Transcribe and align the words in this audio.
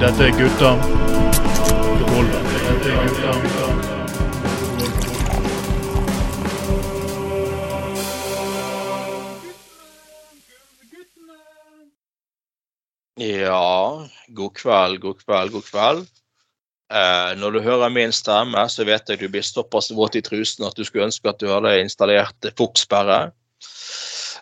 Dette 0.00 0.22
er 0.22 0.30
gutta. 0.38 0.70
Dette 2.30 2.90
er 2.92 2.98
gutta 3.08 3.86
Ja, 13.16 14.06
god 14.28 14.54
kveld, 14.54 15.00
god 15.00 15.14
kveld, 15.24 15.50
god 15.50 15.62
kveld. 15.62 16.06
Eh, 16.92 17.32
når 17.40 17.50
du 17.50 17.60
hører 17.64 17.88
min 17.90 18.12
stemme, 18.12 18.68
så 18.68 18.84
vet 18.86 19.08
jeg 19.08 19.18
at 19.18 19.24
du 19.24 19.32
blir 19.32 19.42
såpass 19.42 19.90
våt 19.90 20.14
i 20.14 20.22
trusen 20.22 20.68
at 20.68 20.76
du 20.78 20.84
skulle 20.86 21.08
ønske 21.08 21.28
at 21.32 21.40
du 21.42 21.48
hadde 21.50 21.80
installert 21.80 22.52
fuktsperre. 22.54 23.32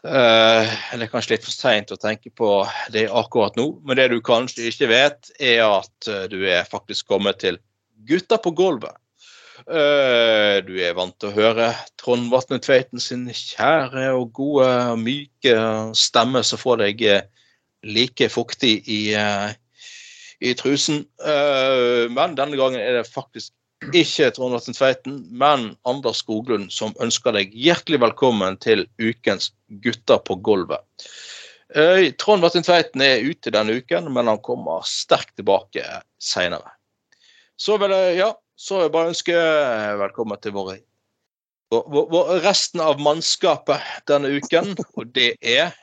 Eh, 0.04 0.72
det 0.92 1.06
er 1.06 1.08
kanskje 1.08 1.32
litt 1.32 1.46
for 1.46 1.54
seint 1.54 1.92
å 1.94 1.96
tenke 1.96 2.28
på 2.36 2.48
det 2.92 3.06
akkurat 3.08 3.54
nå, 3.56 3.70
men 3.88 3.96
det 3.96 4.10
du 4.12 4.18
kanskje 4.24 4.66
ikke 4.68 4.90
vet, 4.90 5.30
er 5.40 5.62
at 5.64 6.08
eh, 6.10 6.27
du 6.28 6.42
er 6.44 6.68
faktisk 6.68 7.08
kommet 7.08 7.40
til 7.40 7.56
Gutta 8.04 8.36
på 8.42 8.52
gulvet. 8.52 8.92
Eh, 9.64 10.58
du 10.66 10.74
er 10.77 10.96
vant 10.98 11.14
til 11.16 11.30
å 11.30 11.36
høre 11.38 11.70
Trond 11.96 12.28
Vatne 12.28 12.58
Tveiten 12.60 13.00
sin 13.00 13.24
kjære 13.30 14.10
og 14.12 14.34
gode 14.36 14.68
og 14.90 15.00
myke 15.00 15.56
stemme 15.96 16.42
som 16.44 16.60
får 16.60 16.82
deg 16.82 17.05
eh, 17.08 17.24
like 17.88 18.28
fuktig 18.28 18.74
i, 18.84 19.00
eh, 19.16 19.55
i 20.44 20.52
trusen. 20.58 21.06
Eh, 21.24 22.10
Men 22.12 22.36
denne 22.36 22.60
gangen 22.60 22.82
er 22.82 22.98
det 22.98 23.08
faktisk 23.08 23.55
ikke 23.92 24.30
Trond 24.34 24.54
Vatne 24.54 24.74
Tveiten, 24.77 25.18
men 25.30 25.72
Anders 25.88 26.22
Skoglund 26.22 26.70
som 26.72 26.94
ønsker 27.02 27.34
deg 27.36 27.52
hjertelig 27.52 28.00
velkommen 28.04 28.56
til 28.62 28.86
ukens 29.02 29.50
Gutter 29.84 30.22
på 30.24 30.36
gulvet. 30.46 30.84
Eh, 31.74 32.12
Trond 32.20 32.44
Martin 32.44 32.64
Tveiten 32.64 33.02
er 33.02 33.24
ute 33.24 33.52
denne 33.52 33.80
uken, 33.80 34.12
men 34.14 34.30
han 34.30 34.41
kommer 34.44 34.84
sterkt 34.86 35.34
tilbake 35.41 35.82
seinere. 36.22 36.76
Så 37.56 37.78
vil 37.82 37.94
jeg, 37.94 38.18
ja, 38.22 38.30
så 38.56 38.78
vil 38.78 38.86
jeg 38.86 38.94
bare 38.94 39.12
ønske 39.12 39.41
velkommen 40.00 40.41
til 40.42 40.54
våre, 40.54 40.76
vår, 41.74 42.06
vår, 42.12 42.32
resten 42.44 42.82
av 42.84 43.02
mannskapet 43.02 43.82
denne 44.10 44.30
uken, 44.38 44.76
og 44.98 45.10
det 45.16 45.34
er 45.41 45.74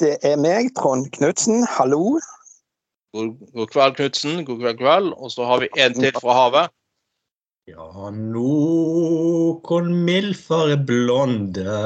Det 0.00 0.16
er 0.26 0.38
meg, 0.40 0.72
Trond 0.74 1.10
Knutsen. 1.14 1.62
Hallo. 1.68 2.18
God, 3.14 3.36
god 3.54 3.68
kveld, 3.70 3.98
Knutsen. 4.00 4.44
God 4.44 4.58
kveld, 4.58 4.78
kveld. 4.80 5.12
Og 5.14 5.30
så 5.30 5.44
har 5.46 5.60
vi 5.62 5.68
en 5.78 5.94
til 5.94 6.16
fra 6.16 6.34
havet. 6.34 6.72
Ja, 7.72 8.10
noen 8.12 9.86
milfere 10.04 10.74
blonde, 10.88 11.76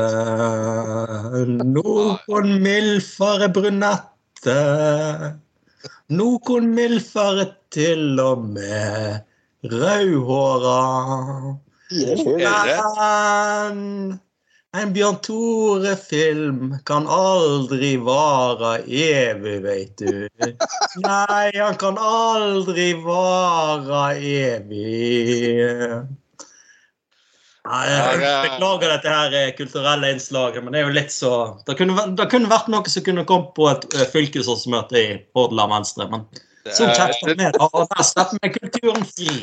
noen 1.60 2.48
milfere 2.64 3.48
brunette, 3.54 4.56
noen 6.18 6.66
milfere 6.74 7.46
til 7.76 8.18
og 8.24 8.48
med 8.56 9.70
rødhåra. 9.76 10.82
Er? 11.94 12.74
Men 12.98 14.18
en 14.82 14.92
Bjørn 14.94 15.16
Tore-film 15.24 16.60
kan 16.88 17.08
aldri 17.10 17.94
vare 18.02 18.78
evig, 18.84 19.56
veit 19.64 19.98
du. 20.00 20.28
Nei, 21.04 21.50
han 21.56 21.76
kan 21.80 21.98
aldri 22.00 22.92
vare 23.04 24.04
evig. 24.20 25.56
Nei, 27.66 27.84
jeg 27.90 28.42
beklager 28.46 28.92
dette 28.92 29.10
her 29.10 29.34
eh, 29.34 29.52
kulturelle 29.58 30.12
innslaget, 30.14 30.62
men 30.62 30.74
det 30.74 30.80
er 30.80 30.86
jo 30.86 30.94
litt 30.94 31.10
så 31.10 31.32
Det 31.66 31.74
kunne, 31.78 32.04
det 32.14 32.28
kunne 32.30 32.50
vært 32.50 32.68
noe 32.70 32.92
som 32.92 33.02
kunne 33.06 33.26
kommet 33.26 33.56
på 33.56 33.66
et 33.72 33.86
eh, 33.96 34.06
fylkesårsmøte 34.12 35.00
i 35.00 35.16
Hordaland 35.34 35.74
Venstre, 35.74 36.06
men 36.12 36.28
så 36.66 36.88
kjefter 36.90 37.32
vi 37.32 37.34
der 37.38 38.06
slipper 38.06 38.38
vi 38.42 38.52
kulturen 38.58 39.06
fri. 39.06 39.34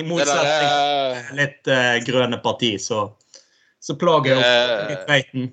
I 0.00 0.04
motsetning 0.08 0.68
til 1.28 1.40
litt 1.40 1.68
uh, 1.68 1.96
grønne 2.06 2.38
parti, 2.40 2.70
så, 2.80 3.10
så 3.82 3.98
plager 3.98 4.36
jeg 4.36 4.40
oss 4.40 4.90
litt 4.92 5.08
veiten. 5.10 5.52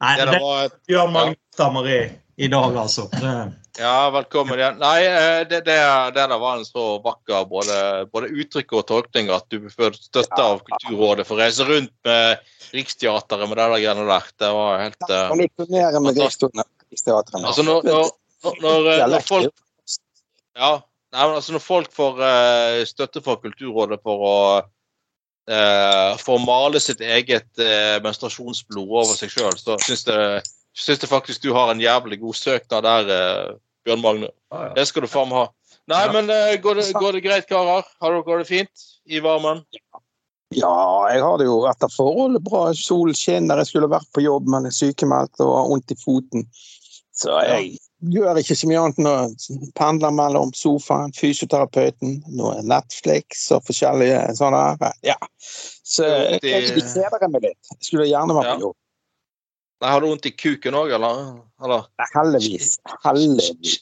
Nei, 0.00 0.12
det 0.16 0.28
det 0.32 0.40
et 0.40 0.94
gjør 0.94 1.10
Magnus 1.12 1.40
Stammer 1.52 1.88
i, 1.92 1.98
i 2.40 2.48
dag, 2.48 2.76
altså. 2.80 3.08
Det, 3.12 3.32
Ja, 3.78 4.10
velkommen 4.10 4.58
igjen. 4.58 4.80
Nei, 4.80 5.04
eh, 5.06 5.42
det, 5.48 5.60
det, 5.68 5.76
det 6.14 6.24
der 6.32 6.40
var 6.40 6.58
en 6.58 6.64
så 6.66 6.86
vakker 7.04 7.44
både, 7.48 7.76
både 8.12 8.32
uttrykk 8.42 8.74
og 8.80 8.86
tolkning 8.88 9.30
at 9.32 9.46
du 9.52 9.68
får 9.70 9.94
støtte 9.96 10.40
av 10.42 10.64
Kulturrådet 10.66 11.26
for 11.28 11.38
å 11.38 11.44
reise 11.44 11.66
rundt 11.68 11.92
med 12.04 12.50
Riksteatret 12.74 13.46
med 13.46 13.56
det 13.56 13.68
der 13.68 13.84
greiene 13.84 14.08
der. 14.08 14.28
Det 14.42 14.50
var 14.56 14.82
helt 14.82 15.06
eh, 15.06 15.30
du 15.30 16.00
med 16.02 16.18
Riksteatret. 16.18 17.44
Altså, 17.44 17.64
når, 17.66 17.86
når, 17.86 18.10
når, 18.44 18.60
når, 18.64 18.90
eh, 18.96 19.16
folk 19.28 19.50
Ja, 20.58 20.72
nei, 21.14 21.22
men 21.22 21.38
altså 21.38 21.54
når 21.54 21.62
folk 21.62 21.94
får 21.94 22.20
uh, 22.24 22.82
støtte 22.88 23.22
fra 23.22 23.36
Kulturrådet 23.40 24.00
for 24.02 24.26
å 24.26 24.36
eh, 24.58 24.68
for 26.20 26.36
å 26.36 26.44
male 26.44 26.80
sitt 26.82 27.00
eget 27.00 27.58
eh, 27.58 27.96
menstruasjonsblod 28.04 28.84
over 28.88 29.16
seg 29.18 29.32
sjøl, 29.32 29.56
så 29.58 29.78
syns 29.82 30.04
jeg, 30.06 30.42
syns 30.76 31.00
jeg 31.02 31.10
faktisk 31.10 31.42
du 31.42 31.52
har 31.56 31.72
en 31.72 31.80
jævlig 31.82 32.20
god 32.20 32.36
søknad 32.38 32.86
der, 32.86 33.10
eh, 33.14 33.56
Bjørn 33.86 34.02
Magne. 34.04 34.28
Det 34.76 34.84
skal 34.90 35.06
du 35.06 35.10
faen 35.10 35.30
meg 35.30 35.38
ha. 35.44 35.46
Nei, 35.90 36.04
Ja. 36.04 36.12
men 36.12 36.30
eh, 36.30 36.56
går, 36.62 36.74
det, 36.78 36.92
går 36.94 37.16
det 37.16 37.24
greit, 37.24 37.48
karer? 37.48 37.86
Har 38.00 38.14
dere 38.20 38.42
det 38.44 38.50
fint 38.50 38.84
i 39.08 39.22
varmen? 39.24 39.64
Ja, 40.54 41.06
jeg 41.10 41.22
har 41.22 41.38
det 41.38 41.46
jo 41.46 41.60
etter 41.70 41.90
forholdet 41.94 42.42
bra. 42.42 42.68
Solen 42.74 43.14
skinner. 43.14 43.60
Jeg 43.62 43.70
skulle 43.70 43.90
vært 43.90 44.08
på 44.14 44.22
jobb, 44.24 44.48
men 44.50 44.66
er 44.66 44.74
sykemeldt 44.74 45.38
og 45.42 45.52
har 45.56 45.68
vondt 45.70 45.94
i 45.94 45.98
foten. 45.98 46.46
Så 47.14 47.36
jeg 47.46 47.78
gjør 48.08 48.38
ikke 48.40 48.56
så 48.56 48.68
mye 48.70 48.80
annet 48.80 49.00
enn 49.00 49.08
å 49.10 49.70
pendle 49.78 50.10
mellom 50.16 50.52
sofaen, 50.56 51.12
fysioterapeuten, 51.16 52.18
noe 52.38 52.60
Netflix 52.66 53.46
og 53.54 53.64
forskjellige 53.68 54.22
sånne. 54.38 54.92
Ja. 55.06 55.16
Så 55.40 56.06
jeg, 56.06 56.40
jeg, 56.46 56.70
jeg 56.76 56.86
kjeder 56.86 57.28
meg 57.32 57.44
litt. 57.48 57.72
Jeg 57.76 57.88
skulle 57.90 58.08
gjerne 58.08 58.36
vært 58.38 58.54
på 58.56 58.66
jobb. 58.70 58.76
Nei, 59.80 59.88
Har 59.94 60.02
du 60.04 60.10
vondt 60.10 60.26
i 60.28 60.34
kuken 60.36 60.76
òg, 60.76 60.90
eller? 60.92 61.20
eller? 61.64 61.86
Nei, 62.00 62.08
Heldigvis. 62.14 62.74
Heldigvis. 63.04 63.78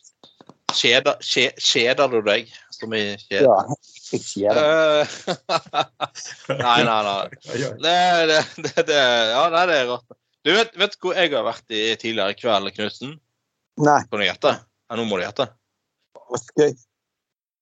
Kjeder, 0.78 1.16
kje- 1.24 1.54
kjeder 1.58 2.10
du 2.12 2.20
deg? 2.26 2.50
Som 2.76 2.92
i 2.94 3.02
kjeder? 3.24 3.48
Ja, 3.48 3.78
jeg 4.12 4.22
kjeder. 4.22 4.60
Eh, 4.62 5.16
nei, 6.62 6.76
nei, 6.86 6.98
nei. 7.08 7.16
Det, 7.82 7.96
det, 8.30 8.42
det, 8.62 8.74
det, 8.92 8.98
ja, 9.32 9.42
nei, 9.54 9.64
det 9.70 9.78
er 9.82 9.88
rart. 9.90 10.18
Du 10.46 10.52
vet, 10.54 10.76
vet 10.78 10.94
hvor 11.02 11.18
jeg 11.18 11.32
har 11.34 11.44
vært 11.48 11.74
i 11.74 11.82
tidligere 11.98 12.36
i 12.36 12.38
kveld, 12.38 12.70
Knutsen? 12.76 13.16
Nei, 13.78 14.00
Kan 14.10 14.20
du 14.20 14.26
gjette? 14.26 14.52
Ja, 14.88 14.96
nå 14.98 15.04
må 15.08 15.18
du 15.20 15.24
gjette. 15.24 15.48
skøy. 16.42 16.72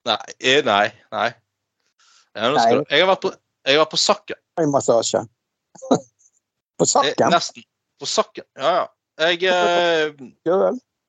Nei. 0.06 0.18
eh, 0.40 0.62
Nei. 0.64 0.86
nei. 1.12 1.28
Ja, 2.36 2.50
skal 2.60 2.82
du. 2.82 2.84
Jeg 2.90 3.02
har 3.02 3.08
vært 3.10 3.22
på, 3.24 3.32
jeg 3.66 3.76
har 3.76 3.84
vært 3.84 3.94
på 3.94 4.00
Sakken. 4.00 4.40
Massasje. 4.72 5.24
På 6.76 6.84
Eh, 6.84 6.88
sakken? 6.90 7.30
Nesten. 7.32 7.64
På 8.00 8.06
Sakken. 8.06 8.44
Ja, 8.58 8.72
ja. 8.76 8.86
Jeg 9.32 9.48
eh, 9.48 10.12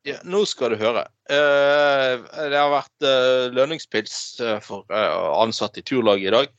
ja, 0.08 0.16
Nå 0.24 0.46
skal 0.48 0.72
du 0.72 0.78
høre. 0.80 1.02
Eh, 1.30 2.14
det 2.48 2.56
har 2.56 2.72
vært 2.72 3.04
eh, 3.04 3.50
lønningspils 3.52 4.14
eh, 4.40 4.60
for 4.64 4.88
ansatte 4.96 5.82
i 5.82 5.84
turlaget 5.84 6.30
i 6.30 6.36
dag. 6.38 6.54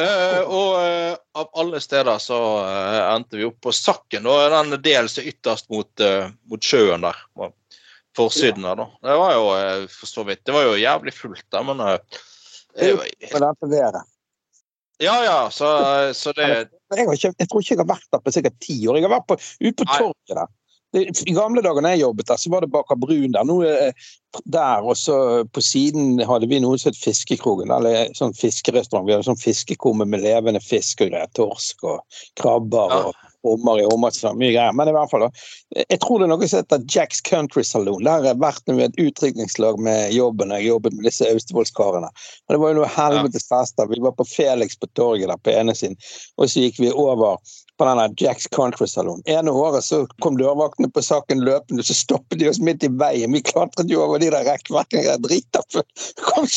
Eh, 0.00 0.40
og 0.48 0.78
av 1.36 1.50
alle 1.60 1.80
steder 1.84 2.16
så 2.22 2.38
endte 3.12 3.36
vi 3.36 3.44
opp 3.44 3.60
på 3.66 3.74
Sakken. 3.76 4.24
Og 4.24 4.40
den 4.56 4.72
delen 4.80 5.12
som 5.12 5.20
er 5.20 5.28
ytterst 5.34 5.68
mot, 5.68 6.04
mot 6.48 6.64
sjøen 6.64 7.04
der. 7.04 7.20
Forsiden 8.16 8.64
der, 8.66 8.78
da. 8.80 8.86
Det 9.06 9.18
var 9.22 9.34
jo 9.36 9.44
eh, 9.54 9.84
for 9.94 10.10
så 10.10 10.24
vidt 10.26 10.40
Det 10.46 10.54
var 10.54 10.64
jo 10.66 10.78
jævlig 10.80 11.12
fullt 11.14 11.44
der, 11.52 11.62
men 11.68 11.82
eh, 11.84 11.98
eh, 12.76 12.96
været. 13.70 14.02
Ja 15.00 15.14
ja, 15.24 15.50
så, 15.50 15.68
så 16.14 16.32
det 16.36 16.48
Jeg, 16.48 16.66
ikke, 17.08 17.34
jeg 17.38 17.48
tror 17.48 17.60
ikke 17.62 17.74
jeg 17.74 17.80
har 17.80 17.88
vært 17.88 18.08
der 18.12 18.20
på 18.24 18.32
sikkert 18.34 18.58
ti 18.60 18.74
år. 18.88 18.98
Jeg 18.98 19.06
har 19.06 19.14
vært 19.14 19.28
på, 19.30 19.36
ute 19.62 19.84
på 19.86 19.94
torget 19.94 20.34
der. 20.36 20.50
I 20.92 21.34
gamle 21.36 21.62
dager 21.62 21.84
da 21.86 21.92
jeg 21.94 22.02
jobbet 22.02 22.26
der, 22.28 22.38
så 22.42 22.50
var 22.50 22.64
det 22.64 22.72
Baker 22.74 22.98
Brun 22.98 23.32
der. 23.32 23.46
Nå 23.46 23.60
er 23.62 23.92
der, 24.50 24.82
og 24.82 24.96
så 24.98 25.46
på 25.54 25.62
siden 25.62 26.18
hadde 26.26 26.48
vi 26.50 26.58
noe 26.60 26.78
som 26.82 26.90
het 26.90 26.98
Fiskekrogen. 26.98 27.70
Eller 27.70 28.10
sånn 28.18 28.34
fiskerestaurant. 28.34 29.06
Vi 29.06 29.14
hadde 29.14 29.28
sånn 29.28 29.38
fiskekumme 29.38 30.04
med 30.10 30.24
levende 30.26 30.60
fisk 30.64 31.04
og 31.06 31.12
greier. 31.12 31.30
Torsk 31.38 31.86
og 31.86 32.20
krabber 32.40 32.90
Ja. 32.90 33.02
og 33.06 33.29
hummer 33.46 33.80
i 33.80 33.86
hummerstang. 33.88 34.38
Mye 34.40 34.52
greier. 34.52 34.74
Men 34.76 34.90
i 34.90 34.94
hvert 34.96 35.12
fall. 35.12 35.26
Jeg 35.76 36.00
tror 36.02 36.20
det 36.20 36.26
er 36.26 36.32
noe 36.32 36.50
som 36.50 36.62
heter 36.62 36.84
Jacks 36.90 37.22
Country 37.26 37.64
Saloon. 37.66 38.04
Der 38.04 38.18
har 38.18 38.28
jeg 38.30 38.42
vært 38.42 38.72
med 38.72 38.86
et 38.88 39.00
utdrikningslag 39.06 39.80
med 39.82 40.14
jobben. 40.16 40.54
Jeg 40.56 40.68
jobbet 40.70 40.96
med 40.98 41.08
disse 41.08 41.28
Austevollskarene. 41.30 42.10
Og 42.10 42.54
det 42.54 42.60
var 42.62 42.74
jo 42.74 42.80
noe 42.80 42.92
helvetes 42.96 43.48
fester. 43.48 43.90
Vi 43.90 44.02
var 44.04 44.16
på 44.18 44.28
Felix 44.28 44.78
på 44.80 44.90
torget 44.98 45.30
der 45.30 45.40
på 45.40 45.54
ene 45.54 45.76
siden, 45.76 45.98
og 46.36 46.50
så 46.50 46.64
gikk 46.64 46.80
vi 46.82 46.92
over 46.92 47.38
på 47.80 47.86
denne 47.88 48.08
Jacks 48.20 48.48
Country 48.52 48.86
Saloon. 48.86 49.22
Ene 49.24 49.52
året 49.56 49.86
så 49.86 50.02
kom 50.20 50.36
dørvaktene 50.36 50.90
på 50.92 51.02
saken 51.04 51.40
løpende, 51.46 51.84
så 51.86 51.96
stoppet 51.96 52.42
de 52.42 52.50
oss 52.50 52.60
midt 52.60 52.84
i 52.84 52.90
veien. 53.00 53.32
Vi 53.32 53.40
klatret 53.46 53.88
jo 53.92 54.02
over 54.04 54.20
de 54.20 54.28
der 54.34 54.44
rekkverkene. 54.48 55.06
Jeg 55.06 55.22
drita 55.24 55.64
full. 55.72 55.86
Kom 56.26 56.48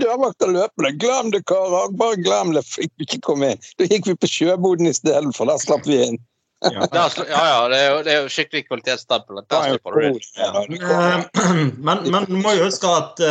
dørvakter 0.00 0.50
løpende. 0.50 0.96
Glem 0.98 1.30
det, 1.34 1.44
karer! 1.50 1.94
Bare 2.00 2.18
glem 2.18 2.56
det! 2.56 2.64
Fikk 2.66 2.90
vi 2.98 3.06
ikke 3.06 3.22
komme 3.30 3.54
inn. 3.54 3.62
Da 3.78 3.86
gikk 3.86 4.10
vi 4.10 4.18
på 4.18 4.30
sjøboden 4.30 4.90
istedenfor. 4.90 5.46
Der 5.52 5.62
slapp 5.62 5.86
vi 5.86 6.02
inn. 6.08 6.20
Ja. 6.60 6.84
Ja, 6.92 7.06
ja, 7.24 7.68
det 7.72 7.76
er 7.78 7.86
jo, 7.88 8.00
det 8.04 8.12
er 8.12 8.18
jo 8.20 8.32
skikkelig 8.34 8.66
kvalitetsstempel. 8.66 9.38
Der. 9.48 9.78
Ja. 10.36 10.50
Eh, 10.66 11.68
Men, 11.86 12.02
men 12.10 12.26
du 12.28 12.34
må 12.36 12.52
jo 12.52 12.66
huske 12.66 12.90
at 12.90 13.22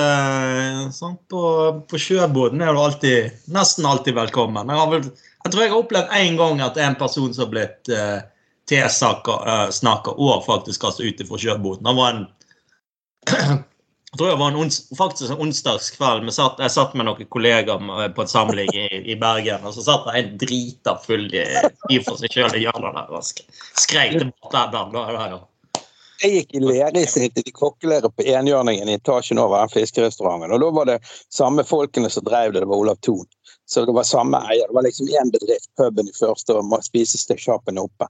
sant, 0.96 1.20
på, 1.30 1.44
på 1.86 2.00
sjøboden 2.02 2.64
er 2.66 2.74
du 2.74 2.82
alltid, 2.82 3.36
nesten 3.54 3.86
alltid 3.86 4.18
velkommen. 4.18 4.72
Jeg, 4.72 4.82
har 4.82 4.90
vel, 4.96 5.12
jeg 5.44 5.54
tror 5.54 5.64
jeg 5.64 5.72
har 5.72 5.80
opplevd 5.80 6.14
én 6.20 6.38
gang 6.40 6.62
at 6.62 6.78
en 6.78 7.00
person 7.00 7.34
som 7.34 7.46
har 7.46 7.54
blitt 7.54 7.92
uh, 7.94 8.20
tilsnakka 8.70 10.14
og 10.18 10.46
faktisk 10.46 10.84
kastet 10.86 11.08
ut 11.08 11.28
fra 11.28 11.42
sjøboden. 11.42 11.88
Det 11.88 11.96
var 11.98 12.14
en 12.14 12.28
jeg 14.10 14.18
tror 14.18 14.32
det 14.32 14.40
var 14.40 14.52
en 14.52 14.56
ons, 14.64 14.78
faktisk 14.98 15.32
en 15.32 15.42
onsdagskveld. 15.46 16.24
Jeg 16.26 16.34
satt, 16.34 16.62
jeg 16.64 16.74
satt 16.74 16.96
med 16.98 17.06
noen 17.06 17.30
kollegaer 17.30 18.14
på 18.16 18.24
et 18.26 18.32
samling 18.32 18.72
i, 18.74 18.88
i 19.14 19.18
Bergen, 19.20 19.68
og 19.70 19.76
så 19.76 19.86
satt 19.86 20.08
det 20.08 20.16
en 20.18 20.32
drita 20.42 20.96
full 21.04 21.28
i, 21.30 21.46
i 21.94 22.00
for 22.02 22.18
seg 22.18 22.34
sjøl 22.34 22.58
i 22.58 22.64
hjørnet 22.66 22.98
der 22.98 23.14
og 23.14 23.28
skreik 23.30 24.18
til 24.18 24.32
bartenderen. 24.42 25.46
Jeg 26.20 26.42
gikk 26.42 26.58
i 26.58 27.06
tid 27.06 27.38
i 27.46 27.54
kokkelære 27.56 28.10
på 28.12 28.26
enhjørningen 28.28 28.90
i 28.90 28.98
etasjen 28.98 29.40
over 29.40 29.62
den 29.62 29.76
fiskerestauranten. 29.78 30.52
Og 30.52 30.66
da 30.66 30.72
var 30.76 30.90
det 30.90 30.98
samme 31.32 31.64
folkene 31.64 32.10
som 32.12 32.26
drev 32.26 32.52
det, 32.52 32.66
det 32.66 32.68
var 32.68 32.82
Olav 32.82 32.98
Thon. 33.06 33.30
Så 33.72 33.86
det 33.86 33.94
var 33.94 34.04
samme 34.04 34.38
eier. 34.50 34.68
Det 34.68 34.74
var 34.74 34.84
liksom 34.84 35.08
én 35.08 35.32
bedrift, 35.32 35.70
puben 35.78 36.08
i 36.10 36.14
første, 36.18 36.56
og 36.58 36.72
spisesjappen 36.82 37.78
oppe. 37.78 38.08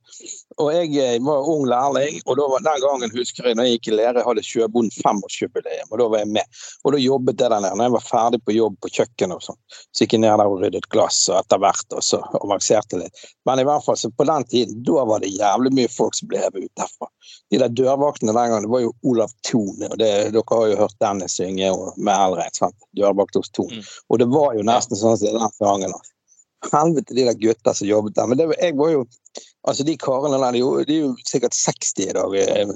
Og 0.55 0.69
jeg 0.71 1.19
var 1.25 1.49
ung 1.51 1.65
lærling, 1.67 2.21
og 2.25 2.37
da 2.39 2.45
var, 2.47 2.63
den 2.63 2.83
gangen 2.85 3.11
husker 3.11 3.49
jeg 3.49 3.57
når 3.59 3.67
jeg 3.67 3.79
gikk 3.79 3.89
i 3.91 3.97
lære, 3.97 4.23
hadde 4.23 4.43
Sjøbonden 4.45 4.93
femårsjubileum, 5.03 5.91
og 5.91 5.99
da 5.99 6.07
var 6.13 6.23
jeg 6.23 6.31
med. 6.37 6.61
Og 6.87 6.95
da 6.95 7.01
jobbet 7.03 7.43
jeg 7.43 7.51
der 7.51 7.65
nede. 7.65 7.75
Når 7.75 7.89
jeg 7.89 7.95
var 7.97 8.07
ferdig 8.07 8.39
på 8.45 8.55
jobb 8.55 8.77
på 8.79 8.93
kjøkkenet 8.99 9.35
og 9.35 9.43
sånn, 9.49 9.59
så 9.75 10.05
gikk 10.05 10.15
jeg 10.15 10.23
ned 10.23 10.39
der 10.39 10.53
og 10.53 10.63
ryddet 10.63 10.87
glass, 10.95 11.19
og 11.27 11.41
etter 11.41 11.61
hvert 11.65 11.97
og 11.99 12.07
så 12.07 12.21
avanserte 12.39 13.01
litt. 13.03 13.27
Men 13.49 13.59
i 13.59 13.67
hvert 13.67 13.83
fall, 13.83 13.99
så 13.99 14.13
på 14.15 14.29
den 14.31 14.47
tiden, 14.47 14.79
da 14.87 15.03
var 15.11 15.25
det 15.25 15.33
jævlig 15.35 15.73
mye 15.75 15.91
folk 15.91 16.15
som 16.15 16.31
ble 16.31 16.39
hevet 16.45 16.69
ut 16.69 16.79
derfra. 16.79 17.11
De 17.51 17.59
der 17.59 17.75
dørvaktene 17.75 18.31
den 18.31 18.39
gangen, 18.53 18.69
det 18.69 18.71
var 18.71 18.85
jo 18.85 18.95
Olav 19.11 19.35
Thon, 19.43 19.83
og 19.89 19.99
det, 19.99 20.09
dere 20.31 20.55
har 20.55 20.71
jo 20.71 20.79
hørt 20.85 20.99
Dennis 21.03 21.35
synge 21.35 21.71
med 21.97 22.15
Elrein, 22.15 22.55
sant? 22.55 22.77
Dørvakt 22.95 23.35
hos 23.35 23.51
Thon. 23.51 23.73
Mm. 23.75 23.87
Og 24.07 24.23
det 24.23 24.29
var 24.31 24.55
jo 24.55 24.65
nesten 24.65 24.99
sånn 24.99 25.19
som 25.19 25.48
altså. 25.59 26.15
Helvete, 26.69 27.15
de 27.15 27.23
der 27.23 27.37
gutta 27.39 27.73
som 27.73 27.87
jobbet 27.87 28.15
der. 28.15 28.27
Men 28.27 28.37
det, 28.37 28.49
jeg 28.59 28.77
var 28.77 28.91
jo 28.91 29.05
Altså, 29.67 29.83
de 29.83 29.97
karene 29.99 30.37
der, 30.39 30.55
de, 30.55 30.83
de 30.87 30.95
er 30.95 31.01
jo 31.03 31.09
sikkert 31.27 31.53
60 31.53 32.05
i 32.05 32.13
dag, 32.15 32.35
eh, 32.39 32.69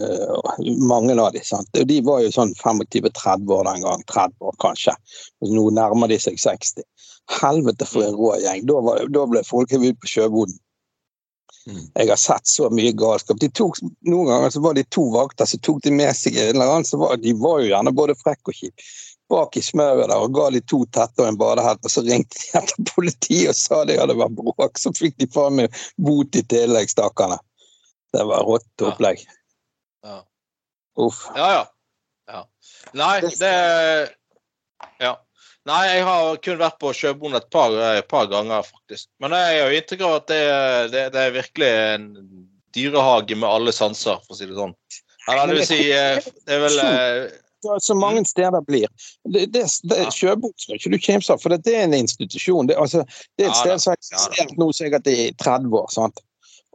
mange 0.83 1.15
av 1.15 1.31
de, 1.31 1.39
sant. 1.47 1.69
De 1.71 1.99
var 2.03 2.19
jo 2.21 2.33
sånn 2.35 2.51
25-30 2.59 3.53
år 3.55 3.69
den 3.69 3.85
gang. 3.85 4.03
30 4.11 4.35
år, 4.43 4.57
kanskje. 4.59 4.95
Nå 5.47 5.69
nærmer 5.77 6.11
de 6.11 6.19
seg 6.19 6.35
60. 6.43 6.83
Helvete 7.39 7.87
for 7.87 8.03
en 8.03 8.19
rå 8.19 8.33
gjeng. 8.43 8.65
Da, 8.67 8.81
var, 8.83 9.07
da 9.15 9.23
ble 9.31 9.45
folk 9.47 9.71
hevet 9.71 9.95
ut 9.95 10.03
på 10.03 10.11
sjøboden. 10.11 10.59
Mm. 11.63 11.85
Jeg 11.95 12.09
har 12.11 12.19
sett 12.19 12.51
så 12.51 12.67
mye 12.73 12.91
galskap. 12.99 13.39
Tok, 13.55 13.79
noen 14.09 14.27
ganger 14.27 14.51
så 14.51 14.63
var 14.65 14.75
de 14.75 14.83
to 14.91 15.05
vakter 15.13 15.47
så 15.47 15.59
tok 15.63 15.79
de 15.85 15.93
med 15.95 16.11
seg 16.19 16.35
en 16.35 16.57
eller 16.57 16.67
annen 16.67 16.87
som 16.87 16.99
var 16.99 17.15
De 17.23 17.31
var 17.39 17.61
jo 17.63 17.69
gjerne 17.71 17.95
både 17.95 18.17
frekk 18.19 18.51
og 18.51 18.57
kjip. 18.59 18.87
Bak 19.31 19.57
i 19.57 19.63
smøret 19.63 20.09
der 20.11 20.19
og 20.19 20.33
ga 20.35 20.49
de 20.53 20.59
to 20.67 20.83
tette 20.93 21.23
og 21.23 21.29
en 21.29 21.39
badehett, 21.39 21.81
og 21.83 21.91
så 21.91 22.03
ringte 22.05 22.39
de 22.41 22.49
etter 22.59 22.89
politiet 22.91 23.53
og 23.53 23.57
sa 23.57 23.83
det 23.87 23.99
hadde 24.01 24.17
vært 24.19 24.35
bråk. 24.37 24.79
Så 24.79 24.93
fikk 24.97 25.17
de 25.21 25.29
faen 25.33 25.57
meg 25.61 25.83
bot 26.01 26.35
i 26.37 26.43
tillegg, 26.53 26.91
stakkarene. 26.91 27.39
Det 28.13 28.25
var 28.29 28.45
rått 28.45 28.85
opplegg. 28.85 29.23
Ja. 30.05 30.19
Uff. 31.01 31.23
Ja, 31.35 31.47
ja. 31.57 31.63
ja. 32.29 32.43
Nei, 32.99 33.15
det 33.39 33.53
Ja. 35.01 35.15
Nei, 35.63 35.83
jeg 35.87 36.03
har 36.03 36.37
kun 36.43 36.57
vært 36.59 36.75
på 36.81 36.91
sjøbonden 36.91 37.39
et 37.39 37.47
par, 37.53 37.71
par 38.11 38.25
ganger, 38.27 38.65
faktisk. 38.67 39.07
Men 39.23 39.31
jeg 39.31 39.61
har 39.61 39.71
jo 39.71 39.77
inntrykk 39.77 40.01
av 40.03 40.15
at 40.17 40.25
det, 40.27 40.41
det, 40.91 41.03
det 41.13 41.21
er 41.21 41.37
virkelig 41.37 41.69
en 41.71 42.09
dyrehage 42.75 43.37
med 43.39 43.47
alle 43.47 43.73
sanser, 43.75 44.19
for 44.25 44.35
å 44.35 44.37
si 44.37 44.49
det 44.49 44.57
sånn. 44.57 44.75
Eller 45.31 45.47
det 45.47 45.55
vil 45.55 45.67
si 45.69 45.79
eh, 45.95 46.25
Det 46.43 46.57
er 46.57 46.63
vel 46.65 46.81
eh, 46.83 47.37
Så, 47.63 47.77
så 47.79 47.95
mange 47.95 48.25
steder 48.27 48.61
blir. 48.67 48.91
Det, 49.23 49.45
det, 49.53 49.63
det, 49.87 49.99
Ja. 50.01 50.11
Sjøbok 50.11 50.53
skal 50.59 50.75
ikke 50.75 50.91
du 50.91 50.99
kimse 50.99 51.31
av, 51.31 51.39
for 51.39 51.53
det, 51.53 51.63
er 51.71 51.85
en 51.85 51.95
institusjon. 51.95 52.67
Det, 52.67 52.75
altså, 52.75 53.05
det 53.37 53.45
er 53.47 53.53
et 53.53 53.59
sted 53.61 53.79
som 53.79 53.93
har 53.93 54.01
eksistert 54.01 54.53
nå 54.59 54.67
sikkert 54.75 55.07
i 55.07 55.17
30 55.39 55.77
år. 55.79 55.87
sant? 55.93 56.19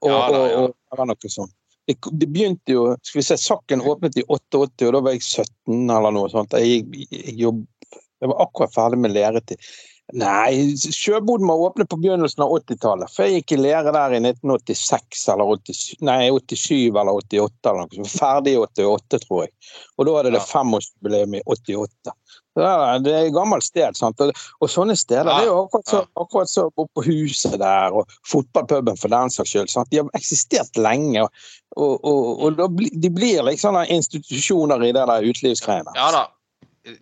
Og, 0.00 0.08
Ja 0.08 0.22
da, 0.32 0.40
ja. 0.48 0.62
og, 0.62 0.72
og 0.72 0.96
eller 0.96 1.10
noe 1.12 1.32
sånt. 1.32 1.52
Det, 1.88 1.96
det 2.20 2.28
begynte 2.28 2.72
jo 2.74 2.86
skal 3.00 3.20
vi 3.20 3.26
se, 3.26 3.36
Sakken 3.40 3.84
åpnet 3.84 4.16
i 4.20 4.24
88, 4.28 4.88
og 4.88 4.96
da 4.96 5.04
var 5.04 5.16
jeg 5.16 5.24
17 5.24 5.92
eller 5.98 6.16
noe 6.16 6.32
sånt. 6.32 6.56
Jeg, 6.56 6.82
jeg, 6.92 7.06
jeg, 7.12 7.36
jobb, 7.44 7.62
jeg 7.92 8.32
var 8.32 8.42
akkurat 8.44 8.74
ferdig 8.74 9.00
med 9.04 9.16
læretid. 9.16 9.70
Nei, 10.16 10.72
sjøboden 10.78 11.44
var 11.50 11.60
åpnet 11.66 11.88
på 11.92 11.98
begynnelsen 12.00 12.40
av 12.46 12.52
80-tallet. 12.56 13.10
For 13.12 13.26
jeg 13.28 13.42
gikk 13.42 13.52
i 13.52 13.60
lære 13.60 13.92
der 13.92 14.14
i 14.16 14.20
1986 14.22 15.26
eller 15.34 15.50
87, 15.58 15.98
nei, 16.08 16.30
87 16.32 16.96
eller 16.96 17.18
88 17.20 17.68
eller 17.72 17.90
noe. 17.92 18.08
Ferdig 18.08 18.54
i 18.54 18.60
88, 18.62 19.20
tror 19.26 19.42
jeg. 19.44 19.52
Og 19.98 20.08
da 20.08 20.14
hadde 20.16 20.32
det 20.32 20.40
femårsjubileum 20.48 21.36
i 21.36 21.42
88. 21.44 22.14
Det 22.58 22.64
er- 22.64 22.98
det 23.04 23.12
er 23.14 23.26
et 23.26 23.34
gammelt 23.34 23.62
sted. 23.62 23.94
sant? 23.96 24.20
Og, 24.20 24.32
og 24.60 24.68
sånne 24.68 24.96
steder 24.96 25.28
Ja. 25.28 25.36
det 25.38 25.44
er 25.44 25.50
jo 25.52 25.66
akkurat 25.66 25.86
så, 25.92 26.00
akkurat 26.16 26.48
så 26.48 26.70
på 26.72 27.04
huset 27.04 27.58
der, 27.60 27.92
og 27.92 28.08
fotballpuben 28.26 28.96
for 28.98 29.08
den 29.08 29.30
saks 29.30 29.50
skyld. 29.52 29.68
sant? 29.70 29.90
De 29.90 29.98
har 29.98 30.08
eksistert 30.16 30.72
lenge. 30.76 31.20
og, 31.22 31.30
og, 31.76 32.04
og, 32.04 32.58
og 32.58 32.80
De 33.02 33.10
blir 33.10 33.42
liksom 33.44 33.76
institusjoner 33.88 34.82
i 34.88 34.92
det 34.92 35.04
der 35.06 35.22
utelivsgreiene. 35.28 35.92
Ja 35.94 36.10
da. 36.10 36.26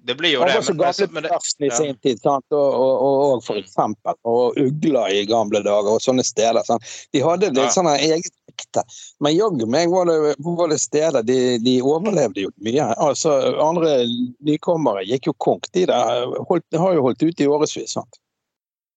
Det 0.07 0.15
blir 0.19 0.33
jo 0.35 0.41
det. 0.45 0.55
Men, 0.69 0.77
gamle 0.79 1.09
men, 1.13 1.23
det- 1.23 1.31
Børsen 1.31 1.67
i 1.67 1.71
sin 1.77 1.97
tid, 2.03 2.21
sant? 2.23 2.45
Og, 2.51 2.75
og, 2.75 2.95
og, 3.07 3.21
og 3.37 3.45
for 3.47 3.61
eksempel 3.61 4.15
og 4.27 4.59
Ugla 4.61 5.07
i 5.13 5.25
gamle 5.29 5.63
dager, 5.65 5.93
og 5.97 6.03
sånne 6.05 6.25
steder. 6.27 6.63
Sant? 6.67 6.83
De 7.13 7.23
hadde 7.25 7.53
litt 7.53 7.63
Ja. 7.65 7.73
sånn 7.75 7.89
eget 7.95 8.31
ekte. 8.53 8.83
Men 9.21 9.37
jaggu 9.37 9.67
meg 9.69 9.91
var 9.93 10.07
det, 10.11 10.35
var 10.39 10.69
det 10.73 10.79
steder 10.81 11.23
de, 11.27 11.39
de 11.65 11.77
overlevde 11.83 12.47
jo 12.47 12.53
mye. 12.65 12.87
Altså, 12.97 13.35
Andre 13.63 13.99
nykommere 14.47 15.05
gikk 15.09 15.27
jo 15.31 15.35
konk. 15.39 15.69
De 15.77 15.87
der 15.91 16.27
holdt, 16.49 16.65
har 16.77 16.95
jo 16.97 17.03
holdt 17.09 17.23
ut 17.23 17.41
i 17.41 17.47
årevis. 17.47 17.93
sant? 17.93 18.21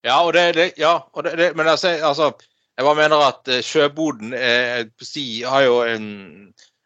Ja, 0.04 0.22
og 0.24 0.32
det, 0.32 0.46
det, 0.56 0.72
ja, 0.80 0.94
og 1.12 1.24
det, 1.26 1.36
det 1.36 1.50
men 1.56 1.68
altså, 1.68 1.88
altså 2.00 2.32
Jeg 2.78 2.86
bare 2.86 2.96
mener 2.96 3.20
at 3.26 3.48
eh, 3.52 3.60
sjøboden 3.60 4.30
eh, 4.32 4.86
si, 5.04 5.42
har 5.44 5.66
jo 5.66 5.82
en 5.84 6.06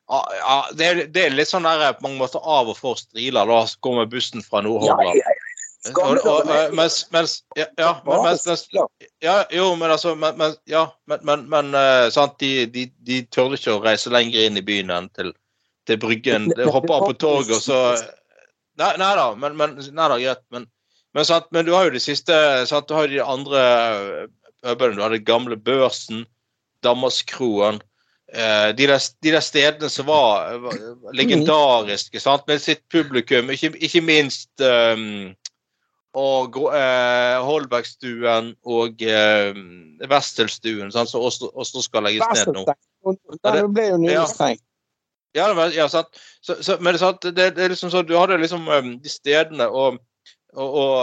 ja, 0.09 0.57
det, 0.77 0.87
er, 0.87 1.03
det 1.15 1.23
er 1.25 1.35
litt 1.35 1.49
sånn 1.49 1.65
der 1.65 1.95
på 1.97 2.05
mange 2.07 2.21
måter 2.21 2.43
av 2.45 2.69
og 2.73 2.77
for 2.77 3.01
striler. 3.01 3.49
Da 3.49 3.65
kommer 3.85 4.09
bussen 4.11 4.45
fra 4.45 4.61
Ja, 4.61 4.69
Nordhordland. 4.69 5.21
ja, 5.21 5.35
Og, 5.85 6.17
og, 6.25 6.49
og, 6.49 6.73
mens, 6.73 7.03
mens, 7.13 7.33
ja, 7.59 7.67
ja, 7.77 7.91
men, 8.07 8.23
mens, 8.25 8.47
mens, 8.49 8.63
ja. 8.73 8.85
ja, 9.21 9.35
jo, 9.53 9.67
men 9.77 9.93
altså 9.93 10.15
men, 10.17 10.55
ja, 10.65 10.87
men, 11.11 11.21
men, 11.29 11.43
men 11.53 11.75
eh, 11.77 12.07
sant, 12.13 12.39
de, 12.41 12.65
de, 12.73 12.87
de 13.05 13.19
tør 13.29 13.53
ikke 13.53 13.75
å 13.75 13.83
reise 13.85 14.13
lenger 14.13 14.47
inn 14.47 14.57
i 14.57 14.65
byen 14.65 14.93
enn 14.95 15.11
til, 15.13 15.35
til 15.85 16.01
Bryggen. 16.01 16.49
De 16.57 16.71
hopper 16.73 16.97
av 16.97 17.05
på 17.11 17.19
toget, 17.27 17.59
og 17.59 17.65
så 17.67 17.81
Nei, 18.81 18.95
nei 18.99 19.11
da, 19.15 19.29
men, 19.39 19.55
men, 19.61 19.77
nei 19.95 20.07
da, 20.11 20.17
greit. 20.19 20.41
Men, 20.51 20.65
men, 21.15 21.27
sant, 21.29 21.47
men 21.55 21.69
du 21.69 21.75
har 21.77 21.87
jo 21.87 21.95
de 21.95 22.01
siste 22.03 22.35
sant, 22.67 22.89
Du 22.89 22.97
har 22.97 23.07
jo 23.07 23.19
de 23.19 23.21
andre 23.23 23.61
eh, 24.25 24.33
pubene. 24.65 24.97
Du 24.97 25.05
har 25.05 25.13
den 25.15 25.27
gamle 25.29 25.61
Børsen, 25.61 26.25
Danmarkskroen. 26.83 27.79
Eh, 28.35 28.77
de, 28.77 28.87
der, 28.87 28.99
de 29.23 29.31
der 29.31 29.41
stedene 29.41 29.89
som 29.91 30.09
var, 30.11 30.57
var 30.59 30.79
legendariske, 31.15 32.19
sant, 32.21 32.43
med 32.51 32.59
sitt 32.59 32.83
publikum. 32.91 33.51
Ikke, 33.55 33.71
ikke 33.79 34.01
minst 34.03 34.51
um, 34.59 35.31
og 36.19 36.59
eh, 36.75 37.37
Holbergstuen 37.47 38.53
og 38.67 39.05
uh, 39.07 39.61
Westelstuen, 40.11 40.91
som 40.95 41.07
også, 41.21 41.51
også 41.55 41.83
skal 41.87 42.09
legges 42.09 42.27
ned 42.35 42.59
nå. 42.59 42.65
Den 43.47 43.71
ble 43.75 43.87
jo 43.93 44.01
nylig 44.03 44.27
stengt. 44.33 44.65
Ja, 45.35 45.49
ja, 45.51 45.69
ja 45.75 45.87
sant. 45.91 46.11
Så, 46.43 46.59
så, 46.63 46.79
men 46.81 46.95
det, 46.95 47.03
sant, 47.03 47.23
det, 47.23 47.53
det 47.55 47.65
er 47.65 47.71
liksom 47.71 47.93
sånn, 47.95 48.07
du 48.07 48.17
hadde 48.19 48.39
liksom 48.43 48.67
um, 48.67 48.97
de 49.03 49.15
stedene 49.15 49.67
og, 49.71 50.01
og, 50.55 50.75
og 50.83 50.99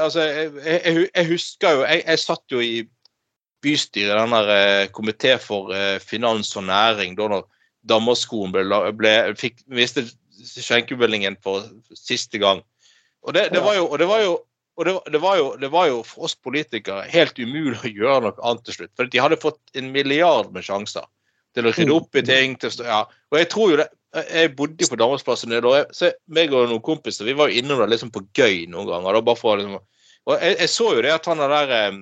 altså, 0.00 0.24
jeg, 0.24 0.48
jeg, 0.64 1.06
jeg 1.12 1.28
husker 1.28 1.76
jo 1.76 1.84
jeg, 1.84 2.02
jeg 2.06 2.24
satt 2.24 2.56
jo 2.56 2.64
i 2.64 2.74
bystyret, 3.64 4.16
den 4.16 4.34
der 4.34 4.52
eh, 4.54 4.90
komité 4.94 5.36
for 5.40 5.72
eh, 5.76 5.98
finans 6.02 6.52
og 6.56 6.66
næring, 6.68 7.16
da 7.18 7.28
når 7.30 7.46
Danmarksskolen 7.88 8.52
ble, 8.96 9.14
fikk, 9.40 9.62
mistet 9.72 10.12
skjenkebevillingen 10.40 11.36
for 11.44 11.66
siste 11.96 12.40
gang. 12.40 12.62
Og 13.24 13.36
det, 13.36 13.50
det 13.54 13.60
var 13.64 13.76
jo, 13.76 13.86
og 13.88 13.98
det 14.00 14.08
var 14.08 14.24
jo 14.24 14.38
og 14.80 14.86
det, 14.86 14.92
det, 15.12 15.18
var 15.20 15.36
jo, 15.36 15.48
det 15.60 15.68
var 15.68 15.88
jo 15.90 15.96
for 16.06 16.24
oss 16.24 16.34
politikere 16.40 17.02
helt 17.12 17.36
umulig 17.36 17.76
å 17.84 17.90
gjøre 17.90 18.20
noe 18.24 18.44
annet 18.48 18.62
til 18.64 18.78
slutt. 18.78 18.92
For 18.96 19.10
de 19.12 19.20
hadde 19.20 19.36
fått 19.42 19.58
en 19.76 19.90
milliard 19.92 20.54
med 20.54 20.64
sjanser 20.64 21.04
til 21.52 21.68
å 21.68 21.72
rydde 21.74 21.92
opp 21.92 22.16
i 22.16 22.22
ting. 22.24 22.54
Til, 22.62 22.72
ja. 22.86 23.02
Og 23.28 23.40
jeg 23.42 23.50
tror 23.52 23.74
jo 23.74 23.80
det 23.82 23.90
Jeg 24.10 24.56
bodde 24.58 24.88
på 24.90 24.96
Danmarksplassen 24.98 25.52
jeg, 25.54 25.82
så 25.94 26.08
meg 26.34 26.50
og 26.50 26.64
noen 26.66 26.82
kompiser 26.82 27.28
vi 27.28 27.34
var 27.38 27.46
jo 27.46 27.60
innom 27.60 27.78
det 27.78 27.92
liksom 27.92 28.08
på 28.10 28.24
gøy 28.34 28.64
noen 28.66 28.88
ganger. 28.88 29.20
Da, 29.22 29.34
for, 29.38 29.60
liksom, 29.60 29.76
og 30.26 30.32
jeg, 30.34 30.56
jeg 30.64 30.72
så 30.72 30.86
jo 30.96 31.04
det 31.04 31.12
at 31.14 31.28
han 31.30 31.42
der 31.44 31.74
eh, 31.76 32.00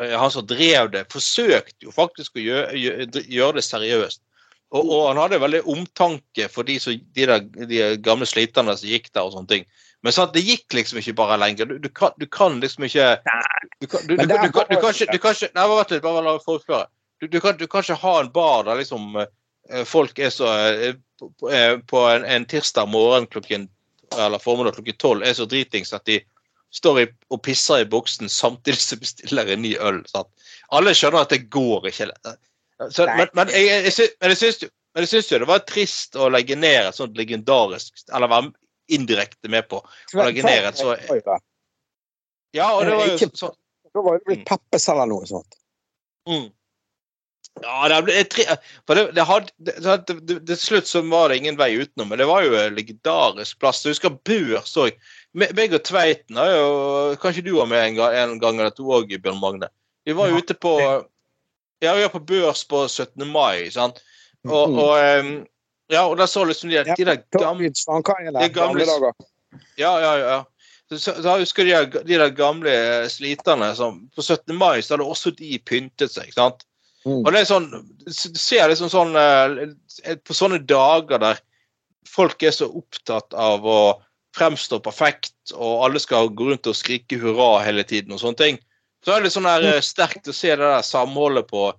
Han 0.00 0.30
som 0.32 0.46
drev 0.48 0.90
det, 0.94 1.04
forsøkte 1.12 1.84
jo 1.84 1.92
faktisk 1.92 2.38
å 2.38 2.42
gjøre, 2.44 2.76
gjøre, 2.78 3.56
det 3.58 3.64
seriøst. 3.66 4.22
Og, 4.70 4.86
og 4.86 5.00
han 5.10 5.18
hadde 5.18 5.40
veldig 5.42 5.60
omtanke 5.68 6.46
for 6.48 6.64
de, 6.64 6.78
som, 6.80 6.94
de, 6.94 7.26
der, 7.26 7.42
de 7.68 7.80
gamle 8.04 8.28
sliterne 8.28 8.76
som 8.78 8.88
gikk 8.88 9.10
der 9.10 9.26
og 9.26 9.34
sånne 9.34 9.50
ting. 9.50 9.66
Men 10.00 10.14
sant, 10.16 10.32
det 10.32 10.44
gikk 10.46 10.72
liksom 10.78 11.00
ikke 11.02 11.16
bare 11.18 11.36
lenger. 11.40 11.68
Du, 11.68 11.76
du, 11.82 11.90
kan, 11.92 12.14
du 12.16 12.24
kan 12.30 12.60
liksom 12.62 12.86
ikke 12.86 13.10
Du 13.80 13.88
kan, 13.90 14.06
ikke, 14.06 14.24
Nei, 15.56 15.66
vent 15.68 15.92
litt, 15.92 16.04
bare 16.06 16.22
la 16.24 16.36
meg 16.38 16.46
forklare. 16.46 16.88
du, 17.20 17.26
du, 17.28 17.40
kan, 17.42 17.58
ikke 17.60 17.98
ha 18.00 18.14
en 18.20 18.32
bar 18.32 18.64
der 18.64 18.80
liksom 18.80 19.18
eh, 19.20 19.84
folk 19.84 20.18
er 20.18 20.32
så 20.32 20.48
eh, 20.70 20.94
på, 21.20 21.50
eh, 21.52 21.76
på 21.84 22.06
en, 22.08 22.24
en 22.24 22.46
tirsdag 22.48 22.88
morgen 22.88 23.26
klokken 23.28 23.68
eller 24.18 24.42
formiddag 24.42 24.74
klokken 24.78 24.96
tolv 24.98 25.26
er 25.26 25.36
så 25.36 25.46
dritings 25.46 25.92
at 25.92 26.06
de 26.08 26.20
står 26.74 27.00
i, 27.02 27.06
og 27.30 27.42
pisser 27.42 27.82
i 27.82 27.88
buksen 27.90 28.30
samtidig 28.30 28.80
som 28.82 29.00
bestiller 29.02 29.48
en 29.50 29.62
ny 29.64 29.74
øl. 29.82 30.02
Sant? 30.10 30.30
Alle 30.74 30.94
skjønner 30.94 31.24
at 31.24 31.32
det 31.34 31.48
går 31.50 31.88
ikke. 31.90 32.10
Så, 32.90 33.06
men, 33.06 33.28
men, 33.36 33.50
jeg, 33.52 33.90
jeg, 33.90 34.12
men 34.20 34.32
jeg 34.32 34.40
syns 34.40 34.62
jo 34.64 34.70
men 34.90 35.04
jeg 35.04 35.10
syns 35.12 35.28
jo 35.30 35.38
det 35.42 35.46
var 35.50 35.60
trist 35.68 36.16
å 36.18 36.30
legge 36.32 36.56
ned 36.58 36.88
et 36.88 36.96
sånt 36.96 37.18
legendarisk 37.18 38.00
Eller 38.10 38.30
være 38.30 38.48
indirekte 38.90 39.50
med 39.52 39.68
på 39.70 39.78
å 39.84 40.24
legge 40.24 40.42
ned 40.46 40.70
et 40.70 40.80
så 40.80 40.96
Ja, 42.56 42.72
og 42.74 42.86
det 42.88 42.96
var 42.96 43.06
jo 43.06 43.18
sånn 43.20 43.36
så, 43.38 43.52
Da 43.94 44.02
var 44.02 44.18
det 44.18 44.24
Mm. 44.24 44.30
blitt 44.30 44.48
Peppes 44.48 44.88
eller 44.88 45.06
noe 45.10 45.26
sånt. 45.26 45.54
Mm. 46.28 46.48
Ja, 47.60 47.88
det 47.90 47.96
ble 48.06 48.44
for 48.86 48.94
det, 48.94 49.04
det 49.16 49.24
hadde, 49.26 50.16
Til 50.46 50.58
slutt 50.58 50.86
så 50.86 51.02
var 51.02 51.28
det 51.28 51.40
ingen 51.40 51.58
vei 51.58 51.72
utenom, 51.74 52.08
men 52.12 52.20
det 52.22 52.28
var 52.30 52.44
jo 52.46 52.54
en 52.54 52.76
legendarisk 52.76 53.58
plass. 53.58 53.82
Jeg 53.84 53.96
husker 53.96 54.14
Børs 54.26 54.76
òg. 54.78 54.94
Meg 55.34 55.74
og 55.76 55.84
Tveiten 55.86 56.36
har 56.40 56.48
jo 56.50 56.70
Kanskje 57.22 57.44
du 57.46 57.52
var 57.54 57.68
med 57.70 57.84
en 57.84 57.94
gang, 58.00 58.14
en 58.18 58.38
gang 58.42 58.58
eller 58.58 58.74
to 58.74 58.88
òg, 58.90 59.12
Bjørn 59.22 59.38
Magne. 59.40 59.68
Vi 60.04 60.12
var 60.16 60.28
Ja. 60.28 60.36
ute 60.38 60.54
på 60.54 60.76
Ja, 61.80 61.94
vi 61.94 62.02
var 62.02 62.08
på 62.12 62.24
børs 62.26 62.64
på 62.68 62.86
17. 62.88 63.26
mai, 63.30 63.70
sant. 63.70 64.02
Og, 64.44 64.68
Mm. 64.70 64.78
og 64.78 65.46
Ja, 65.90 66.06
og 66.06 66.16
da 66.18 66.26
så 66.26 66.44
liksom 66.46 66.70
de, 66.70 66.84
de 66.84 67.04
der 67.04 67.16
gamle 67.32 67.66
er 67.66 68.48
gamle-. 68.48 69.12
Ja, 69.76 69.98
ja, 69.98 70.16
ja. 70.18 70.44
Så, 70.90 70.98
så, 71.22 71.38
husker 71.38 71.64
de, 71.64 72.02
de 72.04 72.14
der 72.18 72.30
gamle 72.30 73.08
sliterne 73.10 73.74
som 73.76 74.08
På 74.14 74.22
17. 74.22 74.54
mai 74.56 74.80
så 74.82 74.94
hadde 74.96 75.06
også 75.06 75.30
de 75.36 75.58
pyntet 75.58 76.10
seg, 76.10 76.32
sant. 76.34 76.64
Mm. 77.06 77.24
Og 77.24 77.32
det 77.32 77.40
er 77.40 77.44
sånn 77.48 77.70
Du 78.04 78.12
ser 78.12 78.68
liksom 78.68 78.90
sånn 78.92 79.14
eh, 79.16 80.16
På 80.26 80.34
sånne 80.36 80.58
dager 80.66 81.18
der 81.18 81.38
folk 82.08 82.42
er 82.42 82.50
så 82.50 82.66
opptatt 82.68 83.32
av 83.34 83.64
å 83.64 83.80
fremstå 84.36 84.78
perfekt, 84.84 85.34
og 85.54 85.86
alle 85.86 86.02
skal 86.02 86.30
gå 86.34 86.50
rundt 86.50 86.68
og 86.70 86.78
skrike 86.78 87.18
hurra 87.20 87.64
hele 87.64 87.84
tiden 87.86 88.14
og 88.14 88.22
sånne 88.22 88.40
ting, 88.40 88.60
så 89.04 89.16
er 89.16 89.24
det 89.24 89.32
sånn 89.34 89.48
her 89.48 89.64
eh, 89.66 89.80
sterkt 89.84 90.28
å 90.28 90.34
se 90.36 90.52
det 90.52 90.64
der 90.64 90.84
samholdet 90.86 91.48
på 91.50 91.70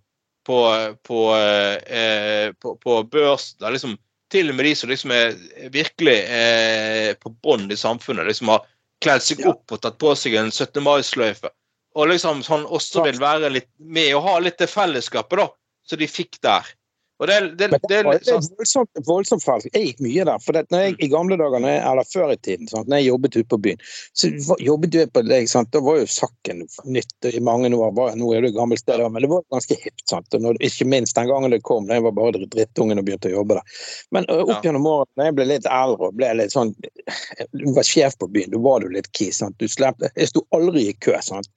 på, 0.43 0.57
på, 1.03 1.35
eh, 1.35 2.53
på, 2.59 2.75
på 2.75 3.03
børs. 3.03 3.53
Det 3.53 3.67
er 3.67 3.75
liksom 3.75 3.97
til 4.31 4.49
og 4.49 4.57
med 4.57 4.65
de 4.65 4.75
som 4.79 4.91
liksom 4.91 5.13
er 5.15 5.33
virkelig 5.73 6.17
eh, 6.23 7.11
på 7.19 7.33
bånn 7.43 7.67
i 7.71 7.77
samfunnet, 7.77 8.27
liksom 8.29 8.53
har 8.53 8.65
kledd 9.03 9.25
seg 9.25 9.43
opp 9.49 9.73
og 9.73 9.81
tatt 9.83 9.99
på 10.01 10.13
seg 10.17 10.37
en 10.39 10.51
17. 10.51 10.79
mai-sløyfe. 10.85 11.51
Og 11.99 12.07
liksom 12.07 12.43
sånn 12.45 12.63
også 12.63 13.03
vil 13.09 13.19
være 13.19 13.51
litt 13.51 13.69
med 13.77 14.13
og 14.15 14.23
ha 14.29 14.37
litt 14.39 14.61
det 14.61 14.69
fellesskapet, 14.71 15.41
da, 15.41 15.49
som 15.87 15.99
de 15.99 16.07
fikk 16.07 16.39
der. 16.45 16.69
Og 17.21 17.27
det, 17.29 17.35
det, 17.59 17.67
det, 17.69 17.79
det 17.85 17.97
er 18.01 18.23
sånn, 18.25 18.45
voldsomt, 18.57 18.99
voldsomt 19.05 19.43
fall. 19.45 19.61
Jeg 19.67 19.91
gikk 19.91 19.99
mye 20.01 20.23
der. 20.25 20.39
for 20.41 20.57
når 20.73 20.85
jeg, 20.87 20.95
I 21.05 21.09
gamle 21.11 21.37
dager, 21.37 21.67
eller 21.69 22.07
før 22.09 22.31
i 22.33 22.37
tiden, 22.41 22.65
sant, 22.71 22.89
når 22.89 22.97
jeg 22.97 23.11
jobbet 23.11 23.35
ute 23.37 23.49
på 23.51 23.59
byen, 23.61 23.83
så 24.17 24.31
jobbet 24.57 24.97
jeg 24.97 25.11
på 25.13 25.21
det, 25.27 25.37
sant, 25.51 25.69
da 25.75 25.83
var 25.85 25.99
jo 25.99 26.07
Sakken 26.09 26.63
nytt 26.89 27.29
i 27.29 27.43
mange 27.45 27.69
år. 27.77 27.93
Var, 27.99 28.15
nå 28.17 28.31
er 28.33 28.47
det 28.47 28.55
gammelt 28.55 28.81
sted, 28.81 29.03
men 29.05 29.21
det 29.21 29.29
var 29.29 29.45
ganske 29.53 29.77
hipt. 29.83 30.01
sant, 30.09 30.33
og 30.33 30.41
når, 30.47 30.57
Ikke 30.65 30.87
minst 30.89 31.19
den 31.19 31.29
gangen 31.29 31.53
det 31.53 31.61
kom, 31.67 31.85
da 31.85 31.99
jeg 31.99 32.07
var 32.07 32.17
bare 32.17 32.41
drittungen 32.55 32.97
og 32.97 33.05
begynte 33.05 33.29
å 33.29 33.35
jobbe 33.35 33.59
der. 33.59 33.77
Men 34.17 34.25
opp 34.33 34.65
gjennom 34.65 34.89
årene, 34.89 35.13
når 35.21 35.29
jeg 35.29 35.37
ble 35.37 35.47
litt 35.51 35.69
eldre 35.69 36.09
og 36.09 36.17
ble 36.17 36.31
litt 36.41 36.55
sånn 36.55 36.73
Du 37.53 37.67
var 37.75 37.85
sjef 37.85 38.17
på 38.17 38.31
byen, 38.33 38.49
da 38.55 38.63
var 38.65 38.81
du 38.81 38.89
litt 38.95 39.11
kis. 39.13 39.43
sant, 39.43 39.61
du 39.61 39.69
slapp, 39.69 40.01
Jeg 40.15 40.33
sto 40.33 40.41
aldri 40.57 40.87
i 40.89 40.97
kø. 40.97 41.13
sant, 41.21 41.49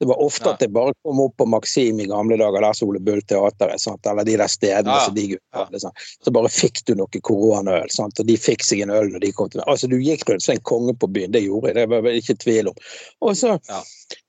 det 0.00 0.06
var 0.06 0.20
ofte 0.22 0.44
Ja. 0.46 0.52
at 0.54 0.60
jeg 0.62 0.72
bare 0.72 0.92
kom 1.04 1.20
opp 1.20 1.36
på 1.36 1.46
Maxim 1.50 1.98
i 2.00 2.06
gamle 2.06 2.36
dager, 2.38 2.60
der 2.62 2.72
som 2.72 2.88
Ole 2.88 3.00
Bull-teateret, 3.00 4.06
eller 4.06 4.24
de 4.24 4.36
der 4.36 4.46
stedene 4.46 4.94
Ja, 4.94 5.08
de 5.10 5.26
gutta 5.34 5.66
Ja. 5.72 5.90
Så 6.24 6.30
bare 6.32 6.48
fikk 6.48 6.84
du 6.86 6.94
noe 6.94 7.08
koronaøl, 7.20 7.90
sant? 7.90 8.20
og 8.20 8.26
de 8.26 8.36
fikk 8.36 8.62
seg 8.62 8.82
en 8.82 8.90
øl 8.94 9.10
når 9.10 9.20
de 9.20 9.32
kom 9.32 9.48
til 9.50 9.58
meg. 9.60 9.66
Altså, 9.68 9.88
du 9.90 9.96
gikk 9.98 10.28
rundt 10.30 10.42
som 10.42 10.54
en 10.54 10.60
konge 10.60 10.94
på 10.94 11.10
byen, 11.10 11.32
det 11.32 11.42
gjorde 11.44 11.72
jeg, 11.72 11.74
det 11.74 11.88
var 11.88 12.02
jeg 12.02 12.22
ikke 12.22 12.38
tvil 12.44 12.68
om. 12.68 12.74
Og 13.22 13.34
så, 13.36 13.58
Ja. 13.68 13.82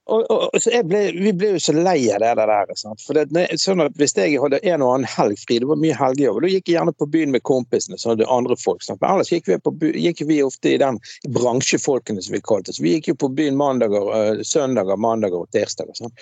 Og, 0.10 0.26
og, 0.34 0.56
og 0.56 0.88
ble, 0.90 1.02
Vi 1.16 1.34
ble 1.38 1.52
jo 1.54 1.62
så 1.62 1.74
lei 1.76 1.98
av 2.14 2.24
det 2.24 2.34
der. 2.40 2.74
Sant? 2.80 3.04
For 3.06 3.18
det, 3.18 3.46
sånn 3.62 3.84
at 3.84 3.96
Hvis 4.00 4.16
jeg 4.18 4.40
hadde 4.42 4.62
en 4.64 4.84
og 4.86 4.96
annen 4.96 5.10
helg 5.10 5.40
fri, 5.44 5.60
det 5.62 5.70
var 5.70 5.80
mye 5.82 5.98
helgejobb, 5.98 6.42
da 6.44 6.52
gikk 6.52 6.72
jeg 6.72 6.78
gjerne 6.80 6.96
på 6.98 7.10
byen 7.14 7.34
med 7.36 7.46
kompisene, 7.48 8.00
så 8.02 8.14
hadde 8.14 8.28
andre 8.32 8.58
folk. 8.60 8.84
Sant? 8.86 9.02
Men 9.04 9.16
ellers 9.16 9.32
gikk 9.34 9.50
vi, 9.52 9.60
på, 9.64 9.74
gikk 10.08 10.26
vi 10.30 10.42
ofte 10.46 10.74
i 10.74 10.82
den 10.82 11.00
bransjefolkene 11.36 12.24
som 12.26 12.38
vi 12.38 12.44
kalte 12.46 12.74
oss. 12.74 12.84
Vi 12.84 12.98
gikk 12.98 13.14
jo 13.14 13.18
på 13.26 13.32
byen 13.40 13.58
mandager, 13.60 14.14
eh, 14.20 14.46
søndager, 14.48 15.00
mandager 15.00 15.44
og 15.44 15.52
tirsdager. 15.56 16.14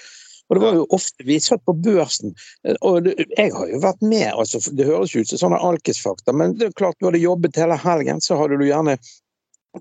Og 0.47 0.55
det 0.55 0.63
var 0.63 0.75
jo 0.77 0.85
ofte 0.95 1.25
Vi 1.27 1.39
satt 1.43 1.63
på 1.67 1.75
børsen, 1.83 2.35
eh, 2.63 2.75
og 2.81 3.03
det, 3.07 3.15
jeg 3.35 3.53
har 3.53 3.71
jo 3.71 3.83
vært 3.83 4.01
med. 4.01 4.31
altså 4.33 4.61
Det 4.71 4.87
høres 4.87 5.15
ut 5.15 5.27
som 5.27 5.43
sånne 5.45 5.61
alkisfakta, 5.69 6.33
men 6.33 6.57
det 6.57 6.69
er 6.69 6.77
klart 6.79 6.99
du 6.99 7.09
hadde 7.09 7.23
jobbet 7.23 7.59
hele 7.59 7.79
helgen, 7.83 8.21
så 8.21 8.39
hadde 8.39 8.59
du 8.59 8.67
gjerne 8.67 8.97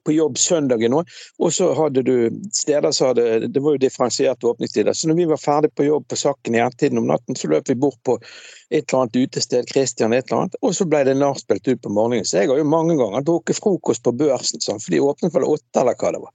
på 0.04 0.14
jobb 0.16 0.38
søndagen 0.38 0.96
òg. 0.98 1.10
Og 1.38 1.54
så 1.54 1.70
hadde 1.76 2.02
du 2.06 2.14
steder 2.52 2.92
som 2.92 3.12
hadde 3.12 3.48
Det 3.52 3.62
var 3.62 3.76
jo 3.76 3.82
differensierte 3.82 4.46
åpningstider. 4.50 4.92
Så 4.92 5.08
når 5.08 5.20
vi 5.20 5.30
var 5.30 5.40
ferdig 5.42 5.72
på 5.74 5.86
jobb 5.86 6.08
på 6.08 6.18
Sakken 6.20 6.54
i 6.54 6.62
ettiden 6.64 6.98
om 6.98 7.08
natten, 7.10 7.36
så 7.36 7.48
løp 7.52 7.68
vi 7.68 7.74
bort 7.74 7.98
på 8.04 8.18
et 8.70 8.92
eller 8.92 9.02
annet 9.02 9.16
utested, 9.16 9.68
Christian 9.70 10.12
et 10.12 10.26
eller 10.26 10.42
annet, 10.42 10.56
og 10.62 10.74
så 10.74 10.86
ble 10.90 11.04
det 11.06 11.16
nachspielt 11.20 11.68
ut 11.68 11.82
på 11.82 11.92
morgenen. 11.92 12.26
Så 12.26 12.40
jeg 12.40 12.50
har 12.50 12.58
jo 12.58 12.66
mange 12.66 12.96
ganger 12.98 13.22
drukket 13.26 13.60
frokost 13.62 14.02
på 14.02 14.12
børsen, 14.16 14.62
sånn, 14.62 14.82
for 14.82 14.94
de 14.94 15.02
åpnet 15.06 15.34
vel 15.34 15.46
åtte, 15.46 15.82
eller 15.82 15.98
hva 16.00 16.14
det 16.16 16.22
var. 16.24 16.32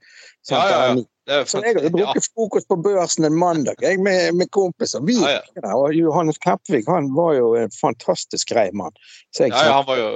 ja, 0.50 0.62
ja, 0.70 0.78
ja. 0.86 1.42
er 1.42 1.46
Så 1.46 1.62
jeg 1.62 1.76
hadde 1.78 1.92
drukket 1.94 2.28
frokost 2.34 2.68
på 2.72 2.80
børsen 2.82 3.28
en 3.28 3.38
mandag 3.38 3.84
jeg, 3.84 4.00
med, 4.02 4.34
med 4.40 4.50
kompiser. 4.56 5.04
Vi 5.06 5.20
Ja, 5.20 5.40
ja. 5.60 5.76
og 5.76 5.94
Johannes 5.96 6.40
Kleppvik 6.42 6.90
han 6.90 7.12
var 7.16 7.36
jo 7.38 7.54
en 7.60 7.72
fantastisk 7.82 8.50
grei 8.50 8.70
mann. 8.74 8.96
Ja, 9.38 9.52
ja, 9.52 9.72
han 9.78 9.88
var 9.88 10.00
jo 10.00 10.10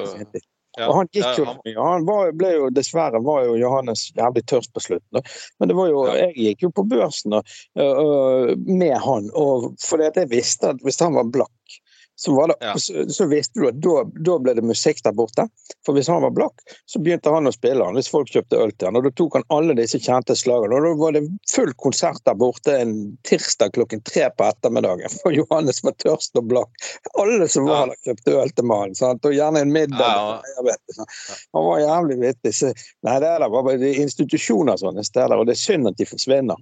ja, 0.77 0.87
og 0.89 0.99
han 0.99 1.09
gikk 1.15 1.39
jo 1.39 1.47
mye. 1.47 1.75
Han 1.77 2.05
var, 2.07 2.31
ble 2.37 2.51
jo, 2.55 2.69
dessverre 2.73 3.21
var 3.23 3.45
jo 3.47 3.57
Johannes 3.59 4.07
jævlig 4.17 4.45
tørst 4.51 4.73
på 4.75 4.83
slutten. 4.83 5.21
Men 5.59 5.71
det 5.71 5.77
var 5.77 5.91
jo, 5.91 6.05
jeg 6.11 6.33
gikk 6.35 6.65
jo 6.67 6.71
på 6.75 6.85
børsen 6.91 7.37
og, 7.39 7.55
øh, 7.79 8.55
med 8.67 8.95
han, 9.05 9.29
og 9.33 9.71
fordi 9.83 10.09
at 10.09 10.19
jeg 10.23 10.31
visste 10.33 10.73
at 10.73 10.83
hvis 10.83 10.99
han 11.03 11.15
var 11.15 11.31
blakk, 11.31 11.54
så, 12.15 12.31
var 12.35 12.47
det, 12.47 12.55
Ja. 12.61 12.73
så, 12.79 13.03
så 13.11 13.25
visste 13.27 13.59
du 13.59 13.67
at 13.67 13.79
da, 13.83 14.03
da 14.25 14.37
ble 14.39 14.53
det 14.55 14.63
musikk 14.63 15.01
der 15.03 15.11
borte. 15.17 15.47
For 15.85 15.93
hvis 15.97 16.07
han 16.07 16.21
var 16.23 16.31
blakk, 16.31 16.61
så 16.89 16.99
begynte 17.03 17.31
han 17.33 17.47
å 17.49 17.53
spille 17.53 17.83
han, 17.85 17.97
hvis 17.99 18.07
folk 18.11 18.29
kjøpte 18.31 18.59
øl 18.63 18.71
til 18.71 18.87
han. 18.89 18.95
Og 18.99 19.03
da 19.07 19.11
tok 19.19 19.35
han 19.39 19.45
alle 19.53 19.75
disse 19.77 19.99
kjente 19.99 20.35
slagene. 20.39 20.75
Og 20.79 20.85
da 20.87 20.93
var 21.01 21.15
det 21.17 21.23
full 21.51 21.73
konsert 21.83 22.21
der 22.25 22.37
borte 22.39 22.77
en 22.81 22.95
tirsdag 23.27 23.73
klokken 23.75 24.03
tre 24.07 24.29
på 24.31 24.47
ettermiddagen. 24.47 25.11
For 25.21 25.35
Johannes 25.35 25.83
var 25.85 25.97
tørst 26.01 26.39
og 26.39 26.47
blakk. 26.53 26.71
Alle 27.19 27.47
som 27.51 27.67
var 27.67 27.85
Ja. 27.87 27.93
der, 27.93 28.01
kjøpte 28.09 28.37
øl 28.41 28.49
til 28.55 28.65
mannen. 28.71 28.95
sant? 28.95 29.25
Og 29.25 29.35
gjerne 29.35 29.61
en 29.65 29.73
middag. 29.75 29.99
Ja, 30.55 30.63
vet. 30.63 30.97
Han 31.53 31.65
var 31.67 31.79
jævlig 31.83 32.19
vittig. 32.21 32.53
Nei, 33.03 33.19
det 33.19 33.27
er 33.29 33.39
der 33.43 33.49
bare 33.49 33.77
det 33.77 33.91
er 33.91 34.01
institusjoner 34.05 34.79
sånne 34.79 35.03
steder, 35.05 35.35
og 35.37 35.45
det 35.49 35.57
er 35.57 35.61
synd 35.65 35.87
at 35.91 35.97
de 35.99 36.05
forsvinner. 36.09 36.55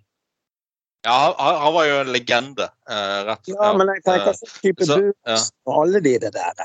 Ja, 1.04 1.36
han, 1.38 1.56
han 1.62 1.74
var 1.76 1.86
jo 1.90 1.96
en 2.02 2.12
legende, 2.16 2.70
Uh, 2.90 3.22
rett 3.28 3.48
Ja, 3.48 3.70
men 3.80 3.88
jeg 3.94 4.04
tenker 4.04 4.30
eh, 4.34 4.36
sånn 4.40 4.52
type 4.64 4.86
så- 4.88 4.98
Burs 5.00 5.46
og 5.68 5.78
alle 5.86 6.00
de 6.04 6.14
der. 6.20 6.62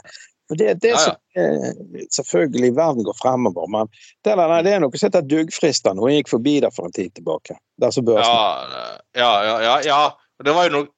For 0.49 0.57
det, 0.59 0.73
det 0.83 0.91
Ja, 0.95 0.99
ja. 0.99 1.05
som 1.05 1.43
eh, 1.43 2.05
Selvfølgelig, 2.17 2.71
verden 2.77 3.05
går 3.07 3.17
fremover, 3.21 3.67
men 3.71 3.91
det, 4.25 4.35
der, 4.39 4.55
det 4.67 4.73
er 4.75 4.81
noe 4.83 4.97
som 4.99 5.07
heter 5.11 5.27
duggfrister. 5.31 5.99
Jeg 6.09 6.23
gikk 6.23 6.31
forbi 6.33 6.55
der 6.65 6.71
for 6.75 6.89
en 6.89 6.95
tid 6.97 7.13
tilbake. 7.19 7.59
Der 7.79 7.91
som 7.95 8.07
børsen. 8.09 8.33
Ja, 8.33 8.95
ja, 9.15 9.33
ja, 9.45 9.57
ja, 9.67 9.75
ja. 9.87 9.99
Det 10.43 10.55
var 10.55 10.69
jo 10.69 10.75
noe, 10.79 10.89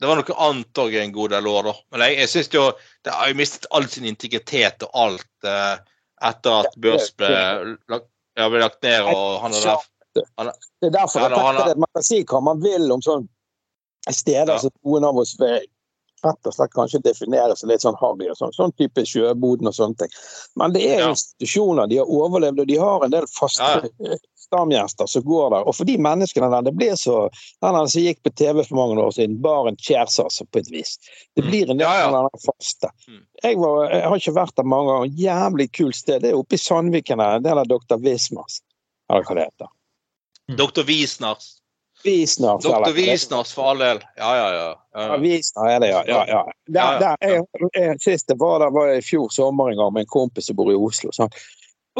det 0.00 0.08
var 0.08 0.20
noe 0.20 0.36
annet 0.48 0.80
òg 0.84 0.94
en 1.02 1.12
god 1.12 1.34
del 1.34 1.48
år, 1.50 1.62
da. 1.70 1.74
Men 1.92 2.04
jeg, 2.06 2.18
jeg 2.22 2.28
syns 2.34 2.52
jo 2.54 2.66
Det 3.04 3.12
har 3.16 3.28
jo 3.32 3.36
mistet 3.40 3.66
all 3.76 3.88
sin 3.88 4.04
integritet 4.08 4.84
og 4.88 4.90
alt 4.94 5.48
eh, 5.48 5.76
etter 6.30 6.58
at 6.64 6.74
Børs 6.76 7.10
ble, 7.16 7.76
lagt- 7.88 8.08
ja, 8.36 8.48
ble 8.52 8.60
lagt 8.60 8.82
ned, 8.84 9.08
og 9.08 9.40
han 9.44 9.52
er 9.56 9.66
der 9.70 9.86
Det 10.14 10.24
er 10.88 10.90
derfor 10.90 11.20
jeg 11.22 11.30
tenker 11.36 11.70
at 11.70 11.78
man 11.78 11.92
kan 11.94 12.02
si 12.06 12.22
hva 12.24 12.40
man 12.42 12.60
vil 12.64 12.90
om 12.92 13.02
sånne 13.04 13.28
steder 14.10 14.58
som 14.58 14.70
noen 14.84 15.04
av 15.04 15.18
oss 15.22 15.36
vil 15.38 15.60
rett 16.20 16.46
og 16.50 16.52
slett 16.52 16.72
kanskje 16.76 16.98
definere 17.00 17.54
seg 17.56 17.70
litt 17.70 17.80
sånn 17.80 17.96
harry 17.96 18.26
og 18.28 18.36
sånn. 18.36 18.50
Sånn 18.52 18.74
type 18.76 19.00
Sjøboden 19.08 19.70
og 19.70 19.72
sånne 19.72 19.96
ting. 20.02 20.10
Men 20.60 20.72
det 20.74 20.82
er 20.84 20.98
Ja. 21.00 21.08
institusjoner, 21.14 21.88
de 21.88 21.96
har 21.96 22.04
overlevd, 22.12 22.60
og 22.60 22.66
de 22.68 22.76
har 22.76 23.04
en 23.04 23.10
del 23.10 23.24
faste 23.26 23.62
Ja, 23.62 24.16
stamgjester 24.36 25.06
som 25.08 25.22
går 25.22 25.50
der. 25.50 25.64
Og 25.68 25.74
for 25.74 25.84
de 25.88 25.96
menneskene 25.96 26.50
der, 26.50 26.60
det 26.62 26.74
blir 26.76 26.92
så 26.98 27.30
Den 27.62 27.88
som 27.88 28.02
gikk 28.02 28.20
på 28.22 28.34
TV 28.34 28.64
for 28.66 28.74
mange 28.76 29.00
år 29.00 29.12
siden, 29.16 29.40
Baren 29.40 29.76
Kjærs, 29.76 30.18
altså, 30.22 30.44
på 30.50 30.58
et 30.58 30.68
vis. 30.70 30.98
Det 31.36 31.44
Mm. 31.44 31.50
blir 31.50 31.70
en 31.70 31.76
del 31.78 31.86
Ja, 31.86 31.94
ja. 32.00 32.10
sånne 32.10 32.40
faste. 32.44 32.90
Mm. 33.08 33.24
Jeg, 33.42 33.56
var, 33.58 33.90
jeg 33.90 34.02
har 34.02 34.16
ikke 34.16 34.34
vært 34.34 34.54
der 34.56 34.64
mange 34.64 34.86
ganger. 34.92 35.16
Jævlig 35.16 35.72
kult 35.72 35.94
sted. 35.96 36.20
Det 36.22 36.30
er 36.32 36.36
oppe 36.36 36.52
i 36.52 36.58
Sandviken 36.58 37.20
en 37.20 37.42
del 37.42 37.58
av 37.58 37.66
Dr. 37.66 37.96
Vismas, 37.96 38.60
Eller 39.08 39.22
hva 39.22 39.34
det 39.34 39.44
heter. 39.44 39.68
Dr. 40.56 40.82
Wiesners. 40.88 41.56
Wiesners. 42.04 42.64
Dr. 42.64 42.92
Wiesners 42.96 43.52
for 43.52 43.70
all 43.70 43.78
del. 43.78 44.00
Ja, 44.16 44.36
ja, 44.36 44.54
ja. 44.54 44.68
Ja, 44.94 45.06
ja. 45.06 45.18
Wiesner 45.20 45.68
er 45.68 45.80
det, 45.80 45.88
ja. 45.88 46.02
ja, 46.06 46.24
ja. 46.28 46.52
Der. 46.66 46.98
Der, 47.00 47.16
jeg, 47.20 47.44
jeg, 47.74 48.00
sist 48.00 48.32
jeg 48.32 48.38
var 48.40 48.58
der, 48.62 48.70
var 48.70 48.88
jeg 48.88 49.02
i 49.02 49.06
fjor 49.06 49.28
sommer 49.34 49.70
en 49.70 49.76
gang 49.76 49.92
med 49.92 50.06
en 50.06 50.12
kompis 50.12 50.48
som 50.48 50.58
bor 50.58 50.72
i 50.72 50.78
Oslo. 50.78 51.12
Sånn. 51.14 51.32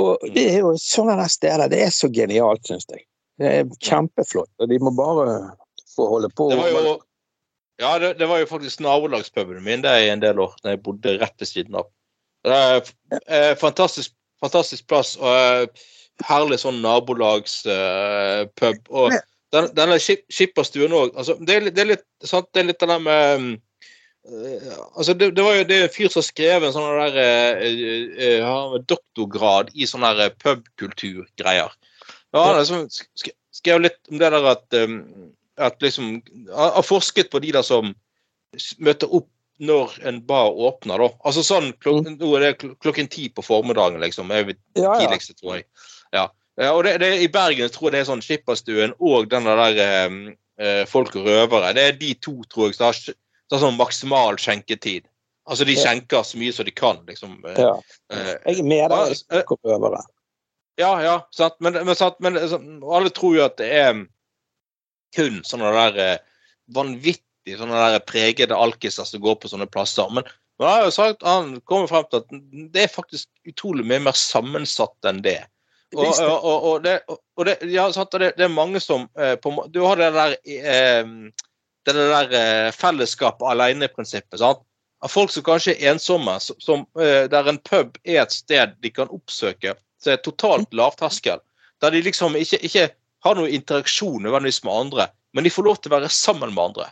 Og 0.00 0.24
det 0.34 0.46
er 0.54 0.58
jo 0.62 0.74
sånne 0.80 1.28
steder. 1.28 1.68
Det 1.70 1.82
er 1.84 1.92
så 1.94 2.08
genialt, 2.12 2.64
syns 2.66 2.88
jeg. 2.88 3.04
Det 3.40 3.52
er 3.60 3.70
kjempeflott. 3.84 4.52
Og 4.60 4.70
de 4.70 4.80
må 4.80 4.92
bare 4.96 5.36
få 5.94 6.08
holde 6.14 6.32
på. 6.32 6.50
Det 6.52 6.60
var 6.60 6.74
jo 6.88 6.98
Ja, 7.80 7.94
det, 7.98 8.14
det 8.20 8.26
var 8.28 8.42
jo 8.42 8.46
faktisk 8.46 8.82
nabolagspuben 8.84 9.62
min 9.64 9.80
det 9.80 9.88
er 9.90 10.10
en 10.12 10.20
del 10.20 10.40
år, 10.44 10.52
da 10.60 10.74
jeg 10.74 10.82
bodde 10.84 11.14
rett 11.16 11.36
ved 11.40 11.48
siden 11.48 11.78
av. 11.80 11.86
Det 12.44 12.56
er 12.56 12.82
eh, 13.24 13.54
fantastisk, 13.56 14.12
fantastisk 14.40 14.84
plass 14.88 15.14
og 15.16 15.30
eh, 15.32 15.86
herlig 16.28 16.60
sånn 16.62 16.80
nabolagspub. 16.84 18.80
og 18.90 19.14
den, 19.54 19.66
denne 19.74 19.98
skip- 20.02 20.28
skipperstuen 20.30 20.94
òg 20.94 21.16
altså, 21.18 21.36
det, 21.40 21.56
er 21.56 21.66
det, 21.70 21.82
er 21.82 21.90
litt, 21.94 22.06
sant, 22.26 22.48
det 22.54 22.62
er 22.62 22.68
litt 22.70 22.80
det 22.82 22.88
der 22.90 23.02
med 23.02 23.42
mm, 23.42 23.50
eh, 24.30 24.76
altså 24.94 25.16
det, 25.18 25.32
det 25.38 25.46
var 25.46 25.58
jo 25.58 25.66
det 25.70 25.80
en 25.86 25.94
fyr 25.94 26.12
som 26.12 26.26
skrev 26.26 26.66
en 26.66 26.74
sånn 26.76 27.00
der 27.00 27.18
uh, 27.18 28.46
uh, 28.46 28.78
doktorgrad 28.90 29.72
i 29.74 29.88
sånn 29.90 30.06
der 30.06 30.30
pubkulturgreier. 30.42 31.74
Ja, 32.30 32.44
han 32.44 32.60
liksom 32.60 32.86
skrev 33.56 33.82
litt 33.82 33.98
om 34.10 34.20
det 34.22 34.30
der 34.30 34.46
at, 34.52 34.66
um, 34.78 35.00
at 35.58 35.82
liksom 35.82 36.20
Har 36.54 36.76
har 36.78 36.86
forsket 36.86 37.32
på 37.32 37.40
de 37.42 37.50
der 37.58 37.66
som 37.66 37.90
møter 38.78 39.10
opp 39.10 39.26
når 39.60 39.92
en 40.08 40.22
bar 40.24 40.54
åpner, 40.56 41.02
da. 41.02 41.08
Altså 41.28 41.42
sånn 41.44 41.72
klok 41.84 42.06
nå 42.08 42.28
er 42.38 42.46
det 42.46 42.52
kl- 42.62 42.76
klokken 42.80 43.10
ti 43.12 43.26
på 43.28 43.44
formiddagen, 43.44 44.00
liksom. 44.00 44.30
Er 44.32 44.46
vi 44.48 44.54
Ja, 44.78 44.86
ja. 44.86 44.94
tidligste, 45.02 45.34
tror 45.36 45.58
jeg. 45.58 45.66
Ja. 46.16 46.28
Og 46.70 46.82
det, 46.84 46.98
det, 47.00 47.12
I 47.24 47.28
Bergen 47.32 47.70
tror 47.72 47.88
jeg 47.88 47.94
det 47.94 48.00
er 48.02 48.08
sånn 48.10 48.24
Skipperstuen 48.24 48.92
og 48.98 49.30
den 49.32 49.46
der 49.48 49.78
eh, 49.80 50.84
Folk 50.90 51.14
og 51.16 51.24
røvere. 51.24 51.70
Det 51.76 51.84
er 51.88 51.94
de 51.96 52.10
to, 52.20 52.34
tror 52.52 52.68
jeg, 52.68 52.76
som 52.76 52.90
har, 52.90 52.98
har 53.54 53.62
sånn 53.62 53.78
maksimal 53.78 54.36
skjenketid. 54.40 55.06
Altså 55.50 55.64
de 55.66 55.74
skjenker 55.78 56.22
så 56.26 56.38
mye 56.38 56.52
som 56.52 56.66
de 56.68 56.74
kan, 56.76 57.00
liksom. 57.08 57.38
eh, 57.48 57.56
Ja. 57.62 57.70
eh, 58.12 58.34
Jeg 58.44 58.60
er 58.60 58.66
med 58.68 58.90
deg, 58.92 59.14
Folk 59.32 59.54
og 59.56 59.70
røvere. 59.72 60.02
ja, 60.78 60.90
ja, 61.02 61.14
sant. 61.32 61.56
Men, 61.60 61.78
men, 61.86 61.94
sant? 61.96 62.20
men 62.20 62.36
alle 62.84 63.10
tror 63.10 63.38
jo 63.38 63.44
at 63.46 63.56
det 63.56 63.70
er 63.80 64.04
kun 65.16 65.40
sånne 65.46 65.72
der 65.74 65.98
eh, 66.04 66.18
vanvittig 66.76 67.56
sånne 67.58 67.80
der 67.96 68.04
pregede 68.04 68.54
alkiser 68.54 69.08
som 69.08 69.22
går 69.24 69.40
på 69.40 69.48
sånne 69.50 69.66
plasser. 69.66 70.12
Men, 70.12 70.28
han 70.60 70.68
har 70.68 70.84
jo 70.84 70.92
sagt, 70.92 71.24
han 71.24 71.54
kommer 71.64 71.88
frem 71.88 72.04
til 72.10 72.20
at 72.20 72.34
det 72.74 72.82
er 72.84 72.92
faktisk 72.92 73.26
utrolig 73.48 73.86
mye 73.88 74.02
mer 74.04 74.12
sammensatt 74.18 75.08
enn 75.08 75.22
det. 75.24 75.38
Og, 75.96 76.06
og, 76.06 76.64
og, 76.70 76.82
det, 76.84 77.00
og 77.08 77.46
det, 77.48 77.56
ja, 77.66 77.88
sant, 77.90 78.12
det, 78.14 78.34
det 78.38 78.44
er 78.46 78.52
mange 78.52 78.78
som 78.82 79.08
eh, 79.18 79.34
på, 79.42 79.50
Du 79.74 79.80
har 79.82 79.98
det 79.98 80.12
der 80.14 80.36
eh, 80.46 81.08
det 81.86 81.94
der 81.96 82.34
eh, 82.36 82.72
fellesskap 82.72 83.42
alene-prinsippet. 83.42 84.38
sant? 84.38 84.62
Av 85.00 85.08
folk 85.08 85.32
som 85.32 85.44
kanskje 85.44 85.74
er 85.78 85.94
ensomme, 85.94 86.36
som, 86.40 86.84
eh, 87.00 87.24
der 87.32 87.48
en 87.48 87.58
pub 87.58 87.96
er 88.04 88.22
et 88.22 88.32
sted 88.32 88.76
de 88.84 88.90
kan 88.92 89.08
oppsøke, 89.08 89.74
som 90.02 90.12
er 90.12 90.20
totalt 90.24 90.74
lavterskel. 90.76 91.40
Der 91.80 91.90
de 91.90 92.02
liksom 92.04 92.36
ikke, 92.36 92.60
ikke 92.60 92.90
har 93.24 93.36
noen 93.36 93.54
interaksjon 93.56 94.22
nødvendigvis 94.22 94.64
med 94.64 94.74
andre, 94.74 95.08
men 95.32 95.44
de 95.44 95.52
får 95.52 95.64
lov 95.64 95.80
til 95.80 95.92
å 95.92 95.96
være 95.96 96.12
sammen 96.12 96.52
med 96.54 96.64
andre. 96.70 96.90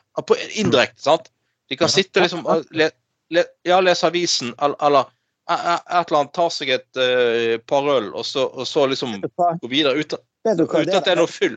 Indirekte, 0.56 1.02
sant? 1.02 1.28
De 1.68 1.76
kan 1.76 1.90
sitte 1.92 2.24
liksom 2.24 2.46
le, 2.72 2.90
le, 3.30 3.44
ja, 3.68 3.80
lese 3.84 4.08
avisen, 4.08 4.54
eller, 4.56 4.78
eller 4.80 5.12
et 5.48 6.10
eller 6.10 6.20
annet, 6.20 6.32
tar 6.36 6.50
seg 6.52 6.72
et 6.76 7.00
uh, 7.00 7.56
par 7.68 7.86
øl, 7.88 8.10
og 8.12 8.26
så, 8.26 8.46
og 8.48 8.66
så 8.68 8.86
liksom 8.90 9.16
Vet 9.16 9.28
du 9.30 9.40
hva? 9.40 9.52
gå 9.62 9.70
videre 9.72 9.96
uten, 9.96 10.20
uten 10.44 10.82
at 10.92 11.06
det 11.06 11.14
er 11.14 11.22
noe 11.22 11.30
fyll. 11.30 11.56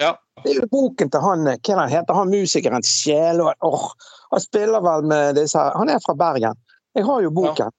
Det 0.00 0.54
er 0.54 0.60
jo 0.62 0.68
boken 0.72 1.10
til 1.12 1.20
han 1.20 1.48
eh, 1.50 1.58
Hva 1.60 1.82
han 1.82 1.92
heter 1.92 2.16
han 2.16 2.30
musikeren? 2.32 2.84
Sjælå 2.86 3.50
oh, 3.66 3.90
Han 4.32 4.40
spiller 4.40 4.80
vel 4.80 5.04
med 5.10 5.36
disse 5.36 5.60
Han 5.76 5.92
er 5.92 6.00
fra 6.00 6.14
Bergen. 6.16 6.56
Jeg 6.96 7.04
har 7.04 7.20
jo 7.20 7.32
boken. 7.36 7.74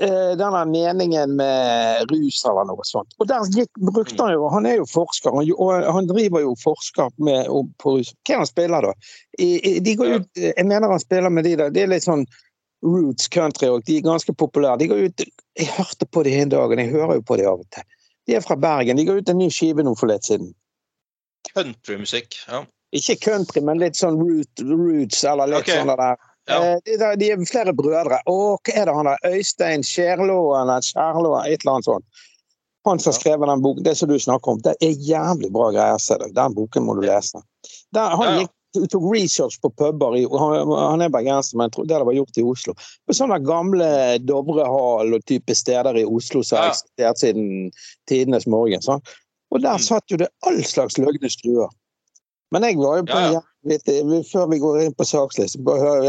Eh, 0.00 0.32
Denne 0.40 0.64
meningen 0.66 1.36
med 1.36 2.08
rus 2.10 2.40
eller 2.48 2.66
noe 2.66 2.86
sånt. 2.88 3.12
Og 3.20 3.28
der 3.30 3.44
gikk, 3.54 3.70
brukte 3.92 4.16
han 4.22 4.32
jo 4.34 4.48
Han 4.50 4.66
er 4.66 4.80
jo 4.80 4.88
forsker, 4.90 5.36
han, 5.36 5.52
og 5.52 5.92
han 5.98 6.08
driver 6.08 6.42
jo 6.42 6.56
forsker 6.62 7.12
med, 7.22 7.52
på 7.82 7.98
rus. 7.98 8.14
Hva 8.24 8.38
er 8.38 8.42
han 8.42 8.50
spiller, 8.50 8.88
da? 8.88 9.12
I, 9.38 9.50
i, 9.60 9.76
de 9.84 9.94
går 10.00 10.16
ut, 10.16 10.30
jeg 10.42 10.66
mener 10.66 10.90
han 10.90 11.02
spiller 11.02 11.30
med 11.30 11.46
de 11.46 11.54
der. 11.60 11.76
Det 11.76 11.84
er 11.84 11.92
litt 11.92 12.08
sånn 12.08 12.24
roots 12.86 13.28
country, 13.32 13.68
og 13.68 13.84
de 13.86 13.98
er 13.98 14.06
ganske 14.06 14.32
populære. 14.38 14.78
De 14.82 14.88
går 14.92 15.02
ut, 15.08 15.26
Jeg 15.56 15.68
hørte 15.76 16.06
på 16.06 16.22
de 16.22 16.32
en 16.36 16.48
dag, 16.52 16.70
og 16.70 16.78
jeg 16.78 16.90
hører 16.92 17.14
jo 17.18 17.24
på 17.26 17.36
de 17.40 17.46
av 17.48 17.60
og 17.62 17.68
til. 17.74 17.82
De 18.26 18.34
er 18.36 18.42
fra 18.44 18.56
Bergen. 18.60 18.96
De 18.98 19.04
ga 19.06 19.14
ut 19.16 19.28
en 19.32 19.38
ny 19.38 19.50
skive 19.50 19.84
nå 19.86 19.94
for 19.96 20.10
litt 20.10 20.26
siden. 20.26 20.50
Countrymusikk. 21.54 22.36
Ja. 22.48 22.64
Ikke 22.96 23.16
country, 23.22 23.62
men 23.64 23.80
litt 23.82 23.98
sånn 23.98 24.18
root, 24.20 24.62
roots, 24.62 25.24
eller 25.24 25.50
litt 25.50 25.64
okay. 25.64 25.80
sånn 25.80 25.92
der. 25.92 26.16
Ja. 26.46 26.58
Eh, 26.62 26.78
De, 26.86 27.10
de 27.20 27.30
er 27.34 27.44
flere 27.48 27.74
brødre. 27.76 28.20
Å, 28.30 28.36
hva 28.60 28.74
er 28.74 28.86
det 28.88 28.94
han 28.94 29.08
der? 29.10 29.24
Øystein 29.34 29.82
Skjærlåen 29.86 30.70
Skjærlåen, 30.86 31.46
et 31.50 31.64
eller 31.64 31.78
annet 31.78 31.88
sånt. 31.88 32.24
Han 32.86 33.00
som 33.02 33.10
har 33.10 33.16
skrevet 33.18 33.50
den 33.50 33.62
boken, 33.64 33.82
det 33.82 33.96
som 33.98 34.08
du 34.08 34.14
snakker 34.22 34.52
om, 34.52 34.60
det 34.62 34.76
er 34.84 34.92
jævlig 35.02 35.50
bra 35.54 35.72
greier. 35.74 35.98
ser 35.98 36.22
du. 36.22 36.28
Den 36.36 36.54
boken 36.54 36.86
må 36.86 36.94
du 36.94 37.02
lese. 37.02 37.42
Der, 37.94 38.14
han 38.14 38.28
Ja, 38.28 38.34
ja. 38.36 38.44
gikk, 38.44 38.52
tok 38.92 39.06
research 39.12 39.56
på 39.62 39.70
puber 39.76 40.16
i 40.18 40.24
Han, 40.30 40.70
han 40.72 41.02
er 41.02 41.08
bergenser, 41.14 41.56
men 41.56 41.70
jeg 41.70 41.88
det 41.88 42.04
var 42.04 42.12
gjort 42.16 42.38
i 42.38 42.44
Oslo. 42.46 42.74
På 43.06 43.16
sånne 43.16 43.38
gamle 43.44 43.88
Dovrehall 44.24 45.14
og 45.16 45.24
type 45.24 45.54
steder 45.56 45.96
i 46.02 46.04
Oslo 46.04 46.42
som 46.42 46.58
har 46.58 46.68
Ja. 46.68 46.74
eksistert 46.74 47.18
siden 47.24 47.72
tidenes 48.08 48.46
morgen. 48.46 48.80
Sånn. 48.80 49.02
Og 49.50 49.62
der 49.62 49.76
Mm. 49.78 49.82
satt 49.82 50.04
jo 50.10 50.16
det 50.16 50.28
all 50.44 50.62
slags 50.62 50.98
løgne 50.98 51.30
skruer. 51.30 51.68
Men 52.52 52.62
jeg 52.62 52.76
var 52.76 52.98
jo 52.98 53.02
på 53.04 53.18
Ja, 53.18 53.32
ja. 53.32 53.40
jævlig- 53.66 54.30
Før 54.30 54.50
vi 54.50 54.58
går 54.58 54.82
inn 54.84 54.94
på 54.94 55.04
sakslisten, 55.04 55.64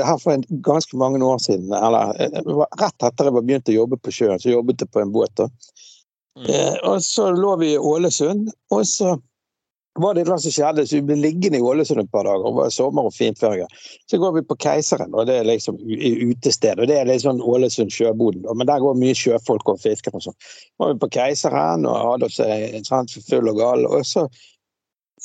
her 0.05 0.17
for 0.19 0.31
en, 0.33 0.43
ganske 0.61 0.93
mange 0.95 1.19
år 1.19 1.39
siden, 1.39 1.73
eller 1.73 2.13
eh, 2.19 2.29
rett 2.29 3.03
etter 3.03 3.23
jeg 3.25 3.33
var 3.33 3.41
begynt 3.41 3.69
å 3.69 3.73
jobbe 3.73 3.97
på 3.97 4.11
sjøen, 4.11 4.37
så 4.39 4.51
jobbet 4.53 4.77
jeg 4.79 4.91
på 4.91 5.01
en 5.01 5.11
båt. 5.11 5.33
da. 5.35 5.47
Mm. 6.37 6.49
Eh, 6.49 6.75
og 6.83 6.99
så 7.01 7.31
lå 7.35 7.57
vi 7.59 7.73
i 7.73 7.77
Ålesund, 7.77 8.51
og 8.69 8.83
så 8.85 9.19
var 10.01 10.17
det 10.17 10.25
noe 10.27 10.37
som 10.41 10.53
skjedde, 10.53 10.85
så 10.87 10.97
vi 10.97 11.05
ble 11.09 11.17
liggende 11.19 11.59
i 11.59 11.65
Ålesund 11.65 12.01
et 12.03 12.11
par 12.13 12.27
dager. 12.27 12.43
Det 12.45 12.57
var 12.57 12.73
sommer 12.73 13.07
og 13.09 13.15
fint 13.15 13.39
før. 13.39 13.63
Så 14.09 14.19
går 14.21 14.35
vi 14.35 14.43
på 14.49 14.57
Keiseren, 14.63 15.15
og 15.15 15.29
det 15.29 15.39
er 15.39 15.49
liksom 15.49 15.79
utested. 15.81 16.81
Og 16.81 16.89
det 16.89 16.99
er 16.99 17.09
litt 17.09 17.23
sånn 17.25 17.41
Ålesund 17.41 17.93
sjøboden, 17.93 18.45
men 18.53 18.69
der 18.69 18.83
går 18.83 18.99
mye 18.99 19.17
sjøfolk 19.17 19.73
og 19.73 19.81
fisker 19.83 20.15
og 20.17 20.27
sånn. 20.27 20.37
Så 20.37 20.83
var 20.83 20.93
vi 20.93 21.01
på 21.05 21.11
Keiseren 21.17 21.87
og 21.89 21.97
hadde 22.11 22.29
oss 22.29 22.41
for 23.15 23.25
full 23.31 23.51
og 23.53 23.59
gal. 23.63 23.89
Og 23.89 24.05
så 24.07 24.27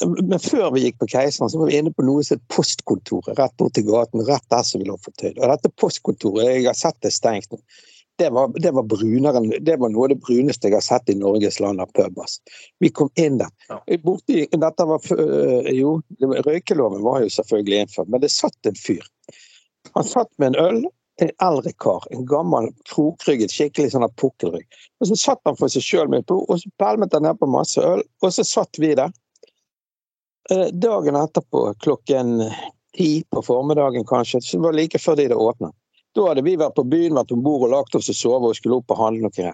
men 0.00 0.40
før 0.40 0.70
vi 0.72 0.86
gikk 0.86 1.02
på 1.02 1.10
Keiseren, 1.12 1.50
så 1.52 1.58
var 1.60 1.68
vi 1.68 1.76
inne 1.76 1.92
på 1.92 2.04
noe 2.06 2.22
som 2.24 2.38
het 2.38 2.44
Postkontoret. 2.54 3.36
Rett 3.36 3.52
borti 3.60 3.84
gaten, 3.84 4.24
rett 4.24 4.46
der 4.50 4.64
som 4.64 4.80
vi 4.80 4.88
lå 4.88 4.96
fortøyd. 5.04 5.36
Og 5.36 5.50
dette 5.52 5.70
postkontoret, 5.76 6.46
jeg 6.48 6.64
har 6.64 6.78
sett 6.78 6.96
det 7.04 7.12
stengt 7.12 7.52
nå. 7.52 7.60
Det 8.22 8.30
var, 8.30 8.52
det 8.54 8.70
var 8.70 8.84
brunere 8.86 9.40
enn 9.40 9.48
Det 9.66 9.74
var 9.82 9.90
noe 9.90 10.04
av 10.06 10.12
det 10.12 10.20
bruneste 10.22 10.68
jeg 10.68 10.76
har 10.76 10.84
sett 10.86 11.10
i 11.10 11.16
Norges 11.18 11.56
land 11.58 11.82
av 11.82 11.90
pub. 11.96 12.20
Vi 12.78 12.90
kom 12.94 13.08
inn 13.18 13.40
der. 13.40 13.50
Borti, 14.04 14.44
dette 14.46 14.86
var, 14.86 15.08
øh, 15.16 15.70
jo, 15.74 15.96
røykeloven 16.46 17.02
var 17.02 17.24
jo 17.24 17.32
selvfølgelig 17.34 17.80
innført, 17.82 18.12
men 18.14 18.22
det 18.22 18.30
satt 18.30 18.70
en 18.70 18.78
fyr. 18.78 19.02
Han 19.96 20.06
satt 20.06 20.30
med 20.38 20.52
en 20.52 20.60
øl, 20.62 20.78
en 21.20 21.34
eldre 21.48 21.74
kar, 21.82 22.06
en 22.14 22.22
gammel, 22.30 22.70
krokrygget, 22.92 23.50
skikkelig 23.50 23.90
sånn 23.96 24.06
pukkelrygg. 24.22 24.78
Og 25.02 25.10
så 25.10 25.18
satt 25.18 25.42
han 25.48 25.58
for 25.58 25.74
seg 25.74 25.82
sjøl 25.82 26.14
med 26.14 26.28
på, 26.30 26.38
og 26.46 26.62
så 26.62 26.70
pælmet 26.78 27.18
han 27.18 27.26
ned 27.26 27.42
på 27.42 27.50
masse 27.50 27.82
øl, 27.82 28.06
og 28.22 28.38
så 28.38 28.46
satt 28.46 28.78
vi 28.78 28.94
der. 29.02 29.10
Eh, 30.54 30.68
Dagen 30.70 31.18
etterpå, 31.18 31.72
klokken 31.82 32.38
ti 32.94 33.24
på 33.26 33.42
formiddagen 33.50 34.06
kanskje, 34.06 34.46
så 34.46 34.62
var 34.62 34.72
det 34.72 34.84
like 34.84 35.02
før 35.02 35.18
de 35.18 35.26
hadde 35.26 35.42
åpnet. 35.50 35.74
Da 36.14 36.26
hadde 36.28 36.42
vi 36.44 36.56
vært 36.60 36.74
på 36.76 36.84
byen, 36.88 37.14
vært 37.16 37.32
om 37.32 37.42
bord 37.42 37.62
og 37.68 37.70
lagt 37.72 37.94
oss 37.96 38.10
og 38.12 38.16
sovet 38.18 38.50
og 38.50 38.56
skulle 38.58 38.76
opp 38.82 38.90
og 38.92 38.98
handle 38.98 39.28
noe. 39.28 39.52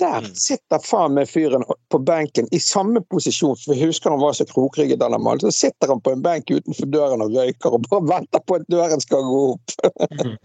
Der 0.00 0.20
Mm. 0.22 0.34
sitter 0.34 0.78
faen 0.82 1.14
meg 1.14 1.28
fyren 1.28 1.62
på 1.90 1.98
benken 2.04 2.48
i 2.50 2.58
samme 2.58 3.00
posisjon, 3.10 3.56
for 3.56 3.74
jeg 3.74 3.86
husker 3.90 4.10
han 4.10 4.20
var 4.20 4.32
så 4.32 4.44
krokrygget 4.48 4.98
den 4.98 5.10
mannen. 5.22 5.40
Så 5.40 5.52
sitter 5.52 5.88
han 5.88 6.00
på 6.00 6.12
en 6.12 6.22
benk 6.22 6.46
utenfor 6.50 6.90
døren 6.90 7.22
og 7.22 7.30
røyker 7.34 7.72
og 7.76 7.82
bare 7.90 8.08
venter 8.08 8.40
på 8.40 8.56
at 8.56 8.66
døren 8.72 9.00
skal 9.00 9.22
gå 9.22 9.42
opp. 9.52 9.70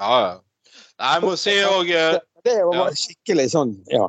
Ja, 0.00 0.20
ja. 0.20 0.38
Nei, 1.00 1.08
jeg 1.14 1.22
må 1.22 1.36
si 1.36 1.50
òg 1.50 1.88
Det 2.44 2.52
er 2.54 2.60
jo 2.64 2.72
Ja. 2.72 2.86
skikkelig 2.96 3.50
sånn, 3.52 3.74
ja. 3.92 4.06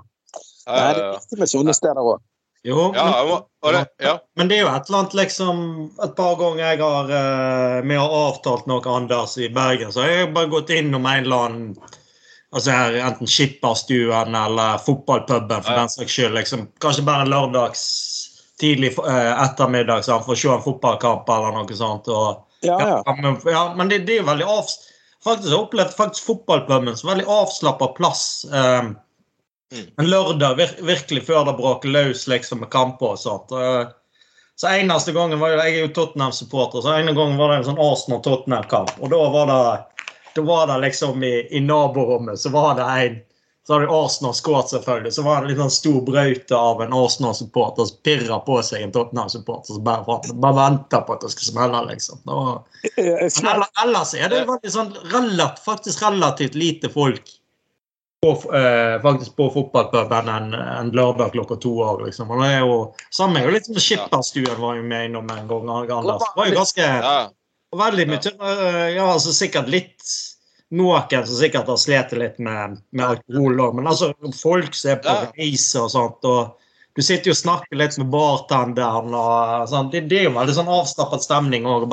Nei, 0.67 0.93
det 0.93 1.01
er 1.03 1.11
viktig 1.19 1.39
med 1.39 1.49
sånne 1.51 1.73
steder 1.75 1.99
òg. 1.99 2.19
Jo, 2.63 2.91
Ja, 2.95 3.05
men, 3.25 3.27
må, 3.27 3.71
det, 3.73 3.85
ja. 4.05 4.19
Men 4.37 4.49
det 4.49 4.59
er 4.59 4.61
jo 4.61 4.69
et 4.69 4.89
eller 4.89 4.99
annet 4.99 5.15
liksom 5.17 5.61
Et 6.03 6.11
par 6.17 6.35
ganger 6.37 6.61
jeg 6.61 6.81
har 6.83 7.09
uh, 7.09 7.77
Vi 7.87 7.95
har 7.97 8.13
avtalt 8.19 8.67
noe, 8.69 8.83
Anders, 8.85 9.33
i 9.41 9.49
Bergen, 9.49 9.89
så 9.93 10.03
jeg 10.05 10.13
har 10.13 10.23
jeg 10.27 10.33
bare 10.35 10.51
gått 10.51 10.69
innom 10.75 11.07
en 11.09 11.23
eller 11.25 11.47
annen 11.47 11.71
Altså 12.53 12.73
her, 12.75 12.97
Enten 13.07 13.29
skipperstuen 13.31 14.35
eller 14.35 14.77
fotballpuben, 14.83 15.63
for 15.63 15.71
Ja. 15.71 15.79
den 15.79 15.89
saks 15.89 16.11
skyld. 16.11 16.33
Liksom, 16.35 16.65
kanskje 16.83 17.05
bare 17.07 17.23
en 17.23 17.31
lørdags 17.31 17.83
tidlig 18.59 18.89
uh, 18.99 19.31
ettermiddag 19.45 20.03
sant, 20.03 20.25
for 20.27 20.35
å 20.35 20.39
se 20.41 20.49
en 20.51 20.65
fotballkamp 20.65 21.29
eller 21.31 21.55
noe 21.55 21.77
sånt. 21.79 22.09
Og, 22.11 22.41
Ja, 22.61 22.75
ja. 22.77 22.97
ja, 23.07 23.15
men, 23.21 23.37
ja, 23.47 23.61
men 23.79 23.87
det, 23.89 24.01
det 24.05 24.17
er 24.17 24.21
jo 24.21 24.27
veldig 24.27 24.49
avs... 24.51 24.75
Faktisk 25.23 25.47
har 25.47 25.55
jeg 25.55 25.63
opplevd 25.63 25.95
faktisk 25.95 26.27
fotballpuben 26.27 26.97
som 26.99 27.09
veldig 27.13 27.25
avslappa 27.29 27.87
plass. 27.97 28.23
eh, 28.51 28.91
Mm. 29.71 29.87
en 30.03 30.09
lørdag 30.11 30.57
vir 30.59 30.71
virkelig 30.83 31.21
før 31.29 31.45
det 31.47 31.55
bråker 31.55 31.93
løs 31.93 32.25
liksom, 32.27 32.59
med 32.63 32.71
kamper 32.73 33.13
og 33.13 33.19
sånt. 33.21 33.53
Så 34.59 34.67
eneste 34.67 35.13
gangen 35.15 35.39
var 35.39 35.55
Jeg 35.55 35.73
er 35.77 35.85
jo 35.85 35.93
Tottenham-supporter, 35.95 36.83
så 36.83 36.97
ene 36.99 37.15
gangen 37.17 37.39
var 37.39 37.49
det 37.49 37.61
en 37.61 37.69
sånn 37.71 37.79
Arsenal-Tottenham-kamp. 37.81 38.91
Og 38.99 39.13
da 39.13 39.21
var 39.33 39.47
det 39.49 39.61
da 40.35 40.41
var 40.41 40.67
det 40.67 40.77
liksom 40.85 41.23
i, 41.23 41.47
i 41.51 41.59
naborommet 41.59 42.39
så 42.39 42.49
var 42.49 42.75
det 42.75 42.83
en 42.83 43.19
så 43.67 43.73
hadde 43.73 43.91
Arsenal 43.93 44.33
skåret, 44.33 44.69
selvfølgelig. 44.69 45.13
Så 45.13 45.21
var 45.21 45.35
det 45.35 45.41
en 45.41 45.49
liten 45.51 45.67
sånn 45.69 45.75
stor 45.75 45.99
braute 46.05 46.57
av 46.57 46.79
en 46.81 46.95
Arsenal-supporter 46.97 47.85
som 47.85 47.99
pirra 48.03 48.39
på 48.41 48.55
seg 48.65 48.81
en 48.81 48.93
Tottenham-supporter 48.95 49.77
som 49.77 49.83
bare, 49.85 50.17
bare 50.33 50.57
venta 50.57 51.03
på 51.05 51.13
at 51.13 51.21
det 51.21 51.29
skulle 51.35 51.51
smelle, 51.51 51.83
liksom. 51.91 52.23
Det 52.25 52.39
var, 52.39 52.63
men 53.45 53.67
ellers 53.83 54.15
er 54.17 54.33
det 54.33 54.73
sånn 54.73 54.89
relativt, 55.13 55.61
faktisk 55.67 56.01
relativt 56.07 56.57
lite 56.57 56.89
folk 56.89 57.29
på, 58.21 58.55
eh, 58.55 59.01
faktisk 59.01 59.35
på 59.35 59.49
fotballpuben 59.53 60.27
en, 60.29 60.53
en 60.53 60.91
lørdag 60.91 61.31
klokka 61.33 61.55
to 61.61 61.71
òg, 61.81 62.03
liksom. 62.05 62.29
Og 62.29 62.43
det 62.43 62.49
er 62.53 62.59
jo 62.61 62.75
samme 63.09 63.41
er 63.41 63.47
jo 63.47 63.53
litt 63.55 63.65
som 63.65 63.79
Skipperstuen 63.81 64.59
var 64.61 64.75
jo 64.77 64.83
med 64.85 65.07
innom 65.09 65.31
en 65.33 65.47
gang. 65.49 65.71
Anders. 65.71 66.21
Det 66.21 66.37
var 66.37 66.51
jo 66.51 66.59
ganske 66.59 66.89
Ja. 66.91 67.15
Veldig 67.71 68.05
mye. 68.11 68.33
øh, 68.35 68.95
Ja, 68.95 69.07
altså 69.13 69.33
sikkert 69.33 69.71
litt 69.71 70.03
Noen 70.71 71.25
som 71.25 71.35
sikkert 71.35 71.67
har 71.67 71.77
slitt 71.77 72.13
litt 72.15 72.37
med, 72.39 72.77
med 72.95 73.05
alkohol 73.05 73.59
òg, 73.59 73.73
men 73.75 73.87
altså 73.91 74.13
folk 74.39 74.73
som 74.75 74.91
er 74.93 75.01
på 75.03 75.15
reise 75.35 75.81
og 75.81 75.89
sånt, 75.91 76.23
og 76.23 76.53
du 76.95 77.01
sitter 77.01 77.31
jo 77.31 77.33
og 77.35 77.39
snakker 77.41 77.75
litt 77.79 77.97
med 77.99 78.07
bartenderen 78.11 79.11
og 79.15 79.67
sånn. 79.67 79.89
Det, 79.91 80.05
det 80.07 80.21
er 80.21 80.29
jo 80.29 80.37
veldig 80.37 80.55
sånn 80.55 80.71
avstappet 80.71 81.25
stemning 81.25 81.67
Også, 81.67 81.89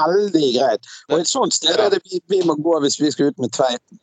Veldig 0.00 0.50
greit. 0.56 0.90
Og 1.10 1.20
et 1.20 1.30
sånt 1.30 1.54
sted 1.54 1.78
er 1.78 1.90
det 1.94 2.02
vi, 2.08 2.20
vi 2.30 2.42
må 2.46 2.56
gå 2.58 2.80
hvis 2.82 2.98
vi 3.02 3.10
skal 3.14 3.30
ut 3.30 3.38
med 3.42 3.54
Tveiten. 3.54 4.02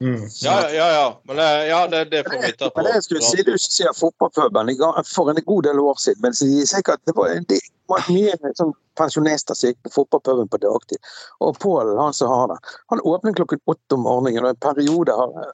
Mm. 0.00 0.28
Ja, 0.42 0.70
ja, 0.70 0.92
ja. 0.92 1.20
Men 1.24 1.36
det, 1.36 1.66
ja, 1.66 1.86
det, 1.86 2.04
det 2.04 2.24
får 2.24 2.42
vi 2.42 2.52
ta 2.52 2.70
på. 2.70 2.80
Men 2.80 2.84
det 2.84 2.94
jeg 2.94 3.02
skulle 3.02 3.22
si, 3.22 3.42
du 3.42 3.58
ser 3.58 3.92
fotballpuben 3.96 4.72
for 5.14 5.30
en 5.30 5.44
god 5.44 5.62
del 5.64 5.80
år 5.80 5.94
siden, 6.00 6.22
men 6.22 6.34
sikkert, 6.36 7.00
det 7.04 7.16
var, 7.16 7.32
det 7.48 7.60
var 7.88 8.04
mye 8.12 8.52
sånn 8.58 8.74
pensjonister 8.98 9.56
som 9.56 9.72
gikk 9.72 9.80
på 9.86 9.94
fotballpuben 9.94 10.50
på 10.52 10.60
dagtid. 10.60 11.12
Og 11.40 11.56
Pål, 11.62 11.94
han 12.00 12.16
som 12.16 12.32
har 12.32 12.52
det, 12.52 12.58
han 12.92 13.00
åpner 13.00 13.36
klokken 13.40 13.62
åtte 13.64 13.96
om 13.96 14.04
morgenen, 14.04 14.44
og 14.44 14.52
en 14.52 14.64
periode 14.68 15.16
har 15.16 15.52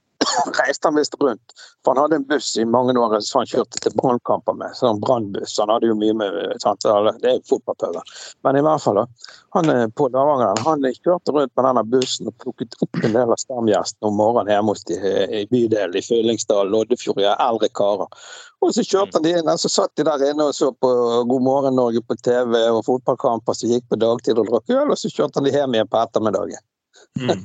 reiste 0.59 0.89
han 0.89 0.97
visst 0.99 1.15
rundt. 1.21 1.55
For 1.85 1.95
han 1.95 2.03
hadde 2.03 2.17
en 2.21 2.27
buss 2.27 2.57
i 2.59 2.65
mange 2.65 2.95
år 2.99 3.21
som 3.21 3.41
han 3.43 3.51
kjørte 3.51 3.81
til 3.83 3.95
brannkamper 3.99 4.57
med. 4.59 4.75
Sånn 4.79 5.01
brannbuss. 5.03 5.57
Han 5.61 5.73
hadde 5.73 5.91
jo 5.91 5.97
mye 5.99 6.15
med 6.19 6.39
sant, 6.63 6.85
Det 6.85 7.29
er 7.31 7.39
jo 7.39 7.49
fotballpuben. 7.51 8.13
Men 8.47 8.59
i 8.59 8.63
hvert 8.65 8.83
fall, 8.85 9.01
da. 9.03 9.07
Han 9.57 9.71
eh, 9.71 9.87
på 9.89 10.09
Lavangeren 10.13 10.63
han 10.65 10.87
kjørte 10.87 11.35
rundt 11.35 11.53
med 11.57 11.67
denne 11.69 11.85
bussen 11.95 12.31
og 12.31 12.37
plukket 12.45 12.77
opp 12.81 13.03
en 13.03 13.17
del 13.17 13.35
av 13.35 13.41
stamgjestene 13.41 14.09
om 14.09 14.17
morgenen 14.21 14.55
hjemme 14.55 14.75
hos 14.75 14.87
de 14.89 14.99
eh, 14.99 15.37
i 15.43 15.45
bydelen 15.51 15.99
i 15.99 16.05
Fyllingsdal, 16.07 16.71
Loddefjord, 16.73 17.21
eldre 17.33 17.71
karer. 17.77 18.29
Og 18.63 18.75
så 18.77 18.85
kjørte 18.87 19.19
han 19.19 19.27
de 19.27 19.35
inn, 19.37 19.51
og 19.51 19.59
så 19.61 19.71
satt 19.73 19.97
de 19.99 20.07
der 20.07 20.23
inne 20.31 20.47
og 20.49 20.55
så 20.57 20.71
på 20.73 20.91
God 21.29 21.45
morgen 21.45 21.77
Norge 21.77 22.05
på 22.07 22.17
TV 22.23 22.61
og 22.71 22.85
fotballkamper 22.87 23.59
som 23.59 23.73
gikk 23.73 23.89
på 23.91 23.99
dagtid 23.99 24.39
og 24.39 24.49
drakk 24.49 24.71
øl, 24.71 24.95
og 24.95 25.01
så 25.01 25.11
kjørte 25.11 25.41
han 25.41 25.49
de 25.49 25.57
hjem 25.57 25.77
igjen 25.77 25.91
på 25.91 26.01
ettermiddagen. 26.01 26.65
Mm. 27.19 27.45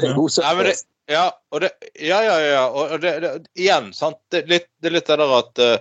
Det 0.00 0.10
er 0.10 0.14
god 0.16 0.32
det, 0.66 0.74
ja, 1.10 1.24
og 1.52 1.60
det, 1.60 1.70
ja, 2.00 2.20
ja, 2.24 2.36
ja. 2.40 2.62
Og 2.70 3.00
det, 3.02 3.12
det, 3.20 3.32
igjen, 3.58 3.90
sant. 3.96 4.18
Det, 4.32 4.44
er 4.44 4.54
litt, 4.54 4.68
det 4.82 4.90
er 4.90 4.96
litt 4.96 5.10
det 5.10 5.18
der 5.20 5.34
at 5.38 5.60
uh, 5.62 5.74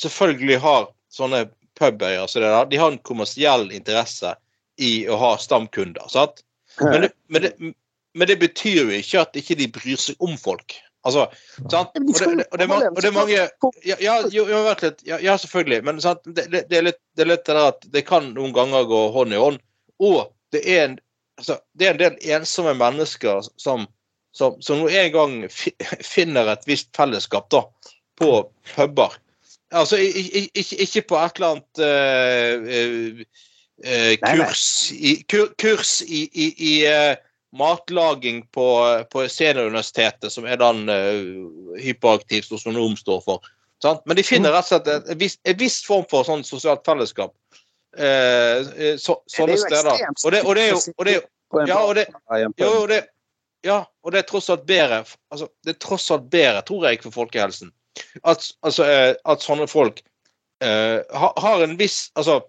selvfølgelig 0.00 0.58
har 0.64 0.88
sånne 1.12 1.44
pubeiere 1.78 2.24
så 2.28 2.40
det 2.40 2.52
der, 2.52 2.70
de 2.70 2.80
har 2.80 2.92
en 2.92 3.02
kommersiell 3.04 3.68
interesse 3.74 4.34
i 4.80 4.92
å 5.08 5.18
ha 5.20 5.34
stamkunder. 5.40 6.08
sant? 6.12 6.44
Men 6.80 7.04
det, 7.04 7.12
men, 7.28 7.44
det, 7.44 7.74
men 8.16 8.28
det 8.30 8.38
betyr 8.40 8.86
jo 8.86 8.96
ikke 8.96 9.26
at 9.26 9.36
ikke 9.36 9.58
de 9.60 9.68
bryr 9.72 10.00
seg 10.00 10.24
om 10.24 10.38
folk. 10.40 10.78
Altså, 11.02 11.26
sant? 11.66 11.90
Og 11.98 12.06
det, 12.06 12.46
og 12.46 12.58
det, 12.58 12.68
og 12.70 12.84
og 12.96 13.04
er 13.04 13.14
mange 13.14 13.38
ja, 13.84 13.96
ja, 13.98 14.16
jo, 14.30 14.46
jo, 14.46 14.60
vent 14.68 14.84
litt. 14.86 15.00
Ja, 15.06 15.18
ja 15.22 15.34
selvfølgelig. 15.40 15.82
Men 15.88 16.00
sant? 16.02 16.22
Det, 16.24 16.46
det, 16.52 16.66
det, 16.70 16.78
er 16.78 16.86
litt, 16.90 17.00
det 17.18 17.26
er 17.26 17.32
litt 17.34 17.44
det 17.44 17.56
der 17.56 17.72
at 17.72 17.88
det 17.94 18.04
kan 18.08 18.30
noen 18.36 18.54
ganger 18.54 18.86
gå 18.88 19.00
hånd 19.16 19.34
i 19.34 19.40
hånd. 19.42 19.58
Og 20.02 20.30
det 20.54 20.62
er 20.62 20.84
en, 20.86 21.00
altså, 21.42 21.58
det 21.74 21.88
er 21.88 21.96
en 21.96 22.00
del 22.00 22.30
ensomme 22.38 22.74
mennesker 22.78 23.42
som, 23.60 23.86
som, 24.36 24.56
som 24.62 24.82
nå 24.82 24.88
en 24.88 25.10
gang 25.14 25.34
finner 26.14 26.52
et 26.52 26.68
visst 26.70 26.92
fellesskap 26.96 27.50
da, 27.52 27.64
på 28.20 28.30
puber. 28.74 29.18
Altså 29.72 29.96
ikke, 29.96 30.76
ikke 30.84 31.02
på 31.08 31.18
et 31.18 31.38
eller 31.38 31.54
annet 31.54 31.82
eh, 31.82 32.72
eh, 32.76 33.22
eh, 33.82 34.14
Nei, 34.20 34.34
nei. 34.36 34.46
kurs 34.46 34.66
i, 34.92 35.14
kur, 35.28 35.48
kurs 35.60 36.00
i, 36.04 36.26
i, 36.28 36.48
i 36.52 36.74
eh, 36.88 37.14
matlaging 37.56 38.44
på, 38.52 38.66
på 39.12 39.24
Senioruniversitetet, 39.28 40.32
som 40.32 40.46
er 40.48 40.60
den 40.60 40.86
uh, 40.88 41.74
hyperaktiv 41.80 42.46
sosionom 42.46 42.94
står 42.96 43.20
for. 43.24 43.50
Sant? 43.84 44.00
Men 44.08 44.16
de 44.16 44.24
finner 44.24 44.54
rett 44.54 44.64
og 44.64 44.70
slett 44.70 44.88
en, 44.88 45.04
en, 45.04 45.18
viss, 45.20 45.36
en 45.44 45.58
viss 45.60 45.82
form 45.84 46.06
for 46.08 46.24
sånn 46.24 46.46
sosialt 46.48 46.80
fellesskap. 46.88 47.34
Så, 47.92 49.18
sånne 49.28 49.52
er 49.52 49.60
steder. 49.60 50.06
Og 50.24 50.32
det, 50.32 50.40
og 50.48 50.56
det 50.56 50.64
jo 50.70 50.78
og 50.94 51.04
det, 51.04 51.18
ja, 51.68 51.78
og 51.84 51.94
det, 51.98 52.06
jo, 52.58 52.86
det, 52.88 53.02
ja, 53.66 53.82
og 54.02 54.12
det 54.14 54.22
er 54.22 54.28
tross 54.28 54.50
alt 54.50 54.64
bedre 54.66 55.02
altså, 55.04 55.48
Det 55.64 55.74
er 55.74 55.78
tross 55.82 56.10
alt 56.14 56.28
bedre, 56.32 56.62
tror 56.66 56.88
jeg, 56.88 57.00
for 57.04 57.14
folkehelsen. 57.14 57.72
At, 58.24 58.46
altså, 58.64 58.86
eh, 58.88 59.14
at 59.28 59.44
sånne 59.44 59.68
folk 59.70 60.00
eh, 60.64 61.00
har, 61.12 61.64
en 61.64 61.74
viss 61.78 62.06
altså, 62.18 62.40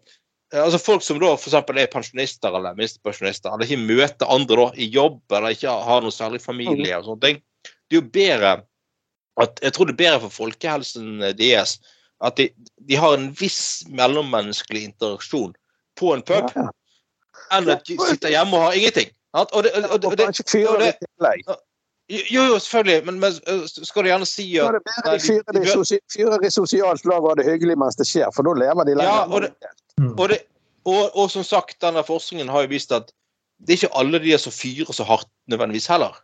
eh, 0.54 0.62
altså 0.64 0.80
Folk 0.82 1.04
som 1.06 1.20
da 1.22 1.34
f.eks. 1.36 1.58
er 1.60 1.90
pensjonister 1.92 2.56
eller 2.56 2.78
minstepensjonister, 2.80 3.52
eller 3.52 3.68
ikke 3.68 3.84
møter 3.84 4.32
andre 4.32 4.60
da 4.62 4.70
i 4.80 4.90
jobb, 4.94 5.22
eller 5.32 5.56
ikke 5.56 5.74
har 5.90 6.06
noe 6.06 6.16
særlig 6.16 6.42
familie 6.44 6.96
og 6.98 7.10
sånne 7.10 7.28
ting. 7.28 7.42
Det 7.64 7.98
er 7.98 8.00
jo 8.00 8.08
bedre 8.20 8.54
at, 9.42 9.60
Jeg 9.66 9.74
tror 9.74 9.90
det 9.90 9.98
er 9.98 10.04
bedre 10.06 10.24
for 10.28 10.40
folkehelsen 10.44 11.20
eh, 11.22 11.36
deres 11.38 11.78
at 12.24 12.38
de, 12.40 12.48
de 12.88 12.96
har 12.96 13.18
en 13.18 13.34
viss 13.36 13.84
mellommenneskelig 13.92 14.86
interaksjon 14.88 15.52
på 16.00 16.14
en 16.16 16.24
pub, 16.24 16.48
Ja, 16.56 16.64
ja. 16.64 16.72
Enn 17.58 17.70
å 17.70 17.78
sitte 17.80 18.08
sitter 18.10 18.34
hjemme 18.34 18.58
og 18.58 18.66
har 18.68 18.80
ingenting. 18.80 19.12
Og 19.34 19.48
det, 19.50 19.54
og, 19.54 19.64
det, 19.64 19.90
Og 19.90 20.02
det, 20.02 20.10
og 20.10 20.18
det- 20.18 20.28
i 20.30 21.06
tillegg. 21.06 21.46
jo, 22.10 22.44
jo, 22.46 22.60
selvfølgelig, 22.60 23.06
men, 23.06 23.20
men 23.20 23.32
skal 23.68 24.04
du 24.04 24.10
gjerne 24.10 24.26
si 24.30 24.46
at 24.60 24.76
er 24.76 24.80
det 25.14 25.22
fyrer 25.24 25.54
det 25.56 25.64
i 25.64 25.72
sosi- 25.72 26.50
sosialt 26.54 27.06
lag 27.06 27.24
og 27.24 27.30
har 27.32 27.36
det 27.42 27.46
hyggelig 27.48 27.78
mens 27.78 27.96
det 27.96 28.06
skjer, 28.08 28.30
for 28.36 28.44
da 28.44 28.54
lever 28.54 28.84
de 28.86 28.96
lenger. 28.96 29.10
Ja, 29.10 29.24
og 29.26 29.42
det- 29.42 29.54
og, 30.20 30.30
det, 30.30 30.40
og, 30.86 31.16
og 31.18 31.32
som 31.32 31.44
sagt, 31.44 31.80
denne 31.82 32.04
forskningen 32.04 32.50
har 32.50 32.62
jo 32.68 32.68
vist 32.76 32.92
at 32.92 33.12
det 33.64 33.74
er 33.74 33.86
ikke 33.88 33.96
alle 33.98 34.20
de 34.20 34.38
som 34.38 34.52
fyrer 34.52 34.92
så 34.94 35.06
hardt 35.08 35.30
nødvendigvis 35.48 35.88
heller. 35.88 36.20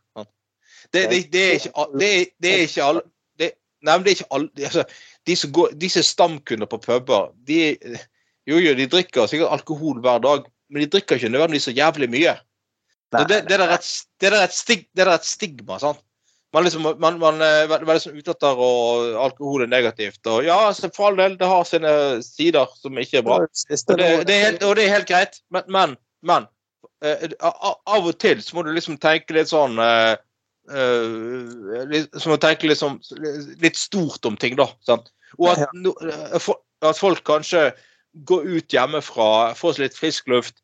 Det, 0.93 1.09
det, 1.09 1.31
det, 1.33 1.41
er 1.47 1.51
ikke, 1.53 1.85
det, 1.99 2.11
det 2.43 2.53
ikke 2.65 2.83
alle 2.83 3.01
det, 3.39 3.51
Nei, 3.85 3.97
men 3.97 4.03
det 4.05 4.11
er 4.11 4.15
ikke 4.17 4.33
alle 4.35 4.49
altså, 4.65 4.83
de 5.27 5.35
som 5.35 5.51
går, 5.51 5.67
de 5.81 5.89
som 5.89 5.99
er 5.99 6.07
stamkunder 6.07 6.65
på 6.71 6.77
puber, 6.77 7.29
de 7.47 7.77
Jo, 8.49 8.57
jo, 8.57 8.73
de 8.73 8.87
drikker 8.89 9.27
sikkert 9.29 9.51
alkohol 9.53 9.99
hver 10.01 10.17
dag, 10.23 10.47
men 10.69 10.83
de 10.83 10.91
drikker 10.93 11.19
ikke 11.19 11.31
nødvendigvis 11.33 11.67
så 11.69 11.75
jævlig 11.75 12.09
mye. 12.13 12.35
Nei, 13.15 13.23
det, 13.25 13.41
det, 13.49 13.57
er 13.57 13.73
et, 13.73 13.89
det, 14.21 14.29
er 14.29 14.43
et 14.43 14.53
stig, 14.53 14.85
det 14.93 15.05
er 15.05 15.15
et 15.15 15.25
stigma. 15.25 15.79
sant? 15.81 16.01
Man, 16.53 16.65
liksom, 16.65 16.85
man, 16.97 17.17
man 17.21 17.41
er 17.45 17.67
veldig 17.69 18.01
sånn 18.01 18.17
ute 18.17 18.33
etter 18.33 18.61
og 18.65 19.17
alkohol 19.21 19.65
er 19.65 19.69
negativt. 19.69 20.21
Og 20.29 20.47
ja, 20.47 20.57
altså, 20.69 20.89
for 20.93 21.11
all 21.11 21.19
del, 21.19 21.35
det 21.37 21.49
har 21.49 21.67
sine 21.69 21.91
sider 22.25 22.71
som 22.79 22.97
ikke 22.97 23.21
er 23.21 23.27
bra. 23.27 23.41
Og 23.43 23.49
det, 23.69 24.07
det, 24.25 24.33
er, 24.33 24.45
helt, 24.47 24.65
og 24.65 24.73
det 24.77 24.85
er 24.85 24.95
helt 24.95 25.09
greit, 25.09 25.37
men, 25.53 25.67
men, 25.73 25.93
men 26.25 26.47
eh, 27.05 27.27
av 27.37 28.09
og 28.09 28.17
til 28.21 28.41
så 28.41 28.57
må 28.57 28.65
du 28.65 28.71
liksom 28.73 28.97
tenke 29.01 29.37
litt 29.37 29.51
sånn 29.51 29.77
uh, 29.77 30.15
uh, 30.73 31.93
Så 32.17 32.31
må 32.31 32.39
du 32.39 32.45
tenke 32.47 32.77
sånn, 32.77 32.97
litt 33.61 33.77
stort 33.77 34.25
om 34.25 34.37
ting, 34.41 34.57
da. 34.57 34.71
Sant? 34.89 35.13
Og 35.37 35.51
at, 35.53 35.69
eh, 35.69 36.49
at 36.89 36.97
folk 36.97 37.21
kanskje 37.29 37.69
går 38.13 38.47
ut 38.57 38.73
hjemmefra, 38.73 39.53
få 39.57 39.73
seg 39.73 39.87
litt 39.87 39.97
frisk 39.97 40.27
luft, 40.31 40.59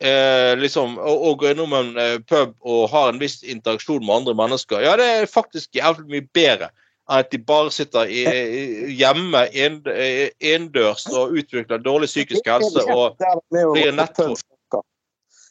eh, 0.00 0.54
liksom, 0.58 0.98
og, 0.98 1.22
og 1.28 1.38
gå 1.42 1.52
innom 1.52 1.74
en 1.76 1.92
eh, 2.00 2.16
pub 2.28 2.54
og 2.64 2.88
ha 2.92 3.08
en 3.10 3.20
viss 3.22 3.42
interaksjon 3.44 4.04
med 4.04 4.22
andre 4.22 4.34
mennesker. 4.38 4.82
Ja, 4.84 4.96
det 5.00 5.06
er 5.06 5.30
faktisk 5.30 5.76
jævlig 5.76 6.08
mye 6.10 6.28
bedre 6.36 6.70
enn 6.72 6.82
at 7.06 7.30
de 7.30 7.38
bare 7.38 7.70
sitter 7.70 8.08
i, 8.10 8.24
hjemme 8.98 9.44
inn- 9.54 9.86
eh, 9.92 10.32
innendørs 10.42 11.04
og 11.12 11.36
utvikler 11.38 11.78
dårlig 11.78 12.08
psykisk 12.10 12.48
helse 12.50 12.82
og 12.90 13.14
blir 13.52 13.62
gå 13.62 13.92
på 13.92 13.94
netto. 13.94 14.26
pub. 14.32 14.45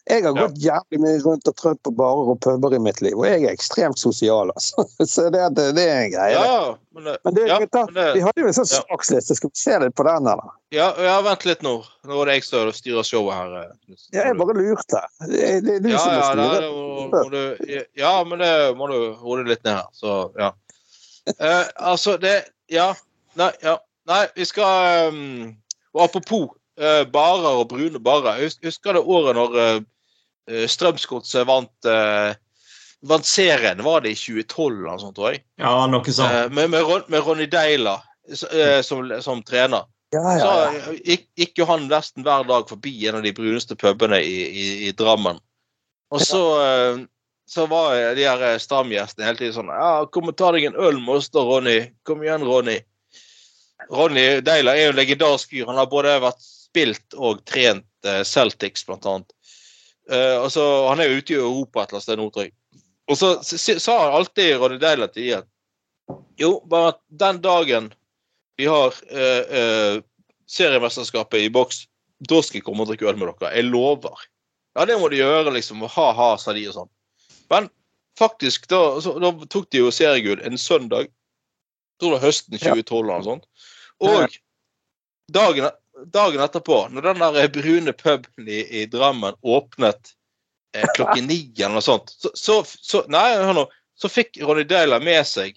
Jeg 0.05 0.21
har 0.23 0.35
Ja. 0.37 0.45
gått 0.45 0.57
jævlig 0.61 0.99
mye 1.01 1.19
rundt 1.23 1.47
og 1.49 1.55
trøtt 1.57 1.79
på 1.81 1.91
barer 1.97 2.27
og 2.29 2.39
puber 2.45 2.75
i 2.75 2.79
mitt 2.79 2.99
liv, 3.01 3.15
og 3.17 3.25
jeg 3.25 3.41
er 3.43 3.53
ekstremt 3.55 3.97
sosial, 3.97 4.51
altså. 4.53 4.83
Så 5.13 5.29
det, 5.33 5.41
det, 5.57 5.63
det 5.79 5.85
er 5.89 6.01
en 6.03 6.11
greie. 6.13 6.33
Ja, 6.35 6.75
men, 6.93 7.03
det- 7.07 7.15
Men 7.25 7.39
ja, 7.47 7.57
gutter, 7.63 7.87
men 7.95 8.11
vi 8.13 8.21
hadde 8.21 8.43
jo 8.43 8.47
en 8.51 8.53
sånn 8.53 8.69
ja. 8.69 8.81
saksliste, 8.85 9.35
skal 9.39 9.49
vi 9.49 9.61
se 9.63 9.79
litt 9.81 9.95
på 9.97 10.05
den, 10.05 10.27
eller? 10.29 10.51
ja, 10.75 10.91
vent 11.25 11.45
litt 11.49 11.63
nå. 11.65 11.73
Nå 12.05 12.19
er 12.21 12.25
det 12.29 12.35
jeg 12.37 12.43
som 12.49 12.69
styrer 12.75 13.07
showet 13.07 13.33
her. 13.33 13.55
eh. 13.63 13.95
Ja, 14.13 14.27
jeg 14.29 14.37
bare 14.37 14.53
lurte. 14.59 15.01
Det, 15.25 15.41
er 15.41 15.79
du 15.81 15.89
ja, 15.89 15.97
som 15.97 16.11
må 16.13 16.19
ja, 16.19 16.29
styre. 16.29 16.59
det 16.61 16.69
må, 16.75 17.07
må 17.09 17.29
du, 17.33 17.85
ja, 17.97 18.13
men 18.29 18.39
det 18.45 18.51
må 18.77 18.87
du 18.91 18.97
roe 19.23 19.43
litt 19.47 19.63
ned 19.65 19.73
her. 19.79 19.89
Så, 19.93 20.19
ja. 20.37 20.51
Eh, 21.39 21.65
altså, 21.81 22.19
det 22.21 22.43
Ja. 22.69 22.91
Nei, 23.35 23.49
ja. 23.63 23.79
Nei 24.05 24.27
vi 24.35 24.45
skal 24.45 25.09
um, 25.09 25.55
Og 25.95 26.03
apropos 26.05 26.51
uh, 26.77 27.01
barer 27.09 27.57
og 27.63 27.69
brune 27.71 27.97
barer. 27.99 28.43
Husker 28.61 28.93
det 28.93 29.01
året 29.01 29.33
når 29.39 29.57
uh, 29.57 29.79
Strømsgodset 30.45 31.47
vant 31.47 31.89
eh, 31.89 32.35
vant 33.05 33.25
serien. 33.25 33.83
Var 33.83 34.01
det 34.01 34.13
i 34.13 34.19
2012 34.19 34.77
eller 34.77 34.91
noe 34.91 35.01
sånt, 35.01 35.17
tror 35.17 35.33
jeg? 35.33 35.43
Ja, 35.61 35.73
noe 35.89 36.13
sånt. 36.13 36.31
Eh, 36.31 36.47
med, 36.53 36.71
med, 36.73 36.85
Ron, 36.85 37.03
med 37.11 37.25
Ronny 37.25 37.47
Deila 37.51 37.97
eh, 38.29 38.81
som, 38.85 39.09
som 39.21 39.43
trener. 39.45 39.89
Ja, 40.13 40.21
Så 40.21 40.37
ja, 40.37 40.71
Så 40.85 40.95
gikk, 41.01 41.27
gikk 41.35 41.59
jo 41.59 41.67
han 41.69 41.89
nesten 41.91 42.25
hver 42.25 42.45
dag 42.47 42.69
forbi 42.69 42.93
en 43.09 43.19
av 43.19 43.25
de 43.25 43.33
bruneste 43.35 43.77
pubene 43.79 44.21
i, 44.23 44.39
i, 44.47 44.65
i 44.87 44.95
Drammen. 44.97 45.41
Og 46.13 46.21
så, 46.21 46.41
eh, 46.63 47.03
så 47.49 47.65
var 47.69 47.97
de 48.17 48.25
her 48.25 48.59
stamgjestene 48.61 49.27
hele 49.27 49.41
tiden 49.41 49.55
sånn 49.57 49.73
ja, 49.73 50.05
'Kom 50.09 50.31
og 50.31 50.37
ta 50.37 50.51
deg 50.55 50.69
en 50.69 50.77
øl 50.79 51.01
med 51.01 51.19
oss 51.19 51.31
da, 51.33 51.43
Ronny. 51.45 51.79
Kom 52.07 52.23
igjen, 52.23 52.45
Ronny.' 52.45 52.81
Ronny 53.91 54.39
Deila 54.41 54.73
er 54.73 54.87
jo 54.87 54.93
en 54.93 55.01
legendarisk 55.01 55.51
fyr. 55.51 55.67
Han 55.67 55.77
har 55.77 55.89
både 55.91 56.15
vært 56.23 56.41
spilt 56.41 57.17
og 57.17 57.43
trent 57.45 58.07
eh, 58.07 58.23
Celtics, 58.25 58.85
blant 58.87 59.05
annet. 59.05 59.34
Eh, 60.11 60.41
altså, 60.41 60.63
han 60.89 61.01
er 61.01 61.09
jo 61.09 61.21
ute 61.21 61.33
i 61.33 61.39
Europa 61.39 61.83
et 61.83 61.89
eller 61.89 61.97
annet 61.97 62.07
sted 62.07 62.19
nå, 62.21 62.29
tror 62.33 62.47
jeg. 62.47 62.55
Og 63.09 63.19
så 63.19 63.31
sa 63.81 63.95
han 64.01 64.15
alltid 64.19 64.55
Ronny 64.57 64.79
Deila 64.81 65.05
til 65.13 65.27
Ian 65.27 65.45
Jo, 66.41 66.55
bare 66.65 66.95
at 66.95 66.99
den 67.21 67.37
dagen 67.43 67.91
vi 68.57 68.65
har 68.71 68.93
uh, 69.11 69.43
uh, 69.51 69.97
seriemesterskapet 70.47 71.43
i 71.43 71.51
boks, 71.51 71.81
da 72.23 72.39
skal 72.43 72.61
jeg 72.61 72.65
komme 72.65 72.85
og 72.85 72.91
drikke 72.91 73.09
øl 73.09 73.17
med 73.19 73.27
dere. 73.27 73.51
Jeg 73.51 73.67
lover. 73.67 74.21
Ja, 74.77 74.85
det 74.87 74.95
må 75.01 75.09
du 75.11 75.17
gjøre, 75.17 75.51
liksom. 75.51 75.83
Ha-ha, 75.91 76.29
sa 76.39 76.53
de 76.55 76.63
og 76.69 76.77
sånn. 76.77 76.91
Men 77.51 77.67
faktisk, 78.19 78.69
da, 78.71 78.79
så, 79.03 79.17
da 79.19 79.33
tok 79.51 79.67
de 79.73 79.81
jo 79.83 79.91
seriegull 79.91 80.39
en 80.47 80.59
søndag. 80.61 81.09
Jeg 81.09 82.03
tror 82.03 82.13
det 82.13 82.19
var 82.19 82.25
høsten 82.29 82.57
2012 82.57 82.95
eller 83.01 83.11
noe 83.11 83.27
sånt. 83.27 83.49
Og 84.03 84.39
dagen, 85.35 85.67
dagen 86.13 86.43
etterpå, 86.43 86.87
når 86.91 87.01
den 87.09 87.23
der 87.23 87.47
brune 87.53 87.93
puben 87.93 88.47
i, 88.47 88.61
i 88.81 88.85
Drammen 88.91 89.37
åpnet 89.41 90.11
eh, 90.75 90.87
klokken 90.95 91.27
ni 91.31 91.39
eller 91.57 91.77
noe 91.77 91.85
sånt, 91.85 92.11
så, 92.11 92.31
så, 92.33 92.61
så 92.65 93.05
Nei, 93.11 93.29
nå. 93.53 93.67
Så 93.95 94.09
fikk 94.11 94.41
Ronny 94.43 94.65
Deila 94.67 94.97
med 94.99 95.23
seg 95.23 95.55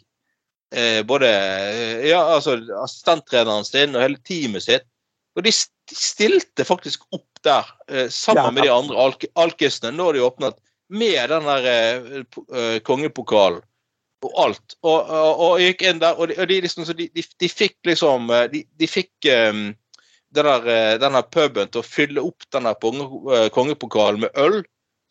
eh, 0.75 1.01
både 1.03 1.31
eh, 1.31 2.05
ja, 2.07 2.21
altså, 2.37 2.55
assistenttreneren 2.85 3.67
sin 3.67 3.97
og 3.97 4.05
hele 4.05 4.21
teamet 4.23 4.63
sitt. 4.63 4.87
Og 5.35 5.43
de, 5.43 5.51
de 5.91 5.99
stilte 5.99 6.67
faktisk 6.67 7.03
opp 7.11 7.43
der 7.47 7.67
eh, 7.91 8.07
sammen 8.15 8.45
Ja. 8.45 8.53
med 8.55 8.63
de 8.63 8.73
andre 8.75 9.01
alk 9.09 9.27
alkisene 9.35 9.91
når 9.97 10.13
de 10.15 10.23
åpnet, 10.29 10.61
med 10.89 11.31
den 11.31 11.51
der 11.51 11.67
eh, 11.73 12.23
eh, 12.55 12.79
kongepokalen 12.87 13.65
og 14.23 14.33
alt. 14.43 14.79
Og, 14.83 15.11
og, 15.11 15.43
og 15.47 15.61
gikk 15.63 15.85
inn 15.87 16.01
der, 16.03 16.19
og 16.19 16.31
de, 16.31 16.39
og 16.41 16.49
de, 16.51 16.61
liksom, 16.65 16.87
så 16.89 16.95
de, 16.97 17.09
de, 17.15 17.51
fikk 17.51 17.77
liksom 17.87 18.31
eh, 18.35 18.47
De, 18.51 18.65
de 18.81 18.89
fikk 18.91 19.29
um, 19.51 19.69
der, 20.35 20.67
eh, 20.69 20.97
denne 21.01 21.23
puben 21.23 21.71
til 21.73 21.83
å 21.83 21.87
fylle 21.87 22.25
opp 22.25 22.45
denne 22.55 22.75
eh, 22.75 23.47
kongepokalen 23.55 24.25
med 24.27 24.41
øl. 24.41 24.61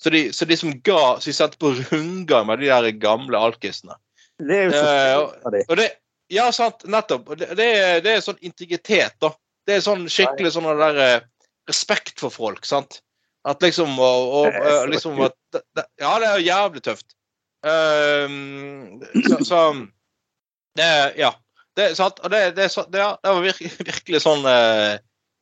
Så 0.01 0.13
de, 0.13 0.27
så 0.33 0.45
de 0.45 0.53
som 0.53 0.75
ga 0.85 1.17
Så 1.17 1.31
de 1.31 1.33
sendte 1.33 1.57
på 1.57 1.71
rundgang 1.73 2.45
med 2.45 2.59
de 2.61 2.67
der 2.69 2.91
gamle 3.01 3.37
alkisene. 3.37 3.97
Det 4.37 4.57
er 4.57 4.67
jo 4.67 4.75
så. 4.77 5.63
Og 5.65 5.77
det, 5.79 5.87
ja, 6.29 6.51
sant, 6.53 6.85
nettopp. 6.85 7.31
Det, 7.39 7.49
det, 7.57 7.65
er, 7.65 8.01
det 8.05 8.13
er 8.13 8.21
sånn 8.21 8.37
integritet, 8.45 9.15
da. 9.23 9.31
Det 9.65 9.77
er 9.77 9.83
sånn 9.83 10.05
skikkelig 10.11 10.53
sånn 10.53 10.69
der 10.77 11.25
respekt 11.67 12.21
for 12.21 12.33
folk, 12.33 12.65
sant. 12.65 13.01
At 13.47 13.63
liksom 13.63 13.95
og, 13.99 14.33
og, 14.41 14.47
eh, 14.53 14.85
liksom 14.91 15.19
at, 15.23 15.37
Ja, 15.99 16.17
det 16.19 16.29
er 16.29 16.43
jævlig 16.43 16.83
tøft. 16.83 17.15
Ehm, 17.67 19.01
så, 19.27 19.43
så 19.45 19.61
det 20.77 21.13
Ja. 21.17 21.33
Det, 21.77 21.91
sant, 21.93 22.17
og 22.25 22.31
det, 22.33 22.55
det, 22.57 22.71
det, 22.89 22.97
ja, 22.97 23.11
det 23.21 23.31
var 23.35 23.43
virkelig, 23.43 23.71
virkelig 23.91 24.21
sånn 24.23 24.47
eh, 24.49 24.97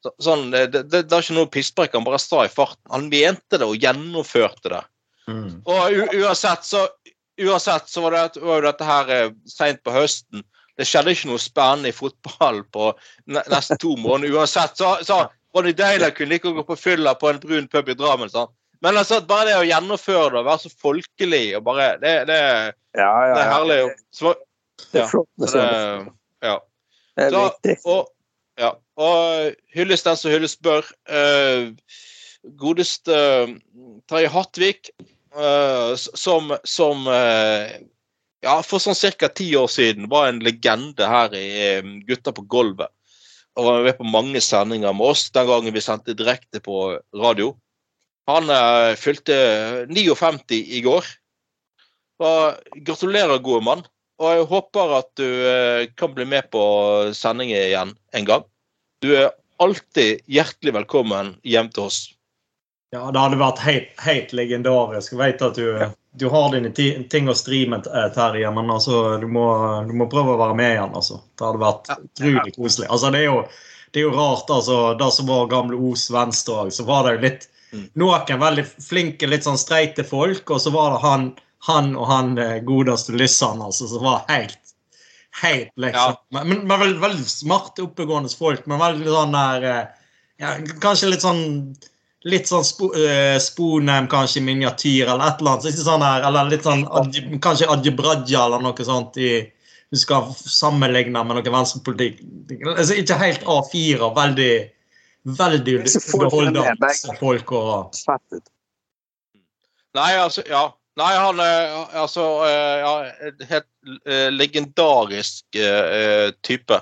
så, 0.06 0.12
sånn, 0.22 0.50
det, 0.54 0.68
det, 0.74 0.86
det 0.94 1.04
er 1.10 1.24
ikke 1.26 1.38
noe 1.38 1.52
pisspreik, 1.52 1.96
han 1.98 2.06
bare 2.08 2.22
sa 2.22 2.44
i 2.46 2.52
farten. 2.52 2.84
Han 2.94 3.10
mente 3.12 3.60
det 3.60 3.68
og 3.68 3.82
gjennomførte 3.82 4.72
det. 4.76 4.84
Mm. 5.32 5.62
Og 5.65 6.12
uansett 6.13 6.68
så, 6.68 6.84
uansett 7.41 7.89
så 7.89 8.04
var, 8.06 8.18
det, 8.18 8.44
var 8.46 8.62
dette 8.68 8.86
her 8.86 9.10
eh, 9.15 9.32
seint 9.50 9.82
på 9.86 9.94
høsten. 9.96 10.44
Det 10.76 10.86
skjedde 10.88 11.15
ikke 11.15 11.32
noe 11.32 11.41
spennende 11.41 11.89
i 11.89 11.96
fotball 11.96 12.62
på 12.76 12.91
ne 13.32 13.41
nesten 13.52 13.80
to 13.82 13.96
måneder. 13.98 14.36
Uansett 14.38 14.78
så, 14.78 14.98
så 15.08 15.24
Ronny 15.56 15.72
Deila 15.76 16.12
kunne 16.12 16.36
like 16.36 16.52
gå 16.52 16.63
på 16.68 16.76
fylla 16.78 17.15
på 17.15 17.32
en 17.32 17.39
brun 17.39 17.68
pub 17.72 17.89
i 17.89 17.96
Drammen. 17.98 18.30
sant? 18.30 18.52
Men 18.84 19.00
altså, 19.00 19.22
bare 19.24 19.48
det 19.50 19.60
å 19.62 19.65
gjennomføre 19.65 20.34
det 20.34 20.41
og 20.41 20.50
være 20.50 20.65
så 20.65 20.72
folkelig 20.84 21.46
og 21.58 21.63
bare 21.65 21.94
Det, 22.02 22.15
det, 22.30 22.39
Ja, 23.00 23.08
ja, 23.08 23.32
det 23.32 23.39
er 23.39 23.48
ja. 23.48 23.54
herlig. 23.54 23.78
Så, 24.13 24.34
Det 24.91 25.02
er 25.02 25.08
flott 25.10 25.30
det, 25.39 25.63
ja. 26.44 26.58
Det 27.15 27.24
er 27.24 27.32
Så, 27.32 27.44
viktig. 27.48 27.76
og, 27.88 28.12
ja, 28.60 28.74
og 28.95 29.55
hylles 29.75 30.05
den 30.05 30.19
som 30.19 30.31
hylles 30.31 30.55
bør. 30.63 30.88
Eh, 31.10 31.71
godeste 32.60 33.15
eh, 33.15 33.55
Terje 34.10 34.31
Hattvik, 34.31 34.91
eh, 35.36 35.91
som, 35.95 36.55
som 36.63 37.10
ja, 37.10 38.55
for 38.63 38.79
sånn 38.79 38.97
ca. 39.17 39.29
ti 39.29 39.49
år 39.58 39.67
siden 39.71 40.10
var 40.12 40.29
en 40.29 40.43
legende 40.45 41.08
her 41.10 41.34
i 41.36 41.81
Gutta 42.08 42.34
på 42.36 42.45
gulvet. 42.47 42.91
Og 43.55 43.69
var 43.69 43.86
med 43.86 43.97
på 43.97 44.08
mange 44.08 44.41
sendinger 44.43 44.93
med 44.93 45.13
oss 45.13 45.29
den 45.31 45.47
gangen 45.47 45.73
vi 45.73 45.84
sendte 45.84 46.15
direkte 46.17 46.60
på 46.60 46.97
radio. 47.15 47.53
Han 48.29 48.49
eh, 48.49 48.95
fylte 48.97 49.36
59 49.89 50.58
i 50.77 50.81
går. 50.86 51.05
Og 52.25 52.81
gratulerer, 52.88 53.41
gode 53.43 53.63
mann. 53.65 53.86
Og 54.21 54.31
jeg 54.31 54.47
håper 54.49 54.93
at 54.97 55.10
du 55.19 55.27
eh, 55.27 55.88
kan 55.99 56.13
bli 56.15 56.25
med 56.29 56.47
på 56.53 56.63
sending 57.15 57.51
igjen 57.53 57.93
en 58.15 58.27
gang. 58.27 58.45
Du 59.06 59.12
er 59.13 59.32
alltid 59.62 60.24
hjertelig 60.26 60.72
velkommen 60.74 61.36
hjem 61.46 61.68
til 61.70 61.84
oss. 61.84 62.00
Ja, 62.89 63.04
det 63.13 63.22
hadde 63.22 63.38
vært 63.38 63.62
helt, 63.62 63.91
helt 64.02 64.32
legendarisk. 64.34 65.13
Jeg 65.13 65.20
vet 65.20 65.44
at 65.46 65.60
du, 65.60 65.68
du 66.18 66.26
har 66.34 66.56
dine 66.56 66.72
ting 66.74 67.30
å 67.30 67.36
stri 67.38 67.60
med, 67.70 67.86
eh, 67.86 68.08
Terje, 68.15 68.50
men 68.56 68.72
altså, 68.74 69.04
du, 69.22 69.28
må, 69.30 69.46
du 69.86 69.94
må 70.00 70.08
prøve 70.10 70.34
å 70.34 70.39
være 70.41 70.58
med 70.58 70.74
igjen. 70.74 70.98
Altså. 70.98 71.20
Det 71.38 71.46
hadde 71.46 71.62
vært 71.62 71.91
utrolig 71.94 72.56
koselig. 72.56 72.89
Altså, 72.89 73.13
det, 73.13 73.22
er 73.22 73.28
jo, 73.30 73.38
det 73.94 74.02
er 74.02 74.08
jo 74.08 74.15
rart, 74.15 74.56
altså, 74.58 74.80
det 74.98 75.12
som 75.20 75.30
var 75.30 75.52
gamle 75.54 75.78
Os 75.91 76.08
Venstre 76.15 76.58
òg, 76.63 76.74
så 76.74 76.88
var 76.89 77.06
det 77.06 77.18
jo 77.18 77.26
litt 77.28 77.52
Mm. 77.76 77.88
Noen 78.00 78.39
veldig 78.39 78.63
flinke, 78.80 79.28
litt 79.28 79.44
sånn 79.44 79.58
streite 79.60 80.06
folk, 80.08 80.48
og 80.54 80.62
så 80.63 80.72
var 80.72 80.94
det 80.94 81.00
han, 81.04 81.26
han 81.68 81.89
og 81.98 82.06
han 82.08 82.38
eh, 82.39 82.60
godeste 82.63 83.15
Lyssan, 83.18 83.60
altså, 83.65 83.89
som 83.91 84.06
var 84.06 84.22
helt 84.30 84.64
Helt 85.41 85.71
liksom. 85.76 86.15
Ja. 86.32 86.43
men, 86.43 86.62
men 86.67 86.80
veldig, 86.80 87.00
veldig 87.02 87.26
smarte, 87.28 87.84
oppegående 87.84 88.32
folk, 88.32 88.63
men 88.71 88.80
veldig 88.80 89.10
sånn 89.12 89.36
der 89.36 89.65
eh, 89.67 90.06
ja, 90.39 90.54
Kanskje 90.84 91.12
litt 91.12 91.26
sånn 91.26 91.43
Litt 92.26 92.48
sånn 92.50 92.63
spo, 92.65 92.88
uh, 92.95 93.36
Sponem, 93.43 94.08
kanskje 94.10 94.39
i 94.39 94.45
miniatyr, 94.48 95.12
eller 95.12 95.28
et 95.28 95.41
eller 95.43 95.52
annet. 95.52 95.67
Ikke 95.69 95.84
sånn 95.86 96.02
her, 96.02 96.24
eller 96.26 96.48
litt 96.50 96.65
sånn 96.65 96.82
Kanskje 97.43 97.67
Adjebraja 97.69 98.48
eller 98.48 98.63
noe 98.63 98.88
sånt 98.88 99.19
i 99.21 99.34
Du 99.93 100.00
skal 100.02 100.32
sammenligne 100.34 101.21
med 101.21 101.38
noe 101.38 101.54
venstrepolitikk. 101.54 102.24
Altså, 102.71 102.98
ikke 102.98 103.19
helt 103.21 103.45
A4, 103.45 104.10
veldig 104.15 104.56
Veldig 105.26 105.78
begge. 106.78 107.13
folk 107.19 107.52
og 107.58 107.95
Nei, 109.95 110.12
altså, 110.21 110.43
ja. 110.50 110.67
Nei, 110.95 111.12
han 111.19 111.39
er 111.43 111.73
altså 111.99 112.25
eh, 112.47 112.75
ja, 112.79 112.91
helt 113.49 113.67
uh, 114.08 114.29
legendarisk 114.31 115.58
uh, 115.60 116.29
type. 116.47 116.77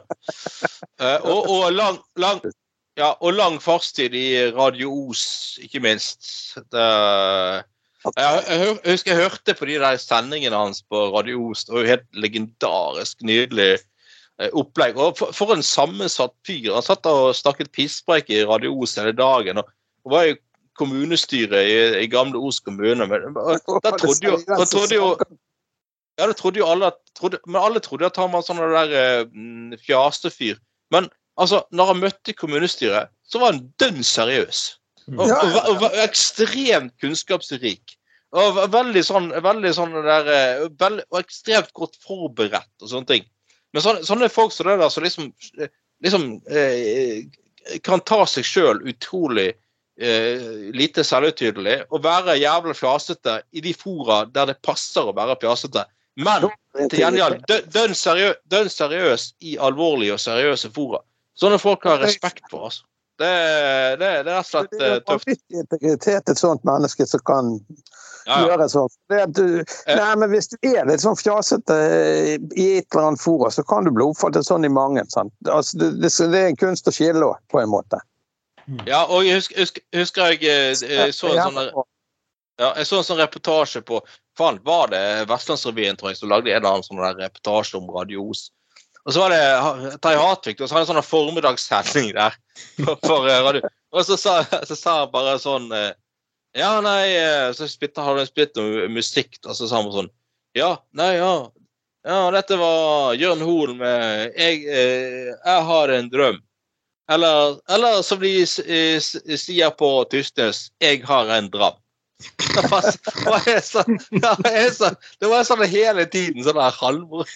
Uh, 1.02 1.17
og, 1.26 1.39
og 1.49 1.71
lang, 1.73 1.97
lang 2.21 2.43
ja, 2.99 3.15
og 3.26 3.34
lang 3.34 3.58
fartstid 3.62 4.13
i 4.13 4.28
Radio 4.54 4.91
Os, 5.10 5.58
ikke 5.65 5.82
minst. 5.82 6.28
Det, 6.69 6.84
jeg, 8.06 8.43
jeg, 8.49 8.76
husker 8.86 9.13
jeg 9.13 9.23
hørte 9.23 9.56
på 9.58 9.65
de 9.69 9.80
der 9.82 9.97
sendingene 9.97 10.60
hans 10.60 10.84
på 10.86 11.08
Radio 11.15 11.49
Os. 11.49 11.65
Det 11.65 11.73
var 11.73 11.82
jo 11.82 11.93
helt 11.95 12.21
legendarisk, 12.26 13.26
nydelig 13.26 13.71
eh, 13.80 14.49
opplegg. 14.54 14.99
Og 14.99 15.17
for, 15.17 15.34
for 15.34 15.56
en 15.56 15.65
sammensatt 15.65 16.36
fyr. 16.45 16.73
Han 16.76 16.86
satt 16.86 17.10
og 17.10 17.34
snakket 17.38 17.73
pisspreik 17.73 18.30
i 18.30 18.43
Radio 18.45 18.76
Os 18.84 18.93
hele 18.99 19.15
dagen. 19.17 19.63
og 19.63 20.13
var 20.13 20.28
jo 20.30 20.38
kommunestyret 20.80 21.70
i, 21.70 22.04
i 22.04 22.10
gamle 22.12 22.40
Os 22.40 22.60
kommune. 22.64 23.08
Men, 23.10 23.34
da 23.34 23.96
trodde 23.98 24.30
jo, 24.30 24.38
da 24.48 24.66
trodde 24.66 25.00
jo 25.00 25.10
ja, 26.20 26.28
det 26.30 26.38
trodde 26.38 26.62
jo 26.62 26.68
alle 26.70 26.92
at, 26.92 27.00
trodde, 27.18 27.40
Men 27.48 27.62
alle 27.62 27.82
trodde 27.82 28.06
at 28.06 28.18
han 28.22 28.32
var 28.34 28.44
sånn 28.46 28.62
der 28.62 28.94
eh, 28.94 29.26
mm, 29.34 29.80
fjasefyr. 29.82 30.60
Men 30.94 31.10
altså, 31.42 31.64
når 31.74 31.90
han 31.90 32.02
møtte 32.04 32.36
kommunestyret, 32.38 33.10
så 33.26 33.42
var 33.42 33.56
han 33.56 33.64
dønn 33.82 34.04
seriøs. 34.06 34.64
Og, 35.18 35.26
Ja, 35.28 35.40
og, 35.42 35.58
og, 35.72 35.86
og 35.90 35.98
ekstremt 36.04 36.94
kunnskapsrik. 37.02 37.98
Og 38.34 38.56
ve- 38.58 38.68
veldig 38.74 39.04
sånn, 39.06 39.32
veldig 39.46 39.72
sånn 39.76 39.98
der, 40.06 40.30
veld, 40.80 41.02
og 41.10 41.20
ekstremt 41.20 41.74
godt 41.78 41.98
forberedt 42.06 42.72
og 42.86 42.90
sånne 42.94 43.10
ting. 43.10 43.26
Men 43.74 43.86
sånne, 43.86 44.06
sånne 44.06 44.30
folk 44.30 44.54
som 44.54 44.70
det 44.70 44.78
der, 44.82 44.94
som 44.94 45.06
liksom, 45.06 45.32
liksom 46.06 46.30
eh, 46.54 47.26
kan 47.86 48.02
ta 48.06 48.22
seg 48.30 48.46
sjøl 48.46 48.82
utrolig 48.90 49.52
eh, 49.99 50.71
lite 50.73 51.03
selvutydelig 51.06 51.79
og 51.91 52.03
være 52.03 52.38
jævla 52.41 52.73
fjasete 52.77 53.39
i 53.53 53.62
de 53.62 53.73
fora 53.77 54.23
der 54.25 54.51
det 54.53 54.58
passer 54.65 55.10
å 55.12 55.15
være 55.17 55.38
fjasete. 55.41 55.86
Men 56.15 56.45
til 56.91 56.99
gjengjeld 57.01 57.41
dø- 57.49 57.63
dønn 57.73 57.95
seriø, 57.97 58.34
dønn 58.53 58.69
seriøs 58.69 59.32
i 59.41 59.56
alvorlige 59.58 60.13
og 60.13 60.21
seriøse 60.21 60.69
fora. 60.75 60.99
Sånne 61.39 61.58
folk 61.62 61.86
har 61.89 61.97
respekt 62.03 62.43
for. 62.51 62.67
altså. 62.69 62.84
Det, 63.17 63.29
det, 63.97 63.97
det 63.99 64.08
er 64.10 64.23
rett 64.25 64.38
og 64.41 64.45
slett 64.49 64.71
Det 64.73 64.86
eh, 64.86 64.93
er 64.95 65.01
tøft. 65.06 65.41
integritet 65.53 66.29
et 66.34 66.39
sånt 66.41 66.63
menneske 66.65 67.06
som 67.10 67.21
kan 67.29 67.51
Ja, 68.25 68.38
ja. 68.39 68.45
gjøre 68.47 68.65
sånn. 68.71 68.93
Du, 69.36 69.43
Eh. 69.60 69.95
nei, 69.97 70.15
men 70.15 70.29
hvis 70.32 70.47
du 70.53 70.56
er 70.69 70.86
litt 70.88 71.01
sånn 71.03 71.17
fjasete 71.19 71.75
eh, 71.75 72.38
i 72.56 72.67
et 72.79 72.88
eller 72.93 73.10
annet 73.12 73.21
fora, 73.21 73.49
så 73.51 73.65
kan 73.67 73.84
du 73.86 73.91
bli 73.91 74.06
oppfattet 74.06 74.45
sånn 74.47 74.65
i 74.65 74.69
mange. 74.71 75.03
Altså, 75.45 75.77
det, 75.77 75.89
det, 76.01 76.10
det 76.32 76.39
er 76.39 76.47
en 76.53 76.56
kunst 76.62 76.88
å 76.88 76.93
skille 76.95 77.25
òg, 77.25 77.38
på 77.51 77.60
en 77.62 77.69
måte. 77.73 77.99
Ja, 78.88 79.04
og 79.06 79.26
jeg 79.28 79.41
husker, 79.41 79.60
husker, 79.60 79.84
husker 79.97 80.34
jeg 80.34 80.43
jeg, 80.47 80.78
eh, 80.88 81.12
så 81.15 81.34
en 81.34 81.52
sånn 81.52 81.71
Ja, 82.62 82.69
jeg 82.78 82.86
så 82.86 82.99
en 82.99 83.08
sånn 83.08 83.21
reportasje 83.21 83.82
på 83.86 83.99
Faen, 84.38 84.60
var 84.65 84.89
det 84.93 85.04
Vestlandsrevyen, 85.30 85.97
tror 85.97 86.12
jeg, 86.12 86.19
som 86.19 86.32
lagde 86.32 86.52
en 86.52 86.60
eller 86.62 86.76
annen 86.76 86.86
sånn 86.86 87.02
der 87.02 87.17
reportasje 87.21 87.78
om 87.78 87.89
radios. 87.93 88.47
Og 89.04 89.13
så 89.13 89.23
var 89.23 89.34
det 89.34 89.97
Terje 90.02 90.21
Hatvik, 90.21 90.62
og 90.62 90.69
så 90.69 90.78
hadde 90.78 90.86
en 90.88 90.93
sånn 90.93 91.06
formiddagssending 91.06 92.13
der. 92.15 92.38
For, 92.80 92.95
for 93.04 93.28
eh, 93.28 93.41
radio. 93.43 93.69
Og 93.93 94.06
så 94.08 94.17
sa, 94.17 94.39
så 94.69 94.78
sa 94.78 94.93
han 95.02 95.12
bare 95.13 95.36
sånn 95.41 95.67
eh, 95.73 95.91
Ja, 96.58 96.76
nei 96.86 97.15
eh, 97.17 97.47
Så 97.58 97.65
spilte, 97.69 98.04
hadde 98.06 98.21
han 98.21 98.30
spilt 98.30 98.56
noe 98.58 98.88
musikk, 98.93 99.39
og 99.43 99.58
så 99.58 99.67
sa 99.69 99.82
han 99.82 99.91
sånn 99.93 100.10
Ja, 100.58 100.76
nei, 100.97 101.15
ja. 101.17 101.34
Ja, 102.06 102.19
dette 102.36 102.60
var 102.60 103.15
Jørn 103.17 103.41
Hoel 103.41 103.73
med 103.80 104.34
jeg, 104.38 104.65
jeg 104.67 105.62
har 105.69 105.93
en 105.93 106.10
drøm. 106.12 106.41
Eller, 107.12 107.58
eller 107.72 108.02
som 108.02 108.22
de 108.22 108.32
sier 108.48 109.72
på 109.76 109.89
Tysnes, 110.12 110.70
jeg 110.82 111.04
har 111.08 111.32
en 111.36 111.50
dram. 111.52 111.80
Det 112.54 112.62
var, 112.72 112.86
sånn, 113.60 113.98
sånn, 114.78 114.96
det 115.20 115.28
var 115.28 115.44
sånn 115.48 115.63
hele 115.68 116.06
tiden 116.08 116.46
sånn 116.46 116.60
der 116.60 116.76
halvbror 116.78 117.30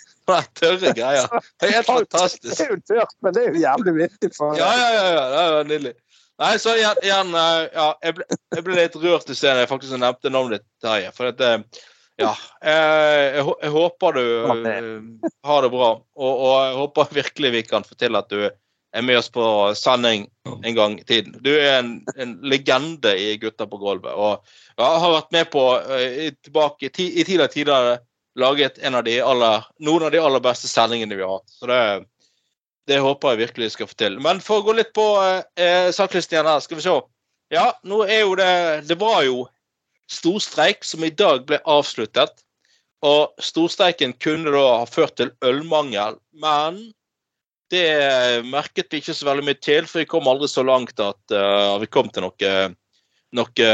tørre 0.55 0.93
greier. 0.95 1.27
Det 1.59 1.67
er 1.67 1.73
helt 1.79 1.89
fantastisk. 1.89 2.53
Det 2.53 2.67
er 2.67 2.71
jo 2.71 2.77
tørt, 2.87 3.15
men 3.25 3.35
det 3.35 3.43
er 3.43 3.49
jo 3.51 3.63
jævlig 3.65 3.95
vittig. 3.97 4.31
For... 4.37 4.55
Ja, 4.59 4.69
ja, 4.77 4.87
ja, 4.95 5.07
ja, 5.11 5.25
det 5.33 5.43
var 5.57 5.69
nydelig. 5.71 5.93
Nei, 6.37 6.53
så 6.61 6.75
igjen, 6.77 6.99
igjen 7.01 7.33
ja, 7.33 7.87
jeg, 8.05 8.15
ble, 8.19 8.25
jeg 8.53 8.63
ble 8.65 8.77
litt 8.77 8.97
rørt 9.01 9.31
i 9.33 9.35
stedet 9.35 9.63
jeg 9.63 9.71
faktisk 9.71 9.97
nevnte 9.97 10.31
navnet 10.31 10.61
ditt, 10.61 10.67
Terje. 10.85 11.11
For 11.17 11.31
at, 11.31 11.41
eh, 11.41 11.83
ja, 12.21 12.33
jeg, 12.61 13.41
jeg, 13.41 13.71
håper 13.73 14.19
du 14.19 14.23
har 14.47 15.65
det 15.65 15.71
bra. 15.73 15.89
Og, 15.97 16.31
og, 16.31 16.53
jeg 16.61 16.77
håper 16.83 17.15
virkelig 17.19 17.53
vi 17.57 17.63
kan 17.65 17.87
få 17.87 17.97
til 17.97 18.19
at 18.19 18.29
du 18.29 18.45
er 18.95 19.01
med 19.01 19.19
oss 19.19 19.29
på 19.29 19.43
sending 19.75 20.27
en 20.63 20.75
gang 20.75 20.99
i 20.99 21.03
tiden. 21.03 21.35
Du 21.43 21.51
er 21.53 21.79
en, 21.79 21.91
en 22.15 22.35
legende 22.47 23.13
i 23.19 23.35
Gutta 23.41 23.67
på 23.67 23.79
gulvet. 23.81 24.13
Og 24.13 24.43
har 24.79 25.13
vært 25.13 25.33
med 25.35 25.49
på 25.53 25.63
uh, 25.77 26.29
tilbake 26.45 26.89
i 26.89 26.93
tidligere 26.93 27.51
tider 27.51 27.97
laget 28.37 28.77
en 28.85 28.95
av 28.99 29.03
de 29.03 29.17
aller, 29.21 29.65
noen 29.81 30.07
av 30.07 30.13
de 30.13 30.21
aller 30.21 30.43
beste 30.43 30.69
sendingene 30.69 31.17
vi 31.17 31.25
har 31.25 31.39
hatt. 31.39 31.51
Så 31.57 31.69
det, 31.69 31.81
det 32.87 33.01
håper 33.03 33.33
jeg 33.33 33.43
virkelig 33.47 33.71
skal 33.73 33.89
få 33.89 33.97
til. 33.99 34.17
Men 34.23 34.41
for 34.43 34.61
å 34.61 34.67
gå 34.67 34.77
litt 34.77 34.93
på 34.97 35.05
uh, 35.19 35.91
saklisten 35.95 36.37
igjen 36.37 36.51
her, 36.51 36.63
skal 36.63 36.79
vi 36.79 36.87
se. 36.87 36.97
Ja, 37.53 37.69
nå 37.87 38.01
er 38.03 38.25
jo 38.25 38.33
det 38.35 38.51
Det 38.89 38.97
var 38.99 39.21
jo 39.23 39.45
storstreik 40.11 40.83
som 40.87 41.03
i 41.03 41.13
dag 41.13 41.45
ble 41.47 41.59
avsluttet. 41.67 42.43
Og 43.05 43.43
storstreiken 43.43 44.15
kunne 44.23 44.51
da 44.53 44.79
ha 44.81 44.85
ført 44.89 45.19
til 45.19 45.29
ølmangel, 45.45 46.17
men 46.33 46.79
det 47.71 48.45
merket 48.47 48.91
vi 48.91 49.01
ikke 49.01 49.15
så 49.15 49.27
veldig 49.27 49.45
mye 49.47 49.59
til, 49.59 49.87
for 49.89 50.01
vi 50.01 50.09
kom 50.09 50.27
aldri 50.29 50.49
så 50.51 50.63
langt 50.65 50.99
at 51.03 51.35
uh, 51.35 51.77
vi 51.81 51.89
kom 51.91 52.09
til 52.13 52.27
noe, 52.27 52.53
noe 53.35 53.71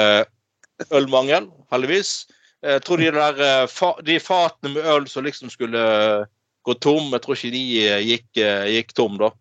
ølmangel, 0.93 1.49
heldigvis. 1.73 2.23
Jeg 2.63 2.84
tror 2.88 3.01
de 3.01 3.12
der 3.12 3.39
eh, 3.43 3.79
de 4.08 4.19
fatene 4.23 4.71
med 4.71 4.86
øl 4.88 5.08
som 5.12 5.25
liksom 5.25 5.49
skulle 5.51 5.79
eh, 5.79 6.29
gå 6.63 6.73
tom, 6.79 7.10
jeg 7.12 7.23
tror 7.25 7.36
ikke 7.36 7.51
de 7.51 7.63
gikk, 8.08 8.27
gikk 8.71 8.93
tom 8.95 9.17
da. 9.19 9.34